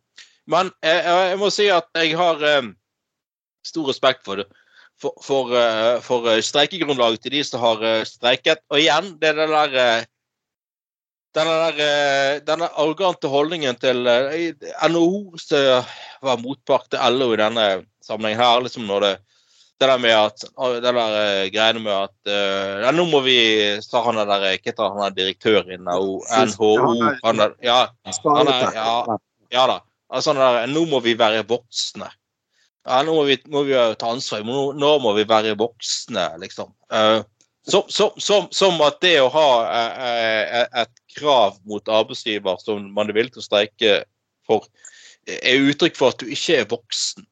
Men 0.51 0.73
jeg, 0.83 1.05
jeg, 1.07 1.37
må 1.39 1.51
si 1.55 1.69
at 1.71 1.87
jeg 1.95 2.17
har 2.19 2.43
stor 3.63 3.87
respekt 3.93 4.25
for 4.27 4.43
det. 4.43 4.49
For, 4.99 5.15
for, 5.23 5.55
for 6.03 6.27
streikegrunnlaget 6.43 7.23
til 7.23 7.37
de 7.37 7.45
som 7.47 7.63
har 7.63 8.03
streiket. 8.11 8.59
Og 8.75 8.83
igjen, 8.83 9.15
det 9.23 9.31
er 9.31 9.39
det 9.39 9.47
der 9.55 10.11
denne, 11.37 11.57
der, 11.77 12.41
denne 12.47 12.69
arrogante 12.77 13.31
holdningen 13.33 13.79
til 13.81 14.05
NHO, 14.05 15.39
som 15.41 15.87
var 16.23 16.41
motpart 16.43 16.91
til 16.93 17.19
LO 17.19 17.33
i 17.33 17.41
denne 17.41 17.67
sammenhengen 18.05 18.43
her, 18.43 18.65
liksom 18.67 18.89
når 18.89 19.07
det 19.07 19.15
det 19.83 19.89
der 19.91 19.99
med 19.99 20.15
at 20.15 20.45
det 20.83 20.95
der 20.95 21.51
greiene 21.51 21.81
med 21.83 21.93
at 21.93 22.31
uh, 22.31 22.91
Nå 22.95 23.07
må 23.11 23.23
vi 23.25 23.37
sa 23.83 24.03
han 24.07 24.21
der 24.21 24.29
Hva 24.31 24.53
heter 24.55 24.93
han 24.95 25.07
er 25.09 25.17
direktør 25.17 25.67
i 25.67 25.79
NHO? 25.81 26.21
Han 27.25 27.43
er, 27.43 27.57
ja, 27.65 27.81
han 28.07 28.53
er, 28.53 28.69
ja, 28.77 29.17
ja 29.53 29.67
da. 29.71 29.79
Altså, 30.13 30.35
der, 30.37 30.67
nå 30.71 30.85
må 30.91 31.01
vi 31.03 31.17
være 31.19 31.43
voksne. 31.49 32.11
Ja, 32.87 33.01
nå 33.07 33.15
må 33.17 33.25
vi, 33.27 33.39
må 33.51 33.65
vi 33.67 33.75
ta 33.99 34.13
ansvar. 34.13 34.45
Nå, 34.47 34.73
nå, 34.77 34.93
må 35.03 35.15
vi 35.17 35.25
være 35.29 35.57
voksne, 35.59 36.29
liksom. 36.43 36.73
Uh, 36.93 37.23
som, 37.69 37.83
som, 37.89 38.11
som, 38.17 38.49
som, 38.51 38.81
at 38.83 39.01
det 39.05 39.17
å 39.23 39.31
ha 39.33 39.49
eh, 39.71 40.63
et 40.83 40.95
krav 41.17 41.59
mot 41.69 41.89
arbeidsgiver 41.89 42.59
som 42.63 42.89
man 42.95 43.11
er 43.11 43.19
villig 43.19 43.37
til 43.37 43.45
å 43.45 43.47
streike 43.47 43.93
for, 44.49 44.67
er 45.27 45.69
uttrykk 45.71 45.99
for 45.99 46.15
at 46.15 46.23
du 46.23 46.33
ikke 46.35 46.63
er 46.63 46.71
voksen. 46.71 47.27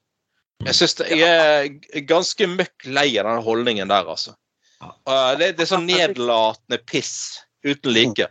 Jeg 0.68 0.76
synes 0.76 0.94
det, 1.00 1.08
jeg 1.16 1.70
er 1.96 2.04
ganske 2.06 2.46
møkk 2.46 2.90
lei 2.92 3.08
av 3.18 3.26
den 3.26 3.42
holdningen 3.46 3.90
der, 3.90 4.06
altså. 4.12 4.36
Det, 4.80 5.54
det 5.56 5.64
er 5.64 5.68
sånn 5.68 5.88
nedlatende 5.88 6.78
piss 6.88 7.40
uten 7.66 7.92
like. 7.92 8.28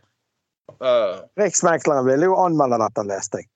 Uh, 0.79 1.25
Riksmekleren 1.41 2.05
ville 2.05 2.29
jo 2.29 2.37
anmelde 2.39 2.79
dette, 2.81 3.05
leste 3.09 3.41
jeg. 3.41 3.49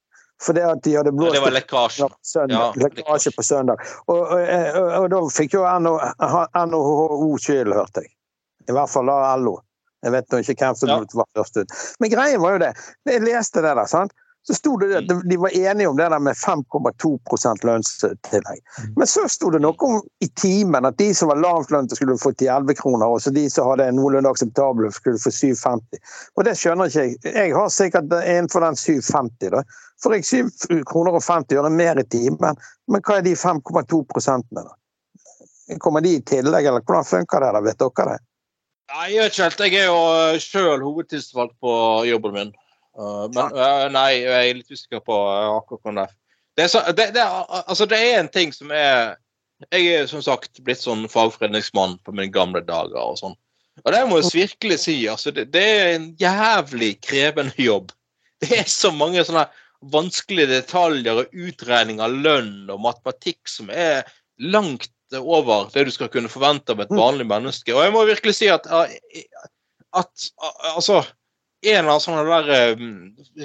For 0.43 0.57
det 0.57 0.65
at 0.67 0.81
de 0.83 0.95
hadde 0.97 1.13
blåst 1.15 1.37
ja, 1.37 1.51
lekkasje. 1.53 2.09
Søndag. 2.25 2.57
Ja, 2.57 2.87
lekkasje 2.87 3.31
på 3.37 3.45
søndag. 3.45 3.85
Og, 4.11 4.19
og, 4.19 4.41
og, 4.41 4.89
og 4.97 5.07
da 5.13 5.21
fikk 5.31 5.55
jo 5.55 5.63
NHO 5.63 7.29
skyld, 7.39 7.71
hørte 7.77 8.03
jeg. 8.03 8.11
I 8.69 8.75
hvert 8.75 8.91
fall 8.91 9.11
da 9.11 9.35
LO. 9.39 9.57
Jeg 10.03 10.11
vet 10.11 10.33
nå 10.33 10.41
ikke 10.43 10.57
hvem 10.59 10.75
som 10.75 10.91
ja. 10.91 10.99
var 11.15 11.29
først 11.37 11.61
ut. 11.61 11.77
Men 12.03 12.11
greien 12.11 12.41
var 12.43 12.57
jo 12.57 12.63
det. 12.65 12.73
Jeg 13.07 13.23
leste 13.23 13.63
det 13.63 13.71
der, 13.71 13.87
sant 13.87 14.15
så 14.47 14.53
sto 14.53 14.77
det 14.77 14.97
at 14.97 15.29
de 15.29 15.37
var 15.37 15.55
enige 15.55 15.87
om 15.87 15.97
det 15.97 16.09
der 16.09 16.19
med 16.19 16.35
5,2 16.35 17.63
lønnstillegg. 17.63 18.59
Mm. 18.83 18.93
Men 18.95 19.07
så 19.07 19.23
sto 19.31 19.49
det 19.49 19.61
noe 19.63 19.87
om 19.87 20.01
i 20.19 20.27
timen 20.27 20.85
at 20.85 20.97
de 20.99 21.13
som 21.15 21.31
var 21.31 21.39
lavtlønte 21.39 21.95
skulle 21.95 22.17
få 22.19 22.33
10-11 22.33 22.75
kroner, 22.81 23.07
og 23.07 23.21
så 23.23 23.31
de 23.31 23.45
som 23.49 23.69
hadde 23.71 23.87
noenlunde 23.95 24.29
akseptabel, 24.29 24.91
skulle 24.91 25.21
få 25.23 25.31
7,50. 25.31 26.03
Og 26.35 26.43
det 26.43 26.57
skjønner 26.59 26.91
ikke 26.91 27.05
jeg. 27.05 27.15
Jeg 27.23 27.55
har 27.55 27.71
sikkert 27.71 28.11
innenfor 28.19 28.67
den 28.67 28.79
7,50, 28.83 29.49
da. 29.55 29.63
Får 30.03 30.17
jeg 30.17 30.27
7 30.27 30.83
kroner 30.91 31.15
og 31.15 31.23
50 31.23 31.63
øre 31.63 31.71
mer 31.71 32.03
i 32.03 32.07
timen, 32.11 32.59
men 32.91 33.07
hva 33.07 33.21
er 33.21 33.27
de 33.29 33.37
5,2 33.39 34.03
prosentene, 34.11 34.67
da? 34.67 35.77
Kommer 35.79 36.03
de 36.03 36.17
i 36.17 36.23
tillegg, 36.27 36.67
eller 36.67 36.83
hvordan 36.83 37.07
funker 37.07 37.39
det? 37.39 37.55
da, 37.55 37.63
Vet 37.63 37.79
dere 37.79 38.11
det? 38.11 38.19
Nei, 38.91 39.13
Jeg 39.13 39.23
vet 39.23 39.33
ikke 39.33 39.47
helt. 39.47 39.63
Jeg 39.63 39.79
er 39.79 39.87
jo 39.87 40.41
sjøl 40.43 40.83
hovedtidsvalgt 40.83 41.55
på 41.63 41.73
jobben 42.09 42.35
min. 42.35 42.51
Uh, 42.93 43.25
men 43.33 43.55
uh, 43.57 43.87
nei, 43.89 44.09
jeg 44.21 44.49
er 44.49 44.57
litt 44.59 44.73
usikker 44.73 45.01
på 45.01 45.15
akkurat 45.17 45.79
akkurat 45.79 46.01
det. 46.03 46.09
Det 46.53 46.65
er, 46.65 46.69
så, 46.69 46.83
det, 46.93 47.07
det, 47.15 47.23
altså, 47.63 47.87
det 47.89 47.97
er 47.97 48.19
en 48.19 48.29
ting 48.29 48.51
som 48.53 48.69
er 48.69 49.15
Jeg 49.71 49.87
er 49.95 50.05
som 50.11 50.21
sagt 50.21 50.59
blitt 50.61 50.83
sånn 50.83 51.07
fagforeningsmann 51.09 51.95
på 52.03 52.13
mine 52.13 52.29
gamle 52.33 52.61
dager 52.67 52.99
og 52.99 53.17
sånn. 53.21 53.35
Og 53.81 53.93
det 53.95 54.01
må 54.09 54.19
jeg 54.19 54.33
virkelig 54.35 54.77
si. 54.83 54.95
Altså, 55.09 55.31
det, 55.31 55.47
det, 55.55 55.63
er 55.63 55.91
en 55.95 56.09
jævlig 56.19 56.97
krevende 57.01 57.55
jobb. 57.57 57.93
Det 58.43 58.59
er 58.59 58.67
så 58.67 58.91
mange 58.91 59.23
sånne 59.23 59.45
vanskelige 59.93 60.51
detaljer 60.51 61.23
og 61.23 61.31
utregning 61.45 62.01
av 62.03 62.11
lønn 62.11 62.67
og 62.71 62.81
matematikk 62.83 63.47
som 63.49 63.71
er 63.71 64.03
langt 64.43 64.91
over 65.19 65.67
det 65.73 65.87
du 65.87 65.91
skal 65.93 66.11
kunne 66.13 66.31
forvente 66.31 66.73
av 66.73 66.81
et 66.83 66.93
mm. 66.93 66.99
vanlig 66.99 67.27
menneske. 67.29 67.73
Og 67.75 67.83
jeg 67.85 67.93
må 67.95 68.05
virkelig 68.09 68.37
si 68.39 68.49
at, 68.51 68.67
at 68.69 70.29
altså 70.73 71.03
en 71.63 71.77
eller 71.77 71.93
annen 71.93 72.03
sånn 72.03 72.29
der 72.29 72.73
um, 72.75 72.95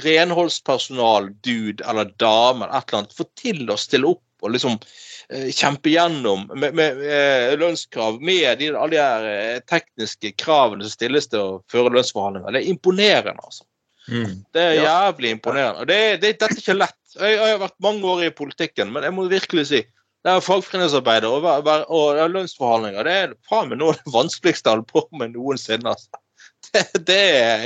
renholdspersonal-dude 0.04 1.85
eller 1.87 2.11
dame 2.18 2.66
eller 2.66 2.81
et 2.81 2.88
eller 2.88 3.02
annet 3.02 3.14
få 3.18 3.28
til 3.38 3.62
å 3.70 3.78
stille 3.78 4.11
opp 4.11 4.42
og 4.42 4.54
liksom 4.54 4.74
uh, 4.78 5.48
kjempe 5.54 5.92
gjennom 5.92 6.46
med, 6.50 6.74
med, 6.74 6.98
med 6.98 7.62
lønnskrav, 7.62 8.18
med 8.22 8.59
de, 8.61 8.72
alle 8.74 8.94
de 8.96 9.02
her 9.02 9.28
uh, 9.28 9.64
tekniske 9.70 10.35
kravene 10.40 10.87
som 10.87 10.96
stilles 10.96 11.31
til 11.31 11.44
å 11.44 11.59
føre 11.70 11.94
lønnsforhandlinger. 11.94 12.54
Det 12.54 12.64
er 12.64 12.72
imponerende, 12.74 13.38
altså. 13.38 13.66
Mm. 14.09 14.38
Det 14.57 14.62
er 14.64 14.78
jævlig 14.81 15.31
imponerende. 15.37 15.85
Og 15.85 15.90
det, 15.90 16.00
det, 16.22 16.33
dette 16.40 16.48
er 16.48 16.59
ikke 16.62 16.78
lett. 16.78 16.96
Jeg, 17.14 17.35
jeg, 17.35 17.52
har 17.52 17.61
vært 17.61 17.78
mange 17.85 18.09
år 18.09 18.24
i 18.24 18.35
politikken, 18.35 18.92
men 18.94 19.04
jeg 19.04 19.14
må 19.14 19.26
virkelig 19.28 19.66
si 19.68 19.83
det 20.26 20.33
er 20.35 20.42
fagforeningsarbeid 20.42 21.26
og, 21.28 21.44
og, 21.46 21.68
og, 21.94 22.22
lønnsforhandlinger 22.33 23.07
det 23.07 23.18
er 23.22 23.35
faen 23.48 23.70
meg 23.70 23.78
noe 23.81 23.94
av 23.94 24.00
det 24.00 24.14
vanskeligste 24.14 24.70
jeg 24.70 24.81
har 24.81 24.88
på 24.90 25.04
med 25.20 25.37
noensinne. 25.37 25.94
Altså. 25.94 26.11
Det, 26.68 26.83
det, 27.07 27.22
er 27.38 27.62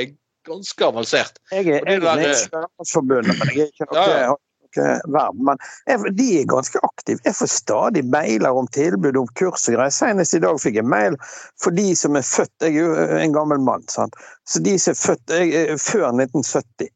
ganske 0.47 0.85
avansert. 0.87 1.41
Jeg 1.51 1.67
er, 1.67 1.87
jeg 1.89 2.03
er 2.07 2.21
i 2.23 2.35
Sjømannsforbundet, 2.39 3.39
men 3.41 3.51
jeg 3.51 3.65
er 3.65 3.73
ikke 3.73 3.87
noe, 3.89 4.05
ja, 4.05 4.21
ja. 4.29 4.85
verv. 5.11 5.41
Men 5.49 5.63
jeg, 5.91 6.13
de 6.19 6.27
er 6.39 6.47
ganske 6.53 6.83
aktive. 6.87 7.19
Jeg 7.27 7.35
får 7.41 7.51
stadig 7.51 8.05
mailer 8.13 8.61
om 8.61 8.69
tilbud 8.77 9.19
om 9.19 9.27
kurs 9.41 9.67
og 9.67 9.79
greier. 9.79 9.95
Senest 9.97 10.37
i 10.39 10.43
dag 10.45 10.61
fikk 10.63 10.79
jeg 10.79 10.87
mail 10.93 11.19
for 11.65 11.75
de 11.75 11.89
som 11.99 12.21
er 12.21 12.27
født 12.29 12.69
Jeg 12.69 12.77
er 12.77 12.79
jo 12.85 13.19
en 13.19 13.35
gammel 13.35 13.65
mann, 13.65 13.83
sant? 13.91 14.15
så 14.47 14.63
de 14.63 14.77
som 14.79 14.95
er 14.95 15.01
født 15.01 15.35
jeg, 15.41 15.81
før 15.83 16.11
1970 16.13 16.93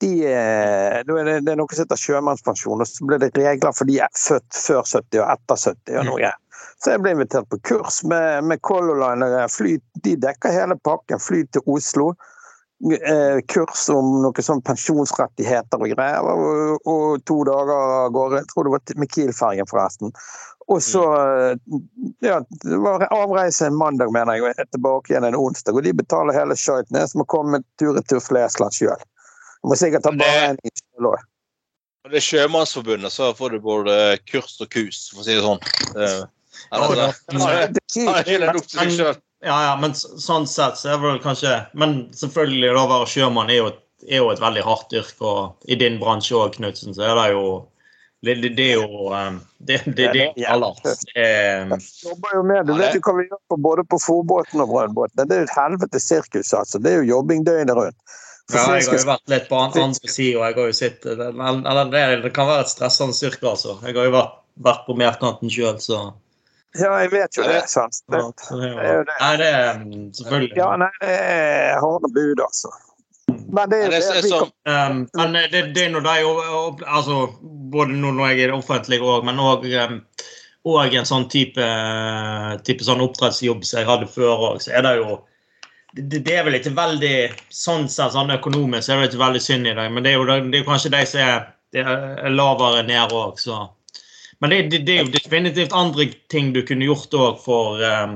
de, 0.00 0.12
det, 0.24 1.52
er 1.52 1.58
noe 1.58 1.74
som 1.74 1.84
heter 1.84 2.00
sjømannspensjon, 2.00 2.80
og 2.80 2.88
så 2.88 3.08
ble 3.08 3.18
det 3.20 3.32
regler 3.36 3.74
for 3.76 3.88
de 3.90 3.98
er 4.00 4.12
født 4.16 4.56
før 4.56 4.82
70 4.86 5.20
og 5.20 5.26
etter 5.34 5.60
70. 5.66 5.98
og 6.00 6.08
noe. 6.08 6.32
Så 6.80 6.94
jeg 6.94 7.02
ble 7.04 7.12
invitert 7.12 7.48
på 7.52 7.58
kurs 7.68 8.00
med, 8.08 8.44
med 8.48 8.60
Color 8.64 8.96
Line. 9.02 9.46
Fly, 9.52 9.76
de 10.04 10.16
dekker 10.16 10.54
hele 10.54 10.76
pakken. 10.80 11.20
Fly 11.20 11.42
til 11.52 11.66
Oslo 11.68 12.14
eh, 12.88 13.40
kurs 13.52 13.88
om 13.92 14.14
noe 14.22 14.44
sånn 14.44 14.62
pensjonsrettigheter 14.64 15.80
og 15.80 15.92
greier. 15.92 16.24
Og, 16.24 16.88
og 16.88 17.24
to 17.28 17.42
dager 17.48 17.74
av 17.76 18.14
gårde. 18.16 18.40
Jeg 18.40 18.52
tror 18.52 18.68
det 18.68 18.74
var 18.76 19.02
med 19.02 19.12
Kiel-fergen, 19.12 19.68
forresten. 19.68 20.14
Og 20.70 20.78
så 20.86 21.02
ja, 22.22 22.36
det 22.62 22.76
var 22.78 23.02
avreise 23.10 23.66
en 23.66 23.76
mandag, 23.76 24.12
mener 24.14 24.38
jeg, 24.38 24.44
og 24.46 24.70
tilbake 24.70 25.12
igjen 25.12 25.26
en 25.26 25.38
onsdag. 25.38 25.74
Og 25.74 25.82
de 25.82 25.92
betaler 25.98 26.36
hele 26.36 26.56
skøyten. 26.56 26.96
Jeg 26.96 27.10
som 27.10 27.24
å 27.24 27.28
komme 27.28 27.60
tur-retur 27.80 28.22
Flesland 28.22 28.76
sjøl. 28.76 29.02
Må 29.66 29.76
sikkert 29.76 30.06
ta 30.06 30.12
i 30.14 30.72
sjøl 30.72 31.10
òg. 31.12 31.26
Det 32.08 32.16
er 32.16 32.24
Sjømannsforbundet, 32.24 33.12
så 33.12 33.34
får 33.36 33.54
du 33.54 33.58
både 33.60 33.94
kurs 34.30 34.54
og 34.64 34.70
kus, 34.72 35.10
for 35.12 35.20
å 35.20 35.24
si 35.26 35.34
det 35.36 35.42
sånn. 35.44 35.60
Det, 35.92 36.06
ja, 39.40 39.56
ja, 39.64 39.74
men 39.80 39.94
sånn 39.96 40.46
sett 40.48 40.80
så 40.80 40.90
er 40.90 40.98
det 40.98 41.04
vel 41.04 41.20
kanskje 41.24 41.52
Men 41.80 41.94
selvfølgelig, 42.16 42.72
da 42.76 42.82
å 42.82 42.90
være 42.90 43.08
sjømann 43.08 43.52
er 43.52 43.60
jo, 43.60 43.68
er 44.08 44.22
jo 44.22 44.30
et 44.32 44.40
veldig 44.42 44.64
hardt 44.64 44.96
yrke. 44.96 45.20
Og 45.20 45.68
i 45.68 45.78
din 45.80 46.00
bransje 46.00 46.36
òg, 46.36 46.56
Knutsen, 46.56 46.96
så 46.96 47.10
er 47.10 47.20
det 47.20 47.28
jo 47.34 47.44
det, 48.20 48.34
det, 48.42 48.50
det, 48.56 48.66
er 48.72 48.80
jo 48.80 49.12
Det, 49.58 49.78
det, 49.86 50.08
det 50.16 50.24
er 50.44 50.50
aller. 50.52 50.76
jobber 52.04 52.34
jo 52.36 52.42
med 52.48 52.68
det. 52.68 52.76
Vet 52.80 52.96
du 52.96 53.00
hva 53.04 53.16
vi 53.16 53.28
gjør 53.28 53.40
på, 53.48 53.60
både 53.68 53.84
på 53.88 54.00
fòrbåten 54.04 54.60
og 54.64 54.72
brønnbåten? 54.72 55.24
Det 55.24 55.36
er 55.36 55.44
jo 55.44 55.48
et 55.48 55.56
helvetes 55.56 56.08
sirkus, 56.08 56.52
altså. 56.56 56.80
Det 56.80 56.92
er 56.92 57.00
jo 57.00 57.14
jobbing 57.14 57.46
døgnet 57.48 57.76
rundt. 57.76 58.18
Ja, 58.50 58.64
jeg 58.76 58.88
har 58.88 58.98
jo 58.98 59.06
vært 59.08 59.32
litt 59.32 59.46
på 59.50 59.58
andre 59.60 59.86
sida. 60.00 60.48
Jeg 60.48 60.56
har 60.56 60.66
jo 60.70 60.74
sett 60.76 61.06
Eller 61.06 61.92
det, 62.22 62.32
kan 62.36 62.50
være 62.50 62.66
et 62.66 62.72
stressende 62.72 63.16
styrke, 63.16 63.46
altså. 63.52 63.78
Jeg 63.86 63.96
har 63.96 64.08
jo 64.08 64.14
vært, 64.14 64.36
vært 64.66 64.84
på 64.88 64.96
merkanten 64.98 65.52
sjøl, 65.52 65.78
så 65.82 66.02
Ja, 66.78 66.92
jeg 67.02 67.10
vet 67.14 67.38
jo 67.38 67.46
det. 67.48 67.62
sant? 67.70 68.02
Det, 68.10 68.20
det, 68.50 68.70
er 68.70 68.94
jo 69.00 69.06
det. 69.08 69.16
Nei, 69.20 69.32
det 69.40 69.50
er 69.50 69.82
selvfølgelig 70.20 70.60
Ja, 70.60 70.70
nei, 70.84 70.92
det 71.02 71.16
er 71.16 71.82
harde 71.82 72.12
bud, 72.14 72.44
altså. 72.46 72.74
Men 73.50 73.70
det, 73.70 73.80
det, 73.90 74.02
er 74.02 74.26
som, 74.26 74.50
um, 74.66 75.00
men 75.14 75.38
det, 75.50 75.62
det 75.74 75.84
er 75.86 75.90
nå 75.94 76.02
de 76.02 76.14
altså, 76.86 77.28
Både 77.70 77.94
nå 77.94 78.12
når 78.14 78.32
jeg 78.32 78.48
er 78.48 78.54
offentlig 78.54 78.98
òg, 79.02 79.26
men 79.26 79.42
òg 79.42 79.66
og 80.68 80.94
en 80.94 81.06
sånn 81.08 81.24
type, 81.32 81.66
type 82.66 82.84
sånn 82.84 83.00
oppdrettsjobb 83.00 83.62
som 83.64 83.80
jeg 83.80 83.88
hadde 83.88 84.08
før 84.12 84.42
òg, 84.50 84.58
så 84.60 84.74
er 84.76 84.84
det 84.84 84.98
jo 84.98 85.14
det, 85.92 86.18
det, 86.22 86.34
er 86.34 86.46
vel 86.46 86.58
ikke 86.58 86.72
veldig 86.76 87.14
sånn 87.54 87.88
sett 87.90 88.14
sånn 88.14 88.32
økonomisk 88.34 88.86
så 88.86 88.94
er 88.94 89.02
det 89.02 89.10
ikke 89.10 89.24
veldig 89.24 89.42
synd 89.42 89.70
i 89.70 89.74
dag, 89.76 89.90
men 89.92 90.06
det 90.06 90.12
er 90.12 90.18
jo, 90.18 90.26
det 90.28 90.60
er 90.60 90.66
kanskje 90.68 90.92
de 90.94 91.02
som 91.08 91.22
er, 91.24 91.44
er 91.82 92.34
lavere 92.34 92.84
nede 92.86 93.16
òg, 93.16 93.38
så 93.42 93.68
Men 94.40 94.50
det, 94.50 94.78
det, 94.86 94.94
er 94.94 95.04
jo 95.04 95.12
definitivt 95.12 95.74
andre 95.76 96.06
ting 96.32 96.54
du 96.54 96.62
kunne 96.64 96.86
gjort 96.86 97.12
òg 97.12 97.42
for, 97.44 97.82
um, 97.84 98.14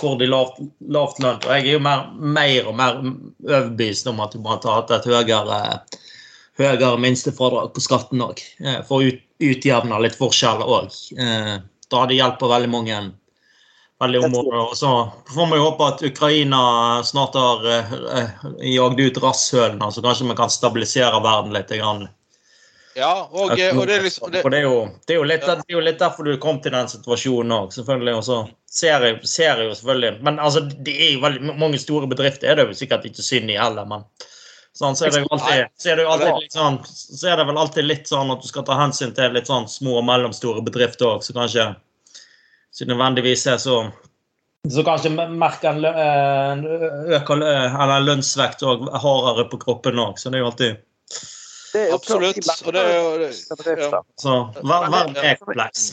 for 0.00 0.16
de 0.16 0.30
lavt, 0.30 0.62
lavt 0.80 1.20
lønt. 1.20 1.44
Og 1.44 1.52
jeg 1.58 1.66
er 1.66 1.74
jo 1.74 1.82
mer, 1.84 2.06
mer 2.16 2.70
og 2.70 2.78
mer 2.78 3.02
overbevist 3.02 4.08
om 4.08 4.22
at 4.24 4.32
du 4.32 4.40
måtte 4.40 4.70
ha 4.70 4.78
hatt 4.78 4.94
et 4.96 5.04
høyere, 5.04 5.58
høyere 6.56 6.94
minstefradrag 7.04 7.68
på 7.76 7.84
skatten 7.84 8.24
òg, 8.24 8.40
eh, 8.64 8.80
for 8.88 9.04
å 9.04 9.12
ut, 9.12 9.20
utjevne 9.44 10.00
litt 10.06 10.16
forskjeller 10.16 10.72
òg. 10.78 10.96
Eh, 11.20 11.52
da 11.92 12.00
hadde 12.00 12.16
hjulpet 12.16 12.54
veldig 12.54 12.72
mange 12.72 13.02
veldig 14.00 14.20
område. 14.24 14.60
Og 14.60 14.76
så 14.76 14.92
får 15.34 15.48
vi 15.52 15.62
håpe 15.62 15.88
at 15.88 16.02
Ukraina 16.02 16.60
snart 17.04 17.34
har 17.34 17.66
uh, 17.66 18.46
jagd 18.60 19.00
ut 19.00 19.22
rasshølene, 19.22 19.90
så 19.92 20.04
kanskje 20.04 20.28
vi 20.28 20.38
kan 20.38 20.52
stabilisere 20.52 21.22
verden 21.24 21.56
litt. 21.56 21.72
Grann. 21.76 22.06
Ja, 22.96 23.28
og, 23.32 23.50
og, 23.50 23.56
det, 23.56 23.94
er 23.94 24.02
liksom, 24.02 24.30
det, 24.32 24.40
det, 24.40 24.58
er 24.58 24.62
jo, 24.64 24.76
det, 25.04 25.12
er 25.12 25.18
jo 25.18 25.24
litt, 25.28 25.42
det, 25.44 25.56
er 25.68 25.74
jo, 25.74 25.80
litt, 25.84 25.98
derfor 26.00 26.24
du 26.24 26.38
kom 26.40 26.62
til 26.64 26.72
den 26.72 26.88
situasjonen 26.88 27.52
òg, 27.52 27.74
selvfølgelig. 27.74 28.14
Og 28.16 28.24
så 28.24 28.38
ser 28.72 29.04
jeg, 29.04 29.18
ser 29.28 29.60
jeg 29.60 29.68
jo 29.68 29.74
selvfølgelig 29.76 30.24
Men 30.24 30.40
altså, 30.40 30.62
det 30.64 30.94
er 30.94 31.12
jo 31.12 31.20
veldig 31.24 31.58
mange 31.60 31.80
store 31.80 32.08
bedrifter 32.08 32.48
er 32.48 32.56
det 32.56 32.70
jo 32.70 32.78
sikkert 32.78 33.04
ikke 33.08 33.24
synd 33.24 33.52
i 33.52 33.58
heller, 33.60 33.88
men 33.88 34.06
sånn, 34.76 34.96
så, 34.96 35.06
er 35.06 35.12
det 35.12 35.22
jo 35.24 35.28
alltid, 35.32 35.74
så 35.80 35.92
er 35.92 35.98
det 35.98 36.06
jo 36.06 36.14
alltid 36.14 36.40
litt 36.40 36.56
sånn, 36.56 36.78
så 36.88 37.28
er 37.32 37.40
det 37.40 37.46
vel 37.48 37.60
alltid 37.60 37.88
litt 37.88 38.10
sånn 38.10 38.32
at 38.32 38.42
du 38.44 38.48
skal 38.48 38.64
ta 38.68 38.78
hensyn 38.80 39.12
til 39.16 39.36
litt 39.36 39.48
sånn 39.48 39.68
små 39.72 39.98
og 40.00 40.08
mellomstore 40.08 40.64
bedrifter 40.64 41.08
òg, 41.14 41.24
så 41.24 41.36
kanskje 41.36 41.68
ikke 42.76 42.92
nødvendigvis 42.92 43.46
er 43.52 43.62
så 43.62 43.78
så 44.66 44.82
kanskje 44.82 45.12
merker 45.30 45.70
en, 45.70 45.84
en 45.84 46.64
øker 47.14 47.38
eller 47.38 48.02
lønnsvekt 48.02 48.64
og 48.66 48.88
hardere 48.98 49.44
på 49.50 49.60
kroppen 49.62 50.00
òg. 50.02 50.16
Så 50.18 50.32
det 50.32 50.40
er 50.40 50.42
jo 50.42 50.48
alltid 50.50 50.82
Absolutt. 51.92 52.38
Og 52.66 52.72
det 52.72 52.82
er 52.82 52.96
jo 52.96 53.86
ja. 53.92 54.02
Så 54.16 54.34
verden 54.64 55.16
er 55.22 55.36
kompleks. 55.36 55.92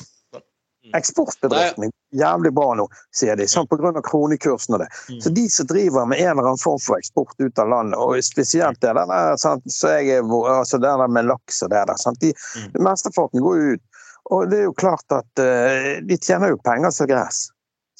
Eksportbedriftene 0.93 1.87
er 1.87 2.19
jævlig 2.19 2.51
bra 2.53 2.73
nå, 2.75 2.85
sier 3.15 3.37
de, 3.39 3.45
sånn 3.47 3.67
pga. 3.71 3.93
kronekursen 4.03 4.75
og 4.75 4.81
det. 4.83 4.89
Mm. 5.09 5.19
Så 5.23 5.31
de 5.37 5.43
som 5.49 5.67
driver 5.69 6.09
med 6.11 6.19
en 6.19 6.33
eller 6.33 6.49
annen 6.49 6.59
form 6.59 6.81
for 6.83 6.99
eksport 6.99 7.33
ut 7.39 7.59
av 7.59 7.71
landet, 7.71 7.95
og 7.99 8.19
spesielt 8.25 8.81
det 8.83 8.91
der, 8.97 9.13
sant, 9.39 9.63
så 9.71 9.95
jeg 9.95 10.19
altså 10.27 10.81
det 10.83 10.91
der 10.91 11.07
med 11.07 11.29
laks 11.31 11.63
og 11.63 11.71
det 11.71 11.85
der, 11.87 12.01
sant, 12.03 12.19
de, 12.19 12.33
mm. 12.35 12.83
mesteparten 12.83 13.43
går 13.45 13.61
jo 13.61 13.77
ut. 13.77 13.83
Og 14.31 14.47
det 14.51 14.61
er 14.61 14.69
jo 14.69 14.75
klart 14.77 15.11
at 15.11 15.41
uh, 15.41 15.99
de 16.07 16.17
tjener 16.19 16.53
jo 16.53 16.61
penger 16.63 16.93
som 16.95 17.09
gress. 17.09 17.47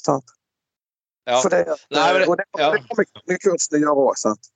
Sant? 0.00 0.34
Ja. 1.28 1.40
For 1.40 1.52
det, 1.52 1.64
Nei, 1.92 2.06
det, 2.18 2.28
og 2.28 2.38
det, 2.40 2.46
ja. 2.58 2.70
det 2.74 2.82
kommer 2.88 3.40
kursene 3.40 3.80
gjøre 3.80 4.06
òg, 4.08 4.16
sant. 4.20 4.50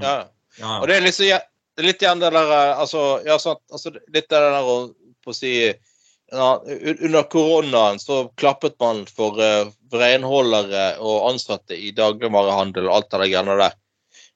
Ja. 0.00 0.16
ja. 0.60 0.78
Og 0.80 0.88
det 0.88 0.98
er 0.98 1.06
liksom, 1.06 1.44
litt 1.84 2.02
igjen 2.02 2.20
det 2.20 2.32
der 2.34 2.52
altså, 2.74 3.04
ja, 3.24 3.38
sant, 3.40 3.62
altså, 3.72 3.94
Litt 3.94 4.28
det 4.28 4.40
der 4.40 4.58
å 4.60 4.76
på 5.24 5.32
å 5.32 5.36
si 5.36 5.54
ja, 5.68 6.48
Under 6.64 7.24
koronaen 7.32 8.00
så 8.02 8.24
klappet 8.40 8.76
man 8.82 9.04
for 9.08 9.40
uh, 9.40 9.70
renholdere 9.94 10.86
og 11.00 11.30
ansatte 11.30 11.76
i 11.76 11.92
dagligvarehandel 11.96 12.88
og 12.88 12.98
alt 12.98 13.10
det 13.14 13.28
greiene 13.30 13.56
der. 13.60 13.76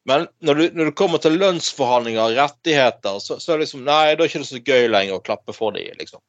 Men 0.09 0.29
når 0.41 0.55
du, 0.55 0.65
når 0.79 0.89
du, 0.89 0.97
kommer 0.97 1.21
til 1.21 1.37
lønnsforhandlinger 1.41 2.23
og 2.23 2.37
rettigheter, 2.39 3.19
så, 3.21 3.37
så 3.43 3.53
er 3.53 3.59
det 3.59 3.67
liksom 3.67 3.83
Nei, 3.85 4.05
da 4.07 4.13
er 4.15 4.21
det 4.21 4.29
ikke 4.31 4.47
så 4.49 4.61
gøy 4.63 4.87
lenger 4.93 5.19
å 5.19 5.25
klappe 5.25 5.57
for 5.57 5.75
dem, 5.77 5.91
liksom. 6.01 6.23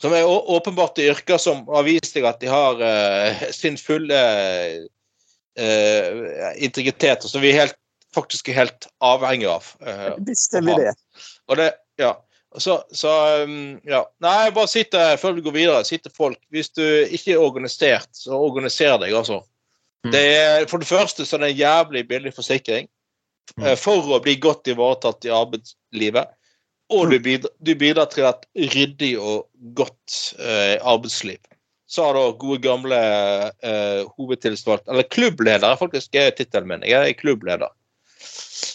Som 0.00 0.14
er 0.16 0.24
åpenbart 0.24 0.98
i 0.98 1.10
yrker 1.12 1.38
som 1.40 1.66
har 1.68 1.84
vist 1.84 2.14
seg 2.14 2.24
at 2.28 2.40
de 2.40 2.48
har 2.48 2.80
uh, 2.80 3.42
sin 3.52 3.76
fulle 3.76 4.20
uh, 5.60 6.48
integritet, 6.56 7.26
og 7.26 7.28
som 7.28 7.44
vi 7.44 7.52
er 7.52 7.58
helt, 7.66 7.76
faktisk 8.16 8.48
er 8.48 8.62
helt 8.62 8.88
avhengig 9.04 9.50
av. 9.50 9.68
Uh, 9.84 10.16
Bestemmer 10.24 10.80
det. 10.80 10.94
Og 11.50 11.60
det, 11.60 11.68
ja. 12.00 12.14
Så, 12.58 12.80
så 12.96 13.12
um, 13.44 13.76
ja. 13.86 14.00
Nei, 14.24 14.50
bare 14.56 14.70
sitt 14.72 14.90
der 14.94 15.20
før 15.20 15.36
vi 15.36 15.44
går 15.44 15.54
videre. 15.54 15.84
Sitt 15.86 16.02
til 16.06 16.16
folk. 16.16 16.40
Hvis 16.50 16.72
du 16.74 16.82
ikke 16.82 17.36
er 17.36 17.44
organisert, 17.44 18.08
så 18.16 18.40
organiser 18.40 18.96
deg, 19.02 19.14
altså. 19.14 19.42
Mm. 20.06 20.14
Det 20.16 20.24
er, 20.32 20.66
for 20.70 20.80
det 20.80 20.88
første 20.88 21.28
så 21.28 21.36
er 21.36 21.44
det 21.44 21.52
en 21.52 21.60
jævlig 21.60 22.06
billig 22.08 22.32
forsikring 22.34 22.88
mm. 23.60 23.74
for 23.76 24.16
å 24.16 24.20
bli 24.24 24.38
godt 24.40 24.72
ivaretatt 24.72 25.28
i 25.28 25.34
arbeidslivet. 25.36 26.32
Og 26.90 27.10
du 27.10 27.18
bidrar, 27.22 27.52
du 27.62 27.74
bidrar 27.78 28.10
til 28.10 28.26
et 28.26 28.46
ryddig 28.74 29.14
og 29.18 29.46
godt 29.78 30.20
eh, 30.38 30.76
arbeidsliv. 30.82 31.38
Så 31.90 32.04
har 32.06 32.14
du 32.14 32.38
gode, 32.38 32.60
gamle 32.62 32.98
eh, 33.66 34.06
hovedtilsvalgt 34.14 34.88
Eller 34.88 35.02
klubbleder, 35.10 35.76
faktisk, 35.76 36.14
er 36.14 36.30
tittelen 36.30 36.68
min. 36.70 36.86
Jeg 36.86 37.08
er 37.08 37.18
klubbleder. 37.18 37.70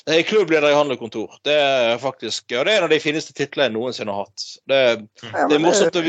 Jeg 0.05 0.19
er 0.19 0.27
klubbleder 0.27 0.69
i 0.69 0.75
handel 0.75 0.97
og 0.97 1.01
kontor. 1.01 1.37
Det 1.45 1.53
er 1.55 1.97
faktisk, 2.01 2.43
og 2.51 2.65
det 2.65 2.73
er 2.73 2.79
en 2.79 2.87
av 2.87 2.91
de 2.93 2.99
fineste 3.01 3.33
titlene 3.33 3.67
jeg 3.67 3.73
noensinne 3.73 4.13
har 4.13 4.27
hatt. 4.27 4.43
Det, 4.69 4.79
det, 5.21 5.57
er 5.57 5.63
morsomt 5.63 5.97
å, 5.97 6.03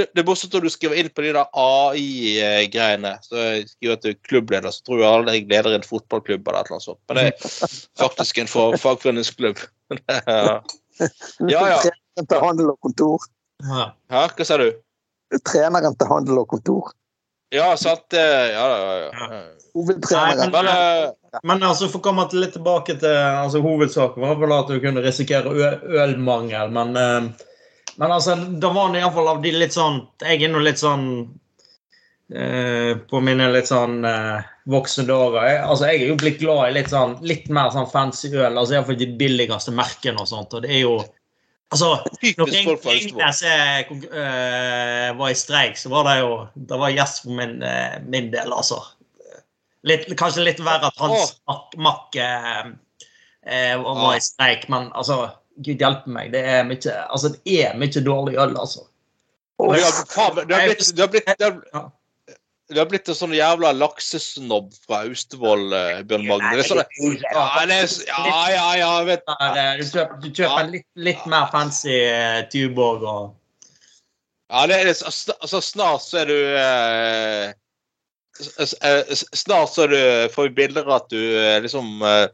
det, 0.00 0.24
morsomt 0.26 0.56
når 0.56 0.66
du 0.66 0.72
skriver 0.74 1.00
inn 1.00 1.10
på 1.14 1.24
de 1.24 1.34
der 1.36 1.58
AI-greiene. 1.64 3.14
Så 3.26 3.38
jeg 3.38 3.68
skriver 3.70 3.98
at 3.98 4.06
du 4.06 4.10
er 4.10 4.18
klubbleder, 4.30 4.74
så 4.74 4.86
tror 4.86 5.02
jeg 5.02 5.10
alle 5.10 5.36
jeg 5.36 5.48
leder 5.52 5.76
en 5.78 5.86
fotballklubb 5.86 6.48
eller 6.48 6.60
et 6.60 6.70
eller 6.70 6.78
annet 6.78 6.88
sånt. 6.88 7.02
Men 7.10 7.20
det 7.20 7.26
er 7.28 7.76
faktisk 8.02 8.42
en 8.42 8.50
fagforeningsklubb. 8.54 9.62
Ja, 10.98 11.62
ja. 11.68 11.78
Treneren 11.82 12.28
til 12.30 12.42
handel 12.42 12.72
og 12.74 12.78
kontor. 12.84 13.24
Hæ, 13.64 13.86
hva 14.10 14.46
sa 14.46 14.58
du? 14.60 14.68
Treneren 15.42 15.96
til 15.98 16.10
handel 16.10 16.42
og 16.42 16.48
kontor. 16.52 16.92
Ja, 17.54 17.72
sant. 17.78 18.06
Ja, 18.14 18.50
ja, 18.52 18.92
ja. 19.04 19.40
Hovedtreneren. 19.74 20.52
Men, 20.54 20.70
men, 20.70 21.40
men 21.42 21.66
altså, 21.66 21.88
for 21.90 22.02
å 22.02 22.06
komme 22.08 22.26
litt 22.34 22.54
tilbake 22.56 22.96
til 23.02 23.10
altså, 23.14 23.62
hovedsaken, 23.64 24.22
var 24.22 24.38
vel 24.42 24.54
at 24.54 24.70
du 24.70 24.78
kunne 24.82 25.02
risikere 25.04 25.50
ølmangel. 26.04 26.74
Men, 26.74 26.94
men 26.94 28.08
altså, 28.10 28.36
da 28.62 28.70
var 28.74 28.94
det 28.94 29.02
iallfall 29.02 29.32
av 29.36 29.42
de 29.42 29.54
litt 29.54 29.74
sånn 29.74 30.00
Jeg 30.22 30.42
er 30.42 30.52
nå 30.54 30.62
litt 30.62 30.82
sånn 30.82 31.08
Eh, 32.32 32.96
på 32.96 33.20
mine 33.20 33.50
litt 33.52 33.68
sånn 33.68 33.98
eh, 34.08 34.46
voksne 34.72 35.04
dager. 35.08 35.42
Jeg, 35.44 35.58
altså, 35.60 35.88
jeg 35.90 36.00
er 36.00 36.08
jo 36.08 36.16
blitt 36.22 36.38
glad 36.40 36.70
i 36.70 36.76
litt, 36.78 36.88
sånn, 36.88 37.18
litt 37.26 37.50
mer 37.52 37.68
sånn 37.74 37.90
fancy 37.90 38.30
øl. 38.32 38.56
altså 38.56 38.78
Iallfall 38.78 38.96
de 39.00 39.10
billigste 39.20 39.74
merkene 39.76 40.22
og 40.22 40.30
sånt. 40.30 40.56
og 40.56 40.64
det 40.64 40.72
er 40.72 40.84
jo 40.86 40.96
Altså, 41.72 41.88
når 42.38 42.50
Ringnes 42.52 43.40
uh, 43.42 45.08
var 45.18 45.30
i 45.32 45.34
streik, 45.34 45.78
så 45.80 45.88
var 45.90 46.04
det 46.06 46.12
jo 46.20 46.28
Det 46.54 46.76
var 46.78 46.92
gjest 46.92 47.24
for 47.24 47.34
min, 47.34 47.56
uh, 47.64 47.96
min 48.04 48.28
del, 48.30 48.52
altså. 48.52 48.78
Litt, 49.88 50.04
kanskje 50.20 50.44
litt 50.44 50.60
verre 50.62 50.92
at 50.92 51.00
Hans 51.00 51.32
Mack 51.80 52.14
uh, 52.20 52.68
var 53.80 54.12
i 54.14 54.22
streik, 54.22 54.68
men 54.70 54.92
altså 54.92 55.24
Gud 55.66 55.82
hjelpe 55.82 56.12
meg, 56.14 56.30
det 56.36 56.44
er 56.46 56.62
mye 56.68 56.94
altså 57.08 57.32
det 57.34 57.58
er 57.64 57.74
mye 57.80 58.04
dårlig 58.06 58.38
øl, 58.38 58.54
altså. 58.54 58.86
Det 59.58 59.82
har 60.14 60.36
blitt, 60.36 60.86
det 60.94 61.02
har 61.02 61.10
blitt, 61.10 61.34
det 61.40 61.50
har 61.74 61.90
du 62.72 62.78
har 62.80 62.88
blitt 62.88 63.08
en 63.12 63.16
sånn 63.16 63.34
jævla 63.36 63.74
laksesnobb 63.76 64.70
fra 64.86 65.02
Austevoll, 65.04 65.66
eh, 65.76 66.02
Bjørn 66.08 66.24
Magne. 66.28 66.52
Det 66.56 66.64
er 66.64 66.70
sånn, 66.70 66.84
ja, 68.08 68.38
ja, 68.54 68.68
ja, 68.80 68.92
vet 69.04 69.24
Du 69.28 69.84
kjøper, 69.90 70.14
du 70.22 70.28
kjøper 70.30 70.70
litt, 70.70 70.86
litt 70.96 71.26
mer 71.28 71.50
fancy 71.52 71.98
uh, 72.08 72.40
Tuborg 72.52 73.04
og 73.04 73.34
Ja, 74.48 74.64
det 74.70 74.78
er, 74.80 74.92
altså, 74.94 75.34
altså, 75.40 75.60
snart 75.64 76.04
så 76.04 76.22
er 76.22 76.30
du 76.30 76.38
eh, 76.60 77.52
eh, 78.64 79.12
Snart 79.12 79.74
så 79.74 79.88
du, 79.90 79.98
får 80.32 80.48
vi 80.48 80.56
bilder 80.62 80.88
av 80.88 80.96
at 81.02 81.12
du 81.12 81.20
eh, 81.20 81.58
liksom 81.64 82.00
eh, 82.06 82.28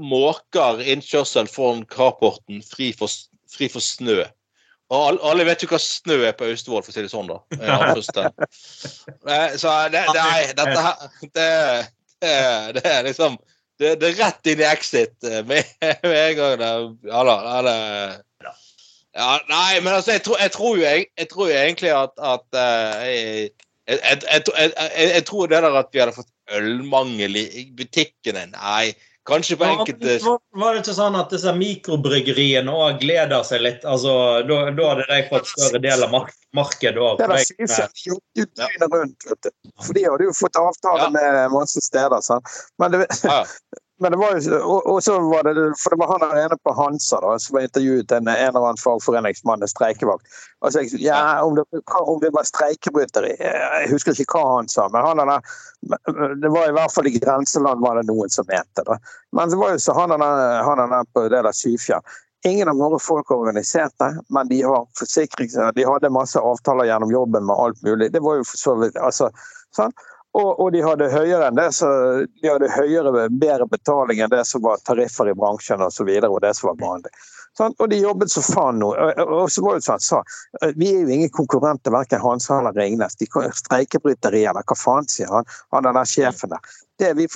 måker 0.00 0.80
innkjørselen 0.80 1.50
foran 1.50 1.84
carporten 1.92 2.62
fri 2.64 2.92
for, 2.96 3.12
fri 3.52 3.68
for 3.72 3.84
snø. 3.84 4.22
Og 4.94 5.18
alle, 5.26 5.42
vet 5.48 5.64
jo 5.64 5.68
hva 5.70 5.78
snø 5.82 6.16
er 6.28 6.34
på 6.38 6.46
Austevoll, 6.46 6.84
for 6.86 6.92
å 6.92 6.94
si 6.94 7.02
det 7.02 7.10
sånn, 7.10 7.26
da. 7.26 7.40
Så 9.62 9.70
det, 9.90 10.02
nei, 10.14 10.40
dette 10.54 10.80
her 10.84 10.96
det, 11.34 11.50
det, 12.22 12.36
det 12.78 12.86
er 12.92 13.02
liksom 13.08 13.32
det, 13.80 13.88
det 14.00 14.06
er 14.12 14.20
rett 14.22 14.44
inn 14.52 14.62
i 14.62 14.68
exit 14.68 15.16
eh, 15.26 15.42
med, 15.44 15.62
med 15.82 16.20
en 16.20 16.36
gang. 16.38 16.54
Det, 16.60 16.68
ja 17.10 17.20
da. 17.28 17.36
ja, 17.48 17.58
det, 17.66 17.76
ja, 19.16 19.30
nei, 19.48 19.80
men 19.80 19.94
altså, 19.94 20.10
jeg, 20.14 20.22
tror, 20.26 20.38
jeg, 20.40 20.50
tror, 20.54 20.76
jo, 20.76 20.82
jeg, 20.86 21.06
jeg 21.18 21.28
tror 21.32 21.46
egentlig 21.52 21.90
at, 21.96 22.14
at 22.30 22.46
eh, 22.62 23.48
jeg, 23.86 23.96
jeg, 24.22 24.40
jeg, 25.02 25.24
tror 25.28 25.44
det 25.50 25.62
der 25.64 25.74
at 25.82 25.90
vi 25.92 26.00
hadde 26.02 26.16
fått 26.16 26.32
ølmangel 26.56 27.32
i 27.40 27.62
butikkene 27.76 28.44
Nei, 28.52 28.86
kanskje 29.26 29.56
på 29.60 29.66
enkelte 29.68 30.16
Var, 30.24 30.38
var 30.60 30.74
det 30.74 30.82
ikke 30.84 30.96
sånn 30.96 31.16
at 31.18 31.32
disse 31.34 31.52
mikrobryggeriene 31.56 32.72
òg 32.72 33.00
gleder 33.02 33.42
seg 33.46 33.64
litt? 33.66 33.84
Altså, 33.88 34.12
Da 34.46 34.60
hadde 34.62 35.06
de 35.10 35.20
fått 35.30 35.50
større 35.52 35.82
del 35.82 36.06
av 36.06 36.12
mark 36.14 36.34
markedet 36.56 37.02
òg. 37.02 37.18
Det 37.20 37.42
sies 37.44 38.06
jo 38.06 38.16
døgnet 38.36 38.92
rundt, 38.94 39.26
vet 39.28 39.48
du. 39.48 39.50
For 39.84 39.96
de 39.96 40.04
hadde 40.06 40.28
jo 40.28 40.32
fått 40.36 40.56
avtale 40.60 41.02
Ja. 41.04 41.10
med 41.12 41.52
masse 41.52 41.82
steder. 41.84 42.22
Sant? 42.24 42.48
Men 42.80 42.94
det, 42.94 43.06
ja, 43.24 43.42
Men 43.98 44.12
det 44.12 44.18
var 44.18 44.34
jo, 44.36 44.56
og, 44.60 44.86
og 44.86 44.98
så 45.04 45.14
var 45.20 45.46
det, 45.46 45.54
for 45.80 45.94
det 45.94 45.98
var 46.02 46.10
han 46.12 46.38
ene 46.38 46.56
på 46.62 46.72
Hansa 46.76 47.16
da, 47.24 47.38
som 47.40 47.56
var 47.56 47.64
intervjuet 47.64 48.12
en, 48.12 48.28
en 48.28 48.48
eller 48.48 48.60
annen 48.60 48.80
fagforeningsmann, 48.80 49.62
en 49.64 49.72
streikevakt. 49.72 50.28
Og 50.60 50.72
så 50.72 50.82
ja, 51.00 51.40
om 51.44 51.56
det, 51.56 51.64
om 52.02 52.20
det 52.20 52.30
var 52.36 52.44
streikebryteri, 52.44 53.32
jeg 53.40 53.88
husker 53.92 54.20
ikke 54.20 54.36
hva 54.36 54.58
han 54.58 54.68
sa, 54.68 54.84
men 54.92 55.06
han 55.06 55.22
der, 55.22 55.56
det 56.42 56.52
var 56.52 56.68
i 56.68 56.76
hvert 56.76 56.92
fall 56.92 57.08
i 57.08 57.14
grenseland 57.16 57.80
var 57.80 57.96
det 57.96 58.04
noen 58.10 58.32
som 58.32 58.48
mente 58.50 58.84
det. 58.84 58.98
Men 59.32 59.52
det 59.52 59.60
var 59.62 59.72
jo 59.72 59.82
så 59.86 59.96
han 59.96 60.12
der, 60.12 61.10
på 61.12 61.24
det 61.32 61.40
der 61.48 61.56
Syfjell. 61.56 62.04
Ingen 62.44 62.68
av 62.68 62.76
våre 62.76 62.98
folk 63.02 63.30
organiserte, 63.32 64.10
men 64.28 64.48
de 64.48 64.60
har 64.62 64.84
forsikring, 64.98 65.48
De 65.74 65.86
hadde 65.88 66.12
masse 66.12 66.38
avtaler 66.38 66.86
gjennom 66.90 67.10
jobben 67.10 67.48
med 67.48 67.56
alt 67.56 67.80
mulig. 67.82 68.12
Det 68.12 68.20
var 68.20 68.36
jo 68.36 68.44
for 68.44 68.60
så 68.60 68.76
vidt 68.82 69.00
altså, 69.00 69.30
sant? 69.74 69.96
Og, 70.36 70.50
og 70.60 70.72
de 70.74 70.82
hadde 70.84 71.08
høyere 71.08 71.48
enn 71.48 71.56
det, 71.56 71.70
så 71.72 71.88
de 72.26 72.50
hadde 72.50 72.68
høyere, 72.74 73.28
bedre 73.40 73.66
betaling 73.72 74.20
enn 74.20 74.32
det 74.32 74.42
som 74.44 74.60
var 74.64 74.82
tariffer 74.84 75.30
i 75.30 75.34
bransjen 75.36 75.80
og 75.80 75.94
så 75.94 76.04
videre, 76.04 76.28
og 76.28 76.42
det 76.44 76.52
som 76.58 76.68
var 76.72 76.82
vanlig. 76.82 77.12
Sånn, 77.56 77.72
Og 77.80 77.88
de 77.88 78.02
jobbet 78.02 78.28
så 78.28 78.42
faen 78.44 78.82
nå. 78.82 78.90
Og, 79.24 79.46
så 79.52 79.62
var 79.64 79.78
det 79.78 79.86
sånn, 79.86 80.02
sa, 80.04 80.20
Vi 80.76 80.90
er 80.92 81.06
jo 81.06 81.14
ingen 81.14 81.32
konkurrenter, 81.32 81.94
verken 81.94 82.20
Hans 82.20 82.50
eller 82.52 82.76
Ringnes. 82.76 83.16
De 83.16 83.28
Streikebryteri 83.32 84.44
eller 84.44 84.66
hva 84.66 84.76
faen, 84.76 85.08
sier 85.08 85.32
han. 85.32 85.48
Han 85.72 85.88
den 85.88 85.96
der 85.96 86.10
sjefen 86.10 86.52
der. 86.52 86.76
Det 87.00 87.14
vi, 87.16 87.26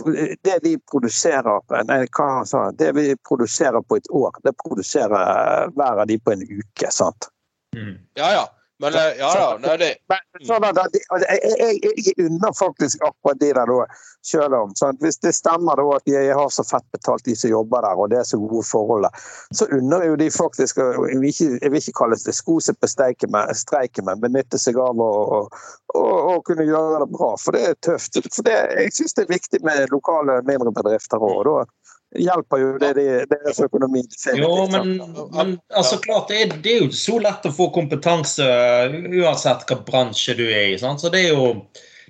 det 0.45 0.59
vi 0.65 0.75
produserer 0.93 1.65
nei, 1.89 2.03
sa, 2.49 2.69
det 2.77 2.93
vi 2.97 3.15
produserer 3.29 3.81
på 3.81 3.97
et 3.97 4.13
år, 4.13 4.37
det 4.45 4.53
produserer 4.61 5.73
hver 5.77 6.05
av 6.05 6.07
de 6.09 6.21
på 6.21 6.37
en 6.37 6.45
uke. 6.45 6.93
sant? 6.93 7.33
Mm. 7.77 7.97
ja. 8.21 8.33
ja. 8.37 8.49
Men 8.81 8.95
eh, 8.95 9.19
ja 9.19 9.31
da. 9.35 9.49
Nei, 9.61 9.77
det, 9.77 9.89
Men 10.09 10.47
sånn 10.49 10.65
at, 10.65 10.79
at 10.81 10.95
jeg, 10.97 11.51
jeg, 11.61 11.97
jeg 12.01 12.15
unner 12.25 12.55
faktisk 12.57 13.03
akkurat 13.05 13.41
de 13.43 13.51
der 13.53 13.69
da, 13.69 13.99
selv 14.25 14.57
om. 14.57 14.73
Sant? 14.81 15.03
Hvis 15.05 15.21
det 15.21 15.35
stemmer 15.37 15.77
da 15.77 15.85
at 15.99 16.09
jeg 16.09 16.31
har 16.37 16.49
så 16.55 16.65
fett 16.65 16.87
betalt, 16.97 17.27
de 17.29 17.37
som 17.37 17.53
jobber 17.53 17.85
der, 17.85 18.01
og 18.01 18.09
det 18.13 18.23
er 18.23 18.29
så 18.31 18.41
gode 18.41 18.65
forhold, 18.71 19.05
der, 19.05 19.27
så 19.53 19.69
unner 19.77 20.07
jeg 20.07 20.13
jo 20.15 20.17
de 20.23 20.31
faktisk 20.33 20.81
Jeg 20.81 21.19
vil 21.21 21.29
ikke, 21.29 21.51
jeg 21.61 21.73
vil 21.75 21.83
ikke 21.83 21.97
kalle 22.01 22.19
det 22.25 22.37
sko 22.37 22.57
seg 22.65 22.79
på 22.81 22.89
streiken, 22.89 23.35
men, 23.37 24.25
benytte 24.25 24.61
seg 24.61 24.81
av 24.81 24.97
å 24.97 25.11
og, 25.11 25.61
og, 25.95 26.17
og 26.33 26.43
kunne 26.49 26.65
gjøre 26.65 27.03
det 27.03 27.11
bra. 27.13 27.35
For 27.41 27.57
det 27.57 27.63
er 27.67 27.79
tøft. 27.85 28.17
For 28.33 28.47
det, 28.47 28.57
jeg 28.81 28.97
syns 28.97 29.17
det 29.17 29.27
er 29.27 29.35
viktig 29.35 29.61
med 29.67 29.93
lokale 29.93 30.41
mindre 30.49 30.73
bedrifter 30.75 31.21
òg. 31.21 31.43
Da 31.49 31.65
hjelper 32.19 32.59
jo 32.63 32.71
det 32.83 32.95
deres 33.31 33.61
økonomi. 33.63 34.03
Jo, 34.35 34.67
men, 34.73 34.97
men 35.35 35.53
altså, 35.69 35.99
klart, 36.03 36.29
det 36.31 36.41
er, 36.43 36.57
det 36.65 36.73
er 36.75 36.83
jo 36.87 36.91
så 36.97 37.21
lett 37.23 37.47
å 37.47 37.55
få 37.55 37.71
kompetanse 37.75 38.47
uansett 39.21 39.67
hva 39.69 39.79
bransje 39.87 40.35
du 40.39 40.47
er 40.49 40.73
i. 40.73 40.79
Sant? 40.81 41.03
Så 41.03 41.13
det 41.13 41.29
er 41.29 41.35
jo 41.37 41.53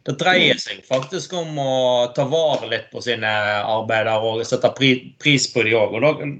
det 0.07 0.14
dreier 0.16 0.57
seg 0.57 0.78
faktisk 0.88 1.34
om 1.36 1.59
å 1.61 1.72
ta 2.16 2.24
vare 2.24 2.70
litt 2.70 2.86
på 2.92 3.03
sine 3.05 3.28
arbeidere 3.68 4.14
og 4.24 4.44
sette 4.48 4.70
pris 4.72 5.44
på 5.53 5.64
de 5.66 5.74
òg. 5.76 5.98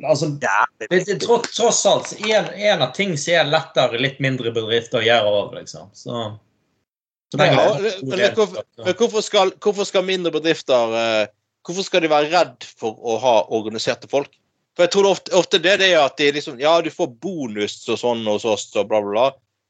Altså, 0.09 0.31
det, 0.41 0.87
det, 0.89 1.19
tross, 1.21 1.51
tross 1.53 1.83
alt 1.91 2.15
en, 2.25 2.49
en 2.57 2.87
av 2.87 2.95
ting 2.97 3.13
som 3.21 3.37
er 3.37 3.51
lettere 3.51 4.01
litt 4.01 4.23
mindre 4.25 4.55
bedrifter 4.57 5.03
å 5.03 5.05
gjøre 5.05 5.35
òg, 5.43 5.59
liksom. 5.61 5.91
Så, 5.93 6.23
så 7.35 7.43
Ja, 7.43 7.51
er 7.51 8.01
men 8.01 8.33
hvorfor- 8.39 8.65
men 8.81 8.97
hvorfor 8.97 9.27
skal, 9.29 9.53
hvorfor 9.61 9.91
skal 9.93 10.09
mindre 10.09 10.33
bedrifter 10.33 10.97
eh, 11.03 11.29
Hvorfor 11.67 11.87
skal 11.87 12.05
de 12.05 12.11
være 12.13 12.31
redd 12.33 12.67
for 12.81 12.97
å 13.05 13.19
ha 13.21 13.35
organiserte 13.53 14.09
folk? 14.11 14.33
For 14.77 14.87
jeg 14.87 14.93
tror 14.95 15.07
det 15.07 15.11
ofte, 15.11 15.33
ofte 15.37 15.61
det, 15.61 15.77
det 15.83 15.91
er 15.93 16.03
at 16.05 16.17
de 16.17 16.31
liksom 16.33 16.61
Ja, 16.63 16.79
du 16.81 16.91
får 16.95 17.11
bonus 17.21 17.83
og 17.91 17.99
sånn 18.01 18.23
hos 18.29 18.47
oss 18.49 18.69
og 18.77 18.89
bla, 18.89 19.03
bla, 19.05 19.11
bla. 19.11 19.27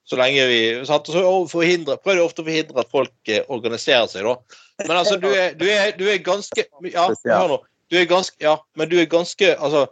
Så 0.06 0.18
lenge 0.18 0.46
vi 0.50 0.60
sant? 0.88 1.06
Så 1.06 1.22
forhindre, 1.50 1.98
prøver 2.02 2.20
de 2.20 2.26
ofte 2.26 2.42
å 2.42 2.46
forhindre 2.48 2.82
at 2.82 2.90
folk 2.92 3.30
eh, 3.30 3.44
organiserer 3.52 4.10
seg, 4.10 4.26
da. 4.26 4.60
Men 4.86 4.96
altså, 4.96 5.16
du 5.22 5.28
er, 5.30 5.54
du 5.58 5.66
er, 5.70 5.92
du 5.98 6.06
er 6.10 6.22
ganske 6.24 6.66
Ja, 6.90 7.08
hør 7.26 7.54
nå. 7.54 7.60
Du 7.90 7.98
er 7.98 8.06
ganske 8.10 8.38
Ja, 8.42 8.56
men 8.78 8.90
du 8.90 8.98
er 9.00 9.10
ganske 9.10 9.54
Altså 9.56 9.88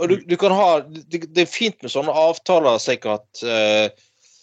og 0.00 0.08
du, 0.08 0.14
du 0.24 0.38
kan 0.40 0.54
ha 0.56 0.68
det, 0.88 1.26
det 1.36 1.42
er 1.44 1.50
fint 1.50 1.76
med 1.84 1.92
sånne 1.92 2.14
avtaler, 2.16 2.78
sikkert. 2.80 3.28
eh, 3.44 3.90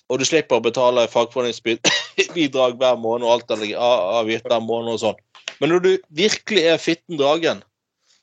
og 0.09 0.21
du 0.21 0.25
slipper 0.25 0.57
å 0.57 0.65
betale 0.65 1.07
fagforeningsbidrag 1.09 2.77
hver 2.81 2.99
måned 3.01 3.27
og 3.27 3.33
alt 3.33 3.51
eller 3.53 3.73
avgift 4.21 4.47
hver 4.49 4.61
måned 4.65 4.95
og 4.95 5.01
sånn. 5.03 5.19
Men 5.59 5.73
når 5.73 5.83
du 5.83 5.89
virkelig 6.15 6.63
er 6.71 6.79
fitten 6.81 7.19
dragen, 7.19 7.63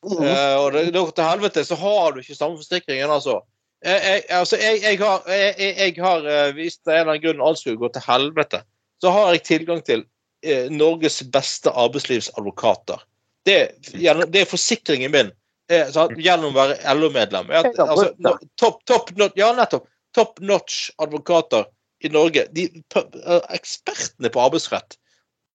eh, 0.07 0.55
og 0.61 0.72
det 0.76 0.93
går 0.95 1.11
til 1.16 1.28
helvete, 1.28 1.64
så 1.68 1.76
har 1.80 2.12
du 2.14 2.20
ikke 2.22 2.37
samme 2.39 2.59
forsikringen, 2.61 3.11
altså. 3.11 3.41
Jeg, 3.84 4.01
jeg, 4.03 4.22
altså, 4.32 4.57
jeg, 4.57 4.80
jeg 4.82 4.99
har, 4.99 5.26
jeg, 5.28 5.95
har 6.01 6.24
eh, 6.32 6.53
hvis 6.57 6.78
det 6.80 6.93
er 6.95 6.97
en 6.97 7.01
eller 7.03 7.12
annen 7.12 7.24
grunn 7.26 7.43
alt 7.49 7.61
skulle 7.61 7.80
gå 7.82 7.91
til 7.93 8.07
helvete, 8.07 8.62
så 9.05 9.12
har 9.12 9.34
jeg 9.34 9.43
tilgang 9.47 9.82
til 9.84 10.07
eh, 10.43 10.70
Norges 10.72 11.20
beste 11.32 11.70
arbeidslivsadvokater. 11.70 13.05
Det, 13.47 13.59
det 13.93 14.41
er 14.41 14.49
forsikringen 14.49 15.12
min 15.12 15.28
eh, 15.70 15.93
gjennom 16.16 16.55
å 16.55 16.57
være 16.57 16.97
LO-medlem. 16.97 17.53
Altså, 17.53 18.09
no- 18.18 18.39
top, 18.59 18.80
top, 18.89 19.12
not- 19.20 19.37
ja, 19.39 19.53
nettopp. 19.55 19.87
Top 20.16 20.41
notch 20.41 20.89
advokater 21.05 21.66
i 22.01 22.09
Norge. 22.09 22.47
De, 22.57 22.64
eh, 22.97 23.43
ekspertene 23.53 24.32
på 24.32 24.41
arbeidsrett, 24.41 24.97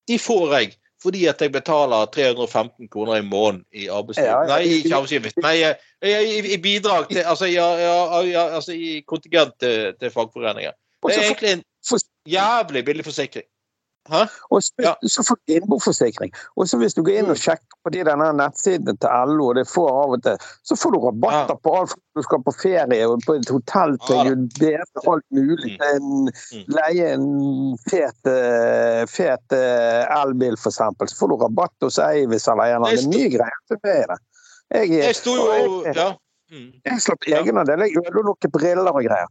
de 0.07 0.19
får 0.21 0.53
jeg 0.59 0.75
fordi 1.03 1.25
at 1.25 1.41
jeg 1.41 1.51
betaler 1.51 2.05
315 2.13 2.87
kroner 2.93 3.15
i 3.15 3.21
måneden 3.25 3.65
i 3.73 3.87
arbeidsliv. 3.87 4.25
Ja, 4.25 4.41
ja. 4.41 4.47
Nei, 4.47 4.61
ikke 4.77 4.95
arbeidsgiver. 4.95 5.31
Nei, 5.41 5.55
jeg- 5.59 5.77
jeg- 6.01 6.27
i, 6.29 6.53
i 6.53 6.57
bidrag 6.61 7.09
til 7.09 7.23
Altså, 7.25 7.45
altså 8.55 8.71
i 8.71 9.01
kontingent 9.07 9.53
til, 9.59 9.93
til 9.99 10.11
fagforeninger. 10.11 10.71
Det 11.07 11.17
er 11.17 11.23
egentlig 11.23 11.51
en 11.53 11.63
jævlig 12.29 12.85
billig 12.85 13.05
forsikring. 13.05 13.45
Og 14.51 14.63
så, 14.63 14.71
Ja. 14.81 14.95
så 15.07 15.23
får 15.23 15.37
du 15.47 15.53
innboforsikring. 15.53 16.31
Og 16.57 16.67
så 16.67 16.77
hvis 16.81 16.93
du 16.97 17.03
går 17.03 17.19
inn 17.21 17.29
og 17.29 17.37
sjekker 17.37 17.77
på 17.85 17.91
de 17.93 18.03
denne 18.03 18.31
nettsidene 18.33 18.97
til 18.97 19.09
LO, 19.29 19.49
og 19.51 19.55
det 19.55 19.67
får 19.69 19.89
av 19.91 20.15
og 20.15 20.23
til, 20.23 20.37
så 20.63 20.75
får 20.75 20.91
du 20.91 20.97
rabatter 21.05 21.53
Ja. 21.53 21.59
på 21.63 21.75
alt 21.79 21.93
du 22.15 22.21
skal 22.23 22.41
på 22.43 22.51
ferie 22.61 23.05
og 23.07 23.21
på 23.25 23.35
et 23.37 23.49
hotell 23.49 23.97
til 24.07 24.17
Ja 24.25 24.35
bedre, 24.59 25.05
alt 25.13 25.25
mulig. 25.31 25.77
Mm. 25.77 25.85
En, 25.95 26.31
Mm. 26.51 26.65
leie 26.67 27.13
en 27.13 27.77
fet, 27.89 28.25
eh, 28.25 29.05
fet 29.05 29.51
eh, 29.53 30.05
elbil, 30.23 30.57
for 30.57 30.69
eksempel, 30.71 31.07
så 31.07 31.15
får 31.21 31.27
du 31.29 31.35
rabatt 31.45 31.73
hos 31.81 31.97
Eivis 31.99 32.47
eller 32.47 32.63
en 32.63 32.75
eller 32.75 32.87
annen. 32.87 32.97
Det 32.97 33.05
er 33.05 33.19
mye 33.19 33.29
greier 33.37 33.61
til 33.67 33.77
det. 33.83 33.97
i 34.01 34.07
det. 34.07 34.19
Jeg, 34.71 34.89
Jeg 34.89 35.15
jo 35.25 35.83
jeg, 35.85 35.95
Ja. 35.95 36.13
Mm. 36.51 36.71
jeg 36.85 36.99
slapp 37.01 37.23
egenandel. 37.27 37.79
Jeg 37.79 37.97
ødela 37.97 38.21
noen 38.23 38.51
briller 38.51 38.91
og 38.91 39.03
greier. 39.03 39.27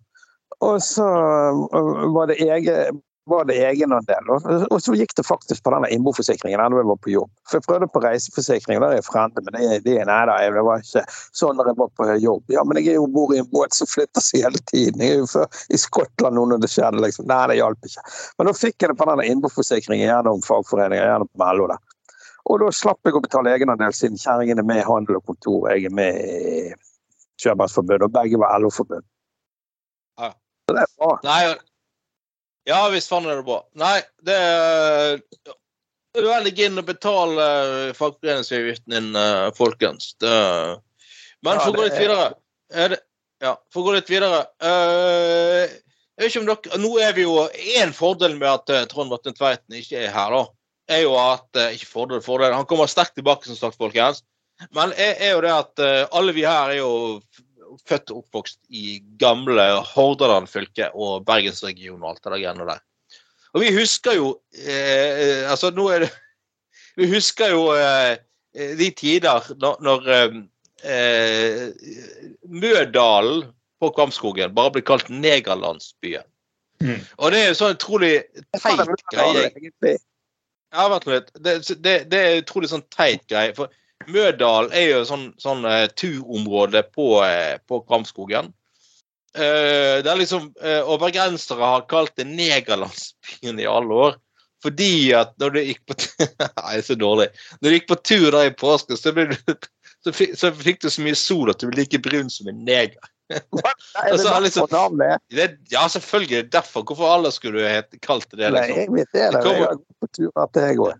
Og 0.60 0.80
så 0.80 1.04
øh, 1.04 2.14
var 2.14 2.26
det, 2.26 2.36
egen, 2.40 3.02
var 3.24 3.44
det 3.44 3.56
egenandel. 3.64 4.30
Og, 4.70 4.78
så 4.82 4.94
gikk 4.96 5.12
det 5.16 5.24
faktisk 5.26 5.62
på 5.64 5.72
denne 5.74 5.90
innboforsikringen 5.92 6.60
da 6.60 6.80
jeg 6.80 6.88
var 6.88 6.98
på 7.04 7.12
jobb. 7.12 7.30
For 7.48 7.58
jeg 7.58 7.66
prøvde 7.66 7.88
på 7.92 8.02
reiseforsikring, 8.04 8.78
og 8.78 8.84
der 8.84 8.94
er 8.94 9.00
jeg 9.00 9.06
frende, 9.06 9.44
men 9.44 9.56
det, 9.56 9.80
det 9.84 9.96
nei 10.08 10.18
da, 10.30 10.38
det 10.56 10.64
var 10.66 10.82
ikke 10.82 11.04
sånn 11.36 11.60
da 11.60 11.68
jeg 11.68 11.78
var 11.78 11.92
på 11.98 12.08
jobb. 12.24 12.44
Ja, 12.54 12.64
men 12.66 12.80
jeg 12.80 12.94
er 12.94 12.98
jo 12.98 13.06
bor 13.12 13.34
i 13.34 13.40
en 13.42 13.48
båt 13.52 13.76
som 13.76 13.90
flytter 13.90 14.24
seg 14.24 14.46
hele 14.48 14.64
tiden. 14.72 15.04
Jeg 15.04 15.18
er 15.18 15.22
jo 15.22 15.30
før 15.30 15.62
i 15.70 15.80
Skottland 15.80 16.38
nå 16.38 16.48
når 16.50 16.64
det 16.64 16.72
skjedde, 16.72 17.04
liksom. 17.04 17.28
Nei, 17.30 17.40
det 17.52 17.60
hjalp 17.60 17.90
ikke. 17.90 18.04
Men 18.38 18.50
da 18.50 18.56
fikk 18.56 18.76
jeg 18.78 18.92
det 18.92 18.98
på 19.00 19.08
denne 19.12 19.30
innboforsikringen 19.34 20.06
gjennom 20.08 20.44
fagforeninger, 20.46 21.06
gjennom 21.12 21.48
LO 21.60 21.70
der. 21.74 21.96
Og 22.50 22.62
da 22.62 22.70
slapp 22.74 23.06
jeg 23.06 23.14
å 23.14 23.22
betale 23.22 23.52
egenandel 23.54 23.92
siden 23.94 24.18
kjerringen 24.18 24.58
er 24.58 24.66
med 24.66 24.80
i 24.82 24.86
Handel 24.86 25.20
og 25.20 25.26
Kontor, 25.28 25.68
jeg 25.70 25.86
er 25.86 25.94
med 25.94 26.16
i 26.18 26.70
Sjømannsforbundet, 27.40 28.08
og 28.08 28.14
begge 28.16 28.40
var 28.40 28.58
LO-forbund. 28.60 29.04
Ja. 30.20 30.32
Så 30.66 30.76
det 30.76 30.82
er 30.82 30.90
bra. 30.98 31.12
Nei, 31.24 31.42
Ja 32.70 32.84
visst 32.92 33.10
faen 33.10 33.26
er 33.26 33.40
det 33.40 33.46
bra. 33.48 33.60
Nei, 33.80 33.98
det 34.26 34.36
er 34.36 35.20
Velg 36.20 36.58
inn 36.58 36.80
og 36.80 36.86
betal 36.88 37.36
fagforeningsavgiften 37.94 38.96
din, 38.96 39.12
uh, 39.14 39.52
folkens. 39.54 40.08
Det, 40.18 40.32
men 41.46 41.60
for 41.60 41.70
å 41.70 41.76
gå 41.76 41.84
litt 41.86 41.94
er- 41.98 42.02
videre 42.02 42.26
er 42.70 42.94
det, 42.94 43.00
Ja, 43.40 43.54
for 43.72 43.82
å 43.82 43.88
gå 43.88 43.94
litt 43.96 44.10
videre 44.10 44.42
uh, 44.60 45.78
dere, 46.20 46.78
Nå 46.80 46.90
er 47.00 47.14
vi 47.16 47.24
jo 47.24 47.46
Én 47.80 47.94
fordel 47.96 48.36
med 48.38 48.48
at 48.50 48.72
eh, 48.74 48.86
Trond 48.90 49.12
Vatne 49.12 49.32
Tveiten 49.36 49.78
ikke 49.78 50.02
er 50.04 50.12
her, 50.14 50.34
da, 50.34 50.42
er 50.96 51.04
jo 51.06 51.14
at 51.18 51.56
eh, 51.56 51.76
Ikke 51.76 51.88
fordel, 51.88 52.20
fordel. 52.24 52.52
Han 52.56 52.68
kommer 52.68 52.90
sterkt 52.90 53.16
tilbake, 53.16 53.48
som 53.48 53.56
sagt, 53.56 53.78
folkens. 53.80 54.22
Men 54.76 54.92
er, 54.92 55.14
er 55.16 55.32
jo 55.32 55.44
det 55.46 55.54
at 55.54 55.84
eh, 55.84 56.02
alle 56.12 56.34
vi 56.36 56.44
her 56.44 56.74
er 56.74 56.82
jo 56.82 56.92
født 57.88 58.12
og 58.12 58.24
oppvokst 58.24 58.58
i 58.68 59.00
gamle 59.20 59.66
Hordaland 59.92 60.48
fylke 60.50 60.90
og 60.94 61.26
Bergensregionen 61.28 62.02
og 62.02 62.14
alt 62.14 62.24
det 62.24 62.32
der 62.32 62.42
greiene 62.42 62.68
der. 62.68 62.82
Og 63.54 63.64
vi 63.64 63.70
husker 63.74 64.14
jo 64.14 64.34
eh, 64.54 65.42
Altså, 65.50 65.72
nå 65.74 65.88
er 65.90 66.04
det 66.04 66.10
Vi 67.00 67.08
husker 67.10 67.54
jo 67.54 67.70
eh, 67.74 68.18
de 68.78 68.90
tider 68.98 69.46
når, 69.62 69.80
når 69.86 70.10
eh, 70.14 70.36
eh, 70.90 71.64
Mødalen 72.50 73.48
på 73.80 73.90
Kvamskogen 73.96 74.54
bare 74.54 74.74
ble 74.74 74.82
kalt 74.84 75.08
Negerlandsbyen. 75.08 76.26
Mm. 76.80 77.00
Og 77.16 77.32
det 77.32 77.40
er 77.40 77.50
jo 77.50 77.58
sånn 77.58 77.76
utrolig 77.76 78.12
teit 78.56 79.04
greie. 79.12 79.96
Ja, 80.70 80.86
vent 80.92 81.06
litt. 81.08 81.30
Det, 81.34 81.54
det, 81.82 81.94
det 82.12 82.20
er 82.20 82.40
utrolig 82.42 82.70
sånn 82.72 82.84
teit 82.92 83.24
greie. 83.30 83.54
For 83.56 83.72
Mødal 84.08 84.70
er 84.72 84.86
jo 84.94 85.02
sånn, 85.08 85.28
sånn 85.40 85.66
uh, 85.68 85.84
turområde 85.98 86.82
på, 86.94 87.20
uh, 87.20 87.58
på 87.68 87.82
Kramskogen. 87.88 88.52
Uh, 89.36 90.00
det 90.02 90.08
er 90.10 90.18
liksom, 90.18 90.48
uh, 90.64 90.80
Overgrensere 90.90 91.60
har 91.74 91.86
kalt 91.90 92.16
det 92.18 92.26
Negerlandsbyen 92.30 93.60
i 93.60 93.68
alle 93.68 94.02
år. 94.08 94.18
Fordi 94.64 95.12
at 95.16 95.32
når 95.40 95.54
du 95.54 95.60
gikk 95.62 95.84
på 95.88 95.96
Nei, 96.60 96.80
så 96.84 96.96
dårlig. 96.98 97.30
Når 97.60 97.68
du 97.68 97.76
gikk 97.78 97.88
på 97.88 98.00
tur 98.04 98.28
der 98.34 98.50
i 98.50 98.56
påsken, 98.56 98.98
så, 98.98 99.12
så, 100.04 100.12
så 100.36 100.52
fikk 100.56 100.82
du 100.84 100.90
så 100.92 101.04
mye 101.04 101.16
sol 101.16 101.52
at 101.52 101.62
du 101.62 101.70
ble 101.70 101.84
like 101.84 102.02
brun 102.04 102.32
som 102.32 102.50
en 102.52 102.64
neger. 102.66 103.00
Er 103.30 104.10
Altså, 104.10 104.32
liksom-? 104.42 104.98
Det, 105.30 105.46
ja, 105.70 105.84
selvfølgelig. 105.88 106.38
er 106.38 106.48
Derfor. 106.50 106.82
Hvorfor 106.82 107.12
alle 107.14 107.30
skulle 107.32 107.62
du 107.62 107.68
hete 107.68 108.00
kalt 108.02 108.26
det 108.30 108.40
det? 108.40 108.50
Nei, 108.50 108.66
liksom? 108.66 108.80
jeg 108.80 108.92
vet 108.96 109.12
det. 109.14 109.22
Jeg 109.22 109.60
gått 109.62 109.84
på 110.02 110.10
tur 110.18 110.42
at 110.42 110.58
jeg 110.58 110.80
òg. 110.82 110.98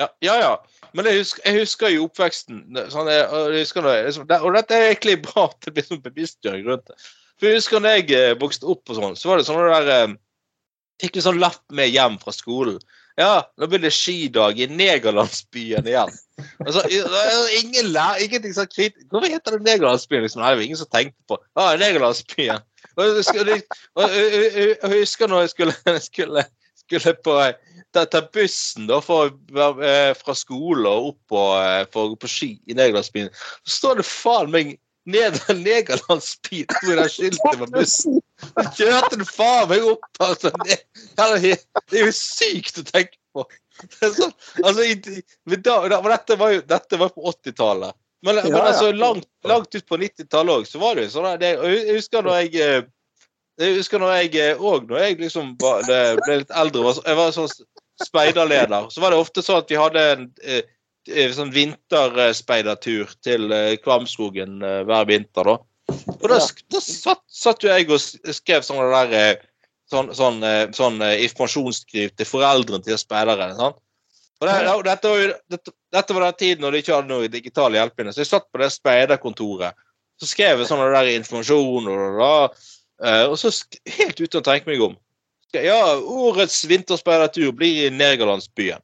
Ja, 0.00 0.08
ja. 0.24 0.36
ja. 0.40 0.52
Men 0.96 1.06
jeg 1.06 1.20
husker, 1.20 1.44
jeg 1.46 1.62
husker 1.62 1.92
jo 1.92 2.06
oppveksten 2.08 2.62
sånn, 2.90 3.10
jeg, 3.12 3.26
jeg 3.30 3.62
husker 3.62 3.84
når 3.84 4.00
liksom, 4.08 4.26
det, 4.30 4.40
og 4.42 4.56
dette 4.56 4.74
er 4.74 4.88
egentlig 4.88 5.20
bra 5.22 5.46
at 5.46 5.58
det 5.66 5.74
blir 5.76 5.86
sånn 5.86 6.02
bevisstgjøring 6.02 6.64
rundt 6.66 6.88
det. 6.90 6.96
For 7.38 7.48
jeg 7.48 7.60
husker 7.60 7.84
når 7.84 8.00
jeg 8.00 8.16
eh, 8.16 8.32
vokste 8.40 8.68
opp 8.68 8.90
og 8.90 8.98
sånn, 8.98 9.14
så 9.18 9.30
var 9.30 9.40
det 9.40 9.46
sånn 9.48 9.62
der 9.62 9.92
eh, 9.94 10.16
Fikk 11.00 11.14
du 11.16 11.22
sånn 11.24 11.38
lapp 11.40 11.62
med 11.72 11.88
hjem 11.88 12.18
fra 12.20 12.28
skolen. 12.36 12.76
Ja, 13.16 13.46
nå 13.56 13.68
blir 13.72 13.80
det 13.80 13.92
skidag 13.96 14.58
i 14.60 14.66
Negerlandsbyen 14.68 15.86
igjen. 15.88 16.12
Altså, 16.60 16.82
det 16.92 17.56
ingen 17.56 17.88
lær, 17.94 18.20
ingenting 18.20 18.52
sånn 18.52 18.68
kritisk. 18.68 19.06
Hvorfor 19.08 19.32
heter 19.32 19.56
det 19.56 19.64
Negerlandsbyen? 19.64 20.26
Liksom? 20.26 20.42
Nei, 20.44 20.50
det 20.52 20.60
var 20.60 20.66
ingen 20.66 20.80
som 20.82 20.90
tenkte 20.92 21.24
på 21.24 21.38
Ja, 21.56 21.70
Negerlandsbyen. 21.80 22.66
Og, 23.00 23.04
og, 23.16 23.50
og, 23.96 24.04
og 24.04 24.14
jeg 24.20 24.92
husker 24.92 25.32
når 25.32 25.46
jeg 25.46 25.52
skulle, 25.54 25.76
skulle, 26.10 26.44
skulle 26.90 27.14
på 27.24 27.36
ta, 27.94 28.04
ta 28.10 28.20
bussen 28.34 28.86
da 28.90 29.00
for, 29.04 29.30
eh, 29.84 30.12
fra 30.18 30.34
skole 30.38 30.88
og 30.90 31.12
opp 31.12 31.20
på, 31.32 31.42
eh, 31.62 31.86
for 31.92 32.16
på 32.20 32.30
ski 32.30 32.50
i 32.66 32.76
Negerlandsbyen, 32.78 33.30
så 33.64 33.76
står 33.78 34.00
det 34.00 34.06
faen 34.08 34.50
meg 34.54 34.74
ned 35.10 35.38
Negerlandsbyen 35.64 36.66
hvor 36.82 37.00
det 37.00 37.08
skiltet 37.14 37.62
med 37.62 37.72
bussen. 37.74 38.20
Så 38.40 38.66
kjørte 38.78 39.16
den 39.16 39.26
faen 39.28 39.68
meg 39.72 39.86
opp. 39.94 40.06
Altså, 40.22 40.52
det, 40.66 40.80
det 41.16 42.00
er 42.00 42.06
jo 42.06 42.12
sykt 42.16 42.82
å 42.82 42.86
tenke 42.88 43.16
på. 43.34 43.46
Det 43.80 44.06
er 44.10 44.14
sånn, 44.16 44.32
altså, 44.60 44.84
da, 45.56 45.74
da, 45.88 46.00
dette 46.12 46.36
var 46.40 46.52
jo 46.52 46.62
dette 46.68 46.98
var 47.00 47.12
på 47.14 47.24
80-tallet. 47.32 47.96
Men, 48.26 48.36
Ja, 48.36 48.50
men 48.52 48.60
altså, 48.60 48.90
langt, 48.92 49.24
langt 49.48 49.72
ut 49.74 49.86
på 49.88 49.96
90-tallet 49.96 50.58
òg, 50.60 50.66
så 50.68 50.80
var 50.82 50.98
det 50.98 51.06
jo 51.06 51.12
sånn. 51.14 51.38
det- 51.40 51.56
Jeg 51.56 51.94
husker 51.96 52.22
når 52.26 52.42
jeg 52.42 52.60
eh, 52.60 52.82
jeg 53.60 53.76
husker 53.76 54.02
når 54.02 54.14
jeg 54.18 54.56
òg, 54.56 54.88
når 54.88 55.04
jeg 55.04 55.20
liksom 55.20 55.54
var, 55.60 55.84
ble 56.24 56.40
litt 56.40 56.52
eldre, 56.56 56.94
jeg 57.04 57.18
var 57.18 57.34
sånn 57.36 57.50
speiderleder, 58.00 58.88
så 58.90 59.02
var 59.02 59.12
det 59.12 59.20
ofte 59.20 59.44
sånn 59.44 59.60
at 59.60 59.72
vi 59.72 59.78
hadde 59.80 60.04
en 60.14 60.28
eh, 60.44 60.62
eh, 61.10 61.32
sånn 61.36 61.52
vinterspeidertur 61.54 63.12
til 63.24 63.52
eh, 63.52 63.76
Kvamskogen 63.82 64.62
eh, 64.64 64.80
hver 64.88 65.08
vinter, 65.10 65.52
da. 65.52 65.58
Og 65.90 66.26
da, 66.30 66.38
da 66.70 66.80
satt, 66.84 67.22
satt 67.26 67.64
jo 67.64 67.72
jeg 67.72 67.88
og 67.90 68.00
skrev 68.36 68.64
sånne 68.66 68.88
der 68.94 69.14
eh, 69.18 69.44
sånn, 69.90 70.10
sånn, 70.16 70.40
eh, 70.46 70.64
sånn 70.76 71.00
eh, 71.04 71.20
informasjonsskriv 71.26 72.14
til 72.16 72.28
foreldrene 72.28 72.86
til 72.86 72.98
speidere. 73.00 73.52
Sånn. 73.58 73.76
Og 74.40 74.48
det, 74.48 74.56
ja, 74.64 74.74
dette, 74.86 75.12
var 75.12 75.20
jo, 75.20 75.30
dette, 75.52 75.74
dette 75.92 76.16
var 76.16 76.26
den 76.28 76.40
tiden 76.40 76.64
når 76.64 76.72
de 76.72 76.82
ikke 76.82 76.96
hadde 76.96 77.12
noe 77.12 77.32
digital 77.32 77.76
hjelpemidler. 77.76 78.16
Så 78.16 78.24
jeg 78.24 78.30
satt 78.30 78.48
på 78.48 78.62
det 78.62 78.70
speiderkontoret. 78.72 79.88
Så 80.20 80.28
skrev 80.28 80.60
jeg 80.60 80.68
sånn 80.68 80.84
der 80.94 81.10
informasjon, 81.14 81.88
og, 81.90 82.20
da, 82.20 82.32
eh, 82.46 82.69
og 83.30 83.38
så 83.40 83.48
sk- 83.54 83.80
helt 83.96 84.20
uten 84.20 84.40
å 84.42 84.44
tenke 84.44 84.68
meg 84.70 84.82
om. 84.84 84.96
Ja, 85.56 85.96
årets 85.98 86.60
vinterspeidertur 86.70 87.50
blir 87.58 87.86
i 87.86 87.90
Nergalandsbyen. 87.90 88.82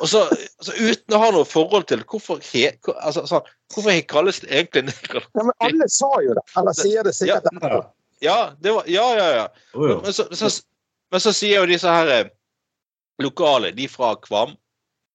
Og 0.00 0.08
så, 0.08 0.22
altså, 0.32 0.72
uten 0.80 1.14
å 1.14 1.20
ha 1.20 1.26
noe 1.34 1.44
forhold 1.44 1.84
til 1.90 2.00
hvorfor, 2.08 2.40
he, 2.52 2.70
altså, 2.96 3.26
sånn, 3.28 3.44
hvorfor 3.74 3.92
he- 3.92 4.06
kalles 4.08 4.40
det 4.40 4.48
egentlig 4.50 4.86
Nergaland? 4.88 5.28
Ja, 5.36 5.44
men 5.44 5.58
alle 5.68 5.88
sa 5.92 6.08
jo 6.24 6.34
det. 6.38 6.44
Eller 6.56 6.78
sier 6.78 7.04
det 7.04 7.12
sikkert. 7.18 7.50
Ja. 7.60 7.82
Ja, 8.24 8.38
det 8.64 8.72
var, 8.72 8.86
ja, 8.88 9.04
ja, 9.18 9.28
ja. 9.36 9.44
Jo. 9.74 9.98
Men 10.00 10.12
så, 10.16 10.24
så, 10.32 10.48
men 11.12 11.20
så 11.20 11.32
sier 11.36 11.60
jo 11.60 11.68
disse 11.68 11.90
her 11.92 12.08
eh, 12.14 12.30
lokale, 13.20 13.74
de 13.76 13.88
fra 13.90 14.14
Kvam, 14.24 14.54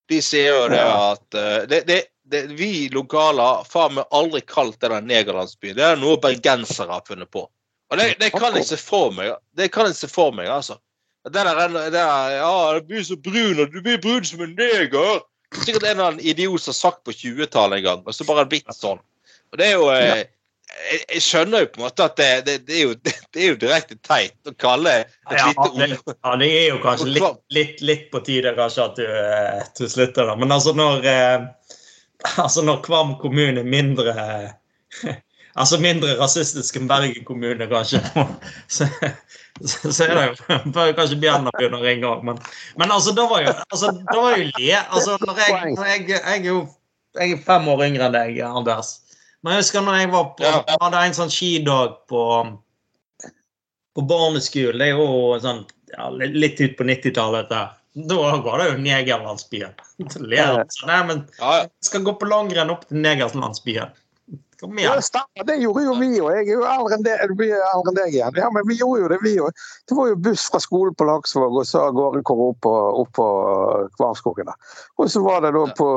de 0.10 0.22
sier 0.22 0.52
jo 0.54 0.68
det 0.70 0.82
at 0.86 1.38
eh, 1.38 1.64
det, 1.72 1.80
det, 1.90 2.00
det, 2.30 2.44
Vi 2.60 2.90
lokale 2.94 3.42
har 3.42 3.66
faen 3.66 3.96
meg 3.98 4.06
aldri 4.14 4.42
kalt 4.46 4.78
det 4.84 4.92
der 4.94 5.02
Negerlandsbyen. 5.02 5.76
Det 5.80 5.88
er 5.88 5.98
noe 5.98 6.20
bergensere 6.22 6.94
har 6.94 7.02
funnet 7.10 7.32
på. 7.34 7.48
Og 7.90 7.98
det, 7.98 8.14
det 8.22 8.32
kan 8.36 8.56
jeg 8.56 8.68
se 8.70 8.78
for 8.78 9.14
meg. 9.16 9.34
Det 9.58 9.72
kan 9.74 9.90
jeg 9.90 9.98
se 9.98 10.10
for 10.12 10.36
meg, 10.36 10.50
altså. 10.54 10.78
Det 11.26 11.34
der, 11.36 11.68
det 11.74 11.92
der 11.94 12.36
Ja, 12.38 12.74
du 12.80 12.86
blir 12.88 13.04
så 13.04 13.18
brun, 13.18 13.60
og 13.60 13.74
du 13.74 13.82
blir 13.82 14.02
brun 14.02 14.26
som 14.26 14.42
en 14.46 14.56
neger. 14.58 15.24
Sikkert 15.64 15.84
en 15.84 15.90
eller 15.90 16.06
annen 16.12 16.20
idiot 16.20 16.62
som 16.62 16.72
har 16.72 16.78
sagt 16.78 17.04
på 17.04 17.12
20-tallet 17.12 17.82
en 17.82 17.88
gang, 17.88 18.04
og 18.06 18.16
så 18.16 18.28
bare 18.28 18.46
blitt 18.50 18.70
sånn. 18.76 19.02
Og 19.50 19.58
det 19.58 19.72
er 19.72 19.80
jo 19.80 19.88
eh, 19.90 20.28
jeg, 20.70 21.00
jeg 21.16 21.24
skjønner 21.26 21.64
jo 21.64 21.70
på 21.74 21.82
en 21.82 21.86
måte 21.88 22.06
at 22.06 22.18
det, 22.20 22.30
det, 22.46 22.56
det, 22.68 22.76
er, 22.76 22.84
jo, 22.86 22.96
det, 23.02 23.14
er 23.34 23.48
jo 23.48 23.60
direkte 23.62 23.98
teit 24.06 24.50
å 24.50 24.54
kalle 24.62 24.94
et 25.02 25.16
Ja, 25.34 25.48
lite 25.50 25.70
det, 25.80 25.88
ja, 26.14 26.36
det 26.42 26.50
er 26.54 26.68
jo 26.68 26.82
kanskje 26.84 27.08
litt, 27.16 27.40
litt, 27.58 27.82
litt 27.86 28.06
på 28.14 28.22
tide 28.26 28.54
kanskje 28.58 28.86
at 28.86 29.00
du, 29.00 29.08
eh, 29.08 29.64
du 29.80 29.90
slutter, 29.90 30.30
da. 30.30 30.38
Men 30.40 30.54
altså 30.54 30.76
når 30.78 31.10
eh, 31.10 31.48
altså 32.44 32.64
når 32.68 32.84
Kvam 32.86 33.18
kommune 33.22 33.64
er 33.64 33.74
mindre 33.78 34.14
Altså 35.58 35.80
mindre 35.82 36.14
rasistisk 36.20 36.78
enn 36.78 36.88
Bergen 36.90 37.26
kommune, 37.28 37.68
kanskje. 37.72 38.02
Så, 38.76 38.86
så, 39.60 39.92
så 39.92 40.06
er 40.06 40.14
det 40.16 40.26
jo 40.30 40.58
bør 40.72 40.94
kanskje 40.96 41.18
Bjørnar 41.20 41.56
begynner 41.58 41.82
å 41.82 41.84
ringe 41.84 42.08
òg, 42.08 42.22
men, 42.24 42.38
men 42.80 42.94
altså, 42.96 43.12
da 43.18 43.26
var 43.28 43.42
jo 43.44 43.50
altså, 43.58 43.90
da 44.08 44.16
var 44.22 44.38
jo 44.38 44.46
le 44.46 44.70
altså, 44.78 45.18
når 45.26 45.42
jeg, 45.42 45.74
når 45.74 45.90
jeg, 45.90 46.06
jeg, 46.14 46.22
er 46.38 46.46
jo 46.48 46.62
jeg 47.20 47.34
er 47.34 47.42
fem 47.44 47.68
år 47.74 47.84
yngre 47.90 48.08
enn 48.08 48.16
deg, 48.16 48.40
Anders. 48.46 48.94
Men 49.44 49.58
jeg 49.58 49.66
husker 49.66 49.84
når 49.84 49.98
jeg 50.00 50.12
var 50.14 50.30
på, 50.38 50.46
jeg 50.48 50.80
hadde 50.86 51.04
en 51.10 51.18
sånn 51.18 51.34
skidag 51.34 51.98
på 52.12 52.24
på 54.00 54.06
barneskolen. 54.08 54.80
Det 54.80 54.88
er 54.88 54.96
jo 54.96 55.36
sånn 55.44 55.64
ja, 55.92 56.10
litt- 56.14 56.62
ut 56.62 56.78
på 56.78 56.86
90-tallet. 56.88 57.50
Da 57.50 58.20
var 58.20 58.62
det 58.62 58.70
jo 58.70 58.78
Negerlandsbyen. 58.84 59.74
Nei, 60.30 61.00
men 61.10 61.26
jeg 61.42 61.90
skal 61.90 62.06
gå 62.06 62.14
på 62.22 62.30
langrenn 62.30 62.72
opp 62.74 62.86
til 62.88 63.02
Negerlandsbyen. 63.04 63.92
Kom 64.60 64.80
igjen. 64.80 65.02
stemmer. 65.02 65.46
Det 65.48 65.56
gjorde 65.62 65.84
jo 65.86 65.96
vi 66.00 66.10
òg. 66.20 66.32
Jeg 66.36 66.48
er 66.48 66.54
jo 66.54 66.66
eldre 66.68 66.98
enn 66.98 67.06
deg, 67.08 68.14
igjen. 68.14 68.40
Ja, 68.42 68.50
men 68.52 68.68
vi 68.68 68.80
gjorde 68.80 69.04
jo 69.04 69.12
det, 69.12 69.20
vi 69.24 69.36
òg. 69.40 69.66
Det 69.88 69.98
var 69.98 70.10
jo 70.12 70.22
buss 70.30 70.48
fra 70.52 70.62
skolen 70.64 70.96
på 71.00 71.08
Laksvåg, 71.08 71.60
og 71.62 71.68
så 71.68 71.86
av 71.88 71.98
gårde 71.98 72.24
hvor 72.28 72.46
opp 72.50 72.62
på, 72.66 72.74
opp 73.04 73.12
på 73.16 73.28
Kvarmskogen. 73.98 74.52
Og 75.00 75.12
så 75.12 75.24
var 75.24 75.46
det 75.48 75.54
da 75.56 75.66
på 75.78 75.92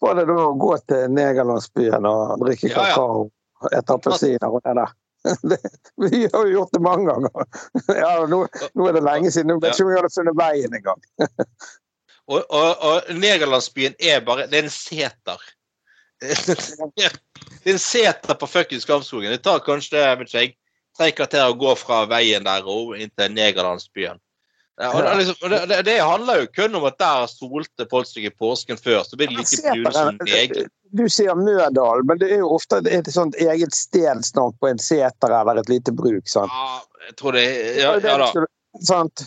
var 0.00 0.14
det 0.14 0.28
da 0.28 0.38
å 0.46 0.54
gå 0.54 0.76
til 0.86 1.10
Negerlandsbyen 1.10 2.06
og 2.06 2.38
drikke 2.44 2.70
Ja, 2.70 2.74
ja. 2.74 2.94
kakao 2.94 3.28
ete 3.74 3.94
appelsiner 3.96 4.54
og 4.54 4.62
det 4.64 4.78
der. 4.78 4.96
Det, 5.50 5.58
vi 5.98 6.28
har 6.32 6.46
jo 6.46 6.52
gjort 6.52 6.72
det 6.72 6.80
mange 6.80 7.10
ganger. 7.10 7.48
Ja, 8.02 8.12
nå, 8.30 8.44
nå 8.78 8.86
er 8.88 8.94
det 8.94 9.02
lenge 9.02 9.32
siden. 9.34 9.50
Jeg 9.50 9.64
vet 9.64 9.74
ikke 9.74 9.86
om 9.86 9.90
vi 9.90 9.96
hadde 9.98 10.12
funnet 10.14 10.38
veien 10.38 10.78
engang. 10.78 11.02
Og, 12.28 12.42
og, 12.52 12.82
og 12.84 13.06
Negerlandsbyen 13.16 13.94
er 14.04 14.18
bare 14.20 14.42
Det 14.52 14.58
er 14.58 14.66
en 14.66 14.72
seter. 14.72 15.44
Det 16.98 17.72
er 17.72 17.74
en 17.74 17.82
seter 17.82 18.38
på 18.38 18.46
fuckings 18.46 18.86
Skamskogen. 18.86 19.30
Det 19.30 19.42
tar 19.44 19.60
kanskje 19.66 19.98
det 19.98 20.06
vet 20.20 20.30
ikke, 20.30 20.40
jeg, 20.40 20.54
tre 20.98 21.10
kvarter 21.14 21.50
å 21.50 21.58
gå 21.58 21.74
fra 21.78 22.04
veien 22.10 22.46
der 22.46 22.66
og 22.66 22.96
inn 22.98 23.12
til 23.18 23.34
Negerlandsbyen. 23.34 24.18
Og 24.78 25.02
det, 25.02 25.14
liksom, 25.18 25.50
det, 25.50 25.58
det, 25.66 25.78
det 25.88 25.96
handler 25.98 26.44
jo 26.44 26.50
kun 26.54 26.76
om 26.78 26.84
at 26.86 26.98
der 27.02 27.24
solte 27.30 27.86
folk 27.90 28.06
seg 28.06 28.28
i 28.28 28.30
påsken 28.30 28.78
før. 28.78 29.00
Så 29.02 29.18
blir 29.18 29.30
de 29.32 29.40
like 29.40 29.62
brune 29.64 29.92
som 29.94 30.20
neger. 30.22 30.68
Du 30.94 31.02
sier 31.10 31.34
Mødal, 31.34 32.04
men 32.06 32.20
det 32.20 32.28
er 32.36 32.44
jo 32.44 32.52
ofte 32.54 32.78
et 32.86 33.10
sånt 33.12 33.34
eget 33.42 33.74
stedsnavn 33.74 34.54
på 34.62 34.70
en 34.70 34.78
seter 34.78 35.34
eller 35.34 35.60
et 35.64 35.72
lite 35.72 35.92
bruk. 35.92 36.30
sant? 36.30 36.54
Ja, 36.54 36.78
jeg 37.08 37.18
tror 37.18 37.34
det 37.34 37.44
Ja, 37.80 37.96
ja 37.98 38.16
da. 38.22 38.30
Sant? 38.84 39.24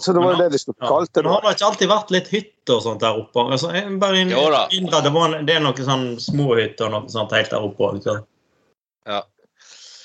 Så 0.00 0.12
det 0.12 0.20
var 0.20 0.32
jo 0.34 0.38
det 0.42 0.48
de 0.52 0.58
skulle 0.58 0.76
Ja. 0.80 1.00
det. 1.00 1.22
Men 1.24 1.32
har 1.32 1.40
det 1.42 1.54
ikke 1.56 1.68
alltid 1.70 1.88
vært 1.88 2.10
litt 2.10 2.28
hytter 2.28 2.76
og 2.76 2.82
sånt 2.84 3.00
der 3.00 3.18
oppe? 3.20 3.44
Altså, 3.50 3.70
bare 4.00 4.20
inn- 4.20 4.30
Jo 4.30 4.50
da. 4.52 4.66
innrømmer 4.70 5.02
det, 5.02 5.12
var, 5.12 5.36
det 5.42 5.54
er 5.56 5.60
noen 5.64 5.86
sånn 5.88 6.08
små 6.20 6.54
hytter 6.60 6.86
og 6.88 6.92
noe 6.92 7.08
sånt 7.12 7.32
helt 7.32 7.50
der 7.50 7.64
oppe 7.64 7.90
òg. 7.90 8.24
Ja. 9.06 9.22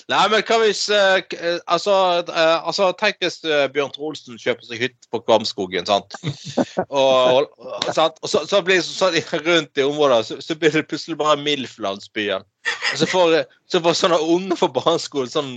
Nei, 0.10 0.24
men 0.32 0.42
hva 0.42 0.56
hvis 0.64 0.88
eh, 0.90 1.22
eh, 1.38 1.60
altså, 1.70 1.94
eh, 2.26 2.66
altså, 2.66 2.88
tenk 2.98 3.20
hvis 3.22 3.44
eh, 3.46 3.68
Bjørn 3.70 3.92
Trolsen 3.94 4.40
kjøper 4.42 4.66
seg 4.66 4.80
hytte 4.82 5.06
på 5.14 5.20
Kvamskogen, 5.22 5.86
sant. 5.86 6.16
Og, 6.90 7.46
og, 7.60 7.86
sant? 7.94 8.18
og 8.24 8.32
så, 8.32 8.42
så 8.50 8.64
blir 8.66 8.80
det 8.82 8.88
sånn 8.88 9.14
rundt 9.46 9.78
i 9.78 9.86
området, 9.86 10.24
så, 10.26 10.40
så 10.42 10.56
blir 10.58 10.74
det 10.74 10.88
plutselig 10.90 11.20
bare 11.20 11.38
MILF-landsbyen. 11.44 12.42
Og 12.42 12.98
så 12.98 13.06
får, 13.12 13.36
så 13.70 13.84
får 13.86 14.00
sånne 14.02 14.18
unge 14.34 14.58
fra 14.58 14.72
barneskolen 14.80 15.30
sånn 15.30 15.52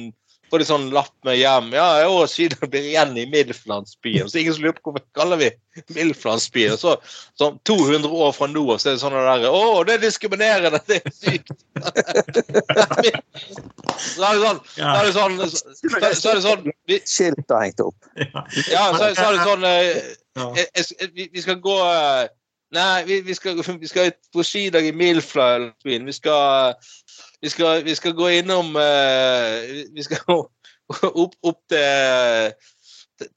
får 0.52 0.60
de 0.60 0.66
sånn 0.68 0.90
lapp 0.92 1.14
med 1.24 1.38
hjem. 1.40 1.70
Ja, 1.72 1.86
i 2.02 2.08
år 2.12 2.26
siden 2.28 2.68
blir 2.68 2.84
igjen 2.90 3.14
i 3.16 3.24
MILF-landsbyen. 3.32 4.28
Så 4.28 4.38
ingen 4.42 4.52
som 4.52 4.66
lurer 4.66 4.76
på 4.76 4.92
hvorfor 4.92 5.06
kaller 5.16 5.40
vi 5.40 5.48
MILF-landsbyen. 5.96 6.76
Så 6.76 6.92
sånn 7.40 7.56
200 7.68 8.10
år 8.12 8.34
fra 8.36 8.48
nå 8.52 8.66
av 8.74 8.82
så 8.82 8.90
er 8.92 8.98
det 8.98 9.02
sånn 9.02 9.16
der 9.16 9.46
Å, 9.48 9.62
det 9.88 9.94
er 9.96 10.02
diskriminerende! 10.04 10.82
Det 10.90 11.00
er 11.00 11.16
sykt! 11.16 11.54
så 14.02 14.26
er 14.28 14.36
det 14.36 14.42
sånn 14.42 14.60
så 14.76 14.92
er 14.92 15.06
det 15.08 15.14
sånn, 15.16 15.40
så, 15.40 15.56
så 16.20 16.28
er 16.32 16.36
det 16.36 16.44
sånn 16.44 16.68
vi, 16.90 17.00
Skilt 17.08 17.48
har 17.52 17.64
hengt 17.66 17.80
opp. 17.84 17.96
Ja, 18.68 18.84
så, 18.96 19.08
så 19.16 19.26
er 19.30 19.38
det 19.38 19.48
sånn 19.48 19.66
eh, 19.68 19.90
jeg- 20.60 20.70
jeg- 20.76 21.12
vi, 21.16 21.28
vi 21.32 21.44
skal 21.44 21.60
gå 21.64 21.78
eh, 21.88 22.28
Nei, 22.72 23.02
vi, 23.04 23.18
vi, 23.20 23.34
skal, 23.36 23.58
vi 23.60 23.88
skal 23.90 24.14
på 24.32 24.40
skidag 24.48 24.86
i 24.88 24.94
Middelflandsbyen. 24.96 26.06
Vi 26.08 26.12
skal, 26.16 26.72
vi 27.42 27.50
skal 27.50 27.84
Vi 27.84 27.94
skal 27.98 28.14
gå 28.16 28.28
innom 28.38 28.76
uh, 28.76 29.62
Vi 29.94 30.02
skal 30.06 30.22
opp, 31.22 31.34
opp 31.42 31.60
til 31.72 32.54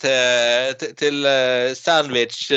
til, 0.02 0.96
til, 0.98 1.26
eh, 1.30 1.74
sandwich 1.78 2.48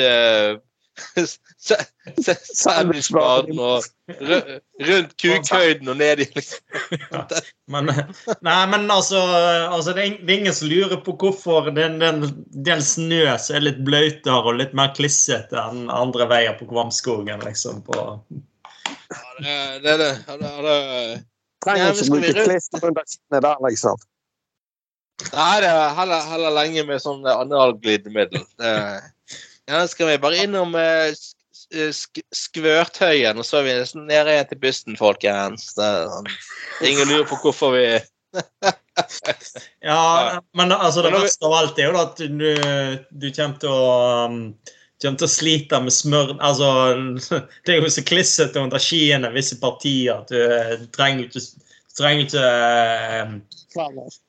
sa- 1.59 1.85
sa- 2.25 2.45
Sandwichbaren 2.55 3.59
og 3.59 3.83
rundt 4.89 5.13
kukhøyden 5.21 5.91
og 5.91 5.97
ned 5.99 6.23
i 6.23 6.27
liksom. 6.35 6.59
Men, 7.73 7.91
nei, 8.41 8.65
men 8.71 8.89
altså, 8.89 9.19
altså 9.69 9.93
det, 9.93 10.05
er, 10.07 10.15
er 10.25 10.35
ingen 10.39 10.55
som 10.57 10.71
lurer 10.71 10.97
på 11.05 11.13
hvorfor 11.21 11.69
den, 11.75 11.99
den, 12.01 12.23
den 12.65 12.81
snø 12.81 13.21
som 13.37 13.59
er 13.59 13.67
litt 13.67 13.83
bløtere 13.85 14.41
og 14.41 14.57
litt 14.57 14.73
mer 14.77 14.95
klissete 14.97 15.59
enn 15.69 15.85
andre 15.93 16.25
veier 16.31 16.57
på 16.57 16.65
Kvamskogen, 16.71 17.45
liksom. 17.45 17.83
På, 17.85 18.07
Det 19.43 19.59
det 19.83 19.93
er 19.93 20.01
det. 20.01 20.13
Ja, 20.25 20.39
det, 20.41 20.55
det. 20.65 21.21
Ja, 21.65 21.73
Trenger 21.73 21.97
ikke 21.99 22.09
bruke 22.13 22.45
klister 22.47 22.85
under 22.87 23.03
kinnet 23.03 23.43
der, 23.43 23.63
liksom. 23.67 23.97
Nei, 25.33 25.55
det 25.59 25.67
er 25.69 25.89
heller, 25.97 26.21
heller 26.31 26.53
lenge 26.55 26.85
med 26.87 27.01
sånn 27.03 27.25
analglidemiddel. 27.27 28.45
Jeg 28.63 29.81
ønsker 29.81 29.91
skal 29.91 30.07
vi 30.13 30.21
bare 30.23 30.45
innom 30.45 30.71
eh, 30.79 31.11
sk- 31.11 31.91
sk 31.93 32.21
Skvørtøyen, 32.33 33.37
og 33.37 33.45
så 33.45 33.59
er 33.59 33.67
vi 33.67 33.75
nesten 33.81 34.07
nede 34.09 34.31
igjen 34.33 34.47
til 34.49 34.61
bysten, 34.63 34.95
folkens. 34.97 35.67
Sånn. 35.75 36.31
Ingen 36.87 37.11
lurer 37.11 37.27
på 37.29 37.37
hvorfor 37.43 37.75
vi 37.75 37.83
ja, 39.81 40.39
men 40.53 40.71
altså, 40.71 41.01
det 41.01 41.11
verste 41.15 41.47
av 41.47 41.53
alt 41.57 41.79
er 41.81 41.87
jo 41.87 41.93
da 41.95 42.03
at 42.05 42.19
du, 42.21 42.51
du 43.09 43.31
kommer 43.33 43.57
til 43.61 43.71
å 43.73 43.87
um, 44.29 44.35
kommer 45.03 45.21
til 45.21 45.27
å 45.27 45.31
slite 45.31 45.79
med 45.83 45.95
smør 45.95 46.35
Altså, 46.37 46.69
det 47.65 47.75
er 47.75 47.81
jo 47.81 47.91
så 47.93 48.03
klissete 48.07 48.61
under 48.61 48.81
skiene 48.83 49.31
visse 49.35 49.57
partier 49.61 50.19
at 50.19 50.31
du 50.31 50.39
eh, 50.39 50.85
trenger 50.95 51.27
ikke 51.27 51.43
trenger 51.99 52.27
ikke 52.27 52.43
eh, 52.43 53.33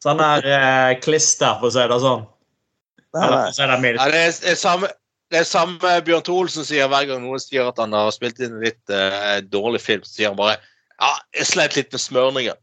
sånn 0.03 0.23
her 0.23 0.47
eh, 0.47 0.95
klister, 1.03 1.59
for 1.61 1.71
å 1.71 1.75
si 1.75 1.85
det 1.93 2.01
sånn. 2.03 2.25
Nei, 3.11 3.23
Eller 3.27 3.37
nei. 3.37 3.45
for 3.45 3.51
å 3.51 3.55
si 3.55 3.63
det 3.67 3.93
ja, 3.99 4.09
det, 4.15 4.25
er, 4.53 4.59
samme, 4.59 4.91
det 5.31 5.43
er 5.43 5.49
samme 5.49 5.95
Bjørn 6.07 6.27
Tore 6.27 6.47
Olsen 6.47 6.67
sier 6.67 6.91
hver 6.91 7.09
gang 7.11 7.23
noen 7.25 7.43
sier 7.43 7.71
at 7.71 7.81
han 7.83 7.95
har 7.97 8.11
spilt 8.15 8.43
inn 8.43 8.57
en 8.57 8.67
litt 8.67 8.95
eh, 8.95 9.39
dårlig 9.47 9.83
film, 9.85 10.05
så 10.07 10.17
sier 10.17 10.33
han 10.33 10.41
bare 10.41 10.59
Ja, 11.01 11.15
jeg 11.39 11.49
sleit 11.49 11.79
litt 11.79 11.95
med 11.95 12.03
smørningen. 12.03 12.59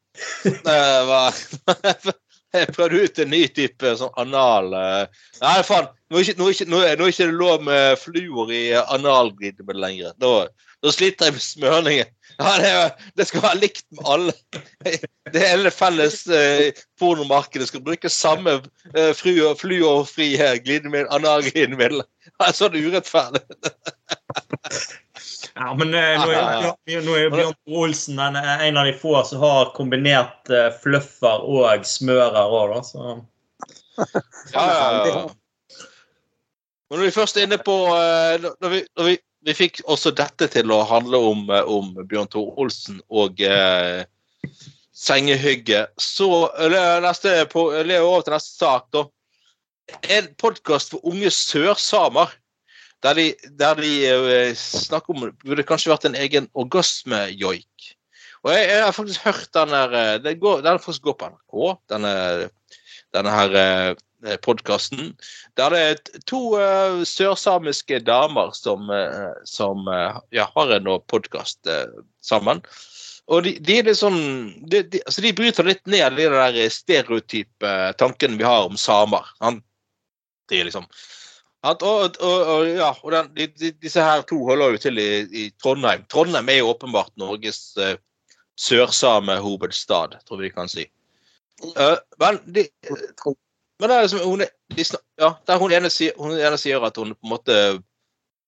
Jeg 2.61 2.73
prøvde 2.77 3.03
ut 3.03 3.21
en 3.23 3.33
ny 3.33 3.43
type 3.53 3.93
sånn 3.99 4.13
anal 4.21 4.73
eh, 4.77 5.23
Nei, 5.41 5.57
faen. 5.67 5.89
Nå 6.07 6.19
er 6.19 6.23
ikke, 6.23 6.37
nå 6.39 6.51
er 6.51 6.69
nå 6.69 7.07
er, 7.07 7.09
ikke 7.11 7.27
det 7.27 7.35
lov 7.35 7.65
med 7.67 7.97
fluor 7.99 8.51
i 8.53 8.61
analglidemiddel 8.79 9.81
lenger. 9.83 10.13
Da, 10.23 10.47
da 10.85 10.93
sliter 10.95 11.27
jeg 11.27 11.35
med 11.35 11.43
smørningen. 11.43 12.13
Ja, 12.37 12.51
det, 12.61 12.71
det 13.17 13.25
skal 13.27 13.43
være 13.43 13.59
likt 13.65 13.85
med 13.97 14.11
alle. 14.13 14.35
Det 15.33 15.41
hele 15.43 15.71
felles 15.75 16.21
eh, 16.31 16.69
pornomarkedet 17.01 17.67
skal 17.67 17.81
bruke 17.83 18.07
samme 18.13 18.53
eh, 18.93 19.09
fluor- 19.17 19.57
fluorfrie 19.59 20.53
glidemiddel, 20.63 21.09
analglidemiddel. 21.11 22.05
Det 22.29 22.45
er 22.47 22.55
sånn 22.55 22.77
urettferdig. 22.79 23.43
Ja, 25.57 25.73
men 25.73 25.93
eh, 25.93 26.13
nå 26.21 26.29
er, 26.29 26.37
Ja, 26.37 26.73
ja, 26.85 27.01
nå 27.01 27.15
er 27.17 27.23
jo 27.25 27.33
Bjørn 27.33 27.79
Olsen 27.81 28.19
den, 28.19 28.37
en 28.37 28.77
av 28.77 28.85
de 28.85 28.93
få 28.97 29.15
som 29.25 29.41
har 29.41 29.71
kombinert 29.77 30.51
eh, 30.53 30.69
fluffer 30.83 31.45
og 31.49 31.87
smører 31.87 32.45
òg, 32.45 32.75
da. 32.75 32.81
Så 32.85 33.05
Ja, 34.53 34.65
ja, 34.69 34.89
ja. 35.09 35.23
Men 36.87 36.99
når 37.01 37.07
vi 37.07 37.15
først 37.15 37.39
er 37.39 37.47
inne 37.47 37.57
på 37.59 37.73
eh, 37.95 38.37
Når 38.45 38.75
vi, 38.75 38.83
når 38.99 39.09
vi, 39.09 39.17
vi 39.49 39.57
fikk 39.57 39.81
også 39.89 40.13
dette 40.15 40.49
til 40.53 40.71
å 40.71 40.83
handle 40.87 41.23
om, 41.31 41.47
om 41.49 41.91
Bjørn 42.05 42.29
Tor 42.31 42.53
Olsen 42.61 43.01
og 43.09 43.41
eh, 43.41 44.05
sengehygge, 44.97 45.85
så 46.01 46.47
neste, 47.03 47.33
på, 47.51 47.69
lever 47.85 48.05
over 48.05 48.25
til 48.25 48.33
neste 48.33 48.57
sak, 48.57 48.87
da. 48.93 49.03
En 50.09 50.27
podkast 50.41 50.91
for 50.91 51.05
unge 51.07 51.29
sørsamer. 51.31 52.33
Der 53.05 53.13
de, 53.13 53.27
der 53.59 53.77
de 53.77 53.91
uh, 54.17 54.55
snakker 54.57 55.13
om 55.13 55.27
det 55.27 55.35
burde 55.43 55.65
kanskje 55.67 55.91
vært 55.91 56.07
en 56.09 56.17
egen 56.17 56.49
orgasmejoik. 56.57 57.93
Og 58.45 58.51
jeg, 58.53 58.65
jeg 58.71 58.83
har 58.83 58.95
faktisk 58.95 59.25
hørt 59.25 59.53
den 59.53 59.73
der 59.73 59.95
eh, 59.97 60.17
Den, 60.23 60.39
går, 60.39 60.61
den 60.65 60.79
faktisk 60.79 61.07
går 61.07 61.15
på 61.19 61.29
NRK, 61.31 61.63
denne, 61.91 62.11
denne 63.15 63.33
her 63.33 63.55
eh, 63.57 64.37
podkasten. 64.41 65.15
Der 65.57 65.73
det 65.73 65.81
er 65.81 66.21
to 66.29 66.41
uh, 66.57 67.03
sørsamiske 67.05 67.99
damer 68.05 68.53
som, 68.57 68.89
uh, 68.89 69.33
som 69.45 69.85
ja, 70.33 70.47
har 70.55 70.73
en 70.73 70.89
podkast 71.07 71.69
sammen. 72.21 72.61
Og 73.27 73.43
de, 73.43 73.57
de 73.59 73.93
sånn 73.97 74.21
de, 74.71 74.81
de, 74.87 75.01
altså 75.05 75.21
de 75.25 75.33
bryter 75.35 75.67
litt 75.67 75.83
ned 75.89 76.15
de 76.15 76.29
der 76.31 76.57
stereotype 76.71 77.73
tankene 77.99 78.39
vi 78.39 78.47
har 78.47 78.69
om 78.69 78.79
samer. 78.79 79.27
Han, 79.43 79.61
De 80.47 80.61
er 80.61 80.69
liksom 80.69 80.87
at, 81.71 81.83
og, 81.83 82.19
og, 82.19 82.51
og, 82.53 82.67
ja, 82.69 82.91
og 83.03 83.11
den, 83.13 83.31
de, 83.37 83.47
de, 83.59 83.71
disse 83.83 84.03
her 84.03 84.21
to 84.29 84.39
holder 84.47 84.75
jo 84.75 84.83
til 84.83 85.01
i, 85.01 85.09
i 85.31 85.49
Trondheim. 85.63 86.05
Trondheim 86.11 86.49
er 86.49 86.61
jo 86.61 86.71
åpenbart 86.71 87.11
Norges 87.19 87.61
uh, 87.81 87.95
sørsamehovedstad, 88.59 90.19
tror 90.27 90.41
vi 90.41 90.53
kan 90.53 90.71
si. 90.71 90.87
Uh, 91.63 91.97
men 92.21 92.39
de, 92.55 92.67
men 93.79 93.89
det 93.89 93.95
er 93.97 94.07
liksom, 94.07 94.23
hun, 94.25 94.45
de, 94.77 94.85
ja, 95.21 95.31
der 95.47 95.61
hun 95.61 95.73
ene, 95.73 95.91
sier, 95.93 96.15
hun 96.17 96.37
ene 96.37 96.57
sier 96.61 96.83
at 96.85 96.97
hun 96.97 97.15
på 97.15 97.27
en 97.27 97.35
måte 97.35 97.59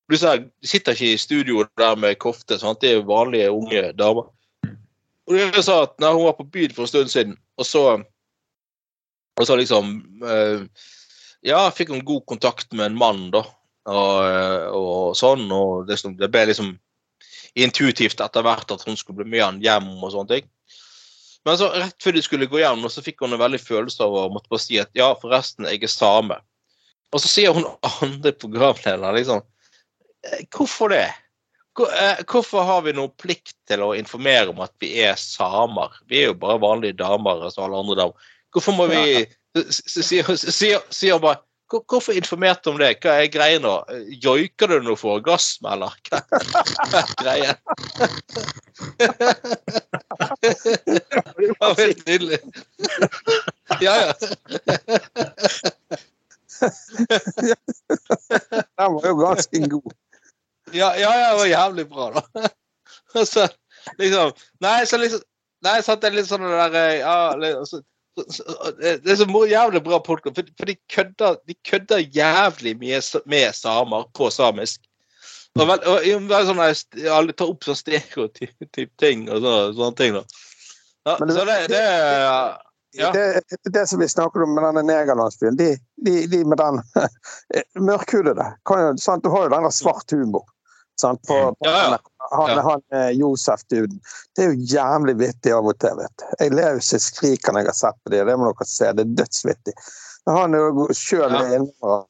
du 0.09 0.17
ser, 0.17 0.39
de 0.41 0.67
sitter 0.67 0.97
ikke 0.97 1.13
i 1.13 1.17
studio 1.22 1.63
der 1.78 1.95
med 1.95 2.17
kofte, 2.17 2.57
sant? 2.57 2.82
det 2.82 2.95
er 2.95 3.05
vanlige 3.05 3.51
unge 3.53 3.91
damer. 3.93 4.32
Og 5.30 5.36
de 5.38 5.61
sa 5.61 5.84
at 5.86 5.99
nei, 6.01 6.09
hun 6.15 6.26
var 6.26 6.38
på 6.39 6.47
byen 6.49 6.74
for 6.74 6.88
en 6.88 6.89
stund 6.89 7.11
siden, 7.13 7.36
og 7.61 7.65
så, 7.70 7.84
og 9.38 9.45
så 9.45 9.57
liksom 9.59 9.99
eh, 10.26 10.63
Ja, 11.45 11.63
fikk 11.71 11.93
hun 11.93 12.05
god 12.05 12.25
kontakt 12.27 12.73
med 12.75 12.89
en 12.89 12.99
mann, 12.99 13.29
da. 13.31 13.45
Og, 13.89 14.15
eh, 14.27 14.65
og 14.75 15.17
sånn. 15.17 15.45
Og 15.55 15.87
det, 15.87 16.01
det 16.19 16.31
ble 16.31 16.45
liksom 16.51 16.73
intuitivt 17.59 18.21
etter 18.21 18.45
hvert 18.45 18.71
at 18.71 18.83
hun 18.87 18.97
skulle 18.99 19.23
bli 19.23 19.31
med 19.33 19.45
han 19.45 19.61
hjem 19.63 19.89
og 19.97 20.11
sånne 20.13 20.35
ting. 20.35 20.49
Men 21.47 21.57
så 21.57 21.69
rett 21.71 22.03
før 22.03 22.15
de 22.15 22.21
skulle 22.23 22.49
gå 22.51 22.59
hjem, 22.61 22.83
så 22.91 23.03
fikk 23.03 23.23
hun 23.23 23.33
en 23.33 23.41
veldig 23.41 23.61
følelse 23.63 24.03
av 24.03 24.15
å 24.15 24.27
måtte 24.33 24.51
bare 24.51 24.63
si 24.63 24.79
at 24.81 24.91
ja, 24.97 25.13
forresten, 25.21 25.67
jeg 25.69 25.85
er 25.87 25.93
same. 25.93 26.37
Og 27.13 27.23
så 27.23 27.31
sier 27.31 27.55
hun 27.55 27.65
andre 28.03 28.35
programleder 28.35 29.17
liksom 29.17 29.41
«Eh, 30.27 30.43
Hvorfor 30.51 30.91
det? 30.93 31.07
Eh, 31.79 32.21
Hvorfor 32.27 32.67
har 32.67 32.83
vi 32.85 32.93
noen 32.97 33.15
plikt 33.17 33.55
til 33.69 33.85
å 33.85 33.93
informere 33.95 34.51
om 34.51 34.59
at 34.65 34.75
vi 34.83 34.91
er 35.05 35.15
samer? 35.19 35.95
Vi 36.11 36.21
er 36.21 36.33
jo 36.33 36.41
bare 36.41 36.59
vanlige 36.61 36.99
damer 36.99 37.47
som 37.49 37.65
alle 37.65 37.79
andre 37.79 38.01
damer. 38.03 38.29
Hvorfor 38.53 38.75
må 38.75 38.89
vi 38.91 39.23
s- 39.58 39.84
s- 39.88 40.56
Sier 40.56 41.14
hun 41.14 41.22
bare 41.24 41.41
Hvorfor 41.70 42.16
informerte 42.18 42.64
du 42.66 42.70
om 42.72 42.80
det? 42.82 42.95
Hva 43.04 43.12
er 43.22 43.28
greia 43.30 43.60
nå? 43.62 43.76
Joiker 44.24 44.72
du 44.72 44.80
noe 44.82 44.97
for 44.97 45.20
orgasme, 45.20 45.70
eller? 45.76 45.93
Hva 46.89 47.02
er 47.04 47.12
greia? 47.22 47.54
Det 51.38 51.54
var 51.60 51.76
helt 51.78 52.02
nydelig. 52.08 52.39
Ja, 53.86 53.93
ja. 54.02 54.14
Den 58.78 58.93
var 58.97 59.08
jo 59.08 59.16
ganske 59.22 59.62
god. 59.70 59.93
Ja, 60.74 60.89
ja, 60.97 61.12
ja, 61.20 61.30
det 61.32 61.38
var 61.39 61.45
jævlig 61.54 61.86
bra, 61.89 62.10
da. 62.18 62.24
Så 63.26 63.45
liksom 63.97 64.34
Nei, 64.62 64.86
så 64.86 64.97
liksom 65.02 65.22
Nei, 65.66 65.82
sant, 65.84 66.02
det 66.02 66.08
er 66.12 66.16
litt 66.18 66.28
sånn 66.30 66.45
det 66.45 66.66
der 66.74 66.91
ja, 67.02 67.16
så, 67.68 67.82
Det 68.80 69.11
er 69.11 69.20
så 69.20 69.28
jævlig 69.49 69.82
bra 69.86 69.99
podkast, 70.05 70.36
for, 70.36 70.51
for 70.59 70.70
de, 70.70 70.76
kødder, 70.91 71.36
de 71.47 71.55
kødder 71.67 72.05
jævlig 72.15 72.76
mye 72.80 73.01
med 73.26 73.53
samer 73.57 74.07
på 74.17 74.30
samisk. 74.34 74.82
Og, 75.57 75.65
vel, 75.67 75.80
og, 75.89 76.05
og 76.30 76.47
sånn 76.47 76.59
der, 76.61 77.09
Alle 77.11 77.34
tar 77.34 77.49
opp 77.51 77.65
sånn 77.65 77.80
stereotyp 77.80 78.91
ting 79.01 79.26
og 79.34 79.41
så, 79.43 79.53
sånne 79.76 79.97
ting. 79.99 80.20
Ja, 81.07 81.15
det- 81.20 81.36
så 81.36 81.45
det, 81.49 81.61
det 81.74 81.86
Ja. 82.97 83.11
Det, 83.63 83.88
som 83.88 83.99
vi 84.01 84.07
snakker 84.09 84.41
om 84.43 84.55
med 84.55 84.63
denne 84.63 84.82
negerlandsbyen, 84.82 85.57
de, 85.59 85.78
de, 86.05 86.28
de 86.28 86.39
med 86.45 86.57
den 86.57 86.80
mørkhudede? 87.89 88.47
Du 88.65 88.74
har 88.74 89.43
jo 89.43 89.51
den 89.53 89.63
der 89.63 89.70
svart 89.70 90.11
humor. 90.11 90.45
Sant? 91.00 91.22
På, 91.28 91.38
på 91.56 91.70
Ja, 91.70 91.78
ja. 91.93 92.00
Han, 92.32 92.50
Ja. 92.54 92.62
han 92.68 92.82
eh, 92.93 93.10
Josef-duden. 93.18 93.97
Det 94.36 94.43
er 94.43 94.52
jo 94.52 94.68
jævlig 94.76 95.16
vittig 95.18 95.54
av 95.56 95.66
og 95.72 95.80
til. 95.82 95.95
vet 95.97 96.14
du. 96.22 96.26
Jeg 96.43 96.52
ler 96.54 96.76
jo 96.78 96.84
så 96.86 96.97
jeg 97.00 97.06
skriker 97.08 97.56
når 97.56 97.64
jeg 97.66 97.72
har 97.72 97.80
sett 97.80 97.97
på 98.06 98.14
det. 98.14 98.20
Det 98.28 98.36
må 98.38 98.52
dere 98.52 98.68
se. 98.70 98.91
Det 98.93 99.06
er 99.08 99.16
dødsvittig. 99.24 99.74
Han 100.30 100.54
er 100.54 100.62
jo 100.68 100.86
sjøl 100.93 101.32
Ja. 101.34 101.39
innvandrer. 101.58 102.06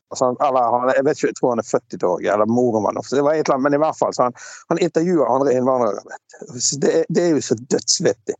Eller 0.49 0.73
han, 0.75 0.89
jeg 0.97 1.05
vet 1.07 1.17
ikke, 1.21 1.29
jeg 1.29 1.37
tror 1.39 1.53
han 1.53 1.61
er 1.63 1.69
født 1.69 1.95
i 1.95 2.01
Norge, 2.01 2.33
eller 2.33 2.49
moren 2.51 2.83
var 2.83 2.97
norsk. 2.97 3.13
Det 3.15 3.23
var 3.23 3.37
et 3.37 3.45
eller 3.47 3.55
annet, 3.55 3.63
men 3.69 3.77
i 3.77 3.81
hvert 3.85 3.99
fall, 4.01 4.13
så 4.17 4.25
han, 4.27 4.33
han 4.73 4.81
intervjuer 4.83 5.31
andre 5.35 5.53
innvandrere. 5.55 6.03
vet 6.03 6.35
du. 6.51 6.59
Det, 6.83 6.93
det 7.09 7.23
er 7.23 7.29
jo 7.37 7.41
så 7.45 7.55
dødsvittig. 7.55 8.35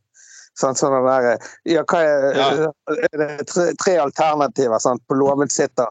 Sånn, 0.60 0.74
sånn 0.76 0.92
der, 1.06 1.30
ja, 1.70 1.84
hva 1.88 2.02
er, 2.04 2.28
Ja. 2.36 2.48
er 2.98 3.16
det 3.22 3.46
tre, 3.48 3.70
tre 3.80 3.96
alternativer. 4.02 4.78
Sant? 4.82 5.00
På 5.08 5.16
låven 5.16 5.48
sitter 5.48 5.88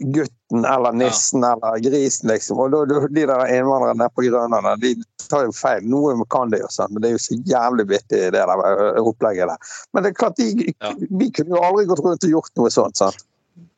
gutten 0.00 0.64
eller 0.64 0.92
nissen 0.92 1.44
eller 1.44 1.78
grisen, 1.82 2.28
liksom. 2.30 2.58
Og 2.62 2.70
da, 2.72 2.84
da, 2.90 3.00
de 3.08 3.26
der 3.26 3.46
innvandrerne 3.56 4.08
på 4.14 4.24
Grønland 4.26 4.80
de 4.82 4.94
tar 5.30 5.46
jo 5.48 5.52
feil. 5.56 5.86
Noe 5.88 6.14
kan 6.30 6.50
de 6.52 6.60
jo, 6.62 6.68
sånn, 6.72 6.92
men 6.94 7.02
det 7.02 7.10
er 7.10 7.16
jo 7.16 7.22
så 7.24 7.38
jævlig 7.50 7.88
vittig, 7.90 8.20
det 8.34 8.42
der 8.42 8.64
eh, 8.70 9.00
opplegget 9.02 9.48
der. 9.52 9.72
Men 9.92 10.04
det 10.06 10.12
er 10.12 10.18
klart, 10.20 10.36
de, 10.36 10.72
Ja. 10.80 10.92
vi 11.22 11.30
kunne 11.30 11.56
jo 11.56 11.62
aldri 11.62 11.86
gått 11.90 12.04
rundt 12.04 12.24
og 12.28 12.30
gjort 12.36 12.52
noe 12.56 12.70
sånt. 12.70 12.96
sant? 12.96 13.24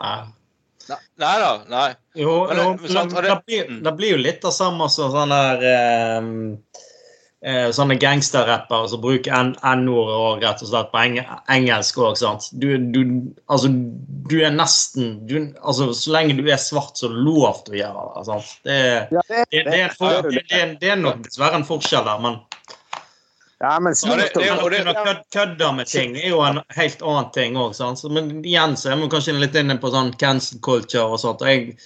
Nei. 0.00 0.18
Da. 0.88 0.96
Nei. 1.68 1.88
Jo, 2.16 2.46
Men 2.48 2.56
jo 2.56 2.72
det- 2.72 2.80
men 2.82 2.90
sant, 2.92 3.14
det, 3.14 3.22
det- 3.22 3.42
blir, 3.46 3.82
det 3.84 3.92
blir 3.96 4.10
jo 4.16 4.20
litt 4.22 4.40
det 4.42 4.52
samme 4.56 4.88
som 4.90 5.12
sånn 5.12 5.28
der 5.34 5.64
eh, 5.68 6.56
eh, 7.44 7.68
Sånne 7.70 7.96
gangsterrappere 8.00 8.88
som 8.90 9.00
bruker 9.00 9.32
N-ordet 9.32 10.16
og 10.18 10.42
rett 10.42 10.62
og 10.64 10.68
slett 10.72 10.90
på 10.92 10.98
eng 11.04 11.18
engelsk 11.54 11.98
òg. 12.02 12.18
Du, 12.58 12.68
du, 12.94 13.00
altså, 13.48 13.68
du 14.28 14.36
er 14.42 14.50
nesten 14.56 15.26
du, 15.28 15.36
altså, 15.62 15.92
Så 15.94 16.12
lenge 16.12 16.36
du 16.38 16.44
er 16.50 16.56
svart, 16.58 16.96
så 16.98 17.06
er 17.08 17.14
det 17.14 17.24
lov 17.28 17.64
til 17.66 17.76
å 17.78 17.80
gjøre 17.82 18.04
det. 18.16 18.26
Sant? 18.30 18.54
Det, 18.64 18.78
Ja, 19.12 19.22
det, 19.28 19.44
det, 19.52 19.64
det, 19.70 19.80
er, 19.86 19.94
for, 19.98 20.22
det, 20.30 20.44
det, 20.50 20.62
er- 20.62 20.76
det 20.80 20.90
er 20.96 21.02
nok 21.02 21.22
dessverre 21.28 21.54
en 21.60 21.64
forskjell 21.68 22.04
der, 22.04 22.18
men 22.26 22.40
ja, 23.60 23.72
men 23.82 23.90
Ja, 23.92 24.14
det- 24.14 24.32
det- 24.94 25.24
kødde 25.34 25.72
med 25.74 25.86
ting 25.90 26.16
er 26.16 26.28
jo 26.28 26.40
en 26.46 26.60
helt 26.76 27.00
annen 27.02 27.30
ting 27.34 27.56
òg. 27.58 27.74
Men 28.10 28.44
igjen 28.44 28.76
så 28.78 28.92
er 28.92 28.96
man 29.00 29.10
kanskje 29.10 29.34
litt 29.34 29.56
inne 29.58 29.74
på 29.82 29.90
sånn 29.90 30.12
cancel 30.16 30.60
culture 30.62 31.02
og 31.10 31.18
sånt. 31.18 31.42
og 31.42 31.48
Jeg, 31.48 31.76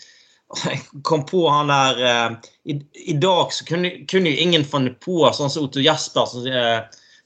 jeg 0.64 0.80
kom 1.08 1.24
på 1.28 1.44
han 1.48 1.70
der 1.72 2.02
eh, 2.08 2.50
i, 2.72 2.78
I 3.12 3.14
dag 3.20 3.52
så 3.52 3.64
kunne, 3.68 3.90
kunne 4.10 4.32
jo 4.32 4.42
ingen 4.44 4.64
funnet 4.68 4.98
på 5.04 5.24
sånn 5.34 5.50
som 5.52 5.66
Otto 5.66 5.82
Jesper, 5.82 6.26
som 6.28 6.46
eh, 6.46 6.80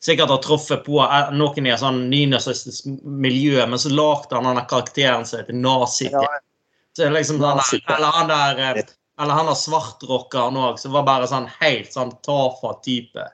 sikkert 0.05 0.31
har 0.35 0.43
truffet 0.45 0.85
på 0.87 1.01
eh, 1.05 1.33
noen 1.35 1.67
i 1.67 1.73
et 1.75 1.83
sånn 1.83 2.05
nynazistisk 2.13 2.87
miljø, 3.03 3.65
men 3.67 3.81
så 3.83 3.91
lagde 3.95 4.37
han 4.39 4.47
denne 4.51 4.67
karakteren 4.71 5.27
seg 5.29 5.49
til 5.49 5.59
nazi. 5.63 6.11
Ja, 6.13 6.23
Så 6.97 7.11
liksom 7.13 7.43
sånn, 7.43 7.61
eller 7.93 8.15
han 8.21 8.31
der 8.31 8.63
eller 9.17 9.33
han 9.33 9.49
der 9.49 9.57
svartrockeren 9.57 10.57
òg, 10.61 10.79
som 10.81 10.93
var 10.93 11.07
bare 11.09 11.29
sånn 11.29 11.49
helt 11.61 11.93
sånn 11.93 12.13
tafatt 12.25 12.83
type. 12.85 13.25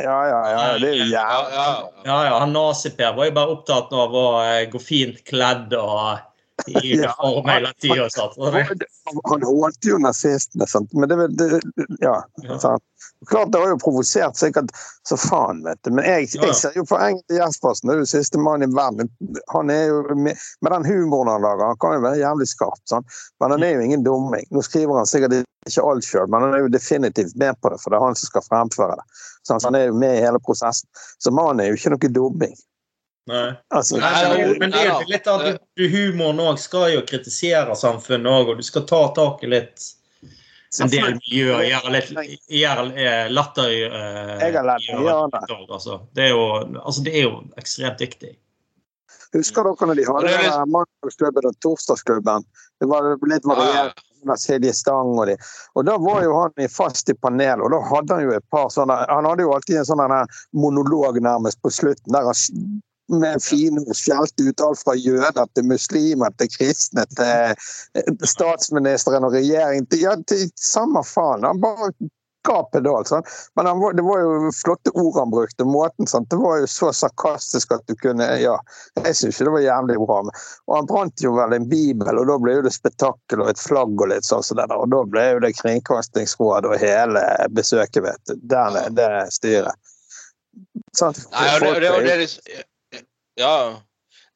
ja, 0.00 0.18
ja, 0.26 0.42
ja, 0.50 0.78
det 0.78 0.88
er 0.88 0.98
jo 0.98 1.06
Ja, 1.10 1.24
jævlig. 1.26 1.54
ja. 1.54 1.66
Ja, 2.06 2.18
ja, 2.26 2.38
han 2.38 2.52
nazi-Per 2.54 3.16
var 3.16 3.26
jo 3.28 3.34
bare 3.36 3.56
opptatt 3.56 3.92
av 3.92 4.14
å 4.14 4.26
gå 4.72 4.80
fint 4.80 5.18
kledd 5.28 5.74
og 5.74 6.22
i 6.66 6.96
hele 6.96 7.72
tida. 7.80 8.08
Han, 9.24 9.42
holdt 9.42 9.84
jo 9.84 9.98
nazistene, 9.98 10.66
sant? 10.66 10.92
men 10.92 11.08
det, 11.08 11.28
det 11.38 11.60
Ja. 12.00 12.24
Ja. 12.42 12.58
sant? 12.58 12.82
Klart 13.30 13.52
det 13.52 13.58
har 13.58 13.68
jo 13.68 13.78
provosert 13.78 14.36
sikkert 14.36 14.70
så 15.08 15.16
faen, 15.16 15.62
vet 15.64 15.78
du. 15.82 15.90
Men 15.90 16.04
jeg, 16.04 16.28
Ja, 16.34 16.40
ja. 16.40 16.46
jeg 16.46 16.58
ser 16.58 16.76
jo 16.78 16.84
poenget 16.86 17.22
til 17.30 17.38
Jespersen. 17.38 17.88
Det 17.88 17.94
er 17.94 18.02
jo 18.02 18.08
siste 18.10 18.38
mann 18.38 18.62
i 18.62 18.70
verden. 18.70 19.10
Han 19.54 19.70
er 19.70 19.84
jo 19.90 20.02
med, 20.14 20.38
med 20.60 20.74
den 20.74 20.86
humoren 20.86 21.30
han 21.30 21.44
lager, 21.44 21.66
han 21.70 21.80
kan 21.82 21.96
jo 21.98 22.04
være 22.06 22.22
jævlig 22.22 22.48
skarp. 22.50 22.82
sånn. 22.90 23.06
Men 23.40 23.56
han 23.56 23.66
er 23.66 23.76
jo 23.76 23.86
ingen 23.86 24.06
dumming. 24.06 24.46
Nå 24.50 24.62
skriver 24.66 24.98
han 24.98 25.10
sikkert 25.10 25.42
ikke 25.66 25.86
alt 25.86 26.06
sjøl, 26.06 26.26
men 26.30 26.42
han 26.46 26.56
er 26.56 26.64
jo 26.64 26.72
definitivt 26.74 27.36
med 27.38 27.58
på 27.62 27.70
det, 27.70 27.78
for 27.82 27.94
det 27.94 27.98
er 27.98 28.06
han 28.08 28.18
som 28.18 28.30
skal 28.30 28.46
fremføre 28.48 28.98
det. 28.98 29.22
Så 29.46 29.58
han 29.62 29.78
er 29.78 29.88
jo 29.90 29.98
med 29.98 30.18
i 30.18 30.24
hele 30.24 30.42
prosessen. 30.42 30.88
Så 31.22 31.30
mannen 31.34 31.62
er 31.62 31.70
jo 31.70 31.78
ikke 31.78 31.94
noe 31.94 32.14
dumming. 32.18 32.54
Nei. 33.30 33.52
Altså, 33.70 33.96
Nei, 34.02 34.42
jo- 34.42 34.54
men 34.58 34.72
det 34.74 34.80
er 34.82 34.88
jo 34.90 35.06
litt 35.06 35.26
at 35.30 35.44
du, 35.46 35.58
du 35.78 35.88
humoren 35.92 36.40
òg 36.42 36.58
skal 36.58 36.88
jo 36.96 37.02
kritisere 37.06 37.76
samfunnet 37.78 38.26
òg, 38.26 38.50
og 38.50 38.62
du 38.62 38.66
skal 38.66 38.86
ta 38.88 39.02
tak 39.14 39.44
i 39.46 39.50
litt 39.52 39.84
en 40.80 40.90
del 40.90 41.18
miljøer. 41.20 41.64
Gjøre 41.68 41.92
litt 41.94 42.12
gjøre 42.50 42.86
eh, 42.98 43.26
latter 43.30 43.70
eh, 43.70 44.58
av 44.58 45.30
det. 45.30 45.42
altså. 45.70 46.00
Det 46.16 46.28
er 46.28 46.32
jo, 46.34 46.46
altså, 46.82 47.04
det 47.06 47.14
er 47.14 47.28
jo 47.28 47.34
ekstremt 47.60 48.02
viktig. 48.02 48.32
Husker 49.32 49.64
dere 49.64 49.88
når 49.88 50.00
de 50.00 50.06
hadde 50.10 50.64
mandagsklubben 50.68 51.46
og 51.48 51.54
torsdagsklubben? 51.64 52.44
Det 52.82 52.88
var 52.90 53.14
litt 53.30 53.46
variert. 53.48 54.02
Silje 54.38 54.70
Stang 54.76 55.16
og 55.18 55.26
de. 55.26 55.34
Og 55.74 55.86
da 55.88 55.96
var 55.98 56.20
jo 56.22 56.34
han 56.36 56.62
i 56.62 56.68
fast 56.70 57.10
i 57.10 57.14
panel, 57.18 57.62
og 57.64 57.72
da 57.74 57.80
hadde 57.88 58.14
han 58.14 58.22
jo 58.28 58.34
et 58.36 58.44
par 58.54 58.68
sånne 58.70 58.94
Han 59.10 59.26
hadde 59.26 59.42
jo 59.42 59.54
alltid 59.56 59.80
en 59.80 59.88
sånn 59.88 60.04
monolog 60.54 61.18
nærmest 61.18 61.58
på 61.62 61.72
slutten 61.74 62.14
der 62.14 62.28
han 62.28 62.36
med 63.12 63.42
fine 63.44 63.82
ord 63.84 63.98
skjelte 63.98 64.48
ut 64.48 64.64
alt 64.64 64.80
fra 64.82 64.96
jøder 64.98 65.44
til 65.54 65.68
muslimer 65.68 66.34
til 66.40 66.50
kristne 66.56 67.06
til 67.16 67.54
eh, 67.98 68.10
statsministeren 68.26 69.28
og 69.28 69.36
regjeringen. 69.36 69.88
Ja, 70.00 70.16
til 70.28 70.48
samme 70.58 71.04
faen. 71.06 71.46
Han 71.48 71.62
bare 71.62 71.92
ga 72.46 72.62
pedal. 72.72 73.06
Sånn. 73.06 73.26
Men 73.56 73.68
han 73.70 73.82
det 73.96 74.04
var 74.06 74.22
jo 74.22 74.50
flotte 74.56 74.92
ord 74.98 75.18
han 75.18 75.30
brukte. 75.32 75.66
Måten, 75.68 76.08
sånn. 76.10 76.26
Det 76.30 76.38
var 76.40 76.60
jo 76.62 76.70
så 76.70 76.90
sarkastisk 76.96 77.74
at 77.76 77.84
du 77.86 77.94
kunne 78.02 78.26
Ja, 78.42 78.56
jeg 79.02 79.16
syns 79.18 79.36
ikke 79.36 79.48
det 79.48 79.54
var 79.56 79.66
jævlig 79.66 80.00
bra. 80.02 80.18
Og 80.68 80.76
han 80.76 80.90
brant 80.90 81.24
jo 81.24 81.34
vel 81.36 81.56
en 81.56 81.68
bibel, 81.70 82.18
og 82.18 82.28
da 82.30 82.38
ble 82.42 82.58
jo 82.58 82.66
det 82.66 82.74
spetakkel 82.74 83.44
og 83.44 83.52
et 83.52 83.62
flagg 83.62 83.94
og 83.94 84.12
litt 84.12 84.26
sånn 84.26 84.44
som 84.46 84.58
det 84.58 84.68
der. 84.72 84.82
Og 84.82 84.90
da 84.94 85.04
ble 85.14 85.28
jo 85.28 85.44
det 85.44 85.54
Kringkastingsrådet 85.60 86.72
og 86.72 86.82
hele 86.82 87.24
besøket, 87.54 88.02
vet 88.08 88.30
du. 88.30 88.36
Der, 88.52 88.82
det 88.96 89.08
styret. 89.34 89.78
Sånn, 90.96 91.16
Nei, 91.32 91.48
og 91.54 91.62
det, 91.62 91.70
og 91.72 91.80
det, 91.80 91.90
og 91.96 92.04
det 92.04 92.64
Ja. 93.40 93.56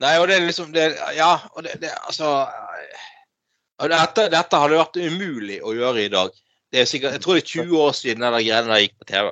Nei, 0.03 0.17
og 0.21 0.27
det 0.29 0.37
er 0.37 0.45
liksom 0.45 0.73
det, 0.75 0.91
Ja, 1.17 1.39
og 1.55 1.65
det, 1.65 1.79
det 1.81 1.93
altså 2.05 2.29
og 3.77 3.91
dette, 3.93 4.31
dette 4.33 4.59
hadde 4.61 4.79
vært 4.81 4.97
umulig 4.97 5.59
å 5.61 5.75
gjøre 5.77 6.07
i 6.07 6.13
dag. 6.13 6.31
Det 6.73 6.79
er 6.81 6.87
sikkert, 6.89 7.13
jeg 7.17 7.23
tror 7.25 7.35
det 7.37 7.43
er 7.43 7.51
20 7.51 7.83
år 7.85 7.93
siden 7.97 8.23
den 8.25 8.37
greiene 8.39 8.73
der 8.73 8.83
gikk 8.85 8.97
på 9.01 9.09
TV. 9.11 9.27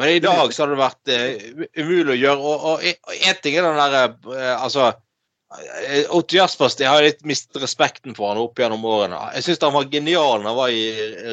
Men 0.00 0.06
i 0.10 0.22
dag 0.22 0.46
så 0.50 0.62
hadde 0.64 0.74
det 0.74 0.82
vært 0.82 1.04
uh, 1.14 1.26
umulig 1.78 2.12
å 2.16 2.18
gjøre. 2.18 2.40
Og, 2.72 2.76
en 3.14 3.38
ting 3.44 3.54
er 3.54 3.62
den 3.68 3.78
derre 3.78 4.02
uh, 4.26 4.56
Altså 4.56 4.82
eh, 4.88 6.04
Otto 6.10 6.34
Jaspers, 6.34 6.74
jeg 6.80 6.90
har 6.90 7.02
litt 7.04 7.22
mistet 7.28 7.62
respekten 7.62 8.16
for 8.18 8.26
han 8.32 8.42
opp 8.42 8.58
gjennom 8.58 8.82
årene. 8.90 9.18
Jeg 9.38 9.44
syns 9.46 9.62
han 9.62 9.76
var 9.76 9.92
genial 9.92 10.38
når 10.42 10.50
han 10.50 10.58
var 10.58 10.70
i 10.74 10.84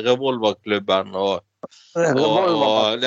Revolverklubben 0.05 1.07
og 1.18 1.34
og, 1.97 2.22
og, 2.22 2.61
og 2.61 3.01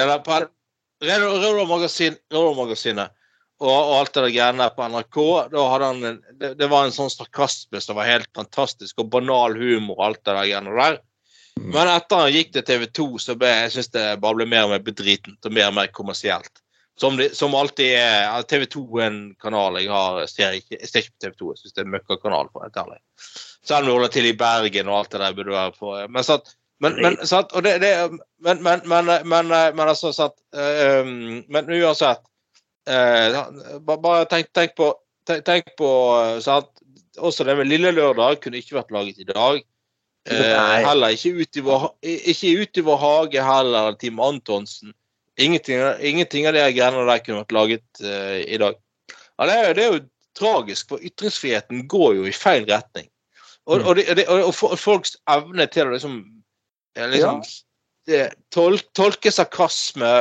Revolver-magasinet 0.99 3.15
og, 3.59 3.75
og 3.75 3.95
alt 3.97 4.15
det 4.15 4.23
der 4.25 4.35
greiene 4.37 4.69
på 4.75 4.87
NRK. 4.93 5.19
Da 5.53 5.67
hadde 5.73 5.91
han 5.91 6.09
en, 6.11 6.21
det, 6.39 6.53
det 6.61 6.71
var 6.71 6.87
en 6.87 6.95
sånn 6.95 7.11
sarkasme 7.11 7.83
som 7.83 7.99
var 7.99 8.09
helt 8.11 8.31
fantastisk, 8.37 9.01
og 9.03 9.11
banal 9.15 9.59
humor 9.59 9.99
og 9.99 10.05
alt 10.09 10.23
det 10.23 10.33
der 10.33 10.41
greiene 10.45 10.79
der. 10.79 11.01
Men 11.59 11.91
etter 11.91 12.23
han 12.23 12.31
gikk 12.31 12.53
til 12.55 12.65
TV 12.67 12.87
2, 12.95 13.09
så 13.19 13.35
ble 13.39 13.51
jeg 13.51 13.75
synes 13.75 13.91
det 13.95 14.07
bare 14.23 14.39
ble 14.39 14.47
mer 14.47 14.69
og 14.69 14.75
mer 14.77 14.83
bedritent 14.87 15.49
og 15.49 15.55
mer 15.55 15.73
og 15.73 15.75
mer 15.81 15.91
kommersielt. 15.95 16.63
Som, 16.99 17.17
de, 17.19 17.29
som 17.35 17.55
alltid 17.55 17.93
er 17.95 18.47
TV 18.51 18.65
2 18.71 18.85
er 18.99 19.05
en 19.07 19.19
kanal 19.43 19.77
jeg 19.79 19.91
har 19.91 20.25
ser 20.31 20.57
ikke, 20.59 20.79
jeg 20.81 20.89
ser 20.91 21.05
ikke 21.05 21.15
på 21.15 21.25
TV 21.25 21.35
2. 21.43 21.51
Jeg 21.51 21.61
syns 21.61 21.75
det 21.75 21.83
er 21.83 21.87
en 21.87 21.93
møkkakanal. 21.95 22.49
for 22.53 22.67
helt 22.67 22.81
ærlig. 22.83 22.99
Selv 23.67 23.79
om 23.79 23.87
det 23.87 23.95
holder 23.95 24.15
til 24.15 24.31
i 24.31 24.39
Bergen 24.39 24.91
og 24.91 24.99
alt 24.99 25.13
det 25.13 25.21
der 25.23 25.37
burde 25.37 25.55
være 25.55 25.77
på. 25.79 25.93
Men, 26.09 26.27
sant, 26.27 26.51
men, 26.83 26.99
men, 27.03 27.21
sant, 27.27 27.55
og 27.55 27.67
det, 27.67 27.77
det, 27.83 27.93
men, 28.43 28.63
men, 28.63 28.83
men, 28.87 29.13
men, 29.27 29.51
men 29.51 29.85
altså 29.87 30.13
sant, 30.15 30.35
um, 30.55 31.45
Men 31.47 31.71
uansett 31.75 32.23
eh, 32.89 33.81
bare, 33.87 34.25
tenk, 34.31 34.51
tenk 34.57 34.75
på, 34.79 34.93
tenk, 35.29 35.45
tenk 35.47 35.73
på 35.79 35.91
eh, 36.19 36.39
sant, 36.45 36.71
Også 37.19 37.45
det 37.45 37.57
med 37.59 37.67
Lille 37.67 37.91
Lørdag 37.93 38.41
kunne 38.43 38.61
ikke 38.61 38.77
vært 38.79 38.95
laget 38.95 39.21
i 39.25 39.29
dag. 39.33 39.65
Eh, 40.29 40.85
heller 40.85 41.15
ikke 41.15 41.31
ut 41.41 41.57
i 41.57 41.63
vår, 41.65 41.85
ikke 42.05 42.49
ut 42.61 42.77
i 42.77 42.83
vår 42.85 42.99
hage 43.01 43.45
heller, 43.47 43.95
Team 43.97 44.19
Antonsen. 44.21 44.91
Ingenting, 45.41 45.81
ingenting 46.05 46.45
av 46.51 46.53
de 46.53 46.67
greiene 46.77 47.05
der 47.09 47.23
kunne 47.25 47.39
vært 47.41 47.55
laget 47.57 48.03
eh, 48.05 48.43
i 48.45 48.59
dag. 48.61 48.77
Ja, 49.39 49.47
det, 49.49 49.55
er, 49.55 49.71
det 49.79 49.85
er 49.87 49.95
jo 49.95 50.03
tragisk, 50.37 50.91
for 50.91 51.01
ytringsfriheten 51.01 51.87
går 51.89 52.19
jo 52.19 52.27
i 52.29 52.35
feil 52.37 52.67
retning. 52.69 53.09
Og, 53.65 53.87
og, 53.87 53.97
det, 53.97 54.05
og, 54.11 54.19
det, 54.21 54.27
og 54.29 54.53
fo- 54.59 54.75
folks 54.77 55.17
evne 55.33 55.65
til 55.73 55.89
å 55.89 55.95
liksom, 55.95 56.19
eh, 56.99 57.09
liksom 57.15 57.41
det, 58.11 58.23
tol, 58.53 58.77
tolke 58.99 59.33
sarkasme, 59.33 60.13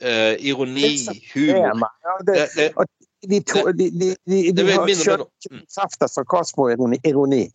eh, 0.00 0.34
ironi, 0.40 0.96
humor 1.34 1.86
det, 2.26 2.48
det, 2.56 2.72
det, 2.76 2.86
de, 3.28 3.40
to, 3.42 3.72
de, 3.72 3.90
de, 3.90 4.16
de, 4.24 4.52
de, 4.52 4.62
er. 4.72 5.26
Mm. 5.50 5.62
sarkasme 5.68 6.62
og 6.62 6.98
ironi. 7.04 7.46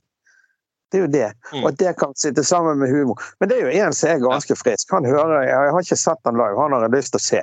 Det 0.92 1.00
er 1.00 1.02
jo 1.06 1.12
det. 1.12 1.28
Mm. 1.54 1.62
Og 1.64 1.68
at 1.70 1.78
det 1.80 1.92
kan 2.02 2.12
sitte 2.20 2.44
sammen 2.44 2.80
med 2.82 2.90
humor. 2.92 3.22
Men 3.40 3.50
det 3.50 3.58
er 3.58 3.62
jo 3.70 3.86
en 3.86 3.94
som 3.96 4.10
er 4.12 4.18
ganske 4.20 4.56
frisk. 4.60 4.92
Han 4.92 5.06
hører, 5.08 5.46
Jeg 5.48 5.72
har 5.72 5.86
ikke 5.86 5.96
sett 5.96 6.28
han 6.28 6.36
live, 6.36 6.60
han 6.60 6.76
har 6.76 6.84
jeg 6.84 6.92
lyst 6.98 7.14
til 7.14 7.22
å 7.22 7.24
se. 7.24 7.40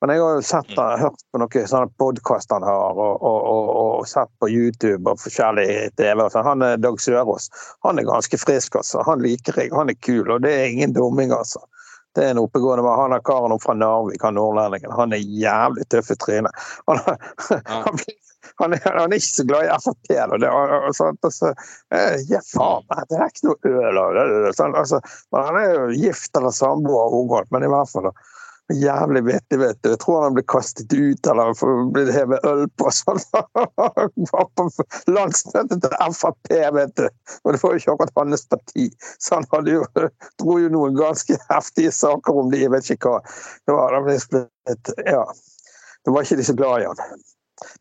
Men 0.00 0.12
jeg 0.14 0.22
har 0.22 0.36
jo 0.36 0.44
sett 0.46 0.70
Mm. 0.70 0.78
han, 0.78 1.00
hørt 1.00 1.24
på 1.32 1.40
noen 1.42 1.66
sånne 1.72 1.90
podkast 1.98 2.54
han 2.54 2.62
har, 2.62 2.94
og, 2.94 3.22
og, 3.22 3.40
og, 3.50 3.98
og 3.98 4.06
sett 4.06 4.30
på 4.38 4.48
YouTube 4.48 5.10
og 5.10 5.18
forskjellig 5.18 5.96
TV. 5.98 6.28
sånn. 6.30 6.46
Han 6.46 6.62
er 6.62 6.76
Dag 6.76 7.00
Sørås. 7.00 7.50
Han 7.82 7.98
er 7.98 8.06
ganske 8.06 8.38
frisk, 8.38 8.78
altså. 8.78 9.02
Han 9.02 9.22
liker 9.22 9.58
jeg. 9.58 9.74
Han 9.74 9.90
er 9.90 9.98
kul, 9.98 10.30
og 10.30 10.42
det 10.46 10.54
er 10.54 10.70
ingen 10.70 10.94
dumming, 10.94 11.34
altså. 11.34 11.58
Det 12.14 12.24
er 12.26 12.34
en 12.34 12.42
oppegående 12.42 12.84
mann. 12.84 12.98
Han 13.00 13.16
er 13.16 13.24
karen 13.24 13.54
fra 13.62 13.74
Narvik, 13.78 14.22
han 14.22 14.36
nordlendingen. 14.36 14.92
Han 14.98 15.14
er 15.16 15.22
jævlig 15.22 15.86
tøff 15.92 16.12
i 16.12 16.18
trynet. 16.20 16.66
Han, 16.90 17.00
han, 17.86 18.02
han, 18.60 18.76
er, 18.76 18.82
han 18.98 19.12
er 19.12 19.16
ikke 19.16 19.38
så 19.38 19.46
glad 19.48 19.68
i 19.68 19.78
Frp. 19.84 20.10
da. 20.10 20.40
Det, 20.44 20.50
og, 20.50 20.74
og, 20.78 20.96
sånt, 20.96 21.24
og 21.24 21.34
så, 21.34 21.54
eh, 21.94 22.18
ja, 22.28 22.42
faen, 22.52 22.84
det 23.08 23.18
er 23.18 23.32
ikke 23.32 23.48
noe 23.48 23.72
øl 23.88 24.02
av 24.02 24.18
det. 24.18 24.26
det, 24.46 24.52
Sånn, 24.58 24.76
altså, 24.78 25.00
han 25.36 25.60
er 25.62 25.72
jo 25.72 25.88
gift 26.04 26.36
eller 26.40 26.54
samboer 26.56 27.48
men 27.54 27.66
i 27.66 27.72
hvert 27.72 27.92
fall 27.92 28.10
da. 28.10 28.14
Jævlig 28.72 29.22
vittig, 29.26 29.58
vet 29.58 29.78
du. 29.82 29.90
Jeg 29.92 30.00
tror 30.02 30.22
han 30.24 30.36
ble 30.36 30.44
kastet 30.48 30.92
ut 30.94 31.28
eller 31.28 31.52
ble 31.92 32.04
hevet 32.14 32.46
øl 32.48 32.64
på. 32.80 32.90
Sånn. 32.98 33.20
Han 33.32 34.28
var 34.30 34.48
på 34.58 34.68
landsmøtet 35.12 35.84
til 35.84 36.16
Frp, 36.16 36.52
vet 36.78 36.94
du. 37.00 37.06
Og 37.42 37.52
det 37.52 37.62
var 37.62 37.74
jo 37.74 37.82
ikke 37.82 37.96
akkurat 37.96 38.22
hans 38.22 38.46
parti. 38.52 38.88
Så 39.18 39.38
han 39.38 39.48
hadde 39.52 39.76
jo, 39.76 39.84
dro 40.42 40.58
jo 40.62 40.72
noen 40.72 40.96
ganske 40.98 41.38
heftige 41.50 41.92
saker 41.96 42.42
om 42.44 42.52
det. 42.52 42.62
Jeg 42.64 42.74
vet 42.74 42.94
ikke 42.96 43.16
hva. 43.16 43.36
Det 43.66 43.76
var, 43.76 43.98
det 43.98 44.18
ble 44.30 44.46
ja. 45.10 45.26
Det 46.02 46.14
var 46.14 46.26
ikke 46.26 46.40
de 46.40 46.48
så 46.48 46.56
glad 46.58 46.82
i 46.82 46.90
han. 46.90 47.22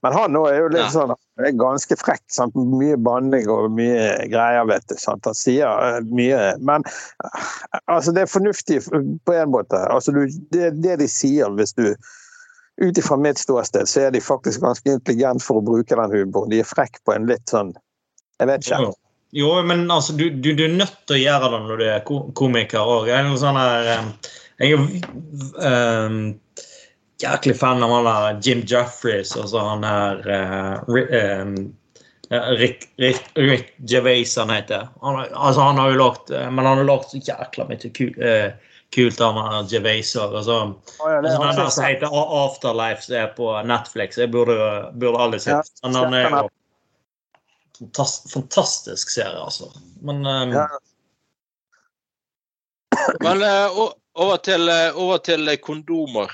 Men 0.05 0.13
han 0.13 0.33
nå 0.35 0.43
er 0.49 0.57
jo 0.59 0.71
litt 0.73 0.93
sånn 0.93 1.13
er 1.41 1.53
ganske 1.57 1.95
frekk. 1.97 2.23
Sant? 2.33 2.55
Mye 2.55 2.97
banning 3.01 3.49
og 3.51 3.71
mye 3.77 4.13
greier, 4.31 4.65
vet 4.69 4.85
du. 4.91 4.95
Sant? 5.01 5.25
Han 5.27 5.37
sier 5.37 5.67
eh, 5.67 6.01
mye. 6.13 6.39
Men 6.61 6.85
eh, 6.85 7.45
altså, 7.85 8.13
det 8.15 8.25
er 8.25 8.31
fornuftig 8.31 8.81
på 8.89 9.37
en 9.37 9.53
måte. 9.53 9.79
Altså, 9.93 10.13
du, 10.15 10.25
det, 10.53 10.73
det 10.83 10.99
de 11.03 11.09
sier, 11.11 11.51
hvis 11.59 11.77
du 11.79 11.93
Ut 12.81 12.97
ifra 12.97 13.17
mitt 13.19 13.37
ståsted, 13.37 13.85
så 13.85 14.07
er 14.07 14.13
de 14.15 14.21
faktisk 14.23 14.63
ganske 14.63 14.89
intelligent 14.89 15.43
for 15.43 15.59
å 15.59 15.61
bruke 15.61 15.93
den 15.93 16.13
humoren. 16.15 16.49
De 16.49 16.61
er 16.63 16.65
frekk 16.65 16.95
på 17.05 17.13
en 17.13 17.27
litt 17.29 17.51
sånn 17.51 17.73
Jeg 18.39 18.47
vet 18.49 18.63
ikke. 18.63 18.79
Jo, 18.81 18.93
jo 19.37 19.49
men 19.67 19.83
altså, 19.91 20.15
du, 20.17 20.23
du, 20.31 20.53
du 20.57 20.63
er 20.65 20.71
nødt 20.79 20.95
til 21.05 21.19
å 21.19 21.19
gjøre 21.19 21.51
det 21.51 21.59
når 21.67 21.81
du 21.81 21.85
er 21.91 22.31
komiker 22.39 22.81
òg. 22.95 23.11
Jeg 23.11 23.19
er 23.19 23.27
noe 23.27 23.37
sånn 23.37 23.59
her 23.59 23.91
um, 23.99 24.09
Jeg 24.63 24.79
er 24.79 26.07
um, 26.07 26.17
jæklig 27.23 27.55
fan 27.59 27.83
av 27.83 27.93
han 27.93 28.07
der 28.07 28.39
Jim 28.47 28.63
Jeffries 28.67 29.35
og 29.39 29.49
så 29.51 29.61
han 29.65 29.85
her 29.85 30.25
uh, 30.27 30.89
um, 30.89 31.55
eh, 32.29 32.49
Rick, 32.59 32.89
Rick, 33.01 33.23
Rick 33.35 33.73
Gervais 33.89 34.35
han 34.37 34.53
heter. 34.53 34.89
Han, 35.01 35.21
altså, 35.31 35.61
han 35.61 35.79
har 35.81 35.91
jo 35.91 36.01
lagt 36.01 36.29
eh, 36.29 36.49
Men 36.49 36.65
han 36.65 36.81
har 36.81 36.89
lagt 36.89 37.11
så 37.13 37.21
jækla 37.21 37.67
mye 37.69 37.93
ku, 37.95 38.09
uh, 38.21 38.77
kult 38.95 39.21
av 39.23 39.39
han 39.39 39.67
Gervais 39.71 40.15
òg. 40.15 40.35
Altså, 40.41 40.59
oh, 40.99 41.11
ja, 41.11 41.21
det 41.21 41.35
Altså, 41.35 41.61
der 41.61 41.69
som 41.75 41.87
heter 41.87 42.17
Afterlife, 42.43 43.05
som 43.05 43.19
er 43.21 43.33
på 43.37 43.53
Netflix. 43.67 44.17
Jeg 44.17 44.31
burde, 44.31 44.57
burde 44.93 45.29
Ja, 45.37 45.39
sett. 45.39 45.73
Men 45.83 45.95
han 45.95 46.13
er 46.13 46.29
jo 46.29 46.47
fantastisk, 47.81 48.33
fantastisk 48.33 49.09
serie, 49.09 49.39
altså. 49.39 49.71
Men 50.01 50.25
um, 50.25 50.53
Ja. 50.53 50.67
Men 53.23 53.41
uh, 53.41 53.91
over 54.13 54.37
til, 54.37 54.69
eh, 54.69 54.97
over 54.97 55.17
til 55.17 55.47
eh, 55.49 55.57
kondomer. 55.57 56.31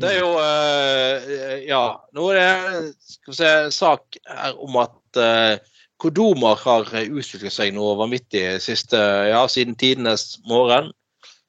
Det 0.00 0.14
er 0.14 0.20
jo 0.20 0.30
uh, 0.36 1.58
Ja, 1.66 1.84
nå 2.16 2.30
er 2.32 2.38
det 2.40 2.94
skal 3.04 3.32
vi 3.32 3.36
se, 3.36 3.52
sak 3.74 4.20
her 4.28 4.56
om 4.62 4.78
at 4.80 5.20
uh, 5.20 5.60
kondomer 6.00 6.58
har 6.64 6.88
eh, 6.96 7.08
utviklet 7.10 7.54
seg 7.54 7.74
noe 7.76 7.96
vanvittig 8.00 8.44
siste, 8.64 8.98
ja, 9.28 9.44
siden 9.50 9.76
tidenes 9.78 10.38
morgen. 10.48 10.90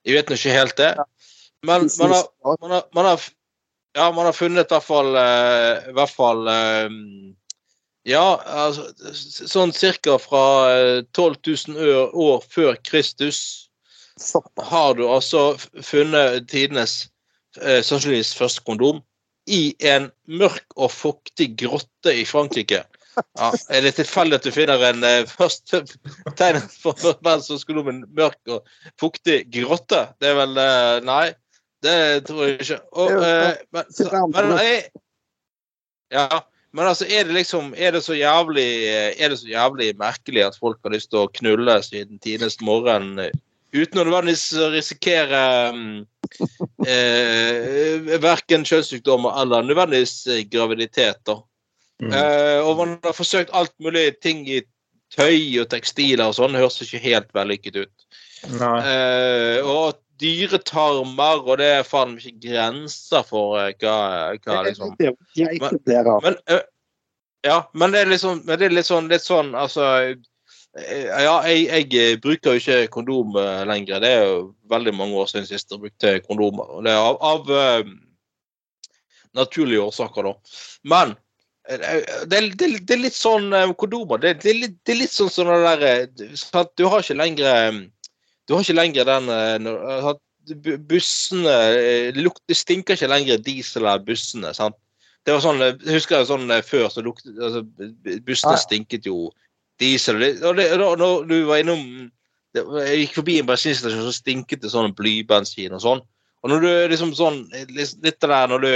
Jeg 0.06 0.18
vet 0.18 0.32
nå 0.32 0.38
ikke 0.38 0.56
helt 0.56 0.78
det. 0.80 0.92
Men 1.66 1.88
man 2.00 2.16
har, 2.16 2.26
man 2.44 2.74
har, 2.76 2.88
man 2.98 3.06
har, 3.06 3.28
ja, 3.96 4.10
man 4.12 4.28
har 4.28 4.36
funnet 4.36 4.66
i 4.66 4.74
hvert 4.74 4.88
fall, 4.88 5.14
uh, 5.16 5.92
i 5.92 5.96
hvert 5.98 6.16
fall 6.16 6.52
eh, 6.52 6.98
Ja, 8.10 8.26
altså, 8.66 8.88
sånn 9.46 9.74
cirka 9.78 10.16
fra 10.18 10.46
eh, 10.74 11.04
12 11.14 11.36
000 11.76 11.84
år, 11.86 12.16
år 12.18 12.40
før 12.50 12.80
Kristus 12.88 13.70
har 14.72 14.96
du 14.98 15.06
altså 15.06 15.54
funnet 15.86 16.48
tidenes 16.50 17.12
eh, 17.60 17.82
sannsynligvis 17.84 18.36
første 18.38 18.64
kondom 18.68 19.02
i 19.50 19.74
en 19.92 20.10
mørk 20.30 20.76
og 20.78 20.92
fuktig 20.94 21.52
grotte 21.60 22.14
i 22.14 22.26
Frankrike. 22.30 22.84
Ja, 23.36 23.50
er 23.74 23.84
det 23.84 23.98
tilfeldig 23.98 24.38
at 24.40 24.46
du 24.48 24.54
finner 24.56 24.84
en 24.88 25.04
eh, 25.04 25.28
første 25.28 25.82
tegn 26.40 26.62
for 26.72 26.96
verdenskondomen 27.26 28.04
en 28.04 28.14
mørk 28.16 28.40
og 28.54 28.70
fuktig 29.02 29.44
grotte? 29.52 30.06
Det 30.22 30.32
er 30.32 30.38
vel 30.40 30.62
eh, 30.62 31.02
Nei, 31.08 31.26
det 31.84 31.98
tror 32.30 32.46
jeg 32.48 32.62
ikke. 32.62 32.80
Og, 32.94 33.18
eh, 33.26 33.60
men, 33.76 33.92
så, 33.92 34.08
men 34.32 34.56
jeg, 34.62 34.86
ja, 36.14 36.42
men 36.72 36.88
altså, 36.88 37.06
er 37.10 37.28
det 37.28 37.36
liksom 37.36 37.74
Er 37.78 37.92
det 37.96 38.04
så 38.04 38.16
jævlig 38.16 38.68
eh, 38.88 39.12
Er 39.20 39.32
det 39.32 39.40
så 39.40 39.48
jævlig 39.48 39.92
merkelig 40.00 40.44
at 40.46 40.60
folk 40.60 40.80
har 40.84 40.96
lyst 40.96 41.12
til 41.12 41.24
å 41.24 41.32
knulle 41.40 41.78
siden 41.84 42.20
tidenes 42.24 42.60
morgen 42.64 43.18
eh, 43.20 43.34
uten 43.72 44.02
å 44.02 44.04
nødvendigvis 44.04 44.50
risikere 44.74 45.42
um, 45.72 46.02
eh, 46.88 48.12
verken 48.24 48.66
kjønnssykdommer 48.68 49.42
eller 49.42 49.66
nødvendigvis 49.68 50.24
graviditeter. 50.52 50.52
graviditet. 50.52 51.26
da. 51.26 51.38
mm. 52.02 52.14
Eh, 52.14 52.60
og 52.68 52.78
man 52.78 52.98
har 53.04 53.18
forsøkt 53.18 53.54
alt 53.54 53.74
mulig 53.80 54.20
ting 54.22 54.46
i 54.50 54.62
tøy 55.16 55.60
og 55.62 55.70
tekstiler 55.72 56.30
og 56.30 56.38
sånn, 56.38 56.56
høres 56.56 56.82
ikke 56.84 57.04
helt 57.04 57.34
vellykket 57.36 57.84
ut. 57.84 58.08
Eh, 58.48 59.60
og 59.68 60.00
dyretarmer, 60.22 61.42
og 61.42 61.58
det 61.62 61.70
er 61.80 61.88
faen 61.88 62.18
ikke 62.20 62.50
grenser 62.50 63.26
for 63.28 63.58
eh, 63.62 63.74
hva, 63.82 63.96
hva 64.44 64.62
liksom 64.68 64.94
men, 66.24 66.38
øh, 66.50 66.62
ja, 67.46 67.58
men 67.74 67.94
det 67.94 68.04
er 68.04 68.12
liksom 68.12 68.44
men 68.46 68.60
det 68.62 68.68
er 68.68 68.76
litt 68.76 68.90
sånn, 68.90 69.10
litt 69.12 69.26
sånn 69.26 69.56
altså 69.58 69.88
Ja, 70.72 71.42
jeg, 71.44 71.66
jeg 71.68 72.14
øh, 72.14 72.20
bruker 72.24 72.54
jo 72.54 72.60
ikke 72.60 72.88
kondom 72.88 73.36
øh, 73.36 73.68
lenger. 73.68 74.00
Det 74.00 74.10
er 74.10 74.24
jo 74.24 74.54
veldig 74.70 74.94
mange 74.96 75.16
år 75.16 75.26
siden 75.28 75.46
sist 75.46 75.72
jeg 75.72 75.80
brukte 75.80 76.20
kondomer. 76.28 76.64
Og 76.64 76.86
det 76.86 76.94
er 76.94 76.98
av, 76.98 77.18
av 77.20 77.50
uh, 77.52 77.90
naturlige 79.36 79.82
årsaker, 79.82 80.30
da. 80.30 80.34
Men 80.84 81.16
det 82.32 82.40
det, 82.60 82.70
det 82.88 82.96
er 82.96 83.04
litt 83.04 83.16
sånn 83.16 83.52
kondomer 83.78 84.18
det, 84.18 84.32
det, 84.42 84.50
er 84.50 84.58
litt, 84.64 84.78
det 84.88 85.06
sånn 85.12 85.30
som 85.30 85.48
det 85.52 85.60
der 85.62 85.84
øh, 85.86 86.64
Du 86.76 86.88
har 86.90 87.04
ikke 87.04 87.20
lenger 87.20 87.78
Du 88.48 88.56
har 88.56 88.64
ikke 88.66 88.80
lenger 88.80 89.06
den 89.06 89.30
Bussene 90.90 91.54
det, 92.18 92.58
stinker 92.58 92.98
ikke 92.98 93.12
lenger 93.12 93.44
diesel 93.46 93.86
av 93.88 94.02
bussene. 94.08 94.56
sant? 94.58 94.76
Det 95.22 95.36
var 95.36 95.44
sånn, 95.44 95.62
jeg 95.62 96.00
husker 96.00 96.18
jeg 96.18 96.30
sånn 96.32 96.50
eh, 96.50 96.64
før 96.66 96.88
så 96.90 97.04
lukte, 97.06 97.30
altså, 97.38 97.62
Bussene 98.26 98.58
stinket 98.58 99.06
jo 99.06 99.30
diesel. 99.82 100.18
Og, 100.18 100.24
det, 100.24 100.32
og, 100.46 100.58
det, 100.58 100.70
og 100.78 100.98
da 101.02 101.12
du 101.28 101.38
var 101.50 101.62
innom 101.62 101.84
det, 102.56 102.64
Jeg 102.86 103.04
gikk 103.04 103.20
forbi 103.22 103.38
en 103.42 103.48
bensinstasjon, 103.48 104.08
så 104.08 104.16
stinket 104.16 104.64
det 104.64 104.74
sånn 104.74 104.96
blybensin 104.96 105.78
og 105.78 105.84
sånn. 105.84 106.02
Og 106.42 106.52
når 106.52 106.66
du 106.66 106.72
liksom 106.92 107.14
sånn 107.16 107.44
litt 107.72 107.96
det 108.02 108.18
der 108.20 108.50
når 108.52 108.66
du 108.66 108.74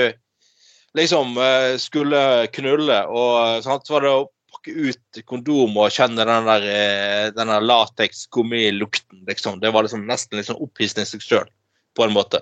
liksom 0.95 1.35
eh, 1.41 1.73
skulle 1.81 2.21
knulle, 2.55 3.01
og 3.11 3.65
sant, 3.65 3.83
så 3.87 3.97
var 3.97 4.05
det 4.05 4.13
å 4.13 4.27
pakke 4.55 4.75
ut 4.87 5.19
kondom 5.27 5.75
og 5.81 5.91
kjenne 5.91 6.23
den 6.27 6.47
der, 6.47 6.69
eh, 6.71 7.25
den 7.35 7.51
der 7.51 7.65
lateks-gummilukten, 7.65 9.25
liksom. 9.27 9.59
Det 9.59 9.73
var 9.75 9.83
liksom 9.83 10.05
nesten 10.07 10.39
litt 10.39 10.47
sånn 10.47 10.61
opphissende 10.63 11.05
i 11.05 11.43
på 11.95 12.03
en 12.03 12.15
måte. 12.15 12.41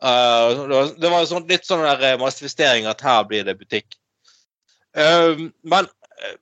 Uh, 0.00 0.66
det 0.68 0.74
var, 0.74 0.92
det 0.96 1.08
var 1.12 1.24
sånn, 1.28 1.48
litt 1.48 1.66
sånn 1.68 1.82
der 1.84 2.04
eh, 2.08 2.20
manifestering 2.20 2.86
at 2.88 3.02
her 3.04 3.26
blir 3.28 3.44
det 3.44 3.58
butikk. 3.60 3.98
Uh, 4.96 5.50
men 5.60 5.88
eh, 6.24 6.38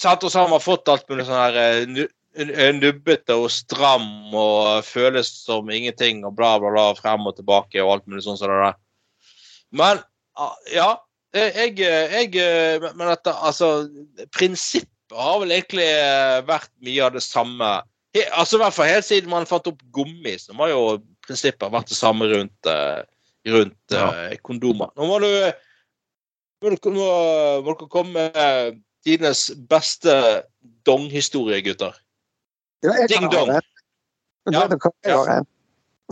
sant, 0.00 0.24
og 0.24 0.32
så 0.32 0.42
har 0.42 0.50
man 0.50 0.62
fått 0.62 0.90
alt 0.90 1.08
mulig 1.10 1.26
sånn 1.28 1.40
her 1.40 1.58
eh, 1.60 1.86
nu- 1.90 2.08
nubbete 2.78 3.34
og 3.36 3.50
stram 3.52 4.32
og 4.32 4.84
føles 4.88 5.28
som 5.44 5.68
ingenting 5.70 6.22
og 6.24 6.36
bla, 6.38 6.54
bla, 6.60 6.70
bla, 6.72 6.86
frem 6.96 7.26
og 7.28 7.36
tilbake 7.36 7.82
og 7.82 7.92
alt 7.96 8.06
mulig 8.08 8.24
sånn 8.24 8.38
som 8.40 8.48
det 8.48 8.60
der. 8.62 8.78
Men 9.72 10.00
ah, 10.40 10.54
ja, 10.72 10.88
eh, 11.36 11.50
jeg, 11.60 11.80
eh, 11.84 12.16
jeg 12.22 12.82
men- 12.96 13.10
dette, 13.10 13.32
altså 13.32 13.88
Prinsippet 14.32 14.88
har 15.12 15.40
vel 15.42 15.52
egentlig 15.52 15.88
vært 16.48 16.70
mye 16.80 17.02
av 17.04 17.12
det 17.12 17.24
samme. 17.24 17.72
He, 18.16 18.24
altså 18.32 18.56
I 18.56 18.62
hvert 18.64 18.76
fall 18.78 18.88
helt 18.88 19.08
siden 19.08 19.32
man 19.32 19.48
fant 19.48 19.68
opp 19.68 19.82
gummi, 19.92 20.38
så 20.40 20.56
har 20.56 20.72
jo 20.72 20.86
prinsippet 21.26 21.72
vært 21.72 21.92
det 21.92 21.98
samme 21.98 22.28
rundt, 22.32 22.70
rundt 23.44 23.92
ja. 23.92 24.08
kondomer. 24.42 24.88
Nå 24.96 25.06
må 25.06 25.20
du 25.20 25.28
må 26.62 26.72
må, 26.94 27.06
må 27.66 27.74
komme 27.90 28.24
med 28.32 28.80
tidenes 29.04 29.50
beste 29.70 30.42
dong-historie, 30.86 31.60
gutter. 31.66 31.94
Ja, 32.82 33.06
Ding 33.10 33.28
dong. 33.30 33.52
Ja. 34.50 35.42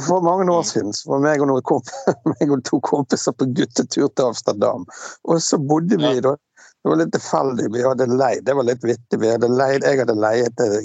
For 0.01 0.21
mange 0.23 0.47
år 0.53 0.63
Mm. 0.63 0.65
siden 0.65 0.93
så 0.95 1.11
var 1.11 1.19
meg 1.21 1.41
og, 1.43 1.49
noen 1.51 1.63
komp 1.67 1.85
meg 2.33 2.51
og 2.55 2.63
to 2.65 2.79
kompiser 2.81 3.33
på 3.37 3.49
guttetur 3.57 4.09
til 4.15 4.25
Amsterdam. 4.31 4.87
Og 5.25 5.43
så 5.43 5.59
bodde 5.59 5.99
vi 5.99 6.15
Ja. 6.15 6.21
da 6.21 6.37
Det 6.81 6.89
var 6.89 6.97
litt 6.97 7.11
tilfeldig. 7.13 7.67
Vi 7.75 7.83
hadde 7.85 8.07
leid 8.17 8.45
Det 8.47 8.55
var 8.57 8.65
litt 8.65 8.81
vittig. 8.83 9.19
Vi 9.21 9.29
hadde 9.29 9.49
leid, 9.53 9.83
jeg 9.85 9.99
hadde 10.01 10.15
leiet 10.17 10.61
eh, 10.65 10.79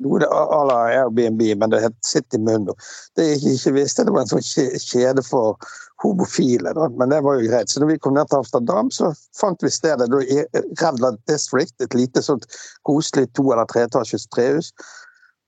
noe 0.00 0.20
à 0.24 0.60
la 0.64 0.78
Airbnb, 1.02 1.42
men 1.60 1.70
det 1.70 1.82
het 1.82 1.92
City 2.02 2.38
Mundo. 2.38 2.72
Det 3.16 3.26
jeg 3.26 3.58
ikke 3.58 3.74
visste, 3.76 4.04
det 4.08 4.14
var 4.14 4.22
en 4.24 4.30
sånn 4.32 4.40
kjede 4.80 5.22
for 5.26 5.58
homofile. 6.02 6.74
Da. 6.76 6.88
Men 6.98 7.08
det 7.12 7.22
var 7.24 7.38
jo 7.38 7.48
greit. 7.48 7.70
Så 7.70 7.80
når 7.80 7.92
vi 7.94 7.98
kom 7.98 8.14
ned 8.16 8.28
til 8.28 8.42
Amsterdam, 8.42 8.90
så 8.90 9.12
fant 9.40 9.62
vi 9.64 9.72
stedet 9.72 10.10
da 10.12 10.20
i 10.22 10.42
Redland 10.82 11.18
District. 11.30 11.74
Et 11.80 11.94
lite 11.94 12.22
sånt 12.22 12.46
koselig 12.88 13.30
to- 13.34 13.50
eller 13.52 13.68
treetasjes 13.72 14.28
trehus. 14.34 14.72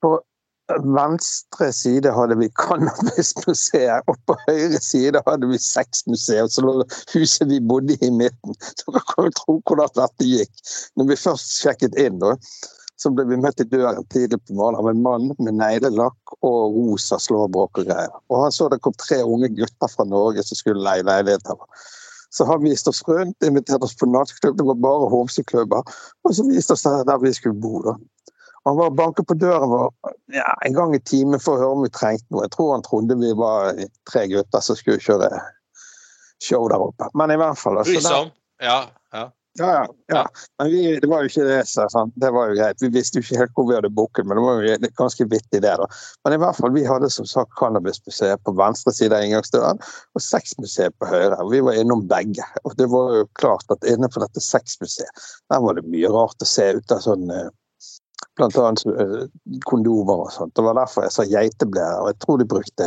På 0.02 0.18
venstre 0.84 1.72
side 1.72 2.12
hadde 2.12 2.36
vi 2.38 2.50
Cannabismuseet, 2.60 4.04
og 4.08 4.16
på 4.28 4.36
høyre 4.48 4.80
side 4.84 5.22
hadde 5.26 5.48
vi 5.48 5.60
Sexmuseet. 5.62 6.52
Så 6.52 6.64
lå 6.64 6.84
huset 7.14 7.48
vi 7.48 7.60
bodde 7.60 7.96
i 7.96 8.08
i 8.08 8.10
midten. 8.10 8.56
Så 8.76 8.92
dere 8.92 9.04
kan 9.12 9.28
jo 9.28 9.36
tro 9.38 9.56
hvordan 9.64 9.94
dette 9.96 10.28
gikk. 10.28 10.66
Når 10.96 11.08
vi 11.12 11.22
først 11.24 11.56
sjekket 11.62 11.96
inn, 12.00 12.20
da, 12.20 12.34
så 12.98 13.12
ble 13.14 13.24
vi 13.30 13.38
møtt 13.38 13.60
i 13.62 13.66
døren 13.70 14.06
tidlig 14.12 14.40
på 14.42 14.56
morgenen 14.58 14.80
av 14.80 14.88
en 14.90 15.02
mann 15.04 15.28
med 15.38 15.54
neglelakk 15.60 16.34
og 16.42 16.74
rosa 16.74 17.18
slåbrok 17.22 17.78
og 17.82 17.86
greier. 17.86 18.16
Og 18.28 18.42
han 18.42 18.54
så 18.54 18.66
det 18.72 18.80
kom 18.82 18.96
tre 18.98 19.20
unge 19.22 19.52
gutter 19.54 19.92
fra 19.92 20.06
Norge 20.08 20.42
som 20.46 20.58
skulle 20.58 20.82
leie 20.82 21.06
leilighet 21.06 21.46
her. 21.46 21.84
Så 22.34 22.44
han 22.44 22.60
viste 22.60 22.90
oss 22.90 23.00
rundt, 23.08 23.38
inviterte 23.46 23.86
oss 23.86 23.96
på 23.96 24.08
nattklubb, 24.10 24.58
det 24.58 24.66
var 24.66 24.80
bare 24.82 25.10
homseklubber. 25.14 25.94
Og 26.26 26.34
så 26.36 26.44
viste 26.50 26.74
oss 26.74 26.84
der, 26.84 27.22
vi 27.22 27.32
skulle 27.32 27.56
bo, 27.62 27.80
da. 27.86 27.94
Han 28.66 28.76
var 28.76 28.90
og 28.90 28.98
banket 28.98 29.28
på 29.30 29.36
døren 29.38 29.70
vår 29.70 29.86
ja, 30.34 30.50
en 30.66 30.74
gang 30.76 30.92
i 30.92 31.00
timen 31.00 31.40
for 31.40 31.56
å 31.56 31.62
høre 31.62 31.76
om 31.78 31.84
vi 31.86 31.92
trengte 31.94 32.26
noe. 32.34 32.44
Jeg 32.44 32.52
tror 32.52 32.74
han 32.74 32.84
trodde 32.84 33.16
vi 33.16 33.30
var 33.38 33.78
tre 34.10 34.26
gutter 34.28 34.64
som 34.64 34.76
skulle 34.76 35.00
kjøre 35.00 35.30
show 36.44 36.66
der 36.68 36.82
oppe. 36.82 37.08
Men 37.16 37.32
i 37.32 37.38
hvert 37.40 37.56
fall 37.56 37.80
altså, 37.80 38.02
der, 38.02 38.34
Ja. 38.60 38.78
ja. 39.14 39.24
Ja, 39.58 39.86
ja. 40.12 40.22
Men 40.58 40.70
vi, 40.70 40.82
det 41.00 41.08
var 41.10 41.22
jo 41.22 41.30
ikke 41.30 41.46
det, 41.48 41.58
så, 41.68 41.86
sant? 41.92 42.14
det 42.20 42.30
var 42.34 42.50
jo 42.50 42.56
greit. 42.58 42.82
Vi 42.82 42.90
visste 42.94 43.18
jo 43.18 43.26
ikke 43.26 43.40
helt 43.42 43.54
hvor 43.56 43.68
vi 43.68 43.76
hadde 43.76 43.90
booket, 43.94 44.26
men 44.26 44.38
det 44.38 44.44
var 44.44 44.62
jo 44.62 44.90
ganske 45.00 45.26
vittig 45.32 45.62
det. 45.64 45.74
da. 45.80 45.88
Men 46.24 46.36
i 46.36 46.40
hvert 46.42 46.58
fall, 46.58 46.74
vi 46.76 46.84
hadde 46.86 47.10
som 47.12 47.28
sagt 47.28 47.54
Cannabismuseet 47.60 48.44
på 48.46 48.54
venstre 48.58 48.94
side 48.94 49.16
av 49.16 49.26
inngangsdøren 49.26 49.82
og 49.82 50.24
Sexmuseet 50.24 50.96
på 51.00 51.10
høyre. 51.10 51.38
Vi 51.52 51.62
var 51.66 51.80
innom 51.80 52.06
begge. 52.10 52.46
Og 52.64 52.76
det 52.80 52.90
var 52.92 53.16
jo 53.20 53.30
klart 53.40 53.74
at 53.74 53.86
inne 53.88 54.10
på 54.12 54.22
dette 54.24 54.44
Sexmuseet 54.44 55.26
der 55.52 55.62
var 55.64 55.78
det 55.78 55.88
mye 55.88 56.10
rart 56.12 56.44
å 56.44 56.48
se 56.48 56.70
ut 56.78 56.94
av 56.94 57.02
sånn 57.04 57.32
eh, 57.34 57.48
Blant 58.38 58.54
annet 58.58 58.84
eh, 58.86 59.22
kondomer 59.66 60.20
og 60.24 60.28
sånt. 60.30 60.52
Det 60.54 60.62
var 60.62 60.76
derfor 60.78 61.02
jeg 61.02 61.14
sa 61.14 61.24
geiteblære. 61.26 62.02
Og 62.02 62.10
jeg 62.12 62.18
tror 62.22 62.38
de 62.38 62.46
brukte 62.46 62.86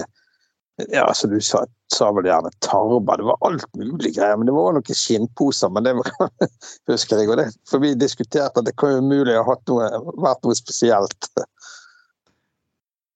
ja, 0.89 1.05
som 1.13 1.29
du 1.29 1.39
sa, 1.43 1.63
sa 1.93 2.09
vel 2.15 2.25
gjerne 2.29 2.51
tarba, 2.65 3.17
Det 3.17 3.27
var 3.27 3.37
alt 3.47 3.67
mulig 3.77 4.15
greier. 4.15 4.37
Men 4.37 4.49
det 4.49 4.55
var 4.55 4.75
noen 4.77 4.99
skinnposer. 5.01 5.69
Men 5.69 5.87
det 5.87 5.95
var, 5.99 6.11
husker 6.91 7.21
jeg. 7.21 7.29
Og 7.29 7.37
det, 7.41 7.47
for 7.69 7.83
vi 7.83 7.93
diskuterte 7.99 8.61
at 8.61 8.67
det 8.67 8.75
kan 8.79 8.95
jo 8.95 9.01
umulig 9.05 9.37
ha 9.37 9.57
noe, 9.69 9.89
vært 10.21 10.45
noe 10.47 10.57
spesielt. 10.57 11.31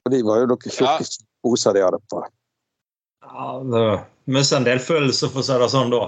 For 0.03 0.13
de 0.13 0.23
var 0.25 0.43
jo 0.43 0.49
noen 0.53 0.75
tjukke 0.77 1.07
poser 1.45 1.77
de 1.77 1.85
hadde 1.85 2.01
på. 2.11 2.23
Ja, 3.25 3.51
det 3.65 3.85
mister 4.29 4.59
en 4.59 4.67
del 4.67 4.81
følelser, 4.81 5.31
for 5.33 5.41
å 5.41 5.45
si 5.45 5.57
det 5.61 5.69
sånn, 5.73 5.93
da. 5.93 6.03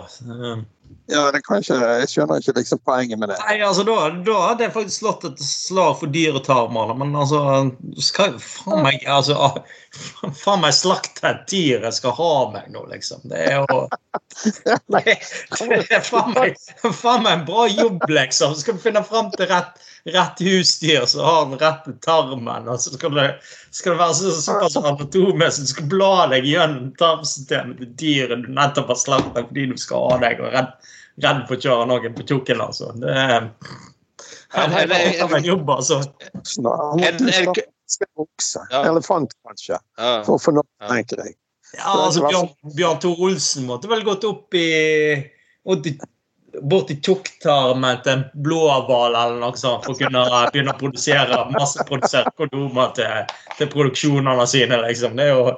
Ja, 1.09 1.31
det 1.31 1.39
kan 1.45 1.61
ikke, 1.63 1.75
Jeg 2.01 2.09
skjønner 2.11 2.41
ikke 2.41 2.53
liksom 2.57 2.79
poenget 2.83 3.19
med 3.19 3.31
det. 3.31 3.37
Nei, 3.47 3.61
altså 3.63 3.85
da, 3.87 3.95
da 4.27 4.35
hadde 4.49 4.65
jeg 4.65 4.73
faktisk 4.75 4.99
slått 4.99 5.23
et 5.29 5.43
slag 5.43 5.93
for 6.01 6.11
dyretarmene, 6.11 6.97
men 6.99 7.15
altså 7.15 7.39
skal 8.03 8.35
faen 8.43 8.83
meg 8.83 9.05
altså, 9.07 9.53
Faen 10.43 10.65
meg 10.65 10.75
slakte 10.75 11.23
et 11.29 11.45
dyr 11.47 11.87
jeg 11.87 11.95
skal 11.95 12.15
ha 12.17 12.31
meg 12.51 12.67
nå, 12.73 12.83
liksom. 12.91 13.23
Det 13.31 13.39
er 13.39 13.61
jo 13.61 13.85
Det, 14.91 15.15
det 15.71 15.95
er 15.95 16.03
faen 16.03 16.35
meg, 16.35 16.59
faen 16.83 17.23
meg 17.23 17.31
en 17.37 17.45
bra 17.47 17.69
jobb, 17.71 18.03
liksom. 18.11 18.57
Skal 18.59 18.75
du 18.75 18.83
finne 18.83 19.05
fram 19.07 19.31
til 19.31 19.47
rett, 19.47 19.79
rett 20.11 20.43
husdyr 20.43 21.07
som 21.07 21.23
har 21.23 21.47
den 21.47 21.63
rette 21.63 21.95
tarmen, 22.03 22.67
og 22.67 22.83
så 22.83 22.91
skal 22.97 23.15
det, 23.15 23.29
skal 23.71 23.95
det 23.95 24.01
være 24.03 24.19
så, 24.19 24.35
såpass 24.43 24.75
anatomisk 24.83 25.63
du 25.63 25.71
skal 25.71 25.89
bla 25.95 26.11
deg 26.35 26.51
gjennom 26.51 26.91
tarmsystemet 26.99 27.79
til 27.79 27.95
dyret 28.03 28.43
du 28.43 28.51
nettopp 28.59 28.91
har 28.91 28.99
slakta 28.99 29.47
fordi 29.47 29.69
du 29.71 29.79
skal 29.79 30.11
ha 30.11 30.21
deg 30.27 30.43
og 30.43 30.51
redd, 30.51 30.76
redd 31.23 31.43
for 31.49 31.57
å 31.57 31.61
kjøre 31.63 31.87
noen 31.89 32.13
på 32.17 32.25
tjukken, 32.29 32.61
altså. 32.61 32.91
Det 32.99 33.13
er 34.63 34.87
bare 35.27 35.39
en 35.41 35.45
jobb, 35.47 35.69
altså. 35.69 36.01
Han 36.67 36.99
måtte 36.99 37.31
Ja. 38.71 38.81
Elefant, 38.89 39.33
kanskje. 39.47 39.77
ja. 39.97 40.11
For 40.27 40.35
å 40.35 40.41
få 40.41 40.51
noe, 40.57 40.67
tenker 40.89 41.21
jeg. 41.23 41.35
Ja, 41.75 41.93
altså 42.07 42.23
Bjørn, 42.23 42.49
Bjørn 42.77 42.99
Tor 43.03 43.19
Olsen 43.27 43.65
måtte 43.67 43.89
vel 43.91 44.03
gått 44.07 44.23
opp 44.27 44.55
i, 44.55 44.67
bort 46.63 46.91
i 46.91 46.95
tjukktarmen 47.03 47.99
til 48.05 48.13
en 48.13 48.23
blåhval 48.43 49.15
eller 49.19 49.39
noe 49.41 49.59
sånt 49.59 49.83
for 49.83 49.93
å 49.93 49.99
kunne 49.99 50.23
begynne 50.53 50.71
å 50.73 50.79
produsere 50.79 51.41
masseprodusere 51.53 52.31
kondomer 52.39 52.93
til, 52.97 53.35
til 53.59 53.71
produksjonene 53.73 54.47
sine, 54.47 54.79
liksom. 54.87 55.19
Det 55.19 55.27
er 55.27 55.33
jo 55.35 55.57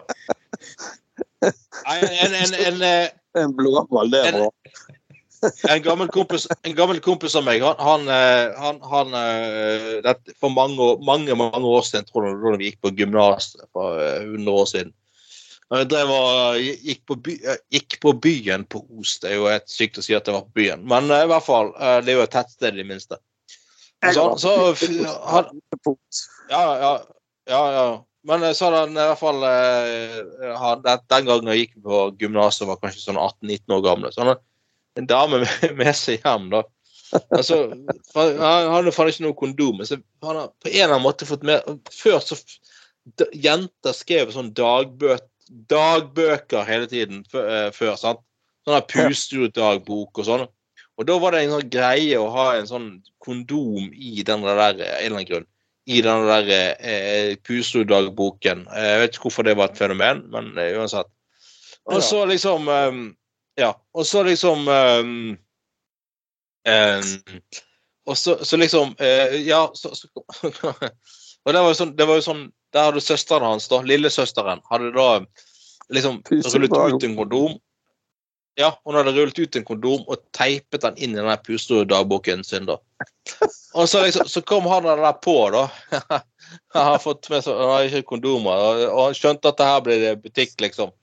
En, 1.40 2.04
En, 2.04 2.34
en, 2.36 2.54
en, 2.68 2.82
eh, 2.84 3.10
En 3.38 3.54
blåhval, 3.56 4.10
det 4.12 4.20
er 4.26 4.40
bra. 4.42 4.50
En, 5.70 5.82
gammel 5.86 6.10
kompis, 6.14 6.48
en 6.64 6.76
gammel 6.76 7.00
kompis 7.04 7.36
av 7.40 7.46
meg, 7.48 7.64
han, 7.64 7.80
han, 7.80 8.08
eh, 8.14 8.56
han, 8.60 8.80
han 8.92 9.14
eh, 9.20 9.90
det, 10.06 10.16
For 10.42 10.52
mange, 10.54 10.92
mange 11.06 11.36
mange 11.40 11.62
år 11.64 11.86
siden, 11.88 12.08
tror 12.10 12.28
jeg, 12.28 12.40
da 12.44 12.56
vi 12.60 12.72
gikk 12.72 12.82
på 12.84 12.96
gymnas 12.98 13.54
for 13.76 14.02
eh, 14.04 14.26
100 14.28 14.56
år 14.56 14.72
siden 14.74 14.96
drev 15.70 16.10
og 16.10 16.58
gikk 16.58 17.04
på, 17.06 17.16
by, 17.22 17.36
eh, 17.46 17.58
gikk 17.70 18.00
på 18.02 18.14
byen 18.18 18.66
på 18.66 18.82
Os. 19.00 19.20
Det 19.22 19.30
er 19.32 19.36
jo 19.38 19.50
helt 19.52 19.70
sykt 19.70 20.00
å 20.02 20.04
si 20.06 20.16
at 20.18 20.26
det 20.26 20.34
var 20.34 20.48
på 20.48 20.58
byen, 20.62 20.86
men 20.90 21.12
eh, 21.14 21.26
i 21.28 21.30
hvert 21.30 21.46
fall, 21.46 21.74
eh, 21.78 22.00
det 22.06 22.14
er 22.14 22.18
jo 22.18 22.26
et 22.26 22.34
tettsted 22.34 22.74
i 22.74 22.82
det 22.82 22.88
minste. 22.90 23.20
Så, 24.16 24.24
så 24.40 24.54
han, 25.28 25.50
ja, 26.50 26.64
ja, 26.80 26.94
ja, 27.52 27.64
ja. 27.76 27.88
Men 28.30 28.44
eh, 28.48 28.56
så 28.58 28.70
hadde 28.70 28.82
han 28.88 28.98
i 28.98 29.08
hvert 29.12 29.22
fall 29.22 29.46
eh, 29.48 30.54
han, 30.64 30.84
den, 30.86 31.28
gangen 31.28 31.52
jeg 31.54 31.66
gikk 31.66 31.76
på 31.86 32.04
gymnaset, 32.22 32.68
var 32.70 32.80
kanskje 32.82 33.06
sånn 33.06 33.22
18-19 33.22 33.78
år 33.78 33.86
gamle. 33.86 34.14
Så 34.14 34.24
han 34.24 34.34
en 35.00 35.08
dame 35.10 35.42
med, 35.80 35.96
seg 35.98 36.22
hjem, 36.26 36.50
da. 36.54 36.64
Altså, 37.34 37.64
han 38.14 38.74
hadde 38.76 38.94
faen 38.94 39.10
ikke 39.10 39.26
noe 39.26 39.38
kondom. 39.38 39.82
Så 39.88 39.98
han 40.26 40.38
har 40.44 40.52
på 40.62 40.70
en 40.70 40.76
eller 40.76 40.94
annen 40.94 41.08
måte 41.08 41.26
fått 41.26 41.46
med 41.48 41.66
Før 41.90 42.20
så 42.22 42.38
Jenter 43.34 43.96
skrev 43.96 44.30
sånn 44.36 44.52
dagbø, 44.54 45.16
dagbøker 45.72 46.68
hele 46.68 46.86
tiden 46.92 47.24
før, 47.32 47.48
eh, 47.72 47.96
sant? 47.98 48.22
Sånn 48.68 48.76
her 48.76 48.86
pustedagbok 48.92 50.20
og 50.22 50.28
sånn. 50.28 50.46
Og 51.00 51.08
da 51.08 51.16
var 51.18 51.34
det 51.34 51.46
en 51.46 51.56
sånn 51.56 51.72
greie 51.72 52.20
å 52.20 52.28
ha 52.34 52.50
en 52.58 52.68
sånn 52.70 52.90
kondom 53.24 53.88
i 53.96 54.22
den 54.28 54.44
der, 54.46 54.60
eh, 54.60 55.00
en 55.00 55.06
eller 55.06 55.16
annen 55.16 55.30
grunn. 55.32 55.48
I 55.90 56.02
den 56.06 56.28
der 56.28 56.52
eh. 56.54 56.76
Eh, 56.78 57.38
Jeg 57.40 59.00
vet 59.00 59.16
ikke 59.16 59.26
hvorfor 59.26 59.44
det 59.48 59.58
var 59.58 59.72
et 59.72 59.80
fenomen, 59.80 60.26
men 60.30 60.52
uansett. 60.54 61.10
Og 61.90 62.04
så 62.04 62.26
liksom 62.30 62.68
eh, 62.70 62.92
Ja. 63.60 63.74
Og 63.94 64.08
så 64.08 64.24
liksom 64.24 64.68
um, 64.68 65.38
um, 66.68 67.40
Og 68.08 68.18
så, 68.18 68.38
så 68.46 68.58
liksom 68.58 68.96
uh, 69.02 69.36
Ja, 69.44 69.70
så, 69.74 69.92
så 69.96 70.08
Og 71.46 71.54
det 71.54 71.62
var 71.62 71.72
jo 71.72 71.78
sånn, 71.78 71.96
det 71.98 72.08
var 72.08 72.20
jo 72.20 72.26
sånn 72.26 72.44
Der 72.76 72.90
hadde 72.90 73.04
søsteren 73.04 73.48
hans, 73.48 73.68
da, 73.72 73.82
lillesøsteren, 73.82 74.62
hadde 74.70 74.92
da 74.96 75.10
liksom 75.90 76.20
rullet 76.30 76.76
ut 76.94 77.06
en 77.08 77.16
kondom. 77.18 77.56
Ja, 78.60 78.68
hun 78.86 78.94
hadde 78.94 79.16
rullet 79.16 79.40
ut 79.40 79.56
en 79.58 79.66
kondom 79.66 80.04
og 80.06 80.20
teipet 80.38 80.84
den 80.84 81.00
inn 81.02 81.16
i 81.16 81.24
den 81.24 81.32
pusterodagboken 81.48 82.44
sin, 82.46 82.68
da. 82.70 82.76
Og 83.74 83.90
så, 83.90 84.04
liksom, 84.06 84.30
så 84.30 84.44
kom 84.46 84.68
han 84.70 84.86
der 84.86 85.18
på, 85.24 85.34
da. 85.56 85.66
Han 86.76 86.86
har 86.92 87.02
fått 87.02 87.30
med 87.34 87.42
seg 87.46 87.58
Han 87.58 87.74
har 87.74 87.88
ikke 87.88 88.12
kondomer, 88.14 88.86
og 88.90 89.02
han 89.08 89.18
skjønte 89.18 89.50
at 89.50 89.58
det 89.58 89.68
her 89.72 89.82
blir 89.86 90.06
butikk, 90.22 90.56
liksom. 90.62 90.94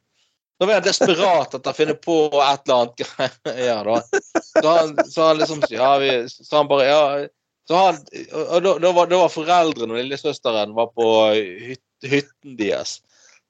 Da 0.57 0.67
var 0.67 0.79
jeg 0.79 0.87
desperat 0.87 1.55
etter 1.57 1.73
å 1.73 1.77
finne 1.77 1.97
på 2.01 2.15
et 2.33 2.63
eller 2.65 2.77
annet 2.77 3.03
greier, 3.03 3.89
da. 3.91 4.21
Så 4.47 4.67
han, 4.67 4.95
så 5.11 5.27
han 5.29 5.41
liksom 5.41 5.65
Ja, 5.73 5.91
vi 6.01 6.13
Så 6.33 6.53
han 6.57 6.71
bare 6.71 6.87
Ja. 6.89 7.03
Så 7.67 7.75
han, 7.75 7.97
og 8.31 8.63
da, 8.63 8.77
da, 8.79 8.91
var, 8.95 9.09
da 9.11 9.19
var 9.25 9.33
foreldrene 9.33 9.91
og 9.91 9.99
lillesøsteren 9.99 10.75
var 10.77 10.93
på 10.95 11.07
hyt, 11.35 11.83
hytten 12.07 12.55
deres. 12.61 13.01